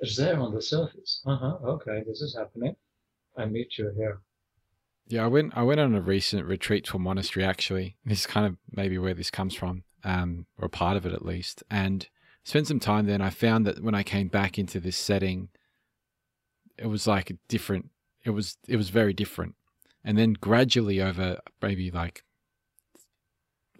it's 0.00 0.16
there 0.16 0.38
on 0.38 0.54
the 0.54 0.62
surface. 0.62 1.22
Uh 1.26 1.36
huh. 1.36 1.56
Okay, 1.64 2.02
this 2.06 2.20
is 2.20 2.36
happening. 2.36 2.76
I 3.36 3.46
meet 3.46 3.78
you 3.78 3.92
here. 3.96 4.20
Yeah, 5.08 5.24
I 5.24 5.26
went. 5.26 5.56
I 5.56 5.62
went 5.62 5.80
on 5.80 5.94
a 5.94 6.00
recent 6.00 6.46
retreat 6.46 6.84
to 6.86 6.96
a 6.96 7.00
monastery. 7.00 7.44
Actually, 7.44 7.96
this 8.04 8.20
is 8.20 8.26
kind 8.26 8.46
of 8.46 8.56
maybe 8.70 8.98
where 8.98 9.14
this 9.14 9.30
comes 9.30 9.54
from, 9.54 9.84
um, 10.04 10.46
or 10.58 10.68
part 10.68 10.96
of 10.96 11.06
it 11.06 11.12
at 11.12 11.24
least. 11.24 11.62
And 11.70 12.06
spent 12.44 12.66
some 12.66 12.80
time 12.80 13.06
there, 13.06 13.14
and 13.14 13.22
I 13.22 13.30
found 13.30 13.66
that 13.66 13.82
when 13.82 13.94
I 13.94 14.02
came 14.02 14.28
back 14.28 14.58
into 14.58 14.80
this 14.80 14.96
setting, 14.96 15.48
it 16.76 16.86
was 16.86 17.06
like 17.06 17.30
a 17.30 17.38
different. 17.48 17.90
It 18.24 18.30
was 18.30 18.56
it 18.68 18.76
was 18.76 18.90
very 18.90 19.12
different. 19.12 19.54
And 20.04 20.16
then 20.16 20.34
gradually 20.34 21.02
over 21.02 21.40
maybe 21.60 21.90
like 21.90 22.22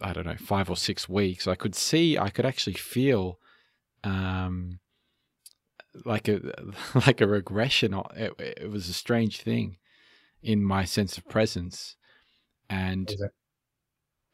I 0.01 0.12
don't 0.12 0.26
know 0.26 0.36
five 0.36 0.70
or 0.70 0.76
six 0.76 1.09
weeks, 1.09 1.46
I 1.46 1.55
could 1.55 1.74
see, 1.74 2.18
I 2.18 2.30
could 2.30 2.46
actually 2.46 2.74
feel, 2.74 3.38
um, 4.05 4.78
like 6.05 6.28
a 6.28 6.40
like 7.07 7.20
a 7.20 7.26
regression. 7.26 7.94
It, 8.16 8.32
it 8.38 8.70
was 8.70 8.88
a 8.88 8.94
strange 8.94 9.40
thing 9.40 9.78
in 10.42 10.62
my 10.62 10.84
sense 10.84 11.18
of 11.18 11.28
presence 11.28 11.96
and 12.70 13.12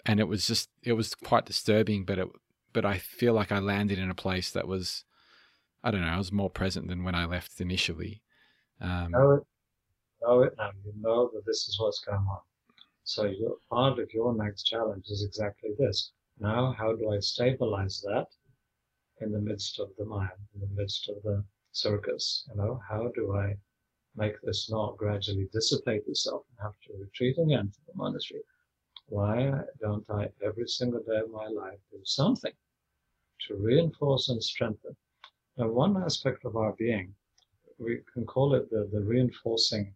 and 0.04 0.20
it 0.20 0.28
was 0.28 0.46
just 0.46 0.68
it 0.82 0.92
was 0.92 1.14
quite 1.14 1.46
disturbing 1.46 2.04
but 2.04 2.18
it 2.18 2.28
but 2.74 2.84
i 2.84 2.98
feel 2.98 3.32
like 3.32 3.50
i 3.50 3.58
landed 3.58 3.98
in 3.98 4.10
a 4.10 4.14
place 4.14 4.50
that 4.50 4.68
was 4.68 5.04
i 5.82 5.90
don't 5.90 6.02
know 6.02 6.08
i 6.08 6.18
was 6.18 6.30
more 6.30 6.50
present 6.50 6.88
than 6.88 7.04
when 7.04 7.14
i 7.14 7.24
left 7.24 7.58
initially 7.58 8.20
um 8.82 9.12
know 9.12 9.30
it, 9.32 9.42
know 10.22 10.42
it 10.42 10.54
now. 10.58 10.70
You 10.84 10.92
know 11.00 11.30
that 11.32 11.44
this 11.46 11.68
is 11.68 11.78
what's 11.78 12.00
going 12.00 12.18
on. 12.18 12.38
So 13.06 13.24
your 13.26 13.58
part 13.68 13.98
of 13.98 14.12
your 14.14 14.34
next 14.34 14.62
challenge 14.62 15.08
is 15.10 15.22
exactly 15.22 15.74
this. 15.78 16.10
Now, 16.38 16.72
how 16.72 16.96
do 16.96 17.10
I 17.10 17.20
stabilize 17.20 18.00
that 18.00 18.28
in 19.20 19.30
the 19.30 19.40
midst 19.40 19.78
of 19.78 19.94
the 19.96 20.06
mind, 20.06 20.48
in 20.54 20.60
the 20.60 20.74
midst 20.74 21.08
of 21.10 21.22
the 21.22 21.44
circus? 21.70 22.46
You 22.48 22.56
know, 22.56 22.80
how 22.88 23.08
do 23.08 23.36
I 23.36 23.58
make 24.16 24.40
this 24.40 24.70
not 24.70 24.96
gradually 24.96 25.48
dissipate 25.52 26.06
itself 26.06 26.46
and 26.48 26.58
have 26.60 26.80
to 26.86 26.94
retreat 26.96 27.38
again 27.38 27.70
to 27.70 27.80
the 27.86 27.94
monastery? 27.94 28.42
Why 29.06 29.64
don't 29.80 30.08
I 30.08 30.32
every 30.42 30.66
single 30.66 31.02
day 31.02 31.18
of 31.18 31.30
my 31.30 31.48
life 31.48 31.80
do 31.90 32.00
something 32.04 32.54
to 33.48 33.54
reinforce 33.54 34.30
and 34.30 34.42
strengthen? 34.42 34.96
Now, 35.58 35.68
one 35.68 35.96
aspect 36.02 36.44
of 36.46 36.56
our 36.56 36.72
being 36.72 37.14
we 37.78 38.00
can 38.12 38.24
call 38.24 38.54
it 38.54 38.70
the, 38.70 38.88
the 38.92 39.00
reinforcing 39.00 39.94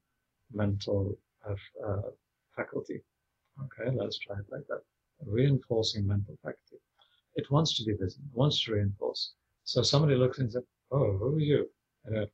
mental 0.52 1.16
uh, 1.48 1.54
uh, 1.84 2.10
faculty. 2.58 3.00
Okay, 3.64 3.90
let's 3.96 4.18
try 4.18 4.36
it 4.36 4.46
like 4.50 4.66
that. 4.68 4.82
Reinforcing 5.24 6.06
mental 6.06 6.36
faculty. 6.42 6.82
It 7.36 7.50
wants 7.50 7.76
to 7.76 7.84
be 7.84 7.92
visible, 7.92 8.28
wants 8.32 8.64
to 8.64 8.72
reinforce. 8.72 9.32
So 9.64 9.82
somebody 9.82 10.16
looks 10.16 10.38
and 10.38 10.50
says, 10.50 10.64
Oh, 10.90 11.12
who 11.18 11.36
are 11.36 11.40
you? 11.40 11.70
And 12.04 12.18
uh, 12.18 12.26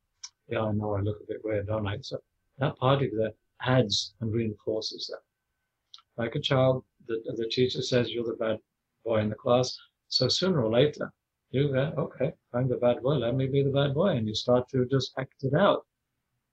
yeah, 0.49 0.63
I 0.63 0.73
know 0.73 0.95
I 0.95 1.01
look 1.01 1.21
a 1.21 1.27
bit 1.27 1.45
weird, 1.45 1.67
don't 1.67 1.87
I? 1.87 1.99
So 2.01 2.19
that 2.59 2.77
part 2.79 3.03
of 3.03 3.11
that 3.13 3.35
adds 3.61 4.15
and 4.21 4.33
reinforces 4.33 5.11
that. 5.11 6.23
Like 6.23 6.37
a 6.37 6.41
child, 6.41 6.85
the, 7.07 7.21
the 7.37 7.49
teacher 7.49 7.83
says 7.83 8.11
you're 8.11 8.25
the 8.25 8.35
bad 8.35 8.59
boy 9.05 9.21
in 9.21 9.29
the 9.29 9.35
class. 9.35 9.77
So 10.09 10.29
sooner 10.29 10.63
or 10.63 10.71
later, 10.71 11.13
you 11.51 11.69
go, 11.69 11.93
okay, 11.99 12.33
I'm 12.53 12.69
the 12.69 12.77
bad 12.77 13.03
boy, 13.03 13.17
let 13.17 13.35
me 13.35 13.47
be 13.47 13.63
the 13.63 13.71
bad 13.71 13.95
boy. 13.95 14.11
And 14.17 14.29
you 14.29 14.35
start 14.35 14.69
to 14.71 14.87
just 14.87 15.13
act 15.19 15.43
it 15.43 15.55
out. 15.55 15.85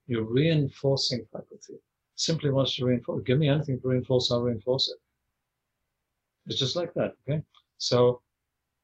You're 0.07 0.23
reinforcing 0.23 1.25
faculty 1.31 1.75
simply 2.21 2.51
wants 2.51 2.75
to 2.75 2.85
reinforce. 2.85 3.23
Give 3.25 3.39
me 3.39 3.49
anything 3.49 3.79
to 3.81 3.87
reinforce, 3.87 4.31
I'll 4.31 4.43
reinforce 4.43 4.89
it. 4.89 4.99
It's 6.45 6.59
just 6.59 6.75
like 6.75 6.93
that, 6.93 7.15
okay? 7.21 7.41
So 7.77 8.21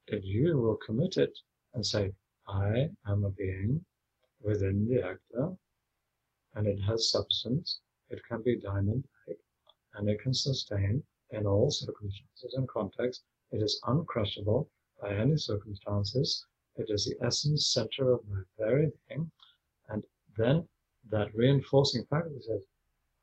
if 0.07 0.23
you 0.25 0.57
will 0.57 0.77
commit 0.77 1.17
it 1.17 1.37
and 1.73 1.85
say, 1.85 2.11
I 2.47 2.89
am 3.07 3.25
a 3.25 3.29
being 3.29 3.83
within 4.41 4.87
the 4.87 5.03
actor, 5.03 5.55
and 6.55 6.65
it 6.65 6.79
has 6.87 7.11
substance, 7.11 7.79
it 8.09 8.21
can 8.27 8.41
be 8.41 8.57
diamond-like, 8.57 9.39
and 9.95 10.09
it 10.09 10.21
can 10.21 10.33
sustain 10.33 11.03
in 11.31 11.45
all 11.45 11.69
circumstances 11.69 12.55
and 12.55 12.67
contexts. 12.67 13.23
It 13.51 13.61
is 13.61 13.79
uncrushable 13.85 14.67
by 15.01 15.13
any 15.13 15.37
circumstances. 15.37 16.45
It 16.75 16.87
is 16.89 17.05
the 17.05 17.25
essence 17.25 17.67
center 17.67 18.13
of 18.13 18.21
my 18.29 18.41
very 18.57 18.91
being. 19.07 19.29
And 19.89 20.03
then 20.37 20.67
that 21.11 21.35
reinforcing 21.35 22.05
faculty 22.09 22.39
says, 22.41 22.61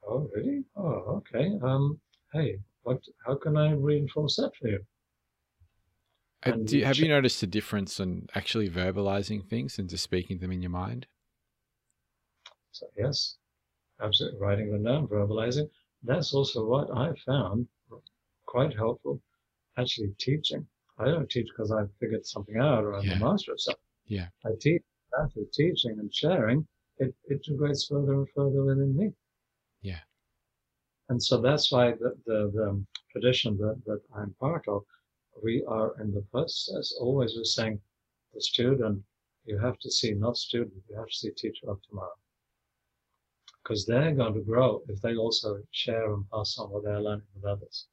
Oh, 0.06 0.28
really? 0.35 0.64
Oh, 0.76 1.22
okay. 1.22 1.51
Um, 1.62 2.01
hey, 2.32 2.59
what, 2.82 3.01
how 3.26 3.36
can 3.36 3.56
I 3.56 3.72
reinforce 3.72 4.36
that 4.36 4.52
for 4.60 4.68
you? 4.68 4.81
and 6.43 6.66
do 6.66 6.78
you, 6.78 6.85
have 6.85 6.98
you 6.98 7.09
noticed 7.09 7.43
a 7.43 7.47
difference 7.47 7.98
in 7.98 8.28
actually 8.35 8.68
verbalizing 8.68 9.43
things 9.48 9.78
and 9.78 9.89
just 9.89 10.05
speaking 10.05 10.39
them 10.39 10.52
in 10.52 10.60
your 10.60 10.70
mind 10.70 11.06
So 12.72 12.86
yes, 12.98 13.36
absolutely. 14.01 14.40
Writing 14.40 14.70
them 14.72 14.82
down, 14.82 15.06
verbalizing. 15.09 15.70
That's 16.02 16.35
also 16.35 16.66
what 16.66 16.90
I 16.97 17.12
found 17.24 17.68
quite 18.47 18.74
helpful 18.76 19.22
actually 19.78 20.14
teaching. 20.18 20.66
I 20.98 21.06
don't 21.06 21.31
teach 21.31 21.48
because 21.48 21.72
I 21.72 21.85
figured 22.01 22.26
something 22.26 22.59
out 22.59 22.85
or 22.85 22.94
I'm 22.94 23.05
Yeah. 23.05 23.18
the 23.18 23.24
master 23.24 23.52
of 23.52 23.60
something. 23.60 23.82
Yeah. 24.06 24.28
I 24.44 24.51
teach 24.60 24.82
after 25.18 25.40
teaching 25.52 25.98
and 25.98 26.12
sharing, 26.14 26.66
it 26.98 27.14
integrates 27.31 27.86
further 27.86 28.14
and 28.14 28.28
further 28.35 28.64
within 28.64 28.97
me. 28.97 29.12
And 31.09 31.22
so 31.22 31.40
that's 31.40 31.70
why 31.70 31.93
the, 31.93 32.16
the, 32.26 32.51
the 32.55 32.68
um, 32.70 32.86
tradition 33.10 33.56
that, 33.59 33.81
that 33.86 34.01
I'm 34.16 34.35
part 34.40 34.66
of, 34.68 34.85
we 35.43 35.64
are 35.66 36.01
in 36.01 36.12
the 36.12 36.22
process 36.31 36.94
always 36.98 37.35
we're 37.36 37.44
saying 37.44 37.81
the 38.32 38.40
student, 38.40 39.02
you 39.44 39.59
have 39.59 39.78
to 39.81 39.90
see 39.90 40.12
not 40.12 40.36
student, 40.36 40.82
you 40.89 40.97
have 40.97 41.09
to 41.09 41.14
see 41.14 41.31
teacher 41.31 41.68
of 41.68 41.81
tomorrow. 41.82 42.16
Because 43.62 43.85
they're 43.85 44.14
going 44.14 44.35
to 44.35 44.40
grow 44.40 44.82
if 44.89 45.01
they 45.01 45.16
also 45.16 45.60
share 45.70 46.12
and 46.12 46.28
pass 46.31 46.59
on 46.59 46.70
what 46.70 46.85
they're 46.85 47.01
learning 47.01 47.26
with 47.35 47.44
others. 47.44 47.86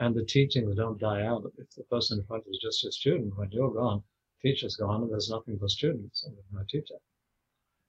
And 0.00 0.14
the 0.14 0.24
teachings 0.24 0.76
don't 0.76 1.00
die 1.00 1.26
out. 1.26 1.50
If 1.58 1.70
the 1.74 1.82
person 1.84 2.20
in 2.20 2.26
front 2.26 2.44
is 2.48 2.58
just 2.58 2.82
your 2.84 2.92
student, 2.92 3.36
when 3.36 3.50
you're 3.50 3.72
gone, 3.72 4.02
teacher's 4.42 4.76
gone, 4.76 5.02
and 5.02 5.10
there's 5.10 5.30
nothing 5.30 5.58
for 5.58 5.68
students 5.68 6.24
and 6.24 6.36
no 6.52 6.62
teacher. 6.68 6.94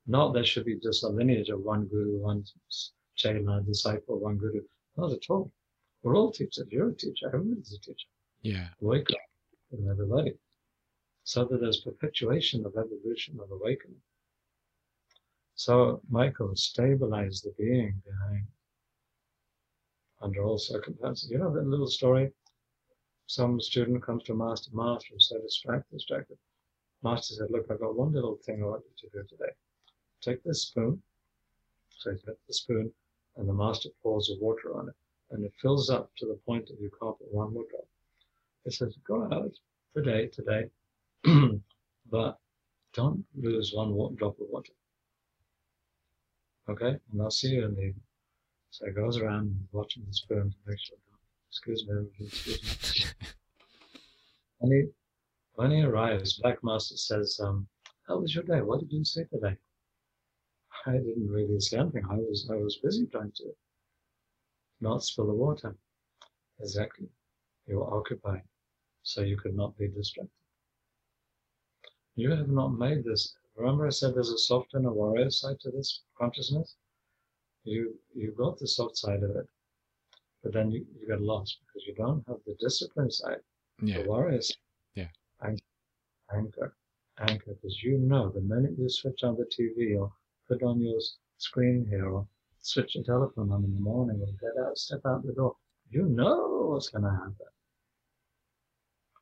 Not 0.07 0.33
there 0.33 0.43
should 0.43 0.65
be 0.65 0.79
just 0.79 1.03
a 1.03 1.07
lineage 1.07 1.49
of 1.49 1.61
one 1.61 1.85
guru, 1.85 2.19
one 2.19 2.43
Chela, 3.19 3.61
disciple, 3.61 4.17
one 4.17 4.37
guru. 4.37 4.61
Not 4.95 5.11
at 5.11 5.29
all. 5.29 5.51
We're 6.03 6.15
all 6.15 6.31
teachers. 6.31 6.65
You're 6.71 6.89
a 6.89 6.95
teacher. 6.95 7.27
Everybody's 7.27 7.73
a 7.73 7.79
teacher. 7.79 8.07
Yeah. 8.43 8.67
Wake 8.79 9.11
up 9.11 9.77
in 9.77 9.89
everybody. 9.89 10.33
So 11.25 11.43
that 11.43 11.59
there's 11.59 11.81
perpetuation 11.81 12.65
of 12.65 12.77
evolution 12.77 13.37
of 13.41 13.51
awakening. 13.51 14.01
So 15.55 16.01
Michael 16.09 16.55
stabilized 16.55 17.43
the 17.43 17.53
being 17.57 18.01
behind 18.05 18.45
under 20.21 20.41
all 20.43 20.57
circumstances. 20.57 21.29
You 21.29 21.39
know 21.39 21.53
that 21.53 21.67
little 21.67 21.87
story? 21.87 22.31
Some 23.27 23.59
student 23.59 24.01
comes 24.01 24.23
to 24.23 24.33
Master, 24.33 24.71
Master 24.73 25.13
is 25.17 25.27
so 25.27 25.39
distracted, 25.41 25.97
distracted. 25.97 26.37
Master 27.03 27.35
said, 27.35 27.51
Look, 27.51 27.67
I've 27.69 27.81
got 27.81 27.97
one 27.97 28.13
little 28.13 28.37
thing 28.45 28.63
I 28.63 28.67
want 28.67 28.83
you 28.85 29.09
to 29.09 29.17
do 29.17 29.27
today. 29.27 29.51
Take 30.21 30.41
this 30.43 30.63
spoon. 30.63 31.01
So 31.89 32.11
he 32.11 32.17
got 32.25 32.35
the 32.47 32.53
spoon, 32.53 32.91
and 33.37 33.47
the 33.47 33.53
master 33.53 33.89
pours 34.01 34.27
the 34.27 34.37
water 34.43 34.77
on 34.77 34.89
it, 34.89 34.95
and 35.31 35.43
it 35.43 35.53
fills 35.61 35.89
up 35.89 36.11
to 36.17 36.25
the 36.25 36.39
point 36.45 36.67
that 36.67 36.79
you 36.79 36.89
can't 37.01 37.17
put 37.17 37.33
one 37.33 37.53
more 37.53 37.65
drop. 37.69 37.87
He 38.65 38.71
says, 38.71 38.97
Go 39.07 39.23
out 39.31 39.53
today, 39.95 40.27
today, 40.27 40.69
but 42.11 42.39
don't 42.93 43.23
lose 43.35 43.73
one 43.73 44.15
drop 44.15 44.39
of 44.39 44.47
water. 44.49 44.73
Okay? 46.69 46.97
And 47.11 47.21
I'll 47.21 47.31
see 47.31 47.49
you 47.49 47.65
in 47.65 47.75
the 47.75 47.81
evening. 47.81 48.03
So 48.71 48.85
he 48.85 48.91
goes 48.91 49.17
around 49.17 49.67
watching 49.71 50.03
the 50.05 50.13
sperm 50.13 50.51
to 50.51 50.57
make 50.67 50.79
sure. 50.79 50.97
Excuse 51.49 51.87
me, 51.87 52.05
excuse 52.19 52.63
me. 52.63 53.27
and 54.61 54.73
he, 54.73 54.83
when 55.55 55.71
he 55.71 55.81
arrives, 55.81 56.39
Black 56.39 56.63
Master 56.63 56.95
says, 56.95 57.39
um, 57.43 57.67
"How 58.07 58.19
was 58.19 58.35
your 58.35 58.43
day? 58.43 58.61
What 58.61 58.81
did 58.81 58.91
you 58.91 59.03
say 59.03 59.23
today?" 59.23 59.57
I 60.85 60.93
didn't 60.93 61.29
really 61.29 61.59
say 61.59 61.77
anything. 61.77 62.05
I 62.09 62.15
was 62.15 62.49
I 62.51 62.55
was 62.55 62.77
busy 62.77 63.05
trying 63.07 63.31
to 63.33 63.55
not 64.81 65.03
spill 65.03 65.27
the 65.27 65.33
water. 65.33 65.75
Exactly. 66.59 67.09
You 67.67 67.77
were 67.79 67.93
occupied, 67.93 68.43
so 69.03 69.21
you 69.21 69.37
could 69.37 69.55
not 69.55 69.77
be 69.77 69.87
distracted. 69.87 70.31
You 72.15 72.31
have 72.31 72.49
not 72.49 72.69
made 72.69 73.03
this. 73.03 73.35
Remember, 73.55 73.87
I 73.87 73.89
said 73.89 74.15
there's 74.15 74.31
a 74.31 74.37
soft 74.37 74.73
and 74.73 74.85
a 74.85 74.91
warrior 74.91 75.29
side 75.29 75.59
to 75.61 75.71
this 75.71 76.01
consciousness. 76.17 76.75
You 77.63 77.99
you 78.15 78.31
got 78.31 78.57
the 78.57 78.67
soft 78.67 78.97
side 78.97 79.23
of 79.23 79.35
it, 79.35 79.47
but 80.43 80.53
then 80.53 80.71
you, 80.71 80.85
you 80.99 81.07
get 81.07 81.21
lost 81.21 81.59
because 81.65 81.85
you 81.87 81.93
don't 81.95 82.25
have 82.27 82.39
the 82.45 82.55
discipline 82.55 83.11
side. 83.11 83.41
Yeah. 83.81 84.01
The 84.01 84.09
warrior 84.09 84.41
side. 84.41 84.57
Yeah. 84.95 85.07
Anchor, 85.43 85.63
anchor, 86.33 86.75
anchor, 87.19 87.53
because 87.53 87.83
you 87.83 87.97
know 87.97 88.29
the 88.29 88.41
minute 88.41 88.77
you 88.77 88.89
switch 88.89 89.23
on 89.23 89.35
the 89.35 89.45
TV 89.45 89.99
or 89.99 90.11
put 90.49 90.63
on 90.63 90.81
your 90.81 90.99
screen 91.37 91.85
here 91.89 92.09
or 92.09 92.27
switch 92.59 92.95
your 92.95 93.03
telephone 93.03 93.51
on 93.51 93.63
in 93.63 93.73
the 93.73 93.79
morning 93.79 94.19
or 94.19 94.27
get 94.41 94.61
out, 94.61 94.77
step 94.77 95.01
out 95.05 95.25
the 95.25 95.33
door, 95.33 95.55
you 95.89 96.03
know 96.03 96.69
what's 96.71 96.89
going 96.89 97.03
to 97.03 97.09
happen. 97.09 97.47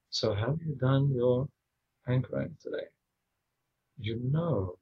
So 0.09 0.33
have 0.33 0.57
you 0.65 0.75
done 0.75 1.11
your 1.13 1.47
anchoring 2.07 2.55
today? 2.61 2.87
You 3.99 4.19
know 4.31 4.77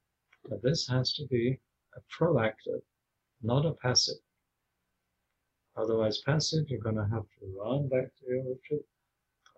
that 0.48 0.62
this 0.62 0.86
has 0.88 1.12
to 1.14 1.26
be 1.26 1.58
a 1.96 2.00
proactive, 2.14 2.80
not 3.42 3.66
a 3.66 3.72
passive. 3.72 4.16
Otherwise, 5.76 6.22
passive, 6.24 6.64
you're 6.68 6.80
going 6.80 6.96
to 6.96 7.08
have 7.12 7.24
to 7.38 7.54
run 7.58 7.88
back 7.88 8.08
to 8.18 8.26
your 8.28 8.44
retreat. 8.44 8.86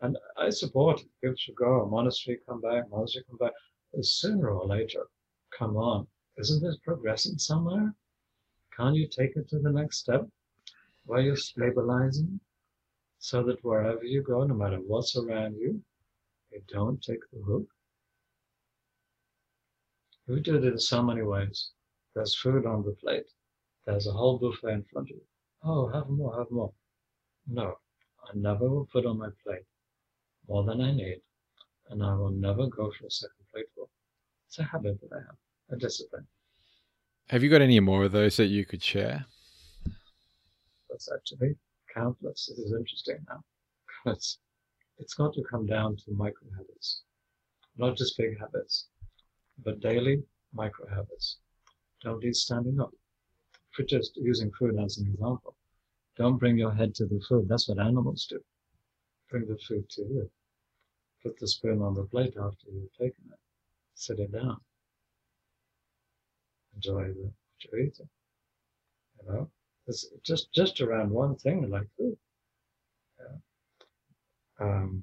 And 0.03 0.17
I 0.37 0.51
support 0.51 1.01
it. 1.01 1.07
People 1.21 1.37
should 1.37 1.55
go, 1.55 1.87
monastery, 1.91 2.39
come 2.49 2.61
back, 2.61 2.91
monastery, 2.91 3.25
come 3.29 3.39
back. 3.39 3.53
But 3.93 4.05
sooner 4.05 4.51
or 4.51 4.67
later, 4.67 5.07
come 5.57 5.77
on, 5.77 6.07
isn't 6.39 6.63
this 6.63 6.79
progressing 6.85 7.39
somewhere? 7.39 7.95
Can't 8.77 8.97
you 8.97 9.09
take 9.09 9.37
it 9.37 9.49
to 9.51 9.59
the 9.59 9.71
next 9.71 9.99
step 9.99 10.27
where 11.05 11.21
you're 11.21 11.37
stabilizing 11.37 12.41
so 13.19 13.43
that 13.43 13.65
wherever 13.65 14.05
you 14.05 14.23
go, 14.23 14.45
no 14.45 14.55
matter 14.55 14.79
what's 14.79 15.17
around 15.17 15.57
you, 15.57 15.83
you 16.53 16.63
don't 16.69 17.03
take 17.03 17.21
the 17.33 17.43
hook? 17.43 17.67
We 20.29 20.41
do 20.41 20.57
it 20.57 20.65
in 20.65 20.79
so 20.79 21.03
many 21.03 21.23
ways. 21.23 21.71
There's 22.15 22.37
food 22.37 22.67
on 22.67 22.85
the 22.85 22.93
plate. 22.93 23.27
There's 23.87 24.07
a 24.07 24.13
whole 24.13 24.39
buffet 24.39 24.73
in 24.73 24.85
front 24.93 25.11
of 25.11 25.17
you. 25.17 25.23
Oh, 25.65 25.89
have 25.89 26.09
more, 26.09 26.37
have 26.39 26.51
more. 26.51 26.73
No, 27.47 27.79
I 28.25 28.31
never 28.35 28.69
will 28.69 28.89
put 28.93 29.07
on 29.07 29.19
my 29.19 29.31
plate 29.43 29.65
more 30.49 30.65
than 30.65 30.81
I 30.81 30.93
need, 30.93 31.21
and 31.89 32.03
I 32.03 32.15
will 32.15 32.31
never 32.31 32.67
go 32.67 32.93
for 32.93 33.07
a 33.07 33.11
second 33.11 33.45
plateful. 33.51 33.89
It's 34.47 34.59
a 34.59 34.65
habit 34.65 35.01
that 35.01 35.13
I 35.13 35.21
have, 35.21 35.37
a 35.71 35.77
discipline. 35.77 36.27
Have 37.29 37.43
you 37.43 37.51
got 37.51 37.61
any 37.61 37.79
more 37.81 38.05
of 38.05 38.13
those 38.13 38.37
that 38.39 38.47
you 38.47 38.65
could 38.65 38.83
share? 38.83 39.27
That's 40.89 41.11
actually 41.15 41.57
countless. 41.95 42.49
It 42.49 42.61
is 42.61 42.73
interesting 42.73 43.19
now. 43.29 43.43
It's, 44.13 44.39
it's 44.99 45.15
got 45.15 45.35
to 45.35 45.43
come 45.51 45.67
down 45.67 45.97
to 45.97 46.13
micro 46.13 46.49
habits, 46.57 47.03
not 47.77 47.97
just 47.97 48.17
big 48.17 48.39
habits, 48.39 48.87
but 49.65 49.81
daily 49.81 50.23
micro 50.55 50.89
habits. 50.89 51.39
Don't 52.03 52.25
eat 52.25 52.37
standing 52.37 52.81
up. 52.81 52.93
For 53.73 53.83
just 53.83 54.17
using 54.17 54.51
food 54.53 54.79
as 54.79 54.99
an 54.99 55.09
example, 55.09 55.57
don't 56.17 56.39
bring 56.39 56.57
your 56.57 56.73
head 56.73 56.95
to 56.97 57.07
the 57.07 57.21
food. 57.29 57.49
That's 57.49 57.69
what 57.69 57.79
animals 57.79 58.27
do. 58.29 58.41
Bring 59.31 59.47
the 59.47 59.59
food 59.59 59.89
to 59.91 60.03
you. 60.03 60.31
Put 61.23 61.39
the 61.39 61.49
spoon 61.49 61.83
on 61.83 61.95
the 61.95 62.05
plate 62.05 62.37
after 62.41 62.71
you've 62.73 62.93
taken 62.93 63.25
it. 63.33 63.39
Sit 63.95 64.21
it 64.21 64.33
down. 64.33 64.61
Enjoy 66.79 67.03
the, 67.03 67.23
what 67.23 67.65
you're 67.65 67.81
eating. 67.81 68.09
You 69.21 69.33
know, 69.33 69.51
it's 69.89 70.07
just 70.25 70.53
just 70.55 70.81
around 70.81 71.11
one 71.11 71.35
thing 71.37 71.69
like 71.69 71.89
food. 71.97 72.17
Yeah. 73.19 73.37
Um, 74.61 75.03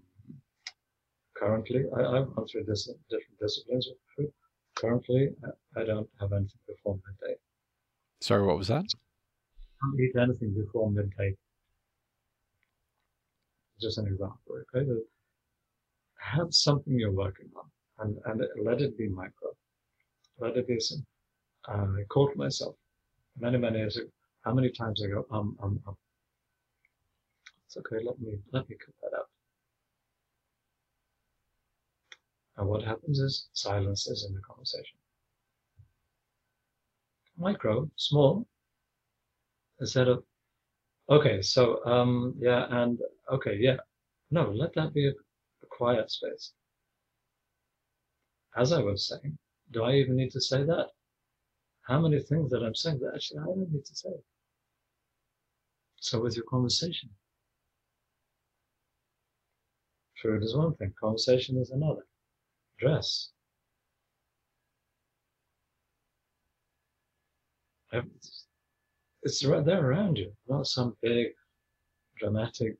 currently, 1.35 1.84
I, 1.97 1.99
I've 1.99 2.34
gone 2.34 2.47
through 2.47 2.64
dis- 2.64 2.93
different 3.10 3.39
disciplines 3.41 3.89
of 3.89 3.95
food. 4.15 4.31
Currently, 4.76 5.30
I, 5.43 5.81
I 5.81 5.84
don't 5.85 6.10
have 6.22 6.31
anything 6.31 6.61
before 6.65 6.97
midday. 7.06 7.35
Sorry, 8.22 8.45
what 8.45 8.57
was 8.57 8.69
that? 8.69 8.85
I 8.85 9.88
don't 9.88 9.99
eat 9.99 10.15
anything 10.18 10.53
before 10.53 10.89
midday. 10.89 11.35
Just 13.81 13.97
an 13.97 14.07
example, 14.07 14.64
okay? 14.73 14.88
Have 16.19 16.53
something 16.53 16.97
you're 16.97 17.11
working 17.11 17.49
on, 17.57 17.69
and 17.99 18.18
and 18.27 18.65
let 18.65 18.80
it 18.81 18.97
be 18.97 19.10
micro. 19.10 19.49
Let 20.39 20.56
it 20.56 20.68
be 20.69 20.80
some. 20.80 21.06
Uh, 21.67 21.87
I 21.99 22.03
caught 22.09 22.35
myself 22.37 22.75
many 23.39 23.57
many 23.57 23.79
years 23.79 23.97
ago. 23.97 24.09
How 24.45 24.53
many 24.53 24.71
times 24.71 25.03
I 25.03 25.07
go 25.09 25.25
um 25.31 25.57
um 25.61 25.81
um. 25.87 25.97
It's 27.65 27.77
okay. 27.77 28.03
Let 28.05 28.19
me 28.21 28.39
let 28.53 28.69
me 28.69 28.75
cut 28.83 28.95
that 29.03 29.17
out. 29.17 29.29
And 32.57 32.67
what 32.67 32.83
happens 32.83 33.19
is 33.19 33.47
silence 33.53 34.07
is 34.07 34.25
in 34.27 34.35
the 34.35 34.41
conversation. 34.41 34.97
Micro, 37.37 37.89
small, 37.97 38.47
instead 39.79 40.07
of 40.07 40.23
okay, 41.09 41.41
so 41.41 41.85
um 41.85 42.35
yeah, 42.39 42.67
and 42.69 42.99
okay, 43.31 43.57
yeah. 43.59 43.77
No, 44.31 44.51
let 44.51 44.73
that 44.75 44.93
be 44.93 45.07
a, 45.07 45.11
a 45.11 45.67
quiet 45.69 46.11
space. 46.11 46.53
As 48.57 48.73
I 48.73 48.81
was 48.81 49.07
saying, 49.07 49.37
do 49.71 49.83
I 49.83 49.93
even 49.95 50.15
need 50.15 50.31
to 50.31 50.41
say 50.41 50.63
that? 50.65 50.87
How 51.88 51.99
many 52.02 52.20
things 52.20 52.49
that 52.49 52.64
I'm 52.64 52.74
saying 52.76 52.99
that 52.99 53.14
actually 53.14 53.40
I 53.40 53.45
don't 53.45 53.72
need 53.72 53.86
to 53.86 53.95
say? 53.95 54.10
So 55.98 56.22
with 56.22 56.36
your 56.36 56.45
conversation. 56.45 57.10
Food 60.22 60.44
is 60.44 60.56
one 60.56 60.74
thing, 60.76 60.94
conversation 60.99 61.57
is 61.57 61.70
another. 61.72 62.06
Dress. 62.80 63.30
It's, 69.24 69.44
right 69.45 69.64
there 69.64 69.86
around 69.86 70.18
you, 70.18 70.32
not 70.48 70.68
some 70.68 70.98
big 71.02 71.28
dramatic 72.18 72.78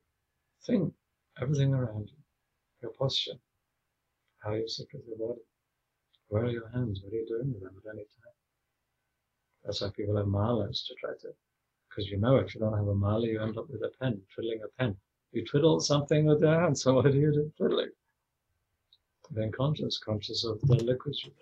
thing. 0.66 0.92
everything 1.40 1.72
around 1.72 2.08
you, 2.08 2.16
your 2.82 2.92
posture, 2.92 3.38
how 4.44 4.54
you 4.54 4.68
sit 4.68 4.86
with 4.92 5.02
your 5.06 5.28
body. 5.28 5.40
Where 6.28 6.44
are 6.44 6.50
your 6.50 6.68
hands? 6.70 7.00
What 7.02 7.12
are 7.12 7.16
you 7.16 7.26
doing 7.26 7.52
with 7.52 7.62
them 7.62 7.76
at 7.84 7.90
any 7.94 8.02
time? 8.02 8.35
That's 9.66 9.80
why 9.82 9.90
people 9.90 10.16
have 10.16 10.26
malas 10.26 10.86
to 10.86 10.94
try 10.94 11.10
to, 11.22 11.34
because 11.88 12.08
you 12.08 12.18
know 12.18 12.36
if 12.36 12.54
you 12.54 12.60
don't 12.60 12.76
have 12.76 12.86
a 12.86 12.94
mala, 12.94 13.26
you 13.26 13.42
end 13.42 13.58
up 13.58 13.68
with 13.68 13.82
a 13.82 13.90
pen, 14.00 14.22
twiddling 14.32 14.60
a 14.64 14.68
pen. 14.80 14.96
You 15.32 15.44
twiddle 15.44 15.80
something 15.80 16.24
with 16.24 16.40
your 16.40 16.60
hands, 16.60 16.82
so 16.84 16.94
what 16.94 17.10
do 17.10 17.18
you 17.18 17.32
do? 17.32 17.52
Twiddling. 17.56 17.90
Then 19.32 19.50
conscious, 19.50 19.98
conscious 19.98 20.44
of 20.44 20.60
the 20.60 20.76
liquids 20.76 21.24
you 21.24 21.32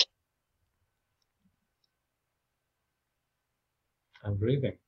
And 4.24 4.40
breathing. 4.40 4.78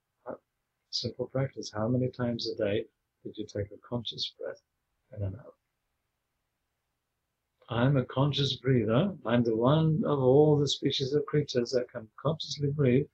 Simple 0.89 1.27
practice. 1.27 1.71
How 1.71 1.89
many 1.89 2.09
times 2.09 2.49
a 2.49 2.57
day 2.57 2.87
did 3.23 3.37
you 3.37 3.45
take 3.45 3.71
a 3.71 3.77
conscious 3.87 4.33
breath 4.41 4.63
in 5.15 5.23
and 5.23 5.37
out? 5.37 5.55
I'm 7.69 7.99
a 7.99 8.05
conscious 8.07 8.57
breather. 8.57 9.15
I'm 9.27 9.43
the 9.43 9.55
one 9.55 10.03
of 10.07 10.21
all 10.21 10.57
the 10.59 10.69
species 10.69 11.13
of 11.13 11.27
creatures 11.27 11.71
that 11.73 11.91
can 11.93 12.09
consciously 12.17 12.71
breathe. 12.71 13.07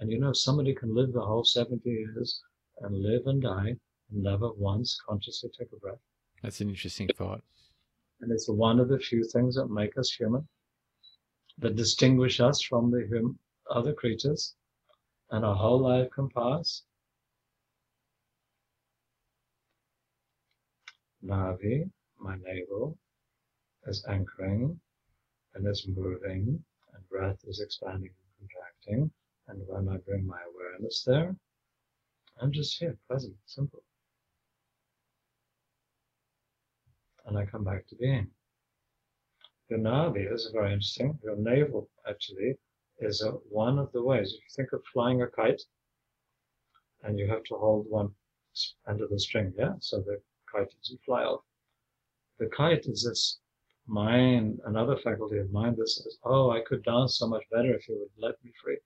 And 0.00 0.10
you 0.10 0.18
know, 0.18 0.32
somebody 0.32 0.74
can 0.74 0.94
live 0.94 1.12
the 1.12 1.20
whole 1.20 1.44
70 1.44 1.88
years 1.88 2.40
and 2.80 3.02
live 3.02 3.26
and 3.26 3.42
die 3.42 3.76
and 4.10 4.22
never 4.22 4.50
once 4.52 4.98
consciously 5.06 5.50
take 5.56 5.68
a 5.72 5.76
breath. 5.76 5.98
That's 6.42 6.62
an 6.62 6.70
interesting 6.70 7.08
thought. 7.16 7.42
And 8.22 8.32
it's 8.32 8.48
one 8.48 8.80
of 8.80 8.88
the 8.88 8.98
few 8.98 9.24
things 9.24 9.54
that 9.56 9.68
make 9.68 9.96
us 9.98 10.10
human, 10.10 10.48
that 11.58 11.76
distinguish 11.76 12.40
us 12.40 12.62
from 12.62 12.90
the 12.90 13.06
hum- 13.12 13.38
other 13.70 13.92
creatures. 13.92 14.54
And 15.30 15.44
our 15.44 15.54
whole 15.54 15.80
life 15.80 16.08
can 16.14 16.28
pass. 16.30 16.82
Nabhi, 21.22 21.90
my 22.18 22.36
navel, 22.36 22.96
is 23.86 24.04
anchoring 24.08 24.80
and 25.54 25.66
is 25.68 25.86
moving, 25.86 26.64
and 26.94 27.08
breath 27.10 27.38
is 27.46 27.60
expanding 27.60 28.10
and 28.10 28.48
contracting. 28.48 29.10
And 29.48 29.62
when 29.66 29.88
I 29.88 29.96
bring 29.98 30.26
my 30.26 30.40
awareness 30.52 31.02
there, 31.04 31.34
I'm 32.40 32.52
just 32.52 32.78
here, 32.78 32.96
present, 33.08 33.34
simple. 33.46 33.82
And 37.26 37.36
I 37.36 37.44
come 37.46 37.64
back 37.64 37.86
to 37.88 37.96
being. 37.96 38.30
Your 39.68 39.78
nabhi 39.78 40.32
is 40.32 40.50
very 40.52 40.72
interesting. 40.72 41.18
Your 41.22 41.36
navel 41.36 41.88
actually 42.08 42.56
is 42.98 43.22
a, 43.22 43.30
one 43.30 43.78
of 43.78 43.92
the 43.92 44.02
ways. 44.02 44.34
If 44.34 44.40
you 44.40 44.50
think 44.56 44.72
of 44.72 44.82
flying 44.92 45.22
a 45.22 45.28
kite, 45.28 45.62
and 47.02 47.18
you 47.18 47.26
have 47.28 47.44
to 47.44 47.54
hold 47.54 47.86
one 47.88 48.14
end 48.88 49.00
of 49.00 49.10
the 49.10 49.18
string, 49.18 49.52
yeah, 49.56 49.74
so 49.78 50.00
the 50.00 50.20
kite 50.52 50.70
doesn't 50.82 51.02
fly 51.04 51.22
off. 51.24 51.44
The 52.38 52.46
kite 52.46 52.86
is 52.86 53.04
this 53.04 53.38
mind, 53.86 54.60
another 54.64 54.96
faculty 54.96 55.38
of 55.38 55.50
mind 55.52 55.76
that 55.76 55.88
says, 55.88 56.18
"Oh, 56.24 56.50
I 56.50 56.60
could 56.62 56.82
dance 56.82 57.18
so 57.18 57.26
much 57.26 57.44
better 57.50 57.74
if 57.74 57.88
you 57.88 57.98
would 57.98 58.10
let 58.18 58.42
me 58.44 58.52
free." 58.62 58.78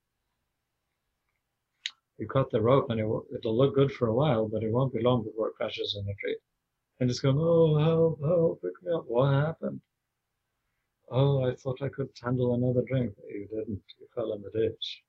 You 2.17 2.27
cut 2.27 2.49
the 2.49 2.61
rope, 2.61 2.89
and 2.89 2.99
it 2.99 3.05
will, 3.05 3.25
it'll 3.35 3.57
look 3.57 3.75
good 3.75 3.91
for 3.91 4.07
a 4.07 4.13
while, 4.13 4.47
but 4.47 4.63
it 4.63 4.71
won't 4.71 4.93
be 4.93 5.01
long 5.01 5.23
before 5.23 5.49
it 5.49 5.55
crashes 5.55 5.95
in 5.95 6.09
a 6.09 6.15
tree. 6.15 6.37
And 6.99 7.09
it's 7.09 7.19
going, 7.19 7.37
"Oh, 7.37 7.77
help, 7.77 8.21
help, 8.21 8.61
pick 8.61 8.81
me 8.83 8.93
up! 8.93 9.05
What 9.07 9.33
happened?" 9.33 9.81
Oh, 11.09 11.43
I 11.43 11.55
thought 11.55 11.81
I 11.81 11.89
could 11.89 12.09
handle 12.23 12.53
another 12.53 12.83
drink, 12.83 13.15
you 13.27 13.47
didn't. 13.47 13.83
You 13.99 14.07
fell 14.15 14.33
in 14.33 14.41
the 14.41 14.49
ditch. 14.51 15.03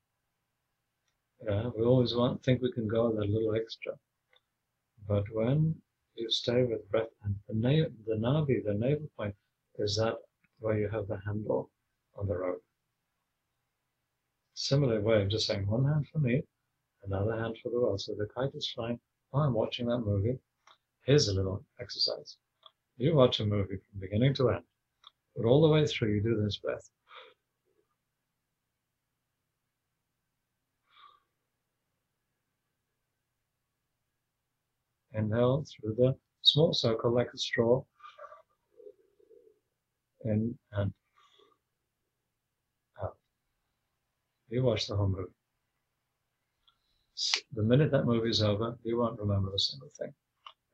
Yeah, 1.45 1.69
we 1.77 1.85
always 1.85 2.15
want 2.15 2.43
think 2.43 2.61
we 2.61 2.73
can 2.73 2.89
go 2.89 3.13
that 3.13 3.31
little 3.31 3.55
extra. 3.55 3.99
But 5.07 5.25
when 5.31 5.81
you 6.17 6.29
stay 6.31 6.65
with 6.65 6.91
breath 6.91 7.15
and 7.23 7.37
the, 7.47 7.55
na- 7.55 7.89
the 8.07 8.17
nabhi, 8.17 8.65
the 8.65 8.75
navel 8.75 9.09
point, 9.17 9.37
is 9.79 9.97
that 9.97 10.17
where 10.59 10.79
you 10.79 10.89
have 10.89 11.07
the 11.07 11.21
handle 11.25 11.71
on 12.17 12.27
the 12.27 12.37
rope. 12.37 12.65
Similar 14.55 15.01
way 15.01 15.23
of 15.23 15.29
just 15.29 15.47
saying 15.47 15.67
one 15.67 15.85
hand 15.85 16.09
for 16.09 16.19
me, 16.19 16.43
another 17.07 17.37
hand 17.37 17.57
for 17.63 17.71
the 17.71 17.81
world. 17.81 18.01
So 18.01 18.15
the 18.15 18.29
kite 18.35 18.55
is 18.55 18.71
flying. 18.75 18.99
I'm 19.35 19.53
watching 19.53 19.87
that 19.87 19.99
movie. 19.99 20.39
Here's 21.05 21.29
a 21.29 21.35
little 21.35 21.65
exercise. 21.81 22.37
You 22.97 23.15
watch 23.15 23.41
a 23.41 23.47
movie 23.47 23.77
from 23.77 24.01
beginning 24.01 24.35
to 24.35 24.51
end. 24.51 24.65
But 25.37 25.47
all 25.47 25.63
the 25.63 25.69
way 25.69 25.87
through, 25.87 26.15
you 26.15 26.23
do 26.23 26.43
this 26.43 26.57
breath. 26.57 26.91
Inhale 35.13 35.65
through 35.65 35.95
the 35.95 36.15
small 36.43 36.73
circle 36.73 37.15
like 37.15 37.29
a 37.35 37.39
straw. 37.39 37.83
In 40.25 40.59
and 40.73 40.93
out. 43.03 43.17
You 44.49 44.63
watch 44.63 44.89
the 44.89 44.97
whole 44.97 45.09
movie. 45.09 45.36
The 47.55 47.63
minute 47.63 47.91
that 47.93 48.05
movie 48.05 48.29
is 48.29 48.43
over, 48.43 48.77
you 48.85 48.99
won't 48.99 49.19
remember 49.19 49.55
a 49.55 49.59
single 49.59 49.89
thing. 49.99 50.13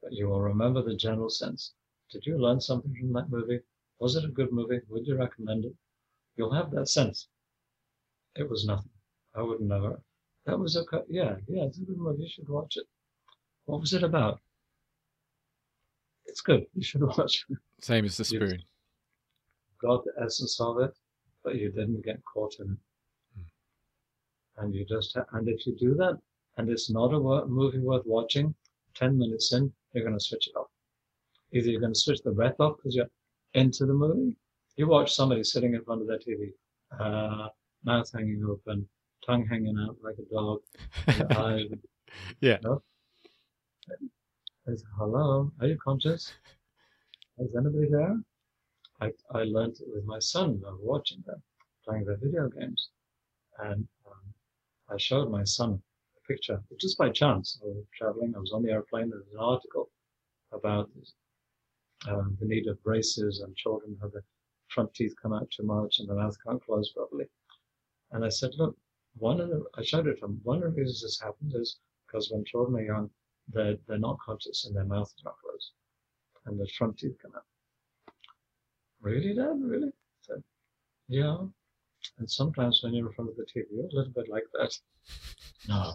But 0.02 0.12
you 0.12 0.28
will 0.28 0.40
remember 0.40 0.82
the 0.82 0.97
general 0.97 1.31
sense. 1.31 1.73
Did 2.10 2.27
you 2.27 2.36
learn 2.39 2.60
something 2.60 2.93
from 2.98 3.12
that 3.12 3.31
movie? 3.31 3.60
Was 4.01 4.16
it 4.16 4.24
a 4.24 4.28
good 4.28 4.52
movie? 4.52 4.81
Would 4.89 5.06
you 5.06 5.16
recommend 5.16 5.64
it? 5.64 5.74
You'll 6.36 6.52
have 6.52 6.70
that 6.73 6.89
sense. 6.89 7.28
It 8.35 8.48
was 8.51 8.64
nothing. 8.66 8.90
I 9.35 9.43
would 9.43 9.60
never. 9.60 10.01
That 10.47 10.59
was 10.59 10.77
okay. 10.77 11.02
Yeah, 11.09 11.36
yeah, 11.47 11.64
it's 11.64 11.78
a 11.78 11.82
good 11.82 11.98
movie. 11.98 12.23
You 12.24 12.28
should 12.28 12.48
watch 12.48 12.77
it. 12.77 12.86
What 13.66 13.81
was 13.81 13.93
it 13.93 14.02
about? 14.02 14.40
It's 16.27 16.40
good. 16.40 16.66
You 16.74 16.82
should 16.82 17.02
watch 17.19 17.44
it. 17.48 17.59
Same 17.81 18.05
as 18.05 18.16
the 18.16 18.24
You- 18.24 18.47
spoon. 18.47 18.62
Got 19.81 20.05
the 20.05 20.12
essence 20.23 20.60
of 20.60 20.78
it, 20.81 20.93
but 21.43 21.56
you 21.56 21.70
didn't 21.70 22.05
get 22.05 22.20
caught 22.24 22.55
in 22.60 22.73
it. 22.73 22.78
Hmm. 23.36 24.64
And 24.64 24.74
you 24.74 24.85
just, 24.85 25.14
ha- 25.14 25.27
and 25.32 25.48
if 25.48 25.66
you 25.66 25.74
do 25.77 25.94
that, 25.94 26.19
and 26.56 26.68
it's 26.68 26.90
not 26.90 27.12
a 27.14 27.46
movie 27.46 27.78
worth 27.78 28.04
watching, 28.06 28.54
10 28.94 29.18
minutes 29.18 29.52
in, 29.52 29.72
you're 29.92 30.04
going 30.04 30.18
to 30.18 30.24
switch 30.24 30.48
it 30.48 30.56
off. 30.56 30.68
Either 31.52 31.68
you're 31.68 31.80
going 31.80 31.92
to 31.92 31.98
switch 31.98 32.20
the 32.22 32.30
breath 32.30 32.58
off 32.60 32.76
because 32.76 32.94
you're 32.94 33.10
into 33.54 33.86
the 33.86 33.92
movie. 33.92 34.36
You 34.76 34.88
watch 34.88 35.14
somebody 35.14 35.44
sitting 35.44 35.74
in 35.74 35.84
front 35.84 36.02
of 36.02 36.08
their 36.08 36.18
TV, 36.18 36.52
uh, 36.98 37.48
mouth 37.84 38.10
hanging 38.12 38.44
open, 38.48 38.88
tongue 39.24 39.46
hanging 39.46 39.76
out 39.78 39.96
like 40.02 40.16
a 40.18 40.34
dog. 40.34 41.78
Yeah. 42.40 42.58
No? 42.62 42.82
It's, 44.66 44.84
Hello, 44.98 45.50
are 45.60 45.66
you 45.66 45.78
conscious? 45.82 46.32
Is 47.38 47.56
anybody 47.56 47.88
there? 47.90 48.20
I, 49.00 49.10
I 49.34 49.44
learned 49.44 49.76
it 49.80 49.88
with 49.92 50.04
my 50.04 50.18
son 50.18 50.62
of 50.66 50.78
watching 50.80 51.22
them, 51.26 51.42
playing 51.84 52.04
their 52.04 52.18
video 52.18 52.48
games. 52.48 52.90
And 53.58 53.88
um, 54.06 54.34
I 54.90 54.98
showed 54.98 55.30
my 55.30 55.44
son 55.44 55.82
picture, 56.26 56.62
just 56.80 56.98
by 56.98 57.10
chance. 57.10 57.58
I 57.62 57.66
was 57.66 57.84
traveling, 57.96 58.34
I 58.36 58.38
was 58.38 58.52
on 58.52 58.62
the 58.62 58.70
airplane, 58.70 59.10
there 59.10 59.18
was 59.18 59.32
an 59.32 59.38
article 59.40 59.90
about 60.52 60.90
um, 62.08 62.36
the 62.40 62.46
need 62.46 62.66
of 62.66 62.82
braces 62.82 63.40
and 63.40 63.56
children 63.56 63.96
have 64.02 64.12
their 64.12 64.24
front 64.68 64.92
teeth 64.94 65.14
come 65.20 65.32
out 65.32 65.50
too 65.50 65.62
much 65.64 65.98
and 65.98 66.08
the 66.08 66.14
mouth 66.14 66.36
can't 66.46 66.64
close 66.64 66.92
properly. 66.92 67.26
And 68.12 68.24
I 68.24 68.28
said, 68.28 68.50
look, 68.56 68.76
one 69.16 69.40
of 69.40 69.48
the, 69.48 69.64
I 69.76 69.82
showed 69.82 70.06
it 70.06 70.18
to 70.20 70.26
him, 70.26 70.40
one 70.42 70.62
of 70.62 70.74
the 70.74 70.80
reasons 70.80 71.02
this 71.02 71.20
happens 71.20 71.54
is 71.54 71.78
because 72.06 72.30
when 72.30 72.44
children 72.44 72.80
are 72.80 72.84
young, 72.84 73.10
they're, 73.52 73.76
they're 73.86 73.98
not 73.98 74.18
conscious 74.24 74.64
and 74.66 74.74
their 74.74 74.84
mouth 74.84 75.12
is 75.16 75.24
not 75.24 75.34
closed 75.42 75.72
and 76.46 76.58
the 76.58 76.68
front 76.78 76.98
teeth 76.98 77.16
come 77.20 77.32
out. 77.36 77.44
Really, 79.00 79.34
Dad? 79.34 79.60
Really? 79.60 79.88
I 79.88 80.20
said, 80.22 80.42
yeah. 81.08 81.36
And 82.18 82.30
sometimes 82.30 82.80
when 82.82 82.94
you're 82.94 83.08
in 83.08 83.12
front 83.14 83.30
of 83.30 83.36
the 83.36 83.44
TV, 83.44 83.64
you're 83.70 83.86
a 83.86 83.94
little 83.94 84.12
bit 84.12 84.28
like 84.28 84.44
that. 84.54 84.78
No. 85.68 85.94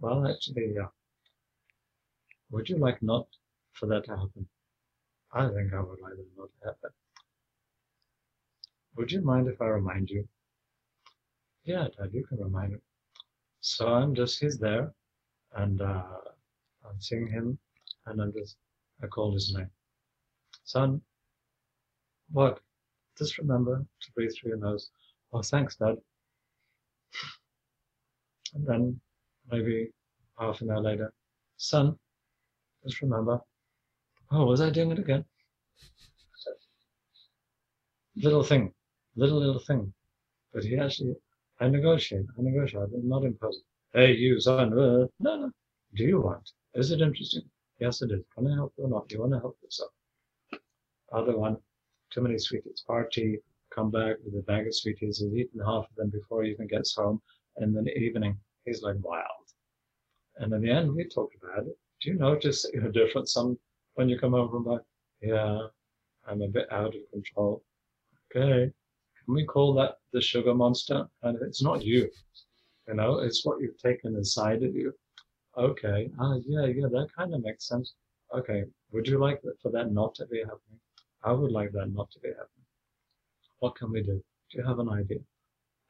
Well, 0.00 0.26
actually, 0.26 0.72
yeah. 0.74 0.88
Would 2.50 2.68
you 2.70 2.78
like 2.78 3.02
not 3.02 3.26
for 3.74 3.86
that 3.86 4.04
to 4.06 4.12
happen? 4.12 4.48
I 5.32 5.48
think 5.48 5.74
I 5.74 5.80
would 5.80 6.00
like 6.00 6.16
that 6.16 6.26
not 6.38 6.48
to 6.60 6.66
happen. 6.68 6.90
Would 8.96 9.12
you 9.12 9.20
mind 9.20 9.48
if 9.48 9.60
I 9.60 9.66
remind 9.66 10.08
you? 10.08 10.26
Yeah, 11.64 11.88
Dad, 11.98 12.10
you 12.14 12.24
can 12.24 12.38
remind 12.38 12.72
me. 12.72 12.78
So 13.60 13.88
I'm 13.88 14.14
just, 14.14 14.38
he's 14.40 14.58
there, 14.58 14.94
and 15.56 15.82
uh, 15.82 16.04
I'm 16.88 17.00
seeing 17.00 17.26
him, 17.26 17.58
and 18.06 18.22
I'm 18.22 18.32
just, 18.32 18.56
I 19.02 19.08
call 19.08 19.34
his 19.34 19.52
name. 19.54 19.70
Son, 20.64 21.02
what? 22.30 22.60
Just 23.18 23.38
remember 23.38 23.84
to 24.00 24.12
breathe 24.12 24.32
through 24.34 24.50
your 24.50 24.58
nose. 24.58 24.90
Oh, 25.32 25.42
thanks, 25.42 25.76
Dad. 25.76 25.96
And 28.54 28.66
then 28.66 29.00
maybe 29.50 29.90
half 30.38 30.60
an 30.60 30.70
hour 30.70 30.80
later, 30.80 31.12
son, 31.56 31.98
just 32.84 33.02
remember. 33.02 33.40
Oh, 34.30 34.46
was 34.46 34.60
I 34.60 34.70
doing 34.70 34.92
it 34.92 34.98
again? 34.98 35.24
Little 38.16 38.42
thing, 38.42 38.72
little, 39.14 39.38
little 39.38 39.58
thing. 39.60 39.92
But 40.52 40.64
he 40.64 40.78
actually, 40.78 41.14
I 41.60 41.68
negotiate, 41.68 42.24
I 42.38 42.42
negotiate, 42.42 42.84
I'm 42.94 43.08
not 43.08 43.24
imposing. 43.24 43.62
Hey, 43.92 44.12
you, 44.14 44.40
son, 44.40 44.72
uh, 44.72 45.06
no, 45.20 45.36
no. 45.36 45.50
Do 45.94 46.04
you 46.04 46.20
want? 46.20 46.50
Is 46.74 46.90
it 46.90 47.00
interesting? 47.00 47.42
Yes, 47.78 48.00
it 48.02 48.10
is. 48.10 48.24
Can 48.34 48.46
I 48.46 48.54
help 48.54 48.72
you 48.78 48.84
or 48.84 48.88
not? 48.88 49.08
Do 49.08 49.16
You 49.16 49.20
want 49.22 49.32
to 49.34 49.40
help 49.40 49.58
yourself. 49.62 49.90
Other 51.12 51.36
one, 51.36 51.58
too 52.10 52.20
many 52.22 52.38
sweeties. 52.38 52.84
Party, 52.86 53.38
come 53.76 53.90
back 53.90 54.16
with 54.24 54.34
a 54.34 54.42
bag 54.42 54.66
of 54.66 54.74
sweeties. 54.74 55.18
He's 55.18 55.34
eaten 55.34 55.60
half 55.60 55.84
of 55.90 55.96
them 55.96 56.08
before 56.08 56.42
he 56.42 56.50
even 56.50 56.66
gets 56.66 56.96
home. 56.96 57.20
And 57.58 57.76
then 57.76 57.84
the 57.84 57.96
evening, 57.96 58.36
he's 58.64 58.82
like 58.82 58.96
wild. 59.00 59.46
And 60.38 60.52
in 60.52 60.62
the 60.62 60.70
end, 60.70 60.94
we 60.94 61.04
talked 61.04 61.36
about 61.42 61.66
it. 61.66 61.78
Do 62.00 62.10
you 62.10 62.18
notice 62.18 62.64
a 62.64 62.70
you're 62.74 62.90
different 62.90 63.28
some 63.28 63.58
when 63.94 64.08
you 64.08 64.18
come 64.18 64.32
home 64.32 64.50
from 64.50 64.64
work? 64.64 64.84
Yeah, 65.20 65.68
I'm 66.26 66.42
a 66.42 66.48
bit 66.48 66.70
out 66.70 66.94
of 66.94 67.10
control. 67.12 67.62
Okay, 68.30 68.70
can 69.24 69.34
we 69.34 69.44
call 69.44 69.72
that 69.74 69.96
the 70.12 70.20
sugar 70.20 70.54
monster? 70.54 71.06
And 71.22 71.38
it's 71.42 71.62
not 71.62 71.84
you, 71.84 72.10
you 72.88 72.94
know, 72.94 73.20
it's 73.20 73.44
what 73.44 73.60
you've 73.60 73.78
taken 73.78 74.14
inside 74.14 74.62
of 74.62 74.74
you. 74.74 74.92
Okay, 75.56 76.10
ah, 76.20 76.36
yeah, 76.46 76.66
yeah, 76.66 76.86
that 76.90 77.08
kind 77.16 77.34
of 77.34 77.42
makes 77.42 77.66
sense. 77.66 77.94
Okay, 78.34 78.64
would 78.92 79.06
you 79.08 79.18
like 79.18 79.40
for 79.62 79.70
that 79.72 79.90
not 79.92 80.14
to 80.16 80.26
be 80.26 80.40
happening? 80.40 80.80
I 81.24 81.32
would 81.32 81.50
like 81.50 81.72
that 81.72 81.92
not 81.92 82.10
to 82.10 82.20
be 82.20 82.28
happening. 82.28 82.65
What 83.60 83.76
can 83.76 83.90
we 83.92 84.02
do? 84.02 84.22
Do 84.50 84.58
you 84.58 84.64
have 84.64 84.78
an 84.78 84.88
idea? 84.88 85.18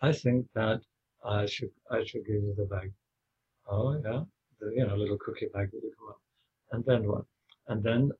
I 0.00 0.12
think 0.12 0.46
that 0.54 0.80
I 1.24 1.46
should 1.46 1.70
I 1.90 2.04
should 2.04 2.26
give 2.26 2.42
you 2.42 2.54
the 2.56 2.66
bag. 2.66 2.92
Oh 3.68 3.92
yeah, 4.04 4.22
the 4.60 4.72
you 4.74 4.86
know 4.86 4.96
little 4.96 5.18
cookie 5.18 5.48
bag 5.52 5.70
that 5.72 5.82
you 5.82 5.92
come 5.98 6.08
up. 6.10 6.20
And 6.72 6.84
then 6.84 7.08
what? 7.08 7.24
And 7.68 7.82
then 7.82 8.12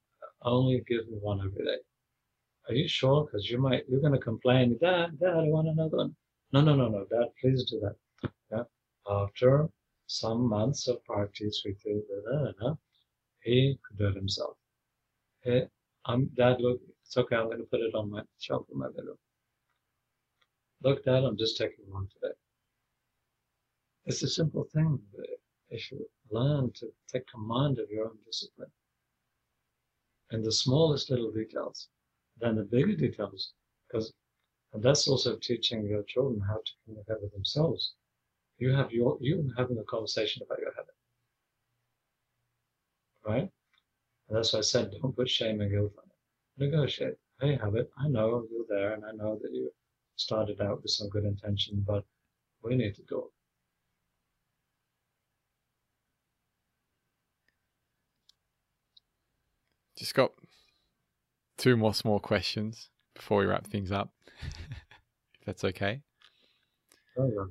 only 0.43 0.83
give 0.89 1.09
me 1.09 1.19
one 1.21 1.41
every 1.41 1.65
day. 1.65 1.79
Are 2.69 2.75
you 2.75 2.89
sure? 2.89 3.25
Because 3.25 3.49
you 3.49 3.59
might, 3.59 3.85
you're 3.89 4.01
going 4.01 4.13
to 4.13 4.19
complain, 4.19 4.77
Dad, 4.81 5.19
Dad, 5.21 5.35
I 5.37 5.49
want 5.49 5.69
another 5.69 5.99
one. 5.99 6.17
No, 6.53 6.61
no, 6.61 6.75
no, 6.75 6.89
no, 6.89 7.07
Dad, 7.11 7.29
please 7.41 7.65
do 7.71 7.81
that. 7.81 8.31
Yeah. 8.51 8.65
After 9.09 9.69
some 10.07 10.49
months 10.49 10.89
of 10.89 11.05
parties 11.05 11.63
with 11.65 11.77
uh, 11.87 12.53
you, 12.61 12.79
he 13.41 13.79
could 13.87 13.99
do 13.99 14.09
it 14.09 14.17
himself. 14.17 14.57
Hey, 15.43 15.69
I'm, 16.07 16.27
Dad, 16.37 16.61
look, 16.61 16.81
it's 17.05 17.17
okay, 17.17 17.37
I'm 17.37 17.47
going 17.47 17.59
to 17.59 17.65
put 17.65 17.81
it 17.81 17.95
on 17.95 18.11
my 18.11 18.23
shelf 18.39 18.67
in 18.73 18.79
my 18.79 18.89
bedroom. 18.89 19.17
Look, 20.83 21.07
at, 21.07 21.25
I'm 21.25 21.37
just 21.39 21.57
taking 21.59 21.85
one 21.91 22.09
today. 22.15 22.35
It's 24.07 24.23
a 24.23 24.29
simple 24.29 24.65
thing. 24.65 25.01
If 25.71 25.91
you 25.91 26.07
learn 26.31 26.73
to 26.77 26.93
take 27.09 27.27
command 27.29 27.79
of 27.79 27.91
your 27.91 28.07
own 28.07 28.19
discipline, 28.27 28.71
And 30.31 30.45
the 30.45 30.53
smallest 30.53 31.11
little 31.11 31.33
details 31.33 31.89
than 32.41 32.57
the 32.57 32.65
bigger 32.65 32.97
details. 32.97 33.53
Because 33.89 34.13
and 34.73 34.83
that's 34.83 35.09
also 35.09 35.37
teaching 35.37 35.87
your 35.87 36.03
children 36.05 36.41
how 36.41 36.57
to 36.57 36.73
communicate 36.85 37.23
with 37.23 37.33
themselves. 37.33 37.95
You 38.59 38.73
have 38.75 38.93
your 38.93 39.19
you 39.21 39.53
having 39.57 39.79
a 39.79 39.85
conversation 39.85 40.43
about 40.43 40.61
your 40.61 40.75
habit. 40.75 40.95
Right? 43.27 43.51
And 44.29 44.37
that's 44.37 44.53
why 44.53 44.61
I 44.61 44.63
said 44.63 44.93
don't 45.01 45.17
put 45.17 45.31
shame 45.31 45.61
and 45.61 45.71
guilt 45.71 45.95
on 45.99 46.05
it. 46.05 46.67
Negotiate. 46.71 47.17
Hey 47.41 47.57
habit, 47.57 47.91
I 47.99 48.09
know 48.09 48.47
you're 48.51 48.67
there 48.69 48.95
and 48.95 49.05
I 49.05 49.13
know 49.13 49.39
that 49.43 49.53
you 49.53 49.73
started 50.17 50.61
out 50.61 50.83
with 50.83 50.91
some 50.91 51.09
good 51.09 51.25
intention, 51.25 51.85
but 51.87 52.05
we 52.63 52.77
need 52.77 52.95
to 52.97 53.03
go. 53.03 53.31
Just 59.97 60.15
got 60.15 60.33
two 61.57 61.77
more 61.77 61.95
small 61.95 62.19
questions 62.19 62.91
before 63.15 63.39
we 63.39 63.47
wrap 63.47 63.67
things 63.67 63.91
up, 63.91 64.11
if 64.43 65.47
that's 65.47 65.65
okay. 65.65 66.03
Oh, 67.19 67.31
yeah. 67.35 67.45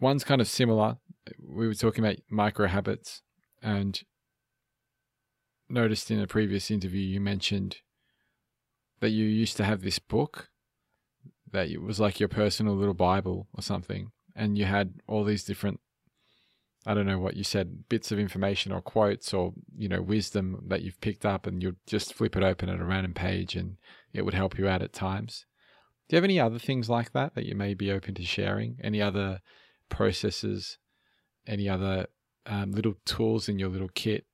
One's 0.00 0.24
kind 0.24 0.40
of 0.40 0.48
similar. 0.48 0.96
We 1.40 1.68
were 1.68 1.74
talking 1.74 2.04
about 2.04 2.16
micro 2.28 2.66
habits, 2.66 3.22
and 3.62 4.02
noticed 5.68 6.10
in 6.10 6.20
a 6.20 6.26
previous 6.26 6.70
interview 6.70 7.00
you 7.00 7.20
mentioned 7.20 7.78
that 9.02 9.10
you 9.10 9.26
used 9.26 9.56
to 9.58 9.64
have 9.64 9.82
this 9.82 9.98
book 9.98 10.48
that 11.50 11.68
it 11.68 11.82
was 11.82 12.00
like 12.00 12.18
your 12.18 12.28
personal 12.28 12.74
little 12.74 12.94
Bible 12.94 13.48
or 13.52 13.62
something, 13.62 14.12
and 14.34 14.56
you 14.56 14.64
had 14.64 14.94
all 15.06 15.24
these 15.24 15.44
different 15.44 15.80
I 16.84 16.94
don't 16.94 17.06
know 17.06 17.18
what 17.18 17.36
you 17.36 17.44
said, 17.44 17.88
bits 17.88 18.10
of 18.10 18.18
information 18.18 18.72
or 18.72 18.80
quotes 18.80 19.32
or, 19.32 19.52
you 19.76 19.88
know, 19.88 20.02
wisdom 20.02 20.64
that 20.66 20.82
you've 20.82 21.00
picked 21.00 21.24
up 21.24 21.46
and 21.46 21.62
you'd 21.62 21.76
just 21.86 22.12
flip 22.12 22.36
it 22.36 22.42
open 22.42 22.68
at 22.68 22.80
a 22.80 22.84
random 22.84 23.14
page 23.14 23.54
and 23.54 23.76
it 24.12 24.22
would 24.22 24.34
help 24.34 24.58
you 24.58 24.66
out 24.66 24.82
at 24.82 24.92
times. 24.92 25.46
Do 26.08 26.14
you 26.14 26.16
have 26.16 26.24
any 26.24 26.40
other 26.40 26.58
things 26.58 26.90
like 26.90 27.12
that 27.12 27.36
that 27.36 27.46
you 27.46 27.54
may 27.54 27.74
be 27.74 27.92
open 27.92 28.14
to 28.14 28.24
sharing? 28.24 28.78
Any 28.82 29.00
other 29.00 29.42
processes, 29.90 30.78
any 31.46 31.68
other 31.68 32.06
um, 32.46 32.72
little 32.72 32.94
tools 33.04 33.48
in 33.48 33.60
your 33.60 33.68
little 33.68 33.90
kit 33.94 34.26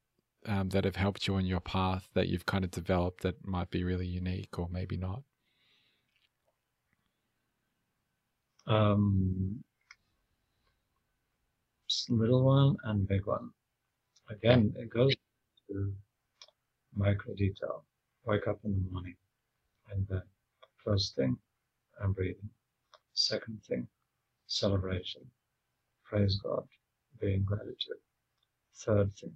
um, 0.48 0.70
that 0.70 0.84
have 0.84 0.96
helped 0.96 1.26
you 1.26 1.34
on 1.34 1.46
your 1.46 1.60
path 1.60 2.08
that 2.14 2.28
you've 2.28 2.46
kind 2.46 2.64
of 2.64 2.70
developed 2.70 3.22
that 3.22 3.46
might 3.46 3.70
be 3.70 3.84
really 3.84 4.06
unique 4.06 4.58
or 4.58 4.68
maybe 4.70 4.96
not? 4.96 5.22
Um, 8.66 9.62
little 12.08 12.44
one 12.44 12.76
and 12.84 13.06
big 13.06 13.26
one. 13.26 13.50
Again, 14.30 14.74
it 14.76 14.90
goes 14.90 15.14
to 15.68 15.92
micro 16.94 17.34
detail. 17.34 17.84
Wake 18.26 18.46
up 18.46 18.58
in 18.64 18.72
the 18.72 18.92
morning 18.92 19.16
and 19.90 20.06
then 20.08 20.22
first 20.84 21.16
thing, 21.16 21.36
I'm 22.02 22.12
breathing. 22.12 22.50
Second 23.14 23.60
thing, 23.68 23.86
celebration. 24.46 25.22
Praise 26.04 26.40
God, 26.42 26.64
being 27.20 27.42
gratitude. 27.44 28.00
Third 28.76 29.14
thing, 29.16 29.32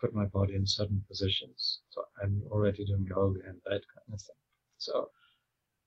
put 0.00 0.14
my 0.14 0.24
body 0.26 0.54
in 0.54 0.66
certain 0.66 1.02
positions. 1.08 1.80
So 1.90 2.04
I'm 2.22 2.42
already 2.50 2.84
doing 2.84 3.06
yoga 3.08 3.40
and 3.46 3.58
that 3.64 3.82
kind 3.94 4.12
of 4.12 4.20
thing. 4.20 4.36
So 4.78 5.10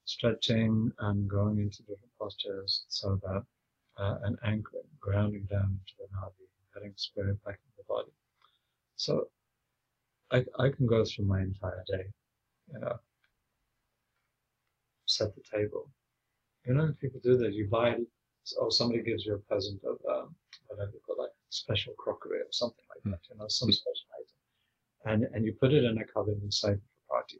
stretching 0.05 0.91
and 0.99 1.29
going 1.29 1.59
into 1.59 1.81
different 1.83 2.11
postures 2.19 2.83
so 2.89 3.19
that 3.23 3.43
uh, 3.97 4.17
and 4.23 4.38
anchoring, 4.43 4.83
grounding 4.99 5.47
down 5.49 5.79
into 5.79 5.93
the 5.99 6.05
nadi, 6.15 6.47
letting 6.75 6.93
spirit 6.95 7.43
back 7.43 7.59
into 7.63 7.77
the 7.77 7.83
body. 7.88 8.11
So 8.95 9.27
I, 10.31 10.45
I 10.59 10.69
can 10.69 10.88
go 10.88 11.03
through 11.03 11.25
my 11.25 11.41
entire 11.41 11.83
day, 11.88 12.05
you 12.73 12.79
know, 12.79 12.95
set 15.05 15.35
the 15.35 15.41
table. 15.57 15.89
You 16.65 16.73
know, 16.73 16.93
people 17.01 17.19
do 17.23 17.38
that. 17.38 17.53
You 17.53 17.67
buy, 17.67 17.95
or 18.59 18.67
oh, 18.67 18.69
somebody 18.69 19.03
gives 19.03 19.25
you 19.25 19.35
a 19.35 19.39
present 19.39 19.81
of 19.83 19.97
um, 20.09 20.35
whatever 20.67 20.91
you 20.93 20.99
call 21.05 21.17
like 21.17 21.31
special 21.49 21.93
crockery 21.97 22.39
or 22.39 22.51
something 22.51 22.85
like 22.89 23.03
mm. 23.03 23.11
that. 23.11 23.21
You 23.29 23.39
know, 23.39 23.47
some 23.47 23.69
mm. 23.69 23.73
And 25.05 25.23
and 25.33 25.45
you 25.45 25.53
put 25.53 25.73
it 25.73 25.83
in 25.83 25.97
a 25.97 26.05
cupboard 26.05 26.39
and 26.41 26.53
save 26.53 26.73
it 26.73 26.81
for 27.07 27.15
party. 27.15 27.39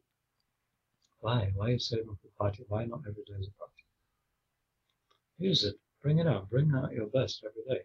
Why? 1.20 1.52
Why 1.56 1.68
are 1.68 1.72
you 1.72 1.80
saving 1.80 2.18
for 2.22 2.30
party? 2.44 2.66
Why 2.68 2.86
not 2.86 3.02
every 3.08 3.24
day 3.28 3.40
is 3.40 3.48
a 3.48 3.58
party? 3.60 3.84
Use 5.38 5.64
it. 5.64 5.76
Bring 6.02 6.20
it 6.20 6.28
out. 6.28 6.50
Bring 6.50 6.72
out 6.76 6.94
your 6.94 7.08
best 7.08 7.46
every 7.46 7.64
day. 7.76 7.84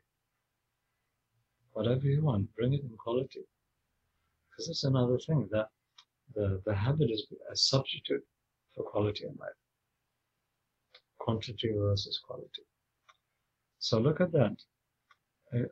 Whatever 1.73 2.07
you 2.07 2.23
want, 2.23 2.55
bring 2.57 2.73
it 2.73 2.83
in 2.83 2.97
quality. 2.97 3.45
Because 4.49 4.69
that's 4.69 4.85
another 4.85 5.19
thing 5.19 5.49
that 5.53 5.69
the, 6.35 6.63
the 6.65 6.75
habit 6.75 7.11
is 7.11 7.27
a 7.53 7.57
substitute 7.57 8.25
for 8.75 8.85
quality 8.85 9.25
in 9.25 9.37
life. 9.39 9.51
Quantity 11.19 11.73
versus 11.77 12.19
quality. 12.27 12.63
So 13.79 13.99
look 13.99 14.21
at 14.21 14.33
that. 14.33 14.57
Uh, 15.55 15.69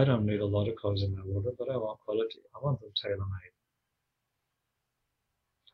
I, 0.00 0.04
don't 0.04 0.26
need 0.26 0.40
a 0.40 0.46
lot 0.46 0.68
of 0.68 0.76
clothes 0.76 1.02
in 1.02 1.14
my 1.14 1.22
wardrobe, 1.24 1.56
but 1.58 1.70
I 1.70 1.76
want 1.76 2.00
quality. 2.00 2.40
I 2.54 2.58
want 2.64 2.80
them 2.80 2.90
tailor 3.00 3.16
made. 3.16 3.54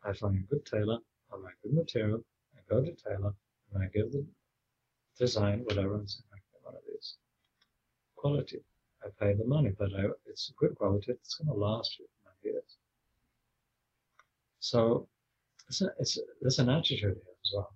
I 0.05 0.13
find 0.13 0.37
a 0.37 0.55
good 0.55 0.67
tailor, 0.67 0.99
I 1.33 1.37
buy 1.37 1.53
good 1.63 1.75
material, 1.75 2.23
I 2.55 2.61
go 2.69 2.83
to 2.83 2.93
tailor, 2.93 3.35
and 3.73 3.83
I 3.83 3.87
give 3.95 4.13
the 4.13 4.27
design, 5.19 5.61
whatever, 5.65 5.95
and 5.97 6.09
say, 6.09 6.21
okay, 6.33 6.43
one 6.63 6.75
of 6.75 6.83
these. 6.87 7.15
Quality. 8.17 8.61
I 9.05 9.09
pay 9.19 9.35
the 9.35 9.45
money, 9.47 9.73
but 9.79 9.91
I, 9.95 10.05
it's 10.27 10.53
good 10.59 10.75
quality. 10.75 11.13
It's 11.13 11.35
going 11.37 11.49
to 11.49 11.55
last 11.55 11.99
you 11.99 12.07
for 12.07 12.31
many 12.31 12.55
years. 12.55 12.77
So 14.61 15.09
it's, 15.69 15.81
a, 15.81 15.89
it's 15.99 16.19
a, 16.19 16.23
there's 16.43 16.59
an 16.59 16.69
attitude 16.69 16.99
here 16.99 17.11
as 17.11 17.53
well. 17.55 17.75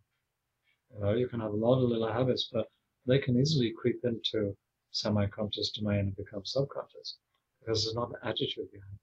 You 0.92 1.00
know, 1.00 1.12
you 1.14 1.28
can 1.28 1.40
have 1.40 1.52
a 1.52 1.56
lot 1.56 1.82
of 1.82 1.88
little 1.88 2.12
habits, 2.12 2.50
but 2.52 2.66
they 3.06 3.18
can 3.18 3.40
easily 3.40 3.72
creep 3.72 4.00
into 4.04 4.54
semi-conscious 4.94 5.70
domain 5.70 5.98
and 5.98 6.16
become 6.16 6.44
subconscious 6.44 7.16
because 7.58 7.82
there's 7.84 7.96
not 7.96 8.10
an 8.10 8.16
attitude 8.22 8.70
behind 8.70 8.98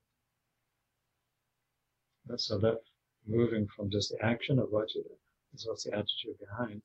it. 2.30 2.40
So 2.40 2.58
that 2.60 2.80
moving 3.28 3.68
from 3.76 3.90
just 3.90 4.12
the 4.12 4.26
action 4.26 4.58
of 4.58 4.70
what 4.72 4.96
you 4.96 5.04
do 5.04 5.16
is 5.54 5.68
what's 5.68 5.84
the 5.84 5.94
attitude 5.94 6.40
behind 6.40 6.82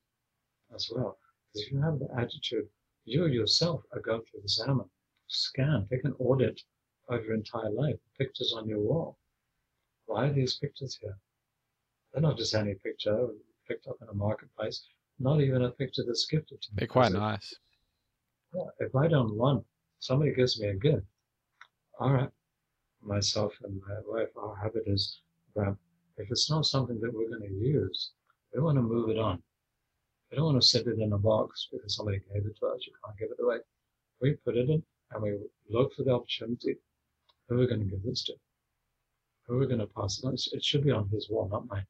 as 0.75 0.91
well. 0.93 1.17
Because 1.53 1.67
If 1.67 1.71
you 1.71 1.81
have 1.81 1.99
the 1.99 2.09
attitude, 2.17 2.67
you 3.05 3.27
yourself 3.27 3.83
are 3.93 4.01
going 4.01 4.23
to 4.23 4.39
examine, 4.39 4.89
scan, 5.27 5.87
take 5.89 6.03
an 6.03 6.15
audit 6.19 6.61
of 7.07 7.23
your 7.23 7.35
entire 7.35 7.71
life, 7.71 7.95
pictures 8.17 8.53
on 8.57 8.67
your 8.67 8.81
wall. 8.81 9.17
Why 10.07 10.25
are 10.27 10.33
these 10.33 10.55
pictures 10.55 10.97
here? 11.01 11.17
They're 12.11 12.21
not 12.21 12.37
just 12.37 12.53
any 12.53 12.75
picture 12.75 13.29
picked 13.69 13.87
up 13.87 13.97
in 14.01 14.09
a 14.09 14.13
marketplace, 14.13 14.85
not 15.17 15.39
even 15.39 15.63
a 15.63 15.71
picture 15.71 16.03
that's 16.05 16.25
gifted 16.25 16.61
to 16.61 16.71
me. 16.71 16.79
They're 16.79 16.87
quite 16.87 17.13
nice. 17.13 17.55
If 18.79 18.95
I 18.95 19.07
don't 19.07 19.35
want 19.35 19.65
somebody 19.99 20.33
gives 20.33 20.59
me 20.59 20.67
a 20.67 20.75
gift. 20.75 21.05
All 21.99 22.13
right, 22.13 22.29
myself 23.01 23.53
and 23.63 23.81
my 23.87 23.95
wife, 24.05 24.29
our 24.37 24.55
habit 24.55 24.83
is 24.85 25.21
that 25.55 25.75
if 26.17 26.29
it's 26.29 26.49
not 26.49 26.65
something 26.65 26.99
that 27.01 27.13
we're 27.13 27.29
going 27.29 27.47
to 27.47 27.53
use, 27.53 28.11
we 28.53 28.61
want 28.61 28.77
to 28.77 28.81
move 28.81 29.09
it 29.09 29.17
on. 29.17 29.41
We 30.31 30.37
don't 30.37 30.45
want 30.45 30.61
to 30.61 30.67
sit 30.67 30.87
it 30.87 30.99
in 30.99 31.13
a 31.13 31.17
box 31.17 31.67
because 31.71 31.95
somebody 31.95 32.19
gave 32.33 32.45
it 32.45 32.57
to 32.59 32.67
us. 32.67 32.85
You 32.85 32.93
can't 33.03 33.17
give 33.17 33.29
it 33.31 33.43
away. 33.43 33.57
We 34.21 34.33
put 34.33 34.57
it 34.57 34.69
in 34.69 34.83
and 35.11 35.23
we 35.23 35.37
look 35.69 35.93
for 35.93 36.03
the 36.03 36.11
opportunity. 36.11 36.75
Who 37.47 37.55
are 37.55 37.59
we 37.59 37.67
going 37.67 37.79
to 37.79 37.85
give 37.85 38.03
this 38.03 38.23
to? 38.25 38.33
Who 39.45 39.55
are 39.55 39.59
we 39.59 39.67
going 39.67 39.79
to 39.79 39.87
pass 39.87 40.19
it 40.19 40.27
on? 40.27 40.33
It 40.33 40.63
should 40.63 40.83
be 40.83 40.91
on 40.91 41.07
his 41.09 41.29
wall, 41.29 41.47
not 41.49 41.67
mine. 41.67 41.85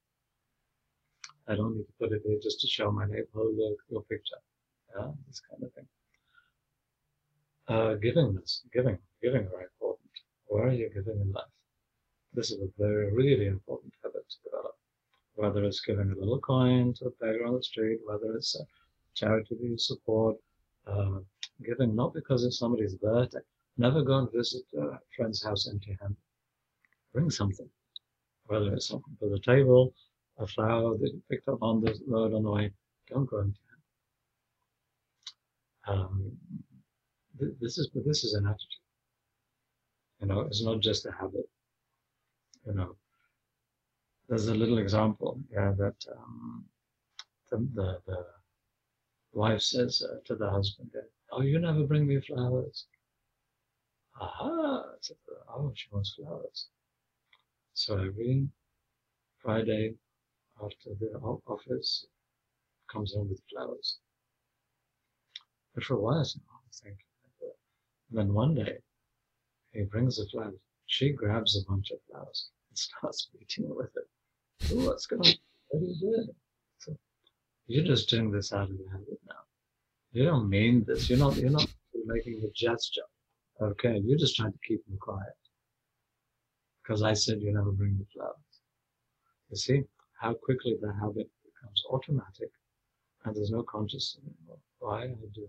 I 1.47 1.55
don't 1.55 1.77
need 1.77 1.85
to 1.85 1.93
put 1.99 2.11
it 2.11 2.21
here 2.25 2.37
just 2.41 2.59
to 2.61 2.67
show 2.67 2.91
my 2.91 3.05
neighbor, 3.05 3.27
oh, 3.35 3.51
look, 3.57 3.79
your 3.89 4.03
picture. 4.03 4.35
Yeah, 4.95 5.11
this 5.27 5.41
kind 5.49 5.63
of 5.63 5.73
thing. 5.73 5.87
Uh, 7.67 7.95
givingness, 7.95 8.61
giving, 8.73 8.97
giving 9.21 9.47
very 9.49 9.65
important. 9.73 10.09
Where 10.47 10.67
are 10.67 10.73
you 10.73 10.89
giving 10.89 11.19
in 11.19 11.31
life? 11.33 11.45
This 12.33 12.51
is 12.51 12.61
a 12.61 12.69
very, 12.77 13.13
really 13.13 13.47
important 13.47 13.93
habit 14.03 14.23
to 14.29 14.37
develop 14.43 14.75
whether 15.37 15.63
it's 15.63 15.81
giving 15.81 16.11
a 16.11 16.19
little 16.19 16.39
coin 16.39 16.93
to 16.95 17.05
a 17.05 17.11
beggar 17.21 17.45
on 17.45 17.55
the 17.55 17.63
street, 17.63 17.99
whether 18.05 18.35
it's 18.35 18.59
a 18.59 18.63
charity 19.13 19.55
that 19.55 19.63
you 19.63 19.77
support, 19.77 20.35
uh, 20.87 21.19
giving 21.63 21.95
not 21.95 22.13
because 22.13 22.43
it's 22.43 22.57
somebody's 22.57 22.95
birthday. 22.95 23.39
Never 23.77 24.01
go 24.01 24.17
and 24.17 24.31
visit 24.33 24.63
a 24.79 24.97
friend's 25.15 25.43
house 25.43 25.67
empty-handed. 25.67 26.17
Bring 27.13 27.29
something, 27.29 27.69
whether 28.47 28.73
it's 28.73 28.87
something 28.87 29.15
for 29.19 29.29
the 29.29 29.39
table, 29.39 29.93
a 30.39 30.47
flower 30.47 30.97
that 30.97 31.13
you 31.13 31.21
picked 31.29 31.47
up 31.47 31.61
on 31.61 31.81
the 31.81 31.95
road 32.07 32.33
on 32.33 32.41
the 32.43 32.51
way. 32.51 32.71
Don't 33.07 33.29
go 33.29 33.37
empty-handed. 33.37 33.61
Um, 35.87 36.31
th 37.39 37.51
this 37.61 37.77
is 37.77 37.87
but 37.93 38.03
this 38.05 38.23
is 38.23 38.33
an 38.33 38.45
attitude. 38.45 38.85
You 40.19 40.27
know, 40.27 40.39
it's 40.41 40.63
not 40.63 40.79
just 40.79 41.05
a 41.05 41.11
habit. 41.11 41.47
You 42.65 42.73
know, 42.73 42.95
there's 44.27 44.47
a 44.47 44.55
little 44.55 44.79
example, 44.79 45.39
yeah, 45.51 45.71
that 45.77 45.99
um, 46.15 46.65
the, 47.49 47.57
the, 47.75 48.01
the, 48.07 48.25
wife 49.33 49.61
says 49.61 50.03
uh, 50.07 50.17
to 50.25 50.35
the 50.35 50.49
husband, 50.49 50.91
"Oh, 51.31 51.41
you 51.41 51.59
never 51.59 51.83
bring 51.83 52.07
me 52.07 52.19
flowers." 52.19 52.87
Aha! 54.19 54.83
Oh, 55.49 55.71
she 55.75 55.87
wants 55.91 56.15
flowers. 56.15 56.67
So 57.73 57.97
every 57.97 58.49
Friday 59.43 59.95
after 60.63 60.89
the 60.99 61.11
office, 61.45 62.07
comes 62.91 63.13
home 63.13 63.29
with 63.29 63.41
flowers. 63.51 63.97
But 65.75 65.83
for 65.83 65.95
a 65.95 65.99
while, 65.99 66.21
I 66.21 66.69
think. 66.71 66.97
And 66.99 67.06
then 68.11 68.33
one 68.33 68.55
day, 68.55 68.77
he 69.73 69.83
brings 69.83 70.17
the 70.17 70.25
flowers. 70.31 70.55
She 70.85 71.11
grabs 71.11 71.57
a 71.57 71.69
bunch 71.69 71.91
of 71.91 71.99
flowers 72.09 72.49
and 72.69 72.77
starts 72.77 73.29
beating 73.33 73.73
with 73.75 73.91
it. 73.95 74.71
Ooh, 74.73 74.85
what's 74.85 75.05
going 75.05 75.21
on? 75.21 75.33
What 75.69 75.81
are 75.81 75.85
you 75.85 75.99
doing? 75.99 76.29
So 76.79 76.95
you're 77.67 77.85
just 77.85 78.09
doing 78.09 78.31
this 78.31 78.53
out 78.53 78.69
of 78.69 78.77
habit 78.91 79.19
now. 79.27 79.43
You 80.13 80.23
don't 80.25 80.49
mean 80.49 80.85
this. 80.87 81.09
You're 81.09 81.19
not. 81.19 81.35
You're 81.35 81.49
not 81.49 81.67
making 82.05 82.41
a 82.43 82.49
gesture. 82.55 83.01
Okay, 83.61 83.99
you're 84.03 84.17
just 84.17 84.35
trying 84.37 84.53
to 84.53 84.59
keep 84.65 84.85
them 84.85 84.97
quiet. 84.99 85.35
Because 86.81 87.03
I 87.03 87.13
said 87.13 87.41
you 87.41 87.53
never 87.53 87.71
bring 87.71 87.97
the 87.97 88.05
flowers. 88.13 88.35
You 89.49 89.57
see 89.57 89.83
how 90.19 90.33
quickly 90.33 90.77
the 90.79 90.93
habit 90.93 91.29
becomes 91.43 91.83
automatic, 91.91 92.51
and 93.25 93.35
there's 93.35 93.51
no 93.51 93.63
consciousness 93.63 94.23
anymore. 94.23 94.59
Why 94.79 95.03
I 95.03 95.07
do 95.07 95.29
do. 95.35 95.47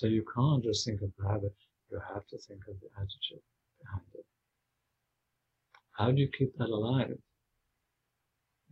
So 0.00 0.06
you 0.06 0.24
can't 0.34 0.64
just 0.64 0.86
think 0.86 1.02
of 1.02 1.12
the 1.18 1.28
habit. 1.28 1.54
You 1.90 2.00
have 2.14 2.26
to 2.28 2.38
think 2.38 2.62
of 2.68 2.80
the 2.80 2.88
attitude 2.96 3.42
behind 3.82 4.06
it. 4.14 4.24
How 5.90 6.10
do 6.10 6.22
you 6.22 6.28
keep 6.28 6.56
that 6.56 6.70
alive? 6.70 7.18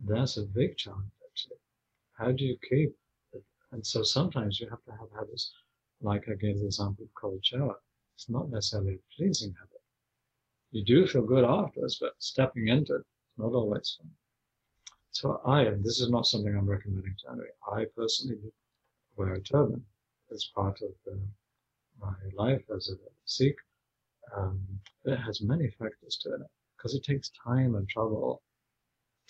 That's 0.03 0.37
a 0.37 0.41
big 0.41 0.75
challenge, 0.75 1.11
actually. 1.29 1.59
How 2.17 2.31
do 2.31 2.43
you 2.43 2.57
keep 2.67 2.97
it? 3.33 3.43
And 3.71 3.85
so 3.85 4.01
sometimes 4.01 4.59
you 4.59 4.67
have 4.71 4.83
to 4.85 4.91
have 4.91 5.11
habits, 5.15 5.51
like 6.01 6.27
I 6.27 6.33
gave 6.33 6.57
the 6.57 6.65
example 6.65 7.03
of 7.03 7.13
cold 7.13 7.45
shower. 7.45 7.79
It's 8.15 8.27
not 8.27 8.49
necessarily 8.49 8.95
a 8.95 9.15
pleasing 9.15 9.53
habit. 9.53 9.83
You 10.71 10.83
do 10.83 11.05
feel 11.05 11.27
good 11.27 11.43
afterwards, 11.43 11.99
but 12.01 12.15
stepping 12.17 12.69
into 12.69 12.95
it 12.95 13.01
is 13.01 13.37
not 13.37 13.53
always 13.53 13.97
fun. 13.99 14.09
So 15.11 15.41
I, 15.45 15.65
and 15.65 15.83
this 15.83 16.01
is 16.01 16.09
not 16.09 16.25
something 16.25 16.57
I'm 16.57 16.67
recommending 16.67 17.15
to 17.19 17.29
anybody, 17.29 17.51
I 17.71 17.85
personally 17.95 18.51
wear 19.15 19.35
a 19.35 19.41
turban 19.41 19.85
as 20.31 20.49
part 20.55 20.81
of 20.81 20.89
the, 21.05 21.19
my 21.99 22.13
life 22.33 22.63
as 22.75 22.89
a 22.89 22.95
Sikh. 23.25 23.57
Um, 24.35 24.61
it 25.05 25.17
has 25.17 25.41
many 25.41 25.69
factors 25.69 26.17
to 26.23 26.33
it 26.33 26.41
because 26.77 26.93
it 26.93 27.03
takes 27.03 27.31
time 27.43 27.75
and 27.75 27.87
trouble 27.89 28.41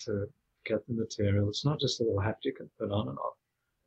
to 0.00 0.26
get 0.66 0.86
the 0.86 0.94
material. 0.94 1.48
It's 1.48 1.64
not 1.64 1.80
just 1.80 2.00
a 2.00 2.04
little 2.04 2.20
hat 2.20 2.38
you 2.42 2.52
can 2.52 2.70
put 2.78 2.90
on 2.90 3.08
and 3.08 3.18
off. 3.18 3.36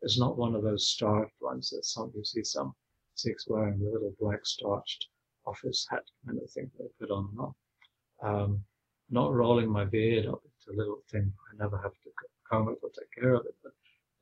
It's 0.01 0.19
not 0.19 0.37
one 0.37 0.55
of 0.55 0.63
those 0.63 0.87
starched 0.87 1.39
ones 1.41 1.69
that 1.69 1.85
some 1.85 2.11
you 2.15 2.23
see 2.23 2.43
some 2.43 2.73
Sikhs 3.15 3.47
wearing 3.47 3.79
the 3.79 3.91
little 3.91 4.13
black 4.19 4.45
starched 4.45 5.07
office 5.45 5.85
hat 5.89 6.03
kind 6.25 6.39
of 6.41 6.49
thing 6.49 6.69
they 6.79 6.85
put 6.99 7.11
on 7.11 7.29
and 7.31 7.39
off. 7.39 7.55
Um, 8.21 8.63
not 9.09 9.33
rolling 9.33 9.69
my 9.69 9.85
beard 9.85 10.25
up 10.25 10.41
into 10.43 10.75
a 10.75 10.79
little 10.79 11.03
thing. 11.11 11.31
I 11.51 11.63
never 11.63 11.77
have 11.77 11.91
to 11.91 12.09
comb 12.49 12.69
it 12.69 12.79
or 12.81 12.89
take 12.89 13.11
care 13.13 13.35
of 13.35 13.45
it, 13.45 13.55
but 13.63 13.73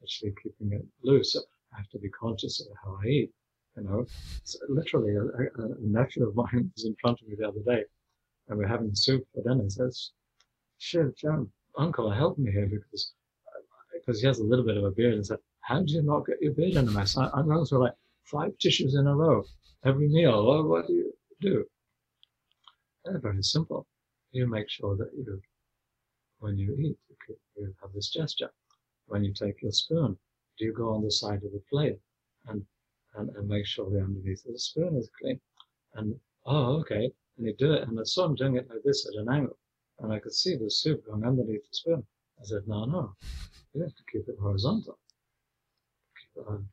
actually 0.03 0.33
keeping 0.43 0.73
it 0.73 0.85
loose. 1.03 1.33
So 1.33 1.41
I 1.73 1.77
have 1.77 1.89
to 1.89 1.99
be 1.99 2.09
conscious 2.09 2.59
of 2.61 2.67
how 2.83 2.99
I 3.03 3.07
eat. 3.07 3.31
You 3.77 3.83
know, 3.83 4.05
it's 4.41 4.57
literally 4.67 5.15
a, 5.15 5.23
a, 5.23 5.75
nephew 5.79 6.27
of 6.27 6.35
mine 6.35 6.71
was 6.75 6.85
in 6.85 6.95
front 7.01 7.21
of 7.21 7.27
me 7.27 7.35
the 7.37 7.47
other 7.47 7.61
day 7.65 7.85
and 8.47 8.57
we're 8.57 8.67
having 8.67 8.93
soup 8.93 9.25
for 9.33 9.43
dinner. 9.43 9.63
He 9.63 9.69
says, 9.69 10.11
"Shit, 10.77 11.15
John, 11.15 11.49
Uncle, 11.77 12.11
help 12.11 12.37
me 12.37 12.51
here 12.51 12.67
because 12.67 13.13
uh, 13.47 13.61
because 13.93 14.19
he 14.19 14.27
has 14.27 14.39
a 14.39 14.43
little 14.43 14.65
bit 14.65 14.77
of 14.77 14.83
a 14.83 14.91
beard." 14.91 15.13
And 15.13 15.25
said, 15.25 15.39
"How 15.61 15.79
did 15.79 15.91
you 15.91 16.01
not 16.01 16.25
get 16.25 16.41
your 16.41 16.53
beard 16.53 16.75
in 16.75 16.87
a 16.87 16.91
mess?" 16.91 17.17
I, 17.17 17.29
I'm 17.33 17.65
through 17.65 17.79
like 17.79 17.93
five 18.25 18.57
tissues 18.57 18.95
in 18.95 19.07
a 19.07 19.15
row 19.15 19.45
every 19.85 20.07
meal. 20.07 20.45
What, 20.45 20.67
what 20.67 20.87
do 20.87 20.93
you 20.93 21.13
do? 21.39 21.65
Very 23.05 23.43
simple. 23.43 23.87
You 24.31 24.47
make 24.47 24.69
sure 24.69 24.95
that 24.95 25.11
you, 25.13 25.41
when 26.39 26.57
you 26.57 26.75
eat, 26.77 26.97
you 27.57 27.73
have 27.81 27.93
this 27.93 28.09
gesture. 28.09 28.51
When 29.07 29.23
you 29.23 29.33
take 29.33 29.61
your 29.61 29.71
spoon, 29.71 30.17
do 30.57 30.65
you 30.65 30.73
go 30.73 30.93
on 30.93 31.03
the 31.03 31.11
side 31.11 31.43
of 31.43 31.51
the 31.51 31.63
plate 31.69 31.99
and 32.47 32.65
and, 33.15 33.29
and 33.35 33.47
make 33.47 33.65
sure 33.65 33.89
the 33.89 33.99
underneath 33.99 34.45
of 34.45 34.53
the 34.53 34.59
spoon 34.59 34.95
is 34.95 35.09
clean? 35.19 35.39
And 35.95 36.15
oh, 36.45 36.79
okay, 36.79 37.11
and 37.37 37.45
you 37.45 37.53
do 37.57 37.73
it, 37.73 37.87
and 37.87 37.99
I 37.99 38.03
saw 38.03 38.25
him 38.25 38.35
doing 38.35 38.55
it 38.55 38.69
like 38.69 38.83
this 38.83 39.07
at 39.07 39.21
an 39.21 39.29
angle, 39.29 39.57
and 39.99 40.13
I 40.13 40.19
could 40.19 40.33
see 40.33 40.55
the 40.55 40.69
soup 40.69 41.05
going 41.05 41.25
underneath 41.25 41.63
the 41.69 41.75
spoon. 41.75 42.03
I 42.39 42.43
said, 42.43 42.67
no, 42.67 42.85
no, 42.85 43.15
you 43.73 43.81
have 43.81 43.95
to 43.95 44.03
keep 44.11 44.27
it 44.27 44.37
horizontal. 44.39 44.97
Keep 46.19 46.43
it 46.43 46.49
on. 46.49 46.67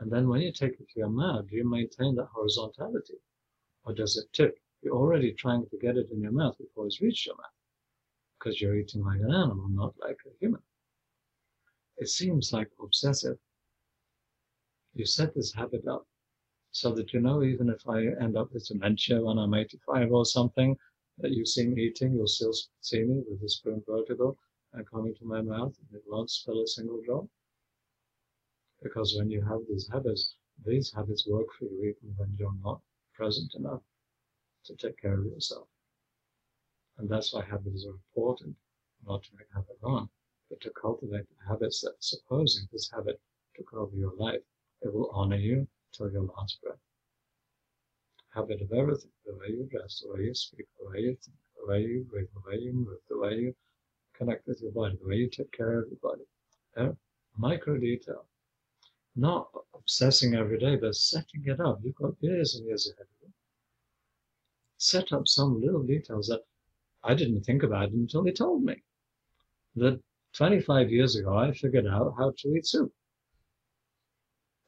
And 0.00 0.12
then 0.12 0.28
when 0.28 0.40
you 0.40 0.52
take 0.52 0.72
it 0.72 0.88
to 0.88 1.00
your 1.00 1.08
mouth, 1.08 1.48
do 1.48 1.56
you 1.56 1.68
maintain 1.68 2.14
that 2.16 2.28
horizontality? 2.32 3.18
Or 3.84 3.92
does 3.94 4.16
it 4.16 4.32
tip? 4.32 4.56
You're 4.82 4.94
already 4.94 5.32
trying 5.32 5.66
to 5.66 5.78
get 5.78 5.96
it 5.96 6.08
in 6.12 6.20
your 6.20 6.30
mouth 6.30 6.56
before 6.58 6.86
it's 6.86 7.00
reached 7.00 7.26
your 7.26 7.34
mouth. 7.36 7.46
Because 8.38 8.60
you're 8.60 8.76
eating 8.76 9.02
like 9.02 9.18
an 9.20 9.32
animal, 9.34 9.68
not 9.70 9.94
like 9.98 10.18
a 10.26 10.30
human. 10.38 10.62
It 12.00 12.08
seems 12.08 12.52
like 12.52 12.70
obsessive. 12.80 13.38
You 14.94 15.04
set 15.04 15.34
this 15.34 15.52
habit 15.52 15.86
up 15.86 16.06
so 16.70 16.92
that 16.92 17.12
you 17.12 17.20
know 17.20 17.42
even 17.42 17.68
if 17.68 17.88
I 17.88 18.06
end 18.06 18.36
up 18.36 18.52
with 18.52 18.68
dementia 18.68 19.20
when 19.20 19.38
I'm 19.38 19.54
85 19.54 20.12
or 20.12 20.24
something, 20.24 20.78
that 21.18 21.32
you 21.32 21.44
see 21.44 21.66
me 21.66 21.82
eating, 21.82 22.14
you'll 22.14 22.28
still 22.28 22.52
see 22.80 23.02
me 23.02 23.24
with 23.28 23.40
the 23.40 23.48
spoon 23.48 23.82
vertical 23.84 24.38
and 24.72 24.88
coming 24.88 25.14
to 25.16 25.24
my 25.24 25.40
mouth, 25.40 25.76
and 25.78 25.98
it 25.98 26.04
won't 26.06 26.30
spill 26.30 26.62
a 26.62 26.66
single 26.68 27.02
drop. 27.02 27.26
Because 28.80 29.16
when 29.16 29.28
you 29.30 29.42
have 29.42 29.66
these 29.68 29.88
habits, 29.88 30.36
these 30.64 30.92
habits 30.92 31.26
work 31.26 31.48
for 31.58 31.64
you 31.64 31.96
even 31.96 32.14
when 32.16 32.36
you're 32.38 32.54
not 32.62 32.80
present 33.12 33.54
enough 33.56 33.82
to 34.66 34.76
take 34.76 35.00
care 35.00 35.18
of 35.18 35.26
yourself. 35.26 35.68
And 36.98 37.08
that's 37.08 37.32
why 37.32 37.44
habits 37.44 37.84
are 37.86 37.90
important, 37.90 38.56
not 39.04 39.24
to 39.24 39.36
make 39.36 39.48
habit 39.52 39.78
wrong, 39.82 40.08
but 40.48 40.60
to 40.60 40.70
cultivate 40.70 41.26
the 41.28 41.48
habits 41.48 41.80
that 41.82 41.94
supposing 42.00 42.68
this 42.72 42.90
habit 42.90 43.20
took 43.56 43.72
over 43.74 43.96
your 43.96 44.14
life, 44.16 44.40
it 44.82 44.92
will 44.92 45.10
honor 45.12 45.36
you, 45.36 45.66
till 45.92 46.10
your 46.10 46.22
last 46.36 46.60
breath. 46.62 46.78
Habit 48.30 48.60
of 48.62 48.72
everything, 48.72 49.10
the 49.26 49.34
way 49.34 49.48
you 49.48 49.68
dress, 49.70 50.02
the 50.04 50.12
way 50.12 50.24
you 50.24 50.34
speak, 50.34 50.66
the 50.78 50.88
way 50.88 51.00
you 51.00 51.16
think, 51.16 51.36
the 51.56 51.66
way 51.66 51.80
you 51.82 52.04
breathe, 52.10 52.28
the 52.34 52.50
way 52.50 52.58
you 52.58 52.72
move, 52.72 52.98
the 53.08 53.18
way 53.18 53.34
you 53.34 53.54
connect 54.14 54.46
with 54.46 54.60
your 54.60 54.72
body, 54.72 54.96
the 55.00 55.08
way 55.08 55.16
you 55.16 55.28
take 55.28 55.50
care 55.52 55.80
of 55.80 55.88
your 55.88 55.98
body. 56.02 56.24
Micro 57.36 57.76
detail. 57.78 58.24
Not 59.16 59.48
obsessing 59.74 60.34
every 60.34 60.58
day, 60.58 60.76
but 60.76 60.94
setting 60.94 61.44
it 61.46 61.60
up. 61.60 61.80
You've 61.82 61.94
got 61.96 62.14
years 62.20 62.54
and 62.56 62.66
years 62.66 62.88
ahead 62.88 63.06
of 63.06 63.08
you. 63.22 63.32
Set 64.76 65.12
up 65.12 65.26
some 65.26 65.60
little 65.60 65.82
details 65.82 66.28
that 66.28 66.42
I 67.02 67.14
didn't 67.14 67.42
think 67.42 67.62
about 67.62 67.90
until 67.90 68.22
they 68.22 68.32
told 68.32 68.62
me. 68.62 68.82
That 69.76 70.00
25 70.36 70.90
years 70.90 71.16
ago, 71.16 71.36
I 71.36 71.52
figured 71.52 71.86
out 71.86 72.14
how 72.18 72.32
to 72.36 72.48
eat 72.54 72.66
soup. 72.66 72.92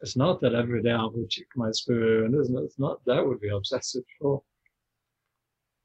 It's 0.00 0.16
not 0.16 0.40
that 0.40 0.54
every 0.54 0.82
day 0.82 0.92
I 0.92 1.04
will 1.04 1.26
check 1.28 1.46
my 1.56 1.70
spoon. 1.72 2.34
It's 2.34 2.78
not 2.78 3.04
that 3.04 3.26
would 3.26 3.40
be 3.40 3.50
obsessive, 3.50 4.02
sure. 4.18 4.42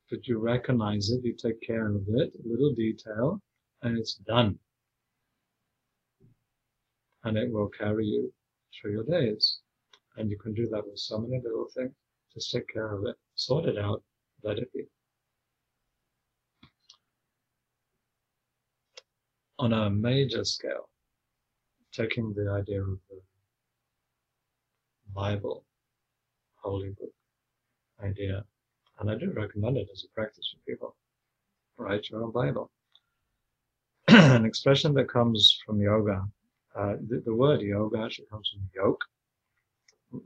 But 0.09 0.27
you 0.27 0.39
recognize 0.39 1.09
it, 1.09 1.23
you 1.23 1.33
take 1.33 1.59
care 1.61 1.87
of 1.89 2.03
it, 2.07 2.33
a 2.33 2.47
little 2.47 2.73
detail, 2.73 3.41
and 3.81 3.97
it's 3.97 4.15
done. 4.15 4.57
And 7.23 7.37
it 7.37 7.51
will 7.51 7.69
carry 7.69 8.05
you 8.05 8.33
through 8.73 8.91
your 8.91 9.03
days. 9.03 9.59
And 10.15 10.29
you 10.29 10.37
can 10.37 10.53
do 10.53 10.67
that 10.69 10.87
with 10.87 10.97
so 10.97 11.19
many 11.19 11.41
little 11.43 11.67
things. 11.75 11.91
Just 12.33 12.51
take 12.51 12.67
care 12.69 12.93
of 12.93 13.05
it, 13.05 13.15
sort 13.35 13.65
it 13.65 13.77
out, 13.77 14.01
let 14.43 14.59
it 14.59 14.71
be. 14.73 14.85
On 19.57 19.71
a 19.71 19.89
major 19.89 20.43
scale, 20.43 20.89
taking 21.93 22.33
the 22.33 22.51
idea 22.51 22.81
of 22.81 22.99
the 23.09 23.21
Bible, 25.13 25.63
holy 26.55 26.89
book 26.89 27.13
idea, 28.03 28.43
and 28.99 29.09
I 29.09 29.15
do 29.15 29.31
recommend 29.31 29.77
it 29.77 29.87
as 29.93 30.03
a 30.03 30.13
practice 30.13 30.53
for 30.53 30.71
people. 30.71 30.95
Write 31.77 32.09
your 32.09 32.23
own 32.23 32.31
Bible. 32.31 32.69
An 34.09 34.45
expression 34.45 34.93
that 34.95 35.07
comes 35.07 35.57
from 35.65 35.79
yoga. 35.79 36.27
Uh, 36.75 36.95
the, 37.07 37.21
the 37.25 37.33
word 37.33 37.61
yoga 37.61 37.99
actually 37.99 38.27
comes 38.27 38.49
from 38.49 38.69
yoke, 38.75 39.03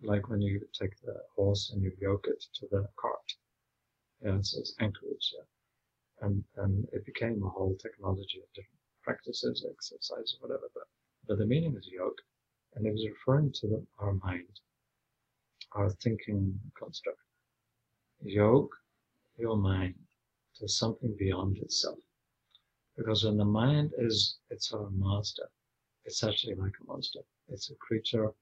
like 0.01 0.27
when 0.30 0.41
you 0.41 0.60
take 0.73 0.99
the 1.01 1.15
horse 1.35 1.72
and 1.72 1.84
you 1.84 1.91
yoke 2.01 2.26
it 2.27 2.43
to 2.56 2.68
the 2.72 2.88
cart. 2.95 3.34
Yeah, 4.23 4.39
so 4.41 4.60
it's 4.60 4.73
anchorage. 4.80 5.34
Yeah. 5.35 6.27
And 6.27 6.43
and 6.57 6.88
it 6.91 7.06
became 7.06 7.43
a 7.43 7.49
whole 7.49 7.76
technology 7.80 8.39
of 8.39 8.53
different 8.53 8.78
practices, 9.10 9.65
exercise, 9.68 10.36
whatever. 10.40 10.69
But 10.76 10.84
but 11.27 11.38
the 11.40 11.45
meaning 11.45 11.76
is 11.76 11.88
yoke, 11.88 12.22
and 12.76 12.86
it 12.86 12.91
was 12.91 13.07
referring 13.07 13.52
to 13.53 13.68
the, 13.68 13.86
our 13.98 14.14
mind, 14.14 14.60
our 15.72 15.90
thinking 15.90 16.60
construct. 16.80 17.19
Yoke 18.22 18.76
your 19.38 19.57
mind 19.57 19.95
to 20.57 20.68
something 20.68 21.15
beyond 21.18 21.57
itself. 21.57 21.99
Because 22.98 23.23
when 23.23 23.38
the 23.38 23.45
mind 23.45 23.94
is 23.98 24.38
its 24.49 24.73
own 24.73 24.99
master, 24.99 25.49
it's 26.06 26.23
actually 26.23 26.56
like 26.56 26.73
a 26.81 26.86
monster. 26.86 27.22
It's 27.48 27.72
a 27.72 27.76
creature 27.76 28.34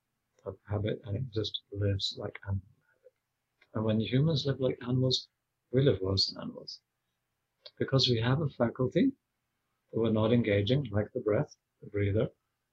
of 0.46 0.58
habit 0.68 1.00
and 1.06 1.16
it 1.18 1.24
just 1.34 1.62
lives 1.72 2.16
like 2.18 2.38
animal 2.48 2.74
habit. 2.88 3.14
And 3.76 3.86
when 3.86 4.00
humans 4.02 4.46
live 4.46 4.60
like 4.60 4.80
animals, 4.82 5.28
we 5.72 5.84
live 5.84 6.02
worse 6.02 6.28
than 6.28 6.42
animals. 6.42 6.80
Because 7.78 8.10
we 8.10 8.20
have 8.20 8.42
a 8.42 8.50
faculty 8.50 9.12
we're 9.94 10.12
not 10.12 10.34
engaging, 10.34 10.88
like 10.92 11.12
the 11.14 11.22
breath, 11.22 11.56
the 11.82 11.90
breather, 11.90 12.30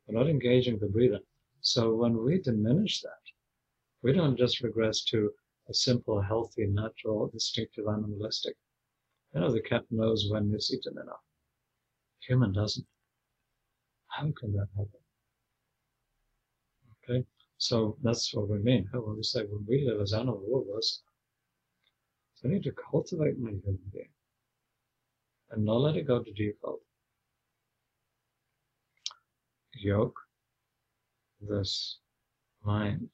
we're 0.07 0.19
not 0.19 0.29
engaging 0.31 0.79
the 0.79 0.89
breather. 0.89 1.21
So 1.61 1.95
when 1.95 2.23
we 2.23 2.41
diminish 2.41 3.01
that, 3.03 3.23
we 4.03 4.13
don't 4.13 4.37
just 4.37 4.61
regress 4.61 5.05
to 5.07 5.33
a 5.69 5.75
simple, 5.75 6.21
healthy, 6.21 6.67
natural, 6.67 7.29
distinctive 7.29 7.87
animalistic. 7.89 8.57
You 9.35 9.41
know, 9.41 9.53
the 9.53 9.63
cat 9.63 9.85
knows 9.91 10.29
when 10.31 10.53
it's 10.55 10.73
eaten 10.73 10.99
enough. 10.99 11.23
Human 12.29 12.53
doesn't. 12.53 12.87
How 14.09 14.31
can 14.33 14.53
that 14.55 14.69
happen? 14.77 15.01
Okay, 17.05 17.27
so 17.59 17.97
that's 18.03 18.35
what 18.35 18.49
we 18.49 18.59
mean. 18.59 18.89
When 18.93 19.17
we 19.17 19.23
say 19.23 19.45
when 19.45 19.65
we 19.67 19.85
live 19.87 20.01
as 20.01 20.13
animal 20.15 20.43
worse. 20.47 21.03
So 22.37 22.49
I 22.49 22.53
need 22.53 22.65
to 22.65 22.73
cultivate 22.73 23.39
my 23.39 23.51
human 23.51 23.81
being 23.93 24.11
and 25.51 25.65
not 25.65 25.79
let 25.81 25.97
it 25.97 26.07
go 26.07 26.23
to 26.23 26.33
default. 26.33 26.84
Yoke 29.77 30.19
this 31.41 31.99
mind 32.65 33.11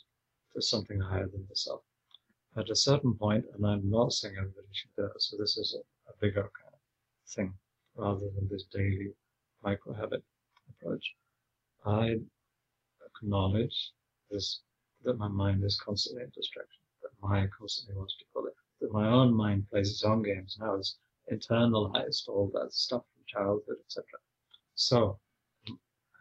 to 0.55 0.63
something 0.63 1.01
higher 1.01 1.27
than 1.29 1.47
the 1.49 1.57
self. 1.57 1.83
At 2.57 2.71
a 2.71 2.77
certain 2.77 3.15
point, 3.15 3.45
and 3.55 3.67
I'm 3.67 3.89
not 3.89 4.13
saying 4.13 4.37
everybody 4.37 4.67
should 4.73 4.95
do 4.97 5.05
it, 5.05 5.21
so 5.23 5.37
this 5.37 5.57
is 5.57 5.75
a, 5.75 6.11
a 6.11 6.15
bigger 6.21 6.43
kind 6.43 6.75
of 6.75 6.81
thing 7.29 7.55
rather 7.95 8.29
than 8.35 8.49
this 8.49 8.65
daily 8.73 9.13
micro 9.63 9.95
habit 9.95 10.23
approach. 10.69 11.15
I 11.85 12.21
acknowledge 13.07 13.93
this 14.31 14.61
that 15.05 15.19
my 15.19 15.29
mind 15.29 15.65
is 15.65 15.81
constantly 15.81 16.25
in 16.25 16.31
distraction, 16.31 16.83
that 17.03 17.11
Maya 17.23 17.49
constantly 17.49 17.97
wants 17.97 18.17
to 18.19 18.25
pull 18.35 18.47
it, 18.47 18.55
that 18.81 18.93
my 18.93 19.09
own 19.09 19.33
mind 19.33 19.69
plays 19.71 19.91
its 19.91 20.05
own 20.05 20.23
games 20.23 20.57
now, 20.61 20.75
it's 20.75 20.99
internalized 21.33 22.29
all 22.29 22.51
that 22.55 22.75
stuff 22.75 23.03
from 23.15 23.25
childhood, 23.27 23.77
etc. 23.87 24.05
So, 24.75 25.19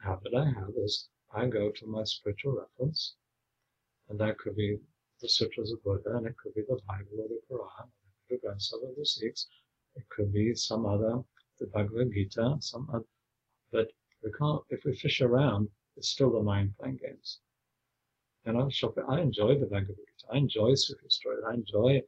habit 0.03 0.33
I 0.33 0.45
have 0.45 0.73
is 0.77 1.09
I 1.31 1.47
go 1.47 1.71
to 1.71 1.85
my 1.85 2.03
spiritual 2.03 2.57
reference, 2.57 3.15
and 4.07 4.19
that 4.19 4.37
could 4.37 4.55
be 4.55 4.79
the 5.21 5.29
Sutras 5.29 5.71
of 5.71 5.83
Buddha, 5.83 6.15
and 6.15 6.25
it 6.25 6.37
could 6.37 6.53
be 6.53 6.61
the 6.61 6.79
Bible 6.87 7.19
or 7.19 7.27
the 7.27 7.41
Quran, 7.49 7.85
or 7.85 8.29
the 8.29 8.37
Granth 8.37 8.73
of 8.73 8.95
the 8.95 9.05
Sikhs, 9.05 9.47
it 9.95 10.07
could 10.09 10.31
be 10.31 10.55
some 10.55 10.85
other, 10.85 11.23
the 11.59 11.67
Bhagavad 11.67 12.13
Gita, 12.13 12.57
some 12.61 12.89
other, 12.93 13.05
but 13.71 13.91
we 14.23 14.31
can't, 14.31 14.63
if 14.69 14.85
we 14.85 14.95
fish 14.95 15.21
around, 15.21 15.69
it's 15.97 16.09
still 16.09 16.31
the 16.31 16.41
mind 16.41 16.73
playing 16.77 16.97
games. 16.97 17.39
And 18.45 18.57
I'm 18.57 18.69
shopping, 18.69 19.03
I 19.09 19.19
enjoy 19.21 19.59
the 19.59 19.65
Bhagavad 19.65 19.97
Gita, 19.97 20.33
I 20.33 20.37
enjoy 20.37 20.75
Sufi 20.75 21.09
stories, 21.09 21.43
I 21.45 21.55
enjoy 21.55 22.01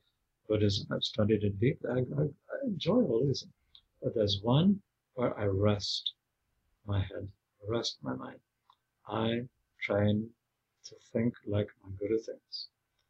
Buddhism, 0.47 0.87
I've 0.91 1.03
studied 1.03 1.43
it 1.43 1.59
deeply, 1.59 1.89
I, 1.89 1.99
I, 1.99 2.23
I 2.23 2.65
enjoy 2.65 3.01
all 3.01 3.25
these. 3.25 3.45
But 4.01 4.15
there's 4.15 4.41
one 4.41 4.81
where 5.13 5.37
I 5.37 5.45
rest 5.45 6.13
my 6.85 7.01
head, 7.01 7.27
rest 7.67 7.97
my 8.01 8.15
mind. 8.15 8.39
I 9.07 9.41
train 9.81 10.29
to 10.85 10.95
think 11.13 11.33
like 11.45 11.67
my 11.83 11.89
Guru 11.99 12.17
thinks. 12.17 12.67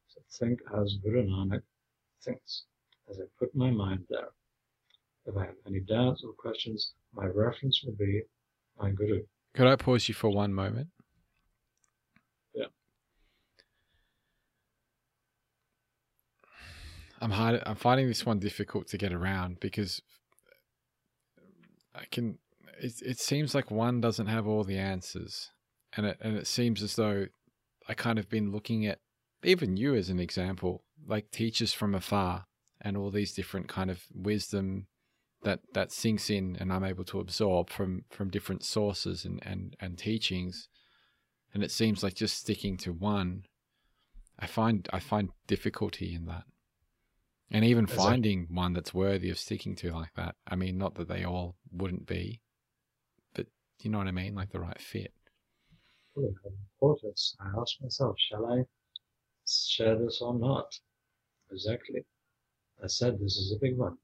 So 0.08 0.22
think 0.40 0.60
as 0.80 0.98
Guru 1.04 1.26
Nanak 1.26 1.62
thinks, 2.24 2.64
as 3.10 3.20
I 3.20 3.24
put 3.40 3.56
my 3.56 3.72
mind 3.72 4.06
there. 4.10 4.30
If 5.26 5.38
I 5.38 5.46
have 5.46 5.56
any 5.68 5.80
doubts 5.82 6.24
or 6.26 6.34
questions, 6.34 6.94
my 7.14 7.26
reference 7.26 7.82
will 7.86 7.94
be 7.94 8.24
my 8.80 8.92
Guru. 8.92 9.22
Could 9.54 9.68
I 9.68 9.76
pause 9.76 10.08
you 10.08 10.16
for 10.16 10.30
one 10.30 10.54
moment? 10.54 10.88
Yeah. 12.56 12.66
I'm 17.20 17.32
hard. 17.32 17.62
I'm 17.66 17.76
finding 17.76 18.08
this 18.08 18.26
one 18.26 18.40
difficult 18.40 18.88
to 18.88 18.98
get 18.98 19.14
around 19.14 19.60
because 19.60 20.02
I 21.94 22.06
can. 22.12 22.40
It, 22.80 22.94
it 23.02 23.20
seems 23.20 23.56
like 23.56 23.72
one 23.72 24.02
doesn't 24.02 24.28
have 24.28 24.48
all 24.48 24.64
the 24.64 24.78
answers 24.78 25.50
and 25.96 26.06
it 26.06 26.18
and 26.22 26.38
it 26.38 26.48
seems 26.48 26.82
as 26.82 26.96
though 26.96 27.28
I 27.88 27.94
kind 27.94 28.20
of 28.20 28.30
been 28.30 28.52
looking 28.52 28.86
at 28.86 29.00
even 29.44 29.76
you 29.76 29.96
as 29.96 30.10
an 30.10 30.20
example, 30.20 30.84
like 31.06 31.32
teachers 31.32 31.74
from 31.74 31.96
afar 31.96 32.46
and 32.80 32.96
all 32.96 33.12
these 33.12 33.34
different 33.34 33.68
kind 33.68 33.90
of 33.90 34.04
wisdom 34.14 34.88
that 35.44 35.60
that 35.74 35.92
sinks 35.92 36.30
in 36.30 36.56
and 36.60 36.72
I'm 36.72 36.84
able 36.84 37.04
to 37.06 37.20
absorb 37.20 37.70
from 37.70 38.06
from 38.10 38.30
different 38.30 38.64
sources 38.64 39.26
and 39.26 39.42
and 39.46 39.76
and 39.80 39.98
teachings. 39.98 40.68
And 41.54 41.64
it 41.64 41.72
seems 41.72 42.04
like 42.04 42.14
just 42.14 42.38
sticking 42.38 42.78
to 42.78 42.94
one 42.94 43.44
I 44.40 44.48
find 44.48 44.88
I 44.94 45.00
find 45.00 45.30
difficulty 45.48 46.16
in 46.16 46.26
that. 46.26 46.44
And 47.54 47.66
even 47.66 47.86
finding 47.86 48.48
one 48.50 48.72
that's 48.72 48.94
worthy 48.94 49.30
of 49.30 49.38
sticking 49.38 49.76
to 49.78 49.92
like 49.92 50.14
that 50.16 50.36
I 50.48 50.56
mean 50.56 50.78
not 50.78 50.96
that 50.96 51.10
they 51.10 51.26
all 51.26 51.58
wouldn't 51.72 52.06
be 52.06 52.42
you 53.86 53.92
know 53.92 53.98
what 53.98 54.08
I 54.08 54.12
mean 54.12 54.36
like 54.36 54.52
the 54.52 54.60
right 54.60 54.80
fit. 54.80 55.14
I 56.18 57.60
asked 57.60 57.82
myself, 57.82 58.16
shall 58.20 58.46
I 58.46 58.64
share 59.48 59.98
this 59.98 60.20
or 60.22 60.34
not? 60.34 60.78
Exactly. 61.52 62.06
I 62.84 62.88
said 62.88 63.20
this 63.20 63.38
is 63.38 63.54
a 63.54 63.60
big 63.60 63.78
one. 63.78 63.98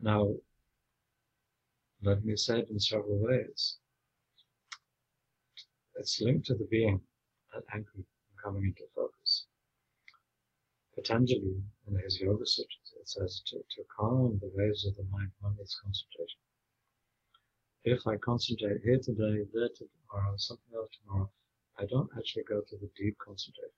Now, 0.00 0.34
let 2.02 2.24
me 2.24 2.36
say 2.36 2.60
it 2.60 2.70
in 2.70 2.80
several 2.80 3.18
ways. 3.18 3.76
It's 5.96 6.20
linked 6.20 6.46
to 6.46 6.54
the 6.54 6.66
being 6.70 7.00
at 7.54 7.62
anchored 7.74 8.04
coming 8.42 8.64
into 8.64 8.84
focus. 8.94 9.46
Patanjali, 10.94 11.62
in 11.86 11.98
his 11.98 12.20
Yoga 12.20 12.46
Sutras, 12.46 12.94
it 12.98 13.08
says 13.08 13.42
to, 13.46 13.56
to 13.56 13.84
calm 13.94 14.38
the 14.40 14.50
waves 14.54 14.86
of 14.86 14.96
the 14.96 15.04
mind, 15.10 15.30
one 15.40 15.56
needs 15.58 15.78
concentration 15.82 16.40
if 17.84 18.06
I 18.06 18.16
concentrate 18.16 18.82
here 18.82 18.98
today, 18.98 19.44
there 19.54 19.68
tomorrow, 19.68 20.34
something 20.36 20.74
else 20.74 20.90
tomorrow, 21.02 21.30
I 21.78 21.86
don't 21.86 22.10
actually 22.16 22.44
go 22.44 22.60
to 22.60 22.76
the 22.76 22.90
deep 22.96 23.16
concentration. 23.18 23.72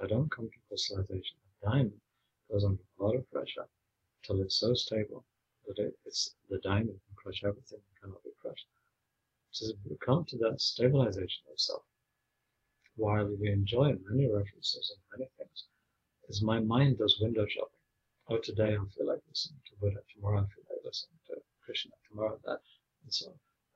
I 0.00 0.06
don't 0.06 0.30
come 0.30 0.48
to 0.48 0.58
crystallization. 0.68 1.36
The 1.60 1.70
diamond 1.70 2.00
goes 2.50 2.64
under 2.64 2.82
a 2.82 3.02
lot 3.02 3.16
of 3.16 3.30
pressure 3.32 3.66
till 4.22 4.40
it's 4.40 4.56
so 4.56 4.74
stable 4.74 5.24
that 5.66 5.78
it, 5.78 5.98
it's 6.04 6.34
the 6.48 6.58
diamond 6.58 7.00
can 7.06 7.16
crush 7.16 7.42
everything 7.42 7.80
and 7.80 8.00
cannot 8.00 8.22
be 8.22 8.30
crushed. 8.40 8.66
So 9.50 9.66
we 9.88 9.96
come 9.96 10.24
to 10.26 10.38
that 10.38 10.60
stabilization 10.60 11.42
of 11.50 11.58
self, 11.58 11.82
while 12.96 13.26
we 13.40 13.50
enjoy 13.50 13.96
many 14.08 14.28
references 14.28 14.92
and 14.94 15.18
many 15.18 15.30
things, 15.38 15.64
is 16.28 16.42
my 16.42 16.60
mind 16.60 16.98
does 16.98 17.18
window 17.20 17.46
shopping. 17.46 17.80
Oh, 18.28 18.38
today 18.38 18.76
I 18.76 18.84
feel 18.96 19.06
like 19.08 19.20
listening 19.28 19.60
to 19.66 19.76
Buddha. 19.80 20.00
Tomorrow 20.14 20.38
I 20.38 20.54
feel 20.54 20.64
like 20.70 20.84
listening 20.84 21.18
to 21.28 21.34
Krishna. 21.64 21.92
Tomorrow 22.08 22.38
that. 22.44 22.60
And 23.04 23.12
so 23.12 23.28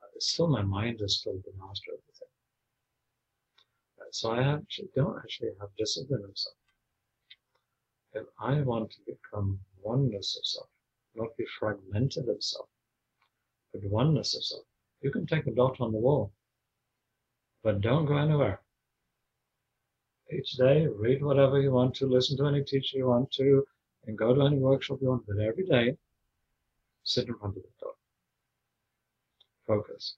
uh, 0.02 0.06
still 0.18 0.48
my 0.48 0.62
mind 0.62 1.00
is 1.02 1.20
still 1.20 1.34
the 1.44 1.52
master 1.58 1.92
of 1.92 2.00
the 2.06 2.12
thing. 2.18 2.28
so 4.10 4.30
I 4.30 4.54
actually 4.54 4.88
don't 4.96 5.18
actually 5.18 5.50
have 5.60 5.68
discipline 5.76 6.24
of 6.24 6.36
self. 6.36 6.56
If 8.14 8.26
I 8.40 8.62
want 8.62 8.90
to 8.92 8.98
become 9.06 9.60
oneness 9.82 10.36
of 10.38 10.46
self, 10.46 10.68
not 11.14 11.36
be 11.36 11.44
fragmented 11.58 12.28
of 12.28 12.42
self, 12.42 12.68
but 13.72 13.82
oneness 13.84 14.34
of 14.34 14.44
self, 14.44 14.64
you 15.02 15.10
can 15.10 15.26
take 15.26 15.46
a 15.46 15.50
dot 15.50 15.80
on 15.80 15.92
the 15.92 15.98
wall, 15.98 16.32
but 17.62 17.82
don't 17.82 18.06
go 18.06 18.16
anywhere. 18.16 18.60
Each 20.30 20.52
day, 20.52 20.86
read 20.86 21.22
whatever 21.22 21.60
you 21.60 21.72
want 21.72 21.94
to, 21.96 22.06
listen 22.06 22.36
to 22.38 22.46
any 22.46 22.64
teacher 22.64 22.96
you 22.96 23.08
want 23.08 23.30
to, 23.32 23.66
and 24.06 24.16
go 24.16 24.34
to 24.34 24.42
any 24.42 24.58
workshop 24.58 24.98
you 25.02 25.08
want, 25.08 25.26
but 25.26 25.38
every 25.38 25.66
day, 25.66 25.96
sit 27.04 27.28
in 27.28 27.34
front 27.34 27.56
of 27.56 27.62
the 27.62 27.68
dot. 27.80 27.97
Focus. 29.68 30.16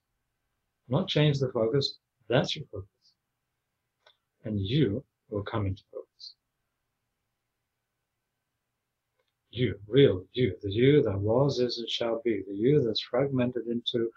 Not 0.87 1.07
change 1.07 1.39
the 1.39 1.51
focus, 1.51 1.97
that's 2.29 2.55
your 2.55 2.65
focus. 2.71 2.87
And 4.45 4.59
you 4.59 5.03
will 5.29 5.43
come 5.43 5.67
into 5.67 5.83
focus. 5.93 6.35
You, 9.51 9.77
real 9.87 10.23
you, 10.31 10.55
the 10.63 10.71
you 10.71 11.03
that 11.03 11.19
was, 11.19 11.59
is, 11.59 11.77
and 11.77 11.89
shall 11.89 12.21
be, 12.23 12.41
the 12.47 12.55
you 12.55 12.81
that's 12.81 13.01
fragmented 13.01 13.67
into 13.67 14.09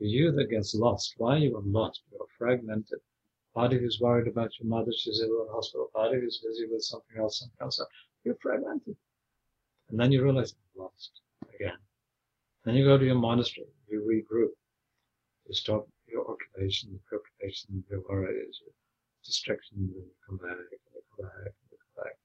the 0.00 0.08
you 0.08 0.32
that 0.32 0.50
gets 0.50 0.74
lost. 0.74 1.14
Why 1.18 1.36
you 1.36 1.56
are 1.56 1.62
lost? 1.64 2.02
You 2.10 2.18
are 2.18 2.26
fragmented. 2.36 2.98
Body 3.54 3.78
who's 3.78 4.00
worried 4.00 4.26
about 4.26 4.50
your 4.58 4.68
mother, 4.68 4.90
she's 4.96 5.20
ill 5.20 5.42
in 5.42 5.46
the 5.46 5.52
hospital. 5.52 5.90
Body 5.94 6.20
who's 6.20 6.42
busy 6.44 6.66
with 6.70 6.82
something 6.82 7.16
else, 7.18 7.38
something 7.38 7.58
else. 7.60 7.80
You're 8.24 8.36
fragmented. 8.42 8.96
And 9.90 10.00
then 10.00 10.10
you 10.10 10.22
realize 10.22 10.52
I'm 10.76 10.82
lost 10.82 11.20
again. 11.54 11.78
Then 12.64 12.74
you 12.74 12.84
go 12.84 12.98
to 12.98 13.04
your 13.04 13.14
monastery, 13.14 13.68
you 13.88 14.02
regroup, 14.02 14.50
you 15.50 15.54
stop 15.54 15.84
your 16.06 16.30
occupation, 16.30 16.90
your 16.90 17.00
preoccupation, 17.08 17.82
your 17.90 18.02
worries, 18.08 18.60
your 18.62 18.72
distractions, 19.24 19.80
and 19.80 19.88
you 19.88 20.04
come 20.24 20.36
back, 20.36 20.56
and 20.56 20.70
you 20.70 20.78
come 20.94 21.26
back, 21.26 21.46
and 21.46 21.68
you 21.72 21.76
come 21.76 22.04
back. 22.04 22.16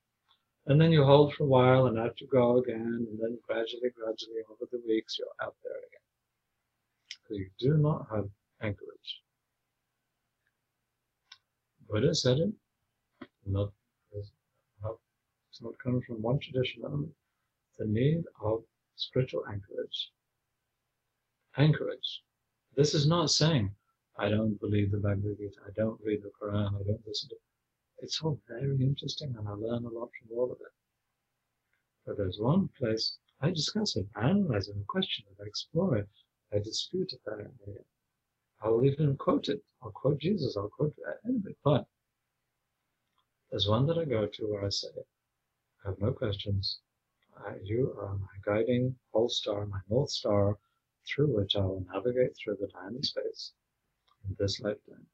And 0.67 0.79
then 0.79 0.91
you 0.91 1.03
hold 1.03 1.33
for 1.33 1.45
a 1.45 1.47
while, 1.47 1.87
and 1.87 1.97
out 1.97 2.21
you 2.21 2.27
go 2.27 2.57
again, 2.59 3.07
and 3.09 3.19
then 3.19 3.39
gradually, 3.47 3.89
gradually, 3.97 4.45
over 4.47 4.69
the 4.71 4.79
weeks, 4.87 5.17
you're 5.17 5.27
out 5.41 5.55
there 5.63 5.73
again. 5.73 6.05
So 7.27 7.33
you 7.33 7.49
do 7.59 7.77
not 7.81 8.05
have 8.13 8.29
anchorage. 8.61 9.21
Buddha 11.89 12.13
said 12.13 12.37
it, 12.37 12.53
not, 13.47 13.71
it's 14.13 15.61
not 15.61 15.73
coming 15.83 16.01
from 16.05 16.21
one 16.21 16.37
tradition 16.37 16.83
only. 16.85 17.09
The 17.79 17.87
need 17.87 18.23
of 18.43 18.63
spiritual 18.95 19.45
anchorage. 19.47 20.11
Anchorage. 21.57 22.21
This 22.75 22.93
is 22.93 23.07
not 23.07 23.29
saying, 23.29 23.73
I 24.17 24.29
don't 24.29 24.59
believe 24.59 24.91
the 24.91 24.97
Bhagavad 24.97 25.37
Gita, 25.37 25.59
I 25.65 25.71
don't 25.77 25.99
read 26.03 26.21
the 26.23 26.31
Quran, 26.39 26.75
I 26.79 26.83
don't 26.83 27.07
listen 27.07 27.29
to 27.29 27.35
it. 27.35 27.41
It's 27.99 28.21
all 28.21 28.39
very 28.47 28.75
interesting 28.81 29.33
and 29.37 29.47
I 29.47 29.51
learn 29.51 29.85
a 29.85 29.89
lot 29.89 30.09
from 30.19 30.37
all 30.37 30.51
of 30.51 30.59
it. 30.59 30.73
But 32.05 32.17
there's 32.17 32.39
one 32.39 32.69
place 32.77 33.17
I 33.41 33.51
discuss 33.51 33.95
it, 33.95 34.05
I 34.15 34.29
analyze 34.29 34.67
it, 34.67 34.75
I 34.77 34.83
question 34.87 35.25
it, 35.31 35.41
I 35.41 35.47
explore 35.47 35.97
it, 35.97 36.09
I 36.53 36.59
dispute 36.59 37.13
it, 37.13 37.21
I, 37.27 37.45
I'll 38.61 38.83
even 38.83 39.15
quote 39.15 39.47
it. 39.49 39.63
I'll 39.81 39.91
quote 39.91 40.19
Jesus, 40.19 40.57
I'll 40.57 40.69
quote 40.69 40.95
anybody. 41.25 41.55
But 41.63 41.85
there's 43.51 43.67
one 43.67 43.85
that 43.87 43.97
I 43.97 44.05
go 44.05 44.27
to 44.27 44.47
where 44.47 44.65
I 44.65 44.69
say, 44.69 44.89
I 45.85 45.89
have 45.89 45.99
no 45.99 46.11
questions. 46.11 46.79
I, 47.37 47.55
you 47.63 47.95
are 47.99 48.15
my 48.15 48.37
guiding 48.43 48.95
pole 49.13 49.29
star, 49.29 49.65
my 49.65 49.79
north 49.89 50.09
star, 50.09 50.57
through 51.07 51.27
which 51.27 51.55
I 51.55 51.61
will 51.61 51.85
navigate 51.93 52.35
through 52.35 52.57
the 52.59 52.67
time 52.67 52.95
and 52.95 53.05
space 53.05 53.53
in 54.27 54.35
this 54.39 54.59
lifetime. 54.59 55.05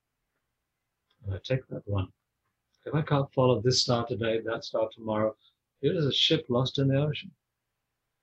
And 1.25 1.35
I 1.35 1.39
take 1.43 1.67
that 1.67 1.87
one. 1.87 2.07
If 2.85 2.95
I 2.95 3.01
can't 3.01 3.31
follow 3.33 3.61
this 3.61 3.81
star 3.81 4.05
today, 4.07 4.39
that 4.41 4.63
star 4.63 4.89
tomorrow, 4.93 5.35
it 5.81 5.95
is 5.95 6.05
a 6.05 6.13
ship 6.13 6.45
lost 6.49 6.79
in 6.79 6.87
the 6.87 7.01
ocean. 7.01 7.31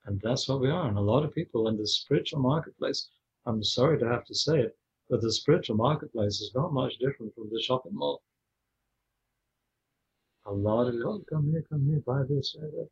And 0.05 0.19
that's 0.21 0.47
what 0.47 0.61
we 0.61 0.69
are. 0.69 0.87
And 0.87 0.97
a 0.97 1.01
lot 1.01 1.23
of 1.23 1.33
people 1.33 1.67
in 1.67 1.77
the 1.77 1.87
spiritual 1.87 2.39
marketplace, 2.39 3.09
I'm 3.45 3.63
sorry 3.63 3.99
to 3.99 4.07
have 4.07 4.25
to 4.25 4.35
say 4.35 4.59
it, 4.59 4.77
but 5.09 5.21
the 5.21 5.31
spiritual 5.31 5.75
marketplace 5.75 6.41
is 6.41 6.51
not 6.53 6.73
much 6.73 6.97
different 6.97 7.33
from 7.35 7.49
the 7.51 7.61
shopping 7.61 7.95
mall. 7.95 8.21
A 10.45 10.51
lot 10.51 10.87
of, 10.87 10.95
oh, 11.05 11.23
come 11.29 11.51
here, 11.51 11.63
come 11.69 11.85
here, 11.85 12.01
buy 12.05 12.23
this, 12.27 12.53
buy 12.53 12.65
that. 12.65 12.89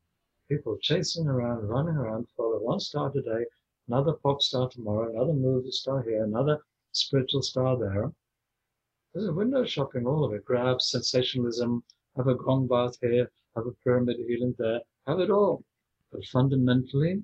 People 0.48 0.78
chasing 0.82 1.28
around, 1.28 1.68
running 1.68 1.96
around, 1.96 2.28
follow 2.38 2.60
one 2.60 2.80
star 2.80 3.10
today, 3.10 3.46
another 3.88 4.14
pop 4.14 4.42
star 4.42 4.70
tomorrow, 4.70 5.10
another 5.10 5.34
movie 5.34 5.72
star 5.72 6.04
here, 6.04 6.24
another 6.24 6.60
spiritual 6.92 7.42
star 7.42 7.78
there. 7.78 8.12
There's 9.14 9.28
a 9.28 9.34
window 9.34 9.66
shopping, 9.66 10.06
all 10.06 10.26
of 10.26 10.34
it. 10.34 10.46
Grab 10.46 10.82
sensationalism, 10.82 11.84
have 12.18 12.28
a 12.28 12.36
gong 12.36 12.68
bath 12.68 12.98
here, 13.02 13.32
have 13.56 13.66
a 13.66 13.72
pyramid 13.84 14.18
healing 14.28 14.54
there, 14.58 14.82
have 15.08 15.20
it 15.20 15.30
all. 15.30 15.64
But 16.12 16.26
fundamentally, 16.26 17.22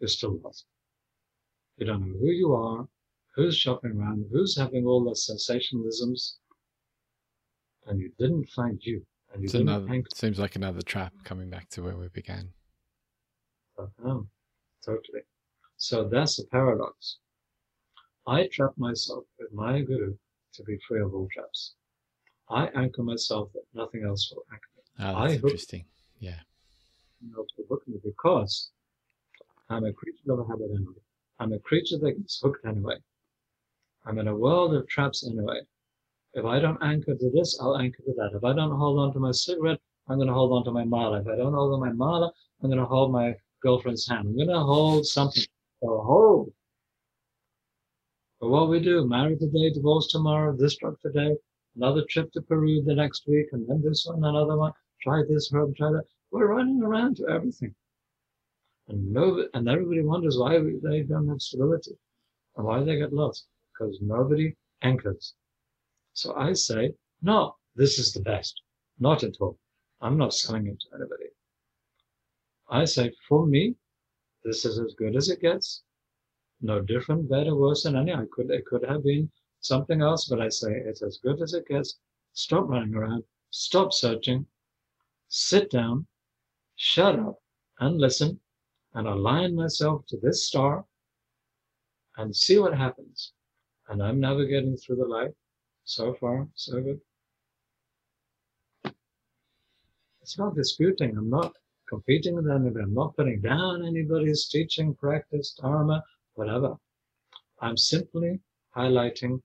you're 0.00 0.08
still 0.08 0.38
lost. 0.42 0.66
You 1.78 1.86
don't 1.86 2.00
know 2.00 2.18
who 2.18 2.30
you 2.30 2.54
are, 2.54 2.86
who's 3.34 3.56
shopping 3.56 3.92
around, 3.92 4.26
who's 4.32 4.56
having 4.56 4.86
all 4.86 5.04
the 5.04 5.12
sensationalisms, 5.12 6.34
and 7.86 8.00
you 8.00 8.10
didn't 8.18 8.48
find 8.50 8.78
you. 8.82 9.04
And 9.32 9.42
you 9.42 9.46
it's 9.46 9.52
didn't 9.52 9.68
another, 9.68 10.02
seems 10.14 10.38
like 10.38 10.56
another 10.56 10.82
trap 10.82 11.12
coming 11.24 11.48
back 11.48 11.68
to 11.70 11.82
where 11.82 11.96
we 11.96 12.08
began. 12.08 12.48
Oh, 13.78 14.26
totally. 14.84 15.22
So 15.82 16.04
that's 16.04 16.36
the 16.36 16.44
paradox. 16.44 17.16
I 18.24 18.46
trap 18.52 18.70
myself 18.76 19.24
with 19.40 19.52
my 19.52 19.80
guru 19.80 20.14
to 20.52 20.62
be 20.62 20.78
free 20.86 21.00
of 21.00 21.12
all 21.12 21.26
traps. 21.34 21.74
I 22.48 22.68
anchor 22.76 23.02
myself 23.02 23.50
that 23.54 23.64
nothing 23.74 24.04
else 24.04 24.32
will 24.32 24.44
anchor 24.52 24.68
me. 24.76 24.82
Oh, 25.00 25.16
I 25.16 25.28
that's 25.28 25.42
interesting. 25.42 25.84
Yeah. 26.20 26.38
To 27.34 27.64
hook 27.68 27.82
me 27.88 27.98
because 28.04 28.70
I'm 29.70 29.84
a 29.84 29.92
creature 29.92 30.30
of 30.30 30.38
a 30.38 30.44
habit 30.44 30.70
anyway. 30.72 31.02
I'm 31.40 31.52
a 31.52 31.58
creature 31.58 31.98
that 31.98 32.12
gets 32.12 32.38
hooked 32.40 32.64
anyway. 32.64 32.98
I'm 34.06 34.18
in 34.18 34.28
a 34.28 34.36
world 34.36 34.76
of 34.76 34.86
traps 34.86 35.26
anyway. 35.26 35.62
If 36.34 36.44
I 36.44 36.60
don't 36.60 36.80
anchor 36.80 37.16
to 37.16 37.30
this, 37.34 37.58
I'll 37.60 37.76
anchor 37.76 38.04
to 38.04 38.14
that. 38.18 38.36
If 38.36 38.44
I 38.44 38.52
don't 38.52 38.78
hold 38.78 39.00
on 39.00 39.12
to 39.14 39.18
my 39.18 39.32
cigarette, 39.32 39.80
I'm 40.08 40.18
going 40.18 40.28
to 40.28 40.34
hold 40.34 40.52
on 40.52 40.62
to 40.64 40.70
my 40.70 40.84
mala. 40.84 41.22
If 41.22 41.26
I 41.26 41.34
don't 41.34 41.54
hold 41.54 41.74
on 41.74 41.80
my 41.80 41.92
mala, 41.92 42.32
I'm 42.62 42.70
going 42.70 42.78
to 42.78 42.86
hold 42.86 43.10
my 43.10 43.34
girlfriend's 43.60 44.06
hand. 44.06 44.28
I'm 44.28 44.36
going 44.36 44.46
to 44.46 44.60
hold 44.60 45.06
something. 45.06 45.42
Hold. 45.82 46.52
But 48.40 48.48
what 48.48 48.68
we 48.68 48.80
do, 48.80 49.06
married 49.06 49.40
today, 49.40 49.70
divorce 49.70 50.08
tomorrow, 50.08 50.54
this 50.56 50.76
drug 50.76 50.96
today, 51.00 51.36
another 51.76 52.04
trip 52.08 52.32
to 52.32 52.42
Peru 52.42 52.82
the 52.82 52.94
next 52.94 53.26
week, 53.26 53.46
and 53.52 53.68
then 53.68 53.82
this 53.82 54.06
one, 54.06 54.24
another 54.24 54.56
one, 54.56 54.72
try 55.00 55.22
this 55.28 55.50
herb, 55.52 55.76
try 55.76 55.90
that. 55.90 56.04
We're 56.30 56.54
running 56.54 56.82
around 56.82 57.16
to 57.16 57.28
everything. 57.28 57.74
And 58.88 59.12
nobody, 59.12 59.48
and 59.54 59.68
everybody 59.68 60.02
wonders 60.02 60.38
why 60.38 60.58
we, 60.58 60.78
they 60.82 61.02
don't 61.02 61.28
have 61.28 61.40
stability 61.40 61.92
and 62.56 62.66
why 62.66 62.82
they 62.82 62.96
get 62.96 63.12
lost. 63.12 63.46
Because 63.72 63.98
nobody 64.00 64.54
anchors. 64.82 65.34
So 66.14 66.34
I 66.34 66.52
say, 66.52 66.92
no, 67.22 67.56
this 67.76 67.98
is 67.98 68.12
the 68.12 68.20
best. 68.20 68.60
Not 68.98 69.24
at 69.24 69.36
all. 69.40 69.58
I'm 70.00 70.18
not 70.18 70.34
selling 70.34 70.66
it 70.66 70.80
to 70.80 70.96
anybody. 70.96 71.26
I 72.68 72.84
say, 72.84 73.12
for 73.28 73.46
me, 73.46 73.76
this 74.44 74.64
is 74.64 74.78
as 74.78 74.94
good 74.94 75.16
as 75.16 75.28
it 75.28 75.40
gets. 75.40 75.82
No 76.60 76.80
different, 76.80 77.28
better, 77.28 77.54
worse 77.54 77.84
than 77.84 77.96
any. 77.96 78.12
I 78.12 78.24
could, 78.30 78.50
it 78.50 78.66
could 78.66 78.84
have 78.84 79.04
been 79.04 79.30
something 79.60 80.00
else, 80.00 80.28
but 80.28 80.40
I 80.40 80.48
say 80.48 80.72
it's 80.72 81.02
as 81.02 81.18
good 81.22 81.40
as 81.42 81.54
it 81.54 81.66
gets. 81.66 81.98
Stop 82.34 82.68
running 82.68 82.94
around. 82.94 83.24
Stop 83.50 83.92
searching. 83.92 84.46
Sit 85.28 85.70
down. 85.70 86.06
Shut 86.76 87.18
up 87.18 87.38
and 87.80 88.00
listen 88.00 88.40
and 88.94 89.06
align 89.06 89.54
myself 89.54 90.04
to 90.08 90.16
this 90.22 90.46
star 90.46 90.84
and 92.16 92.34
see 92.34 92.58
what 92.58 92.76
happens. 92.76 93.32
And 93.88 94.02
I'm 94.02 94.20
navigating 94.20 94.76
through 94.76 94.96
the 94.96 95.06
light. 95.06 95.32
So 95.84 96.14
far, 96.14 96.46
so 96.54 96.80
good. 96.80 97.00
It's 100.20 100.38
not 100.38 100.54
disputing. 100.54 101.16
I'm 101.16 101.28
not 101.28 101.56
competing 101.92 102.34
with 102.34 102.48
anybody. 102.48 102.84
I'm 102.84 102.94
not 102.94 103.14
putting 103.16 103.42
down 103.42 103.84
anybody's 103.84 104.48
teaching, 104.48 104.94
practice, 104.94 105.54
dharma, 105.60 106.02
whatever. 106.36 106.74
I'm 107.60 107.76
simply 107.76 108.40
highlighting 108.74 109.42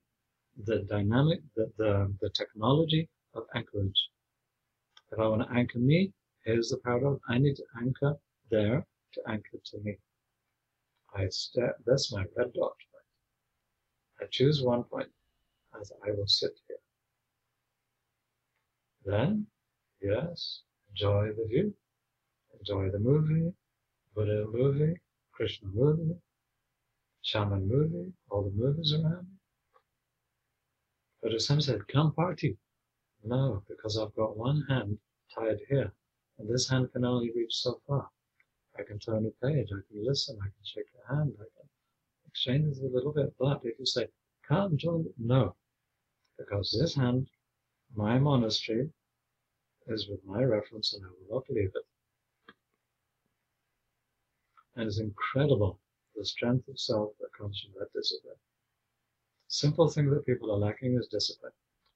the 0.64 0.78
dynamic, 0.88 1.40
the, 1.56 1.70
the, 1.76 1.92
the 2.22 2.30
technology 2.30 3.06
of 3.34 3.42
anchorage. 3.54 4.00
If 5.12 5.18
I 5.18 5.26
want 5.28 5.42
to 5.42 5.54
anchor 5.54 5.78
me, 5.78 6.10
here's 6.46 6.70
the 6.70 6.78
paradox. 6.78 7.20
I 7.28 7.36
need 7.36 7.56
to 7.56 7.64
anchor 7.82 8.14
there 8.50 8.86
to 9.12 9.20
anchor 9.28 9.58
to 9.66 9.78
me. 9.84 9.98
I 11.14 11.28
step, 11.28 11.76
that's 11.84 12.10
my 12.12 12.24
red 12.34 12.54
dot. 12.54 12.72
I 14.22 14.24
choose 14.30 14.62
one 14.62 14.84
point 14.84 15.08
as 15.78 15.92
I 16.02 16.12
will 16.12 16.26
sit 16.26 16.52
here. 16.66 16.78
Then, 19.04 19.46
yes, 20.00 20.62
enjoy 20.90 21.28
the 21.36 21.46
view. 21.46 21.74
Enjoy 22.58 22.90
the 22.90 22.98
movie, 22.98 23.52
Buddha 24.14 24.46
movie, 24.50 25.00
Krishna 25.32 25.68
movie, 25.68 26.16
Shaman 27.22 27.68
movie, 27.68 28.12
all 28.30 28.42
the 28.42 28.50
movies 28.50 28.92
around. 28.92 29.26
But 31.22 31.34
as 31.34 31.46
some 31.46 31.60
said, 31.60 31.86
come 31.88 32.12
party. 32.12 32.56
No, 33.24 33.62
because 33.68 33.98
I've 33.98 34.14
got 34.14 34.36
one 34.36 34.62
hand 34.68 34.98
tied 35.34 35.58
here, 35.68 35.92
and 36.38 36.48
this 36.48 36.68
hand 36.68 36.92
can 36.92 37.04
only 37.04 37.30
reach 37.32 37.54
so 37.54 37.80
far. 37.86 38.08
I 38.78 38.82
can 38.82 38.98
turn 38.98 39.26
a 39.26 39.46
page, 39.46 39.68
I 39.72 39.82
can 39.88 40.04
listen, 40.04 40.38
I 40.40 40.46
can 40.46 40.64
shake 40.64 40.86
your 40.94 41.16
hand, 41.16 41.34
I 41.38 41.44
can 41.56 41.68
exchange 42.26 42.78
a 42.78 42.86
little 42.86 43.12
bit. 43.12 43.34
But 43.38 43.60
if 43.64 43.78
you 43.78 43.86
say, 43.86 44.08
come 44.46 44.76
join, 44.76 45.06
no, 45.18 45.56
because 46.38 46.76
this 46.78 46.94
hand, 46.94 47.28
my 47.94 48.18
monastery, 48.18 48.90
is 49.88 50.08
with 50.08 50.24
my 50.24 50.44
reference 50.44 50.94
and 50.94 51.04
I 51.04 51.08
will 51.08 51.36
not 51.36 51.50
leave 51.50 51.72
it. 51.74 51.86
And 54.78 54.86
it's 54.86 55.00
incredible 55.00 55.80
the 56.14 56.24
strength 56.24 56.68
of 56.68 56.78
self 56.78 57.10
that 57.18 57.32
comes 57.36 57.60
from 57.60 57.72
that 57.80 57.92
discipline. 57.92 58.36
Simple 59.48 59.88
thing 59.88 60.08
that 60.10 60.24
people 60.24 60.52
are 60.52 60.58
lacking 60.58 60.94
is 60.96 61.08
discipline. 61.08 61.50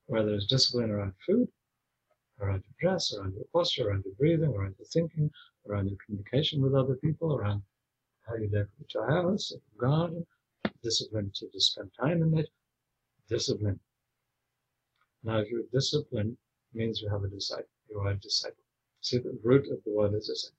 Whether 0.06 0.34
it's 0.34 0.46
discipline 0.46 0.90
around 0.90 1.14
food, 1.24 1.46
around 2.40 2.64
your 2.64 2.74
dress, 2.80 3.14
around 3.14 3.34
your 3.34 3.44
posture, 3.52 3.86
around 3.86 4.04
your 4.04 4.14
breathing, 4.14 4.52
around 4.52 4.74
your 4.80 4.86
thinking, 4.86 5.30
around 5.68 5.90
your 5.90 5.98
communication 6.04 6.60
with 6.60 6.74
other 6.74 6.96
people, 6.96 7.32
around 7.32 7.62
how 8.26 8.34
you 8.34 8.48
decorate 8.48 8.92
your 8.92 9.08
house, 9.08 9.52
your 9.52 9.60
garden, 9.78 10.26
discipline 10.82 11.30
to 11.36 11.48
just 11.52 11.74
spend 11.74 11.92
time 12.00 12.20
in 12.20 12.36
it, 12.36 12.48
discipline. 13.28 13.78
Now, 15.22 15.38
if 15.38 15.50
you're 15.52 15.62
disciplined, 15.72 16.36
means 16.74 17.00
you 17.00 17.08
have 17.10 17.22
a 17.22 17.28
disciple. 17.28 17.70
You 17.88 18.00
are 18.00 18.10
a 18.10 18.16
disciple. 18.16 18.64
See, 19.02 19.18
the 19.18 19.38
root 19.44 19.70
of 19.70 19.84
the 19.84 19.92
word 19.92 20.14
is 20.14 20.26
same. 20.26 20.56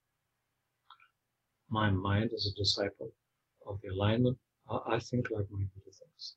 My 1.73 1.89
mind 1.89 2.29
is 2.33 2.45
a 2.45 2.53
disciple 2.53 3.11
of 3.65 3.79
the 3.81 3.87
alignment. 3.87 4.37
I 4.69 4.99
think 4.99 5.31
like 5.31 5.49
my 5.49 5.63
Buddha 5.73 5.91
thinks. 5.91 6.35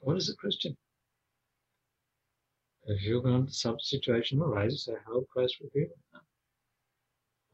What 0.00 0.18
is 0.18 0.28
a 0.28 0.36
Christian? 0.36 0.76
If 2.84 3.02
you're 3.02 3.22
going 3.22 3.46
to 3.46 3.52
some 3.52 3.80
situation 3.80 4.42
arises, 4.42 4.84
say, 4.84 4.92
how 5.06 5.24
Christ 5.32 5.56
revealed 5.62 5.92
it. 5.92 6.20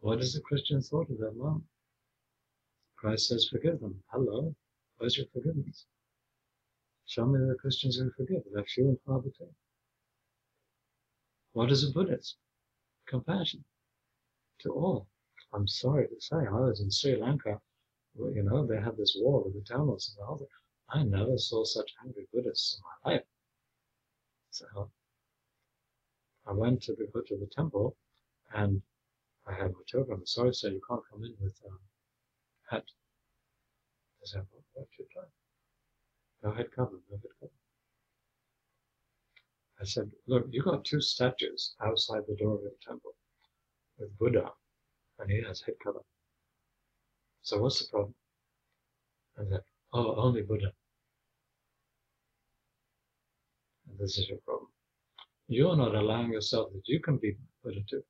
What 0.01 0.19
is 0.19 0.35
the 0.35 0.41
Christian 0.41 0.83
thought 0.83 1.09
of 1.09 1.19
that 1.19 1.37
moment? 1.37 1.67
Christ 2.97 3.29
says, 3.29 3.49
forgive 3.49 3.79
them. 3.79 4.03
Hello, 4.11 4.57
where's 4.99 5.17
your 5.17 5.27
forgiveness? 5.33 5.87
Show 7.07 7.27
me 7.27 7.39
the 7.39 7.55
Christians 7.61 7.97
who 7.97 8.11
forgive. 8.17 8.43
They're 8.53 8.65
and 8.79 8.99
far 9.07 9.21
between. 9.21 9.55
What 11.53 11.71
is 11.71 11.89
a 11.89 11.93
Buddhist? 11.93 12.35
Compassion 13.07 13.65
to 14.63 14.71
all. 14.71 15.07
I'm 15.55 15.69
sorry 15.69 16.09
to 16.09 16.21
say, 16.21 16.37
I 16.37 16.51
was 16.51 16.81
in 16.81 16.91
Sri 16.91 17.17
Lanka. 17.17 17.61
You 18.19 18.43
know, 18.43 18.67
they 18.67 18.81
had 18.81 18.97
this 18.97 19.17
war 19.19 19.45
with 19.45 19.55
the 19.55 19.61
Tamils 19.61 20.09
and 20.09 20.21
the 20.21 20.27
whole 20.27 20.39
thing. 20.39 20.49
I 20.89 21.05
never 21.05 21.39
saw 21.39 21.65
such 21.65 21.95
angry 22.05 22.27
Buddhists 22.33 22.77
in 22.77 22.83
my 22.83 23.13
life. 23.13 23.27
So 24.51 24.91
I 26.47 26.53
went 26.53 26.83
to 26.83 26.95
the, 26.95 27.07
to 27.07 27.37
the 27.37 27.47
temple 27.47 27.97
and 28.53 28.83
I 29.47 29.53
had 29.55 29.73
my 29.73 29.81
toga. 29.91 30.15
I'm 30.15 30.27
sorry, 30.27 30.55
sir, 30.55 30.71
you 30.71 30.81
can't 30.89 31.03
come 31.11 31.25
in 31.25 31.35
with 31.41 31.55
a 31.65 31.69
um, 31.69 31.79
hat. 32.71 32.85
I 34.23 34.27
said, 34.27 34.47
what 34.73 34.89
you 34.99 35.07
try? 35.13 35.23
No 36.43 36.53
head 36.53 36.71
cover, 36.75 37.01
no 37.11 37.17
head 37.17 37.31
cover. 37.41 37.53
I 39.81 39.85
said, 39.85 40.11
look, 40.27 40.47
you 40.51 40.63
got 40.63 40.85
two 40.85 41.01
statues 41.01 41.75
outside 41.81 42.23
the 42.27 42.37
door 42.37 42.55
of 42.57 42.63
your 42.63 42.73
temple 42.87 43.15
with 43.99 44.17
Buddha, 44.19 44.53
and 45.25 45.33
he 45.33 45.43
has 45.49 45.63
head 45.63 45.75
cover. 45.83 46.01
So 47.43 47.59
what's 47.59 47.81
the 47.81 47.87
problem? 47.91 48.15
I 49.39 49.45
said, 49.51 49.61
oh, 49.95 50.15
only 50.17 50.43
Buddha. 50.43 50.71
And 53.89 53.99
this 53.99 54.19
is 54.19 54.29
your 54.29 54.39
problem. 54.47 54.69
You're 55.49 55.77
not 55.77 55.95
allowing 55.95 56.33
yourself 56.33 56.73
that 56.75 56.83
you 56.87 57.01
can 57.01 57.17
be 57.17 57.37
Buddha 57.63 57.81
too. 57.89 58.03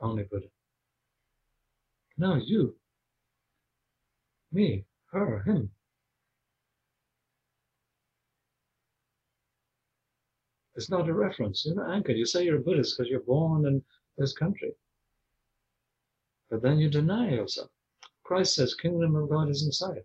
Only 0.00 0.24
Buddha. 0.24 0.46
Now 2.18 2.36
you. 2.36 2.76
Me, 4.52 4.84
her, 5.10 5.42
him. 5.44 5.70
It's 10.76 10.90
not 10.90 11.08
a 11.08 11.14
reference. 11.14 11.64
You're 11.64 11.76
not 11.76 11.94
anchored. 11.94 12.16
You 12.16 12.26
say 12.26 12.44
you're 12.44 12.58
a 12.58 12.62
Buddhist 12.62 12.96
because 12.96 13.10
you're 13.10 13.20
born 13.20 13.66
in 13.66 13.82
this 14.18 14.32
country. 14.32 14.72
But 16.50 16.62
then 16.62 16.78
you 16.78 16.88
deny 16.88 17.30
yourself. 17.30 17.70
Christ 18.24 18.54
says, 18.54 18.74
kingdom 18.74 19.16
of 19.16 19.28
God 19.28 19.48
is 19.50 19.64
inside. 19.64 20.04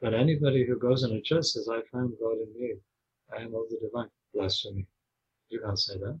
But 0.00 0.14
anybody 0.14 0.64
who 0.66 0.78
goes 0.78 1.02
in 1.02 1.12
a 1.12 1.20
church 1.20 1.46
says, 1.46 1.68
I 1.68 1.80
found 1.92 2.14
God 2.20 2.38
in 2.38 2.54
me. 2.60 2.74
I 3.36 3.42
am 3.42 3.54
of 3.54 3.68
the 3.68 3.78
divine. 3.82 4.10
Blasphemy. 4.34 4.86
You 5.48 5.60
can't 5.60 5.78
say 5.78 5.98
that. 5.98 6.20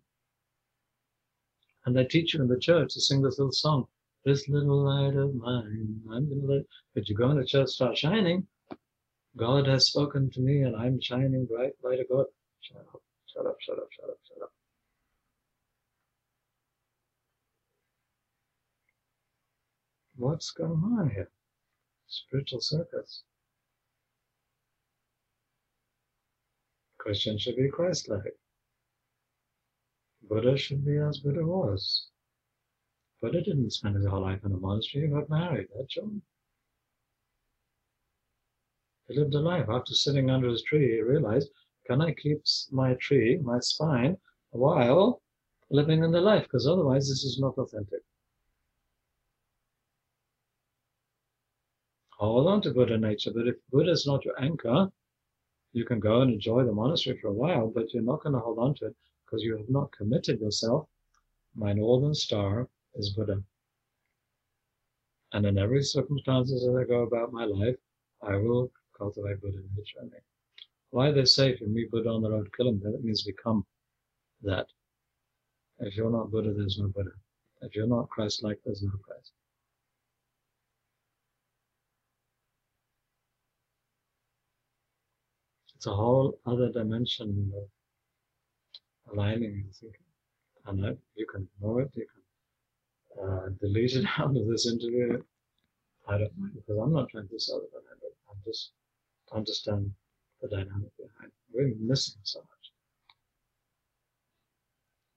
And 1.84 1.96
they 1.96 2.04
teach 2.04 2.34
you 2.34 2.42
in 2.42 2.48
the 2.48 2.58
church 2.58 2.94
to 2.94 3.00
sing 3.00 3.22
this 3.22 3.38
little 3.38 3.52
song, 3.52 3.86
This 4.24 4.48
little 4.48 4.84
light 4.84 5.14
of 5.16 5.34
mine, 5.34 6.02
I'm 6.10 6.28
gonna 6.28 6.52
let 6.52 6.66
but 6.94 7.08
you 7.08 7.14
go 7.14 7.30
in 7.30 7.38
the 7.38 7.44
church, 7.44 7.68
start 7.70 7.96
shining. 7.96 8.46
God 9.36 9.66
has 9.68 9.86
spoken 9.86 10.30
to 10.30 10.40
me 10.40 10.62
and 10.62 10.74
I'm 10.76 11.00
shining 11.00 11.46
bright 11.46 11.74
light 11.82 12.00
of 12.00 12.08
God. 12.08 12.26
Shut 12.60 12.78
up, 12.78 13.02
shut 13.26 13.46
up, 13.46 13.56
shut 13.60 13.78
up, 13.78 13.88
shut 13.92 14.10
up, 14.10 14.18
shut 14.26 14.42
up. 14.42 14.52
What's 20.18 20.50
going 20.50 20.72
on 20.72 21.10
here? 21.10 21.30
Spiritual 22.08 22.60
circuits. 22.60 23.22
Christian 26.98 27.38
should 27.38 27.54
be 27.54 27.68
Christ-like. 27.68 28.36
Buddha 30.28 30.56
should 30.56 30.84
be 30.84 30.96
as 30.96 31.20
Buddha 31.20 31.46
was. 31.46 32.08
Buddha 33.22 33.42
didn't 33.42 33.70
spend 33.70 33.94
his 33.94 34.06
whole 34.06 34.22
life 34.22 34.40
in 34.44 34.50
a 34.50 34.56
monastery, 34.56 35.06
he 35.06 35.12
got 35.12 35.30
married, 35.30 35.68
had. 35.76 36.20
He 39.06 39.16
lived 39.16 39.34
a 39.36 39.40
life. 39.40 39.68
After 39.68 39.94
sitting 39.94 40.30
under 40.30 40.48
his 40.48 40.62
tree, 40.62 40.96
he 40.96 41.00
realized, 41.00 41.48
can 41.86 42.02
I 42.02 42.12
keep 42.12 42.42
my 42.72 42.94
tree, 42.94 43.38
my 43.40 43.60
spine, 43.60 44.16
while 44.50 45.22
living 45.70 46.02
in 46.02 46.10
the 46.10 46.20
life? 46.20 46.42
Because 46.42 46.66
otherwise 46.66 47.08
this 47.08 47.22
is 47.22 47.38
not 47.38 47.56
authentic. 47.56 48.02
Hold 52.18 52.48
on 52.48 52.60
to 52.62 52.72
Buddha 52.72 52.98
nature, 52.98 53.30
but 53.32 53.46
if 53.46 53.54
Buddha 53.70 53.92
is 53.92 54.04
not 54.04 54.24
your 54.24 54.40
anchor, 54.42 54.90
you 55.72 55.84
can 55.84 56.00
go 56.00 56.20
and 56.20 56.32
enjoy 56.32 56.64
the 56.64 56.72
monastery 56.72 57.16
for 57.20 57.28
a 57.28 57.32
while, 57.32 57.68
but 57.68 57.94
you're 57.94 58.02
not 58.02 58.22
going 58.22 58.32
to 58.32 58.40
hold 58.40 58.58
on 58.58 58.74
to 58.76 58.86
it 58.86 58.96
because 59.24 59.44
you 59.44 59.56
have 59.56 59.68
not 59.68 59.92
committed 59.92 60.40
yourself. 60.40 60.88
My 61.54 61.72
northern 61.72 62.14
star 62.14 62.68
is 62.96 63.10
Buddha. 63.10 63.40
And 65.32 65.46
in 65.46 65.58
every 65.58 65.84
circumstances 65.84 66.66
as 66.66 66.74
I 66.74 66.82
go 66.84 67.02
about 67.02 67.32
my 67.32 67.44
life, 67.44 67.76
I 68.20 68.34
will 68.34 68.72
cultivate 68.96 69.40
Buddha 69.40 69.58
nature 69.76 70.00
in 70.02 70.08
me. 70.10 70.18
Why 70.90 71.12
they 71.12 71.24
say 71.24 71.50
if 71.50 71.60
you 71.60 71.68
meet 71.68 71.92
Buddha 71.92 72.08
on 72.08 72.22
the 72.22 72.30
road, 72.30 72.50
kill 72.56 72.68
him, 72.68 72.80
that 72.80 73.04
means 73.04 73.22
become 73.22 73.64
that. 74.42 74.66
If 75.78 75.96
you're 75.96 76.10
not 76.10 76.32
Buddha, 76.32 76.52
there's 76.52 76.78
no 76.80 76.88
Buddha. 76.88 77.12
If 77.60 77.76
you're 77.76 77.86
not 77.86 78.08
Christ-like, 78.08 78.58
there's 78.64 78.82
no 78.82 78.90
Christ. 79.04 79.32
It's 85.78 85.86
a 85.86 85.94
whole 85.94 86.40
other 86.44 86.72
dimension 86.72 87.52
of 87.56 89.14
aligning 89.14 89.62
and 89.64 89.72
thinking. 89.72 90.00
And 90.66 90.98
you 91.14 91.24
can 91.24 91.48
ignore 91.56 91.82
it, 91.82 91.92
you 91.94 92.04
can 93.16 93.24
uh, 93.24 93.48
delete 93.60 93.94
it 93.94 94.04
out 94.18 94.36
of 94.36 94.48
this 94.48 94.66
interview. 94.66 95.22
I 96.08 96.18
don't 96.18 96.36
mind 96.36 96.54
because 96.56 96.82
I'm 96.82 96.92
not 96.92 97.08
trying 97.10 97.28
to 97.28 97.38
sell 97.38 97.58
it. 97.58 97.70
I'm 98.28 98.42
just 98.44 98.72
understand 99.32 99.92
the 100.42 100.48
dynamic 100.48 100.90
behind. 100.96 101.30
We're 101.52 101.72
missing 101.78 102.18
so 102.24 102.40
much. 102.40 102.72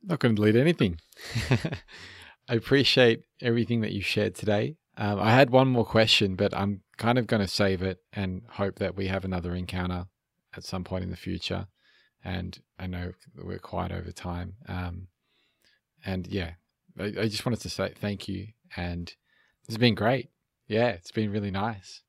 Not 0.04 0.20
going 0.20 0.36
to 0.36 0.40
delete 0.40 0.56
anything. 0.56 1.00
I 2.48 2.54
appreciate 2.54 3.24
everything 3.42 3.82
that 3.82 3.94
you 3.94 4.02
shared 4.02 4.36
today. 4.36 4.76
Um, 4.96 5.20
I 5.20 5.32
had 5.32 5.50
one 5.50 5.70
more 5.70 5.86
question, 5.86 6.36
but 6.36 6.56
I'm 6.56 6.82
kind 6.98 7.18
of 7.18 7.26
going 7.26 7.42
to 7.42 7.48
save 7.48 7.82
it 7.82 7.98
and 8.14 8.44
hope 8.48 8.78
that 8.78 8.96
we 8.96 9.08
have 9.08 9.26
another 9.26 9.56
encounter 9.56 10.06
at 10.56 10.64
some 10.64 10.84
point 10.84 11.04
in 11.04 11.10
the 11.10 11.18
future. 11.18 11.68
And 12.24 12.60
I 12.78 12.88
know 12.88 13.12
we're 13.36 13.60
quite 13.60 13.92
over 13.92 14.12
time. 14.12 14.54
Um, 14.68 15.08
and 16.06 16.28
yeah, 16.28 16.52
I, 17.00 17.06
I 17.06 17.28
just 17.28 17.46
wanted 17.46 17.62
to 17.62 17.70
say 17.70 17.94
thank 17.96 18.28
you. 18.28 18.48
And 18.76 19.14
it's 19.68 19.78
been 19.78 19.96
great. 19.96 20.30
Yeah, 20.68 20.88
it's 20.90 21.12
been 21.12 21.32
really 21.32 21.52
nice. 21.52 22.02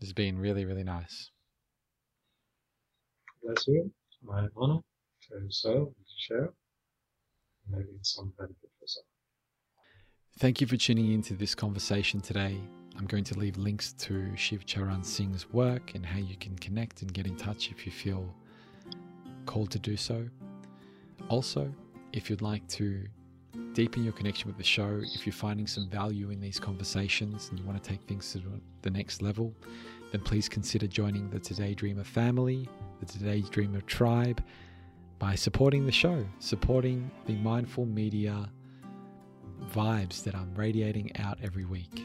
It's 0.00 0.12
been 0.12 0.38
really, 0.38 0.64
really 0.64 0.82
nice. 0.82 1.30
Bless 3.42 3.66
you. 3.68 3.92
My 4.22 4.46
honor 4.56 4.80
to 5.28 5.46
serve 5.50 5.76
and 5.76 5.86
to 5.86 6.16
share. 6.18 6.52
Maybe 7.70 7.88
some 8.02 8.32
benefit 8.36 8.70
for 8.80 8.86
some. 8.86 9.04
Thank 10.38 10.60
you 10.60 10.66
for 10.66 10.76
tuning 10.76 11.12
into 11.12 11.34
this 11.34 11.54
conversation 11.54 12.20
today. 12.20 12.58
I'm 12.96 13.06
going 13.06 13.24
to 13.24 13.38
leave 13.38 13.56
links 13.56 13.92
to 13.94 14.36
Shiv 14.36 14.66
Charan 14.66 15.02
Singh's 15.02 15.50
work 15.50 15.94
and 15.94 16.04
how 16.04 16.18
you 16.18 16.36
can 16.36 16.56
connect 16.58 17.02
and 17.02 17.12
get 17.12 17.26
in 17.26 17.36
touch 17.36 17.70
if 17.70 17.86
you 17.86 17.92
feel 17.92 18.34
called 19.46 19.70
to 19.70 19.78
do 19.78 19.96
so. 19.96 20.28
Also, 21.28 21.72
if 22.12 22.28
you'd 22.28 22.42
like 22.42 22.66
to 22.68 23.06
deepen 23.72 24.04
your 24.04 24.12
connection 24.12 24.48
with 24.48 24.58
the 24.58 24.64
show, 24.64 25.00
if 25.14 25.26
you're 25.26 25.32
finding 25.32 25.66
some 25.66 25.88
value 25.88 26.30
in 26.30 26.40
these 26.40 26.60
conversations 26.60 27.48
and 27.48 27.58
you 27.58 27.64
want 27.64 27.82
to 27.82 27.88
take 27.88 28.02
things 28.02 28.30
to 28.32 28.42
the 28.82 28.90
next 28.90 29.22
level, 29.22 29.54
then 30.10 30.20
please 30.20 30.48
consider 30.48 30.86
joining 30.86 31.30
the 31.30 31.38
Today 31.38 31.74
Dreamer 31.74 32.04
family, 32.04 32.68
the 33.00 33.06
Today 33.06 33.40
Dreamer 33.40 33.80
tribe, 33.82 34.44
by 35.18 35.34
supporting 35.34 35.86
the 35.86 35.92
show, 35.92 36.26
supporting 36.38 37.10
the 37.26 37.34
mindful 37.36 37.86
media 37.86 38.50
vibes 39.72 40.22
that 40.24 40.34
I'm 40.34 40.54
radiating 40.54 41.16
out 41.16 41.38
every 41.42 41.64
week, 41.64 42.04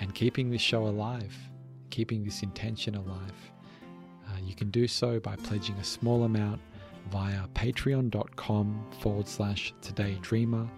and 0.00 0.14
keeping 0.14 0.50
this 0.50 0.60
show 0.60 0.86
alive, 0.86 1.34
keeping 1.90 2.24
this 2.24 2.42
intention 2.42 2.94
alive. 2.94 3.52
Uh, 4.28 4.38
you 4.44 4.54
can 4.54 4.70
do 4.70 4.86
so 4.86 5.20
by 5.20 5.36
pledging 5.36 5.74
a 5.76 5.84
small 5.84 6.24
amount 6.24 6.60
via 7.10 7.46
patreon.com 7.54 8.86
forward 9.00 9.28
slash 9.28 9.74
today 9.82 10.18
dreamer. 10.22 10.68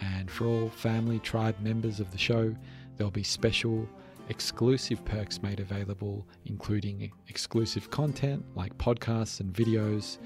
And 0.00 0.30
for 0.30 0.46
all 0.46 0.68
family 0.68 1.18
tribe 1.18 1.58
members 1.60 2.00
of 2.00 2.10
the 2.10 2.18
show, 2.18 2.54
there'll 2.96 3.10
be 3.10 3.22
special 3.22 3.88
exclusive 4.28 5.04
perks 5.04 5.42
made 5.42 5.60
available, 5.60 6.26
including 6.46 7.10
exclusive 7.28 7.90
content 7.90 8.44
like 8.54 8.76
podcasts 8.78 9.40
and 9.40 9.52
videos. 9.52 10.18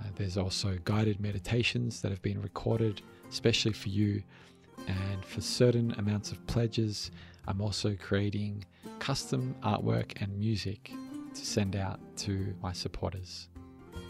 Uh, 0.00 0.08
there's 0.16 0.36
also 0.36 0.78
guided 0.84 1.20
meditations 1.20 2.02
that 2.02 2.10
have 2.10 2.22
been 2.22 2.40
recorded 2.40 3.00
especially 3.34 3.72
for 3.72 3.88
you. 3.88 4.22
And 4.86 5.24
for 5.24 5.40
certain 5.40 5.92
amounts 5.98 6.30
of 6.32 6.44
pledges, 6.46 7.10
I'm 7.46 7.60
also 7.60 7.96
creating 8.00 8.64
custom 8.98 9.54
artwork 9.62 10.20
and 10.22 10.36
music 10.38 10.92
to 11.34 11.46
send 11.46 11.76
out 11.76 12.00
to 12.18 12.54
my 12.62 12.72
supporters 12.72 13.48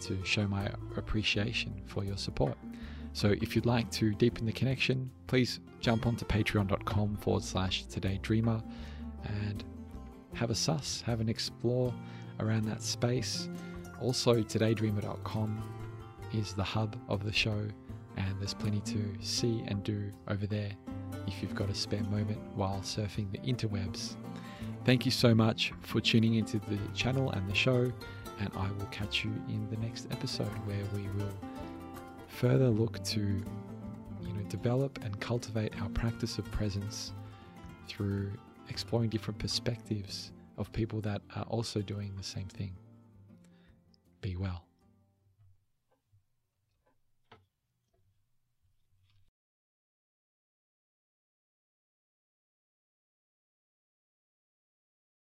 to 0.01 0.23
show 0.23 0.47
my 0.47 0.69
appreciation 0.97 1.81
for 1.85 2.03
your 2.03 2.17
support. 2.17 2.57
So 3.13 3.29
if 3.41 3.55
you'd 3.55 3.65
like 3.65 3.89
to 3.91 4.13
deepen 4.13 4.45
the 4.45 4.51
connection, 4.51 5.09
please 5.27 5.59
jump 5.79 6.05
onto 6.05 6.25
patreon.com 6.25 7.17
forward 7.17 7.43
slash 7.43 7.85
today 7.85 8.19
dreamer 8.21 8.61
and 9.23 9.63
have 10.33 10.49
a 10.49 10.55
suss, 10.55 11.01
have 11.01 11.21
an 11.21 11.29
explore 11.29 11.93
around 12.39 12.65
that 12.65 12.81
space. 12.81 13.47
Also, 14.01 14.35
todaydreamer.com 14.35 15.63
is 16.33 16.53
the 16.53 16.63
hub 16.63 16.97
of 17.07 17.23
the 17.23 17.31
show, 17.31 17.67
and 18.17 18.39
there's 18.39 18.53
plenty 18.53 18.81
to 18.81 19.13
see 19.19 19.63
and 19.67 19.83
do 19.83 20.11
over 20.27 20.47
there 20.47 20.71
if 21.27 21.41
you've 21.41 21.55
got 21.55 21.69
a 21.69 21.73
spare 21.75 22.03
moment 22.03 22.39
while 22.55 22.79
surfing 22.81 23.31
the 23.31 23.39
interwebs. 23.39 24.15
Thank 24.85 25.05
you 25.05 25.11
so 25.11 25.33
much 25.33 25.73
for 25.81 25.99
tuning 25.99 26.35
into 26.35 26.59
the 26.59 26.77
channel 26.93 27.31
and 27.31 27.49
the 27.49 27.55
show, 27.55 27.91
and 28.39 28.51
I 28.55 28.69
will 28.77 28.85
catch 28.91 29.23
you 29.23 29.31
in 29.47 29.67
the 29.69 29.77
next 29.77 30.07
episode 30.11 30.51
where 30.65 30.83
we 30.93 31.07
will 31.17 31.33
further 32.27 32.69
look 32.69 33.03
to 33.03 33.21
you 33.21 34.33
know 34.33 34.43
develop 34.49 34.99
and 35.03 35.19
cultivate 35.19 35.73
our 35.81 35.89
practice 35.89 36.37
of 36.37 36.49
presence 36.51 37.13
through 37.87 38.31
exploring 38.69 39.09
different 39.09 39.39
perspectives 39.39 40.31
of 40.57 40.71
people 40.71 41.01
that 41.01 41.21
are 41.35 41.43
also 41.43 41.81
doing 41.81 42.13
the 42.15 42.23
same 42.23 42.47
thing. 42.47 42.75
Be 44.21 44.35
well. 44.35 44.65